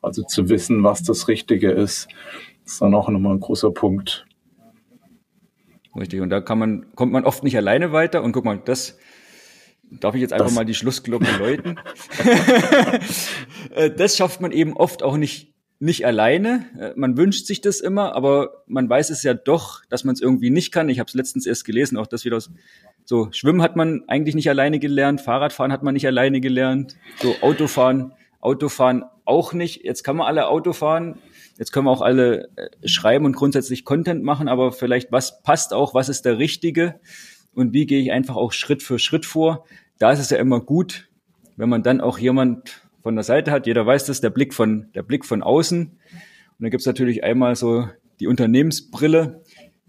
Also 0.00 0.22
zu 0.22 0.48
wissen, 0.48 0.84
was 0.84 1.02
das 1.02 1.26
Richtige 1.26 1.72
ist, 1.72 2.08
ist 2.64 2.80
dann 2.80 2.94
auch 2.94 3.08
nochmal 3.08 3.32
ein 3.34 3.40
großer 3.40 3.72
Punkt. 3.72 4.26
Richtig, 5.96 6.20
und 6.20 6.30
da 6.30 6.40
kann 6.40 6.58
man, 6.58 6.86
kommt 6.94 7.12
man 7.12 7.24
oft 7.24 7.42
nicht 7.42 7.56
alleine 7.56 7.90
weiter. 7.90 8.22
Und 8.22 8.32
guck 8.32 8.44
mal, 8.44 8.60
das 8.64 8.98
darf 9.82 10.14
ich 10.14 10.20
jetzt 10.20 10.32
einfach 10.32 10.46
das. 10.46 10.54
mal 10.54 10.64
die 10.64 10.74
Schlussglocke 10.74 11.26
läuten. 11.38 11.80
Äh, 13.74 13.90
das 13.90 14.16
schafft 14.16 14.40
man 14.40 14.52
eben 14.52 14.74
oft 14.74 15.02
auch 15.02 15.16
nicht 15.16 15.55
nicht 15.78 16.06
alleine. 16.06 16.66
Äh, 16.78 16.92
man 16.96 17.16
wünscht 17.16 17.46
sich 17.46 17.60
das 17.60 17.80
immer, 17.80 18.14
aber 18.14 18.62
man 18.66 18.88
weiß 18.88 19.10
es 19.10 19.22
ja 19.22 19.34
doch, 19.34 19.84
dass 19.88 20.04
man 20.04 20.14
es 20.14 20.20
irgendwie 20.20 20.50
nicht 20.50 20.72
kann. 20.72 20.88
Ich 20.88 20.98
habe 20.98 21.08
es 21.08 21.14
letztens 21.14 21.46
erst 21.46 21.64
gelesen, 21.64 21.96
auch 21.96 22.06
das 22.06 22.24
wieder 22.24 22.36
aus. 22.36 22.50
So, 23.04 23.28
Schwimmen 23.32 23.62
hat 23.62 23.76
man 23.76 24.04
eigentlich 24.08 24.34
nicht 24.34 24.48
alleine 24.48 24.78
gelernt, 24.78 25.20
Fahrradfahren 25.20 25.72
hat 25.72 25.82
man 25.82 25.94
nicht 25.94 26.06
alleine 26.06 26.40
gelernt, 26.40 26.96
so 27.20 27.34
Autofahren, 27.40 28.12
Autofahren 28.40 29.04
auch 29.24 29.52
nicht. 29.52 29.84
Jetzt 29.84 30.02
kann 30.02 30.16
man 30.16 30.26
alle 30.26 30.48
Auto 30.48 30.72
fahren, 30.72 31.18
jetzt 31.58 31.72
können 31.72 31.86
wir 31.86 31.90
auch 31.90 32.02
alle 32.02 32.48
äh, 32.56 32.88
schreiben 32.88 33.24
und 33.24 33.36
grundsätzlich 33.36 33.84
Content 33.84 34.22
machen, 34.22 34.48
aber 34.48 34.72
vielleicht 34.72 35.12
was 35.12 35.42
passt 35.42 35.72
auch, 35.72 35.94
was 35.94 36.08
ist 36.08 36.24
der 36.24 36.38
richtige 36.38 37.00
und 37.54 37.72
wie 37.72 37.86
gehe 37.86 38.00
ich 38.00 38.12
einfach 38.12 38.36
auch 38.36 38.52
Schritt 38.52 38.82
für 38.82 38.98
Schritt 38.98 39.26
vor. 39.26 39.66
Da 39.98 40.12
ist 40.12 40.20
es 40.20 40.30
ja 40.30 40.38
immer 40.38 40.60
gut, 40.60 41.08
wenn 41.56 41.68
man 41.68 41.82
dann 41.82 42.00
auch 42.00 42.18
jemand 42.18 42.85
von 43.06 43.14
der 43.14 43.22
Seite 43.22 43.52
hat. 43.52 43.68
Jeder 43.68 43.86
weiß 43.86 44.06
das, 44.06 44.20
der 44.20 44.30
Blick 44.30 44.52
von, 44.52 44.86
der 44.96 45.04
Blick 45.04 45.24
von 45.24 45.40
außen. 45.40 45.80
Und 45.86 45.96
dann 46.58 46.70
gibt's 46.72 46.86
natürlich 46.86 47.22
einmal 47.22 47.54
so 47.54 47.88
die 48.18 48.26
Unternehmensbrille, 48.26 49.44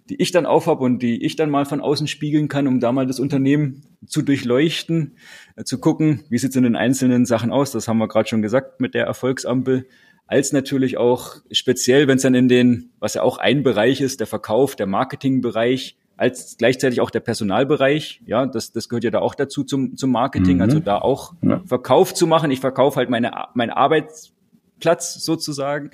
die 0.08 0.22
ich 0.22 0.30
dann 0.30 0.46
aufhab 0.46 0.82
und 0.82 1.02
die 1.02 1.26
ich 1.26 1.36
dann 1.36 1.50
mal 1.50 1.66
von 1.66 1.82
außen 1.82 2.06
spiegeln 2.06 2.48
kann, 2.48 2.68
um 2.68 2.80
da 2.80 2.92
mal 2.92 3.08
das 3.08 3.20
Unternehmen 3.20 3.82
zu 4.06 4.22
durchleuchten, 4.22 5.18
äh, 5.56 5.64
zu 5.64 5.80
gucken, 5.80 6.26
wie 6.30 6.38
sieht's 6.38 6.56
in 6.56 6.62
den 6.62 6.76
einzelnen 6.76 7.26
Sachen 7.26 7.50
aus. 7.50 7.72
Das 7.72 7.88
haben 7.88 7.98
wir 7.98 8.08
gerade 8.08 8.30
schon 8.30 8.44
gesagt 8.44 8.82
mit 8.82 8.94
der 8.94 9.08
Erfolgsampel. 9.08 9.88
Als 10.28 10.54
natürlich 10.54 10.98
auch 10.98 11.38
speziell, 11.50 12.08
wenn 12.08 12.18
es 12.18 12.22
dann 12.22 12.36
in 12.36 12.48
den, 12.48 12.92
was 13.00 13.16
ja 13.16 13.24
auch 13.24 13.40
ein 13.40 13.64
Bereich 13.64 14.00
ist, 14.00 14.20
der 14.20 14.28
Verkauf, 14.28 14.76
der 14.76 14.86
Marketingbereich, 14.86 15.98
als 16.18 16.58
gleichzeitig 16.58 17.00
auch 17.00 17.12
der 17.12 17.20
Personalbereich. 17.20 18.22
Ja, 18.26 18.46
das, 18.46 18.72
das 18.72 18.90
gehört 18.90 19.04
ja 19.04 19.12
da 19.12 19.20
auch 19.20 19.36
dazu 19.36 19.64
zum, 19.64 19.96
zum 19.96 20.12
Marketing, 20.12 20.58
mhm. 20.58 20.64
also 20.64 20.80
da 20.80 20.98
auch 20.98 21.34
ja. 21.42 21.62
Verkauf 21.66 22.14
zu 22.14 22.28
machen. 22.28 22.52
Ich 22.52 22.60
verkaufe 22.60 22.98
halt 22.98 23.10
meine, 23.10 23.32
meinen 23.54 23.70
Arbeitsplatz 23.70 25.14
sozusagen. 25.24 25.92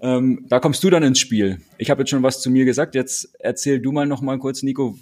Ähm, 0.00 0.44
da 0.48 0.58
kommst 0.58 0.82
du 0.82 0.90
dann 0.90 1.04
ins 1.04 1.20
Spiel. 1.20 1.60
Ich 1.78 1.88
habe 1.88 2.02
jetzt 2.02 2.10
schon 2.10 2.22
was 2.22 2.42
zu 2.42 2.50
mir 2.50 2.64
gesagt. 2.64 2.94
Jetzt 2.94 3.34
erzähl 3.38 3.80
du 3.80 3.92
mal 3.92 4.06
noch 4.06 4.20
mal 4.20 4.38
kurz, 4.38 4.62
Nico, 4.62 4.96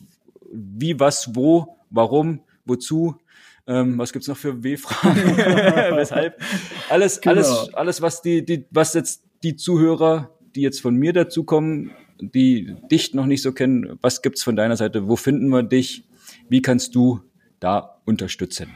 wie, 0.52 1.00
was, 1.00 1.34
wo, 1.34 1.78
warum, 1.90 2.40
wozu. 2.66 3.16
Ähm, 3.66 3.96
was 3.96 4.12
gibt's 4.12 4.28
noch 4.28 4.36
für 4.36 4.62
W-Fragen? 4.62 5.16
Weshalb? 5.96 6.40
Alles, 6.90 7.20
genau. 7.20 7.36
alles, 7.36 7.74
alles, 7.74 8.02
was 8.02 8.22
die, 8.22 8.44
die, 8.44 8.66
was 8.70 8.92
jetzt 8.92 9.24
die 9.42 9.56
Zuhörer, 9.56 10.30
die 10.54 10.60
jetzt 10.60 10.80
von 10.80 10.94
mir 10.94 11.12
dazu 11.12 11.44
kommen, 11.44 11.92
die 12.20 12.74
dich 12.90 13.14
noch 13.14 13.26
nicht 13.26 13.42
so 13.42 13.52
kennen, 13.52 13.98
was 14.00 14.22
gibt's 14.22 14.42
von 14.42 14.56
deiner 14.56 14.76
Seite? 14.76 15.08
Wo 15.08 15.16
finden 15.16 15.48
wir 15.48 15.62
dich? 15.62 16.04
Wie 16.48 16.62
kannst 16.62 16.94
du 16.94 17.20
da 17.60 18.00
unterstützen? 18.04 18.68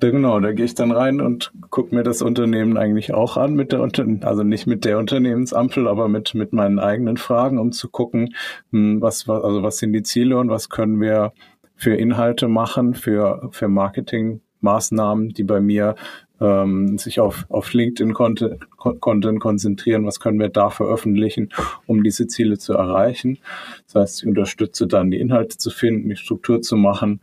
Genau, 0.00 0.38
da 0.40 0.52
gehe 0.52 0.64
ich 0.64 0.74
dann 0.74 0.90
rein 0.90 1.20
und 1.20 1.52
gucke 1.70 1.94
mir 1.94 2.02
das 2.02 2.20
Unternehmen 2.20 2.76
eigentlich 2.76 3.14
auch 3.14 3.36
an 3.36 3.54
mit 3.54 3.72
der 3.72 3.80
Unter 3.80 4.04
also 4.22 4.42
nicht 4.42 4.66
mit 4.66 4.84
der 4.84 4.98
Unternehmensampel, 4.98 5.88
aber 5.88 6.08
mit 6.08 6.34
mit 6.34 6.52
meinen 6.52 6.78
eigenen 6.78 7.16
Fragen, 7.16 7.58
um 7.58 7.72
zu 7.72 7.88
gucken, 7.88 8.34
hm, 8.70 9.00
was 9.00 9.28
was 9.28 9.42
also 9.42 9.62
was 9.62 9.78
sind 9.78 9.92
die 9.92 10.02
Ziele 10.02 10.36
und 10.38 10.50
was 10.50 10.68
können 10.68 11.00
wir 11.00 11.32
für 11.76 11.94
Inhalte 11.94 12.48
machen, 12.48 12.94
für 12.94 13.48
für 13.52 13.68
Marketingmaßnahmen, 13.68 15.30
die 15.30 15.44
bei 15.44 15.60
mir 15.60 15.94
ähm, 16.40 16.98
sich 16.98 17.20
auf, 17.20 17.46
auf 17.48 17.72
LinkedIn-Content 17.72 18.66
Content 18.76 19.40
konzentrieren, 19.40 20.04
was 20.04 20.20
können 20.20 20.38
wir 20.38 20.48
da 20.48 20.70
veröffentlichen, 20.70 21.48
um 21.86 22.02
diese 22.02 22.26
Ziele 22.26 22.58
zu 22.58 22.74
erreichen. 22.74 23.38
Das 23.86 23.94
heißt, 23.94 24.22
ich 24.22 24.28
unterstütze 24.28 24.86
dann 24.86 25.10
die 25.10 25.20
Inhalte 25.20 25.56
zu 25.56 25.70
finden, 25.70 26.08
die 26.08 26.16
Struktur 26.16 26.60
zu 26.60 26.76
machen 26.76 27.20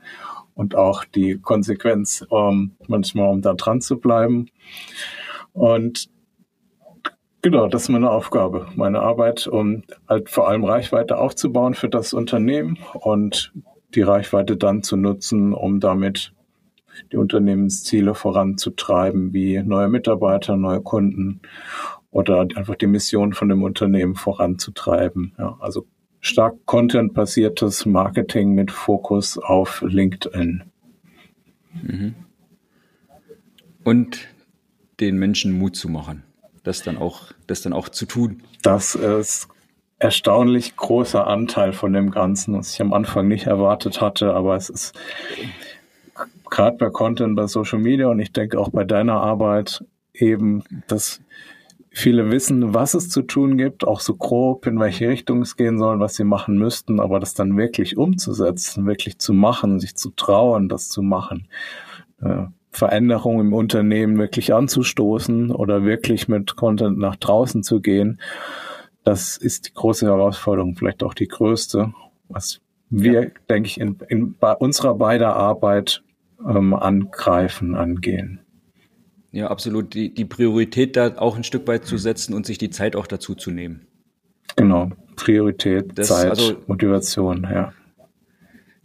und 0.56 0.76
auch 0.76 1.06
die 1.06 1.38
Konsequenz 1.38 2.26
ähm, 2.32 2.72
manchmal, 2.88 3.30
um 3.30 3.42
da 3.42 3.54
dran 3.54 3.82
zu 3.82 4.00
bleiben. 4.00 4.48
Und 5.54 6.10
genau, 7.42 7.68
das 7.68 7.84
ist 7.84 7.90
meine 7.90 8.10
Aufgabe, 8.10 8.68
meine 8.76 9.02
Arbeit, 9.02 9.48
um 9.48 9.84
halt 10.08 10.30
vor 10.30 10.48
allem 10.48 10.64
Reichweite 10.64 11.18
aufzubauen 11.18 11.74
für 11.74 11.90
das 11.90 12.14
Unternehmen 12.14 12.80
und 12.94 13.54
die 13.94 14.02
Reichweite 14.02 14.58
dann 14.58 14.84
zu 14.84 14.96
nutzen, 14.96 15.54
um 15.54 15.80
damit 15.80 16.34
die 17.12 17.18
Unternehmensziele 17.18 18.16
voranzutreiben, 18.16 19.34
wie 19.34 19.62
neue 19.62 19.90
Mitarbeiter, 19.90 20.58
neue 20.58 20.82
Kunden 20.82 21.42
oder 22.12 22.42
einfach 22.56 22.76
die 22.76 22.88
Mission 22.88 23.34
von 23.34 23.50
dem 23.50 23.64
Unternehmen 23.64 24.16
voranzutreiben. 24.16 25.34
Ja, 25.38 25.58
also 25.60 25.88
stark 26.20 26.66
content-basiertes 26.66 27.86
Marketing 27.86 28.54
mit 28.54 28.72
Fokus 28.72 29.38
auf 29.38 29.82
LinkedIn. 29.82 30.64
Mhm. 31.82 32.16
Und 33.84 34.28
den 35.00 35.18
Menschen 35.18 35.58
Mut 35.58 35.76
zu 35.76 35.90
machen, 35.90 36.24
das 36.64 36.84
dann 36.84 36.98
auch, 36.98 37.32
das 37.48 37.62
dann 37.62 37.74
auch 37.74 37.90
zu 37.90 38.06
tun. 38.06 38.44
Das 38.62 38.94
ist 38.94 39.48
erstaunlich 39.98 40.76
großer 40.76 41.26
Anteil 41.26 41.74
von 41.74 41.94
dem 41.94 42.12
Ganzen, 42.12 42.56
was 42.56 42.74
ich 42.74 42.82
am 42.82 42.94
Anfang 42.94 43.28
nicht 43.28 43.48
erwartet 43.48 44.02
hatte, 44.02 44.34
aber 44.34 44.56
es 44.56 44.70
ist 44.70 44.94
gerade 46.52 46.78
bei 46.78 46.90
Content 46.92 47.36
bei 47.36 47.48
Social 47.48 47.80
Media 47.80 48.08
und 48.10 48.20
ich 48.20 48.32
denke 48.32 48.60
auch 48.60 48.70
bei 48.70 48.84
deiner 48.84 49.20
Arbeit 49.22 49.84
eben, 50.14 50.64
dass 50.88 51.22
viele 51.90 52.30
wissen, 52.30 52.74
was 52.74 52.94
es 52.94 53.10
zu 53.10 53.24
tun 53.24 53.58
gibt, 53.58 53.88
auch 53.88 54.00
so 54.00 54.16
grob, 54.16 54.68
in 54.68 54.80
welche 54.80 55.10
Richtung 55.10 55.42
es 55.42 55.56
gehen 55.56 55.80
soll, 55.80 56.00
was 56.00 56.16
sie 56.16 56.24
machen 56.24 56.58
müssten, 56.58 57.00
aber 57.00 57.20
das 57.20 57.34
dann 57.34 57.58
wirklich 57.58 57.98
umzusetzen, 57.98 58.86
wirklich 58.86 59.18
zu 59.18 59.34
machen, 59.34 59.80
sich 59.80 59.96
zu 59.96 60.12
trauen, 60.12 60.70
das 60.70 60.90
zu 60.90 61.02
machen, 61.02 61.48
äh, 62.22 62.46
Veränderungen 62.70 63.48
im 63.48 63.54
Unternehmen 63.54 64.18
wirklich 64.18 64.54
anzustoßen 64.54 65.52
oder 65.52 65.84
wirklich 65.84 66.28
mit 66.28 66.56
Content 66.56 66.98
nach 66.98 67.16
draußen 67.16 67.64
zu 67.64 67.82
gehen, 67.82 68.22
das 69.04 69.38
ist 69.38 69.68
die 69.68 69.74
große 69.74 70.06
Herausforderung, 70.06 70.76
vielleicht 70.76 71.04
auch 71.04 71.14
die 71.14 71.28
größte, 71.28 71.94
was 72.30 72.62
wir, 72.90 73.24
ja. 73.24 73.30
denke 73.50 73.68
ich, 73.68 73.80
in, 73.80 73.98
in 74.10 74.36
bei 74.38 74.54
unserer 74.54 74.96
beider 74.96 75.36
Arbeit 75.36 76.04
ähm, 76.48 76.74
angreifen, 76.74 77.76
angehen. 77.76 78.40
Ja, 79.32 79.48
absolut. 79.48 79.94
Die, 79.94 80.14
die 80.14 80.26
Priorität 80.26 80.98
da 80.98 81.18
auch 81.18 81.38
ein 81.38 81.44
Stück 81.44 81.68
weit 81.68 81.86
zu 81.86 81.98
setzen 81.98 82.34
und 82.34 82.46
sich 82.46 82.58
die 82.58 82.70
Zeit 82.70 82.96
auch 82.96 83.08
dazu 83.08 83.34
zu 83.34 83.52
nehmen. 83.52 83.88
Genau, 84.58 84.92
Priorität, 85.16 85.98
das, 85.98 86.10
Zeit, 86.10 86.30
also, 86.30 86.56
Motivation, 86.68 87.48
ja. 87.50 87.74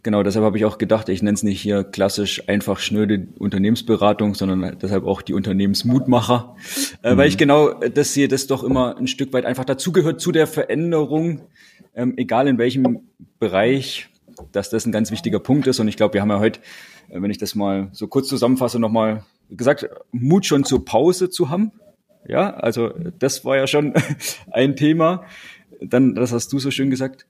Genau, 0.03 0.23
deshalb 0.23 0.45
habe 0.45 0.57
ich 0.57 0.63
auch 0.63 0.77
gedacht, 0.77 1.09
ich 1.09 1.21
nenne 1.21 1.35
es 1.35 1.43
nicht 1.43 1.59
hier 1.59 1.83
klassisch 1.83 2.47
einfach 2.47 2.79
schnöde 2.79 3.27
Unternehmensberatung, 3.39 4.35
sondern 4.35 4.77
deshalb 4.81 5.03
auch 5.05 5.21
die 5.21 5.33
Unternehmensmutmacher, 5.33 6.55
äh, 7.03 7.13
mhm. 7.13 7.17
weil 7.17 7.27
ich 7.27 7.37
genau 7.37 7.73
das 7.73 8.13
sehe, 8.13 8.29
das 8.29 8.47
doch 8.47 8.63
immer 8.63 8.97
ein 8.97 9.07
Stück 9.07 9.33
weit 9.33 9.45
einfach 9.45 9.65
dazugehört 9.65 10.21
zu 10.21 10.31
der 10.31 10.47
Veränderung, 10.47 11.41
ähm, 11.93 12.13
egal 12.15 12.47
in 12.47 12.57
welchem 12.57 13.09
Bereich, 13.39 14.07
dass 14.53 14.69
das 14.69 14.85
ein 14.85 14.93
ganz 14.93 15.11
wichtiger 15.11 15.39
Punkt 15.39 15.67
ist. 15.67 15.79
Und 15.79 15.89
ich 15.89 15.97
glaube, 15.97 16.13
wir 16.13 16.21
haben 16.21 16.29
ja 16.29 16.39
heute 16.39 16.61
wenn 17.09 17.31
ich 17.31 17.37
das 17.37 17.55
mal 17.55 17.89
so 17.91 18.07
kurz 18.07 18.27
zusammenfasse, 18.27 18.79
nochmal 18.79 19.23
gesagt, 19.49 19.89
Mut 20.11 20.45
schon 20.45 20.63
zur 20.63 20.85
Pause 20.85 21.29
zu 21.29 21.49
haben. 21.49 21.71
Ja, 22.27 22.53
also 22.53 22.89
das 23.19 23.45
war 23.45 23.55
ja 23.55 23.67
schon 23.67 23.93
ein 24.51 24.75
Thema. 24.75 25.23
Dann, 25.81 26.15
das 26.15 26.33
hast 26.33 26.51
du 26.51 26.59
so 26.59 26.71
schön 26.71 26.89
gesagt, 26.89 27.25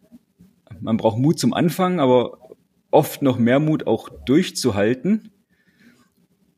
man 0.79 0.97
braucht 0.97 1.17
Mut 1.17 1.39
zum 1.39 1.53
Anfang, 1.53 1.99
aber 1.99 2.37
oft 2.91 3.21
noch 3.21 3.37
mehr 3.37 3.59
Mut 3.59 3.85
auch 3.85 4.09
durchzuhalten. 4.25 5.31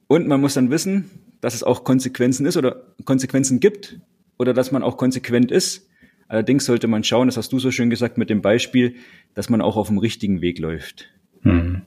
Und 0.08 0.28
man 0.28 0.42
muss 0.42 0.54
dann 0.54 0.72
wissen, 0.72 1.10
dass 1.42 1.54
es 1.54 1.64
auch 1.64 1.84
Konsequenzen 1.84 2.46
ist 2.46 2.58
oder 2.58 2.94
Konsequenzen 3.06 3.60
gibt 3.60 4.00
oder 4.38 4.54
dass 4.54 4.72
man 4.72 4.84
auch 4.84 4.98
konsequent 4.98 5.52
ist. 5.52 5.88
Allerdings 6.28 6.66
sollte 6.66 6.88
man 6.88 7.04
schauen, 7.04 7.28
das 7.28 7.38
hast 7.38 7.52
du 7.52 7.60
so 7.60 7.72
schön 7.72 7.90
gesagt 7.90 8.18
mit 8.18 8.30
dem 8.30 8.42
Beispiel, 8.42 8.96
dass 9.34 9.50
man 9.50 9.62
auch 9.62 9.78
auf 9.78 9.88
dem 9.88 9.98
richtigen 9.98 10.42
Weg 10.42 10.60
läuft. 10.60 11.10
Mhm. 11.42 11.82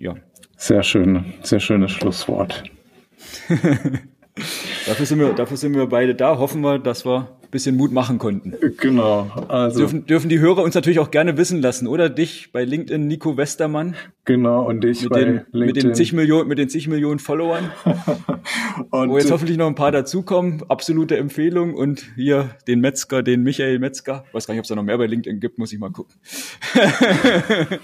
ja. 0.00 0.16
Sehr 0.60 0.82
schön, 0.82 1.24
sehr 1.42 1.58
schönes 1.58 1.90
Schlusswort. 1.90 2.64
dafür, 4.86 5.06
sind 5.06 5.18
wir, 5.18 5.32
dafür 5.32 5.56
sind 5.56 5.74
wir 5.74 5.86
beide 5.86 6.14
da. 6.14 6.36
Hoffen 6.36 6.60
wir, 6.60 6.78
dass 6.78 7.06
wir 7.06 7.28
bisschen 7.50 7.76
Mut 7.76 7.92
machen 7.92 8.18
konnten. 8.18 8.54
Genau. 8.78 9.30
Also 9.48 9.80
dürfen, 9.80 10.06
dürfen 10.06 10.28
die 10.28 10.38
Hörer 10.38 10.62
uns 10.62 10.74
natürlich 10.74 10.98
auch 10.98 11.10
gerne 11.10 11.36
wissen 11.36 11.60
lassen, 11.60 11.86
oder? 11.86 12.08
Dich 12.08 12.52
bei 12.52 12.64
LinkedIn, 12.64 13.06
Nico 13.06 13.36
Westermann. 13.36 13.94
Genau, 14.24 14.66
und 14.66 14.82
dich 14.82 15.02
mit 15.02 15.10
bei 15.10 15.24
den, 15.24 15.34
LinkedIn. 15.52 15.66
Mit 15.66 15.76
den, 15.76 15.94
zig 15.94 16.12
Millionen, 16.12 16.48
mit 16.48 16.58
den 16.58 16.68
zig 16.68 16.86
Millionen 16.88 17.18
Followern. 17.18 17.72
und 18.90 19.10
wo 19.10 19.18
jetzt 19.18 19.30
hoffentlich 19.30 19.58
noch 19.58 19.66
ein 19.66 19.74
paar 19.74 19.92
dazukommen. 19.92 20.62
Absolute 20.68 21.16
Empfehlung. 21.16 21.74
Und 21.74 22.06
hier 22.16 22.50
den 22.68 22.80
Metzger, 22.80 23.22
den 23.22 23.42
Michael 23.42 23.78
Metzger. 23.78 24.24
Ich 24.28 24.34
weiß 24.34 24.46
gar 24.46 24.54
nicht, 24.54 24.60
ob 24.60 24.64
es 24.64 24.68
da 24.68 24.76
noch 24.76 24.84
mehr 24.84 24.98
bei 24.98 25.06
LinkedIn 25.06 25.40
gibt, 25.40 25.58
muss 25.58 25.72
ich 25.72 25.78
mal 25.78 25.90
gucken. 25.90 26.14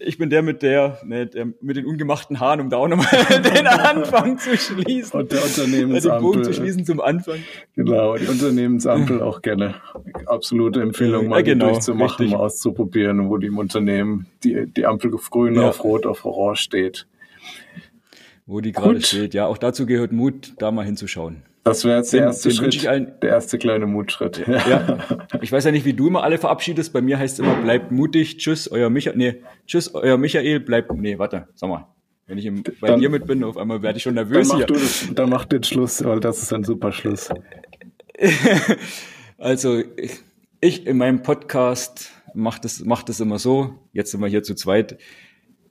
ich 0.00 0.18
bin 0.18 0.30
der 0.30 0.42
mit 0.42 0.62
der, 0.62 0.98
ne, 1.04 1.26
der 1.26 1.48
mit 1.60 1.76
den 1.76 1.86
ungemachten 1.86 2.40
Haaren, 2.40 2.60
um 2.60 2.70
da 2.70 2.76
auch 2.78 2.88
nochmal 2.88 3.06
den 3.54 3.66
Anfang 3.66 4.38
zu 4.38 4.56
schließen. 4.56 5.20
Und 5.20 5.32
der 5.32 5.44
Unternehmensampel. 5.44 6.18
Den 6.18 6.22
Bogen 6.22 6.44
zu 6.44 6.52
schließen 6.52 6.84
zum 6.84 7.00
Anfang. 7.00 7.38
Genau, 7.74 8.16
die 8.16 8.26
Unternehmensampel 8.78 9.22
auch 9.22 9.42
gerne. 9.42 9.74
Absolute 10.26 10.80
Empfehlung, 10.80 11.28
mal 11.28 11.36
ja, 11.36 11.42
genau, 11.42 11.70
durchzumachen, 11.70 12.24
richtig. 12.24 12.30
mal 12.32 12.44
auszuprobieren, 12.44 13.28
wo 13.28 13.36
die 13.36 13.48
im 13.48 13.58
Unternehmen 13.58 14.26
die, 14.44 14.66
die 14.66 14.86
Ampel 14.86 15.10
grün 15.10 15.54
ja. 15.54 15.68
auf 15.68 15.84
rot, 15.84 16.06
auf 16.06 16.24
orange 16.24 16.60
steht. 16.60 17.06
Wo 18.46 18.60
die 18.60 18.72
gerade 18.72 19.00
steht. 19.00 19.34
Ja, 19.34 19.46
auch 19.46 19.58
dazu 19.58 19.84
gehört 19.84 20.12
Mut, 20.12 20.54
da 20.58 20.70
mal 20.70 20.84
hinzuschauen. 20.84 21.42
Das 21.64 21.84
wäre 21.84 21.98
jetzt 21.98 22.14
der 22.14 22.22
erste 22.22 22.50
Schritt, 22.50 22.82
der 22.82 23.28
erste 23.28 23.58
kleine 23.58 23.86
Mutschritt. 23.86 24.42
Ja. 24.46 24.98
Ich 25.42 25.52
weiß 25.52 25.64
ja 25.64 25.70
nicht, 25.70 25.84
wie 25.84 25.92
du 25.92 26.06
immer 26.08 26.22
alle 26.22 26.38
verabschiedest. 26.38 26.94
Bei 26.94 27.02
mir 27.02 27.18
heißt 27.18 27.38
es 27.38 27.44
immer, 27.44 27.56
bleibt 27.56 27.92
mutig, 27.92 28.38
tschüss, 28.38 28.70
euer 28.70 28.88
Michael, 28.88 29.18
nee, 29.18 29.42
tschüss, 29.66 29.94
euer 29.94 30.16
Michael, 30.16 30.60
bleibt, 30.60 30.90
nee, 30.94 31.18
warte, 31.18 31.48
sag 31.54 31.68
mal. 31.68 31.88
Wenn 32.26 32.38
ich 32.38 32.46
im, 32.46 32.62
bei 32.80 32.88
dann, 32.88 33.00
dir 33.00 33.10
mit 33.10 33.26
bin, 33.26 33.44
auf 33.44 33.56
einmal 33.56 33.82
werde 33.82 33.96
ich 33.96 34.02
schon 34.02 34.14
nervös 34.14 34.48
dann 34.48 34.58
mach 34.58 34.66
hier. 34.66 34.66
Du 34.66 34.74
das, 34.74 35.08
dann 35.14 35.30
mach 35.30 35.44
den 35.46 35.62
Schluss, 35.62 36.04
weil 36.04 36.20
das 36.20 36.42
ist 36.42 36.52
ein 36.52 36.64
super 36.64 36.92
Schluss. 36.92 37.30
also, 39.38 39.82
ich, 39.96 40.20
ich 40.60 40.86
in 40.86 40.96
meinem 40.96 41.22
Podcast 41.22 42.10
mache 42.34 42.60
das, 42.60 42.80
mach 42.84 43.02
das 43.02 43.20
immer 43.20 43.38
so. 43.38 43.78
Jetzt 43.92 44.10
sind 44.10 44.20
wir 44.20 44.28
hier 44.28 44.42
zu 44.42 44.54
zweit. 44.54 44.98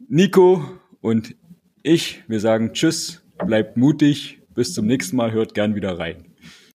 Nico 0.08 0.64
und 1.02 1.36
ich, 1.84 2.24
wir 2.28 2.40
sagen 2.40 2.74
Tschüss, 2.74 3.22
bleibt 3.46 3.78
mutig, 3.78 4.40
bis 4.54 4.74
zum 4.74 4.86
nächsten 4.86 5.18
Mal, 5.18 5.32
hört 5.32 5.54
gern 5.54 5.76
wieder 5.76 6.00
rein. 6.00 6.27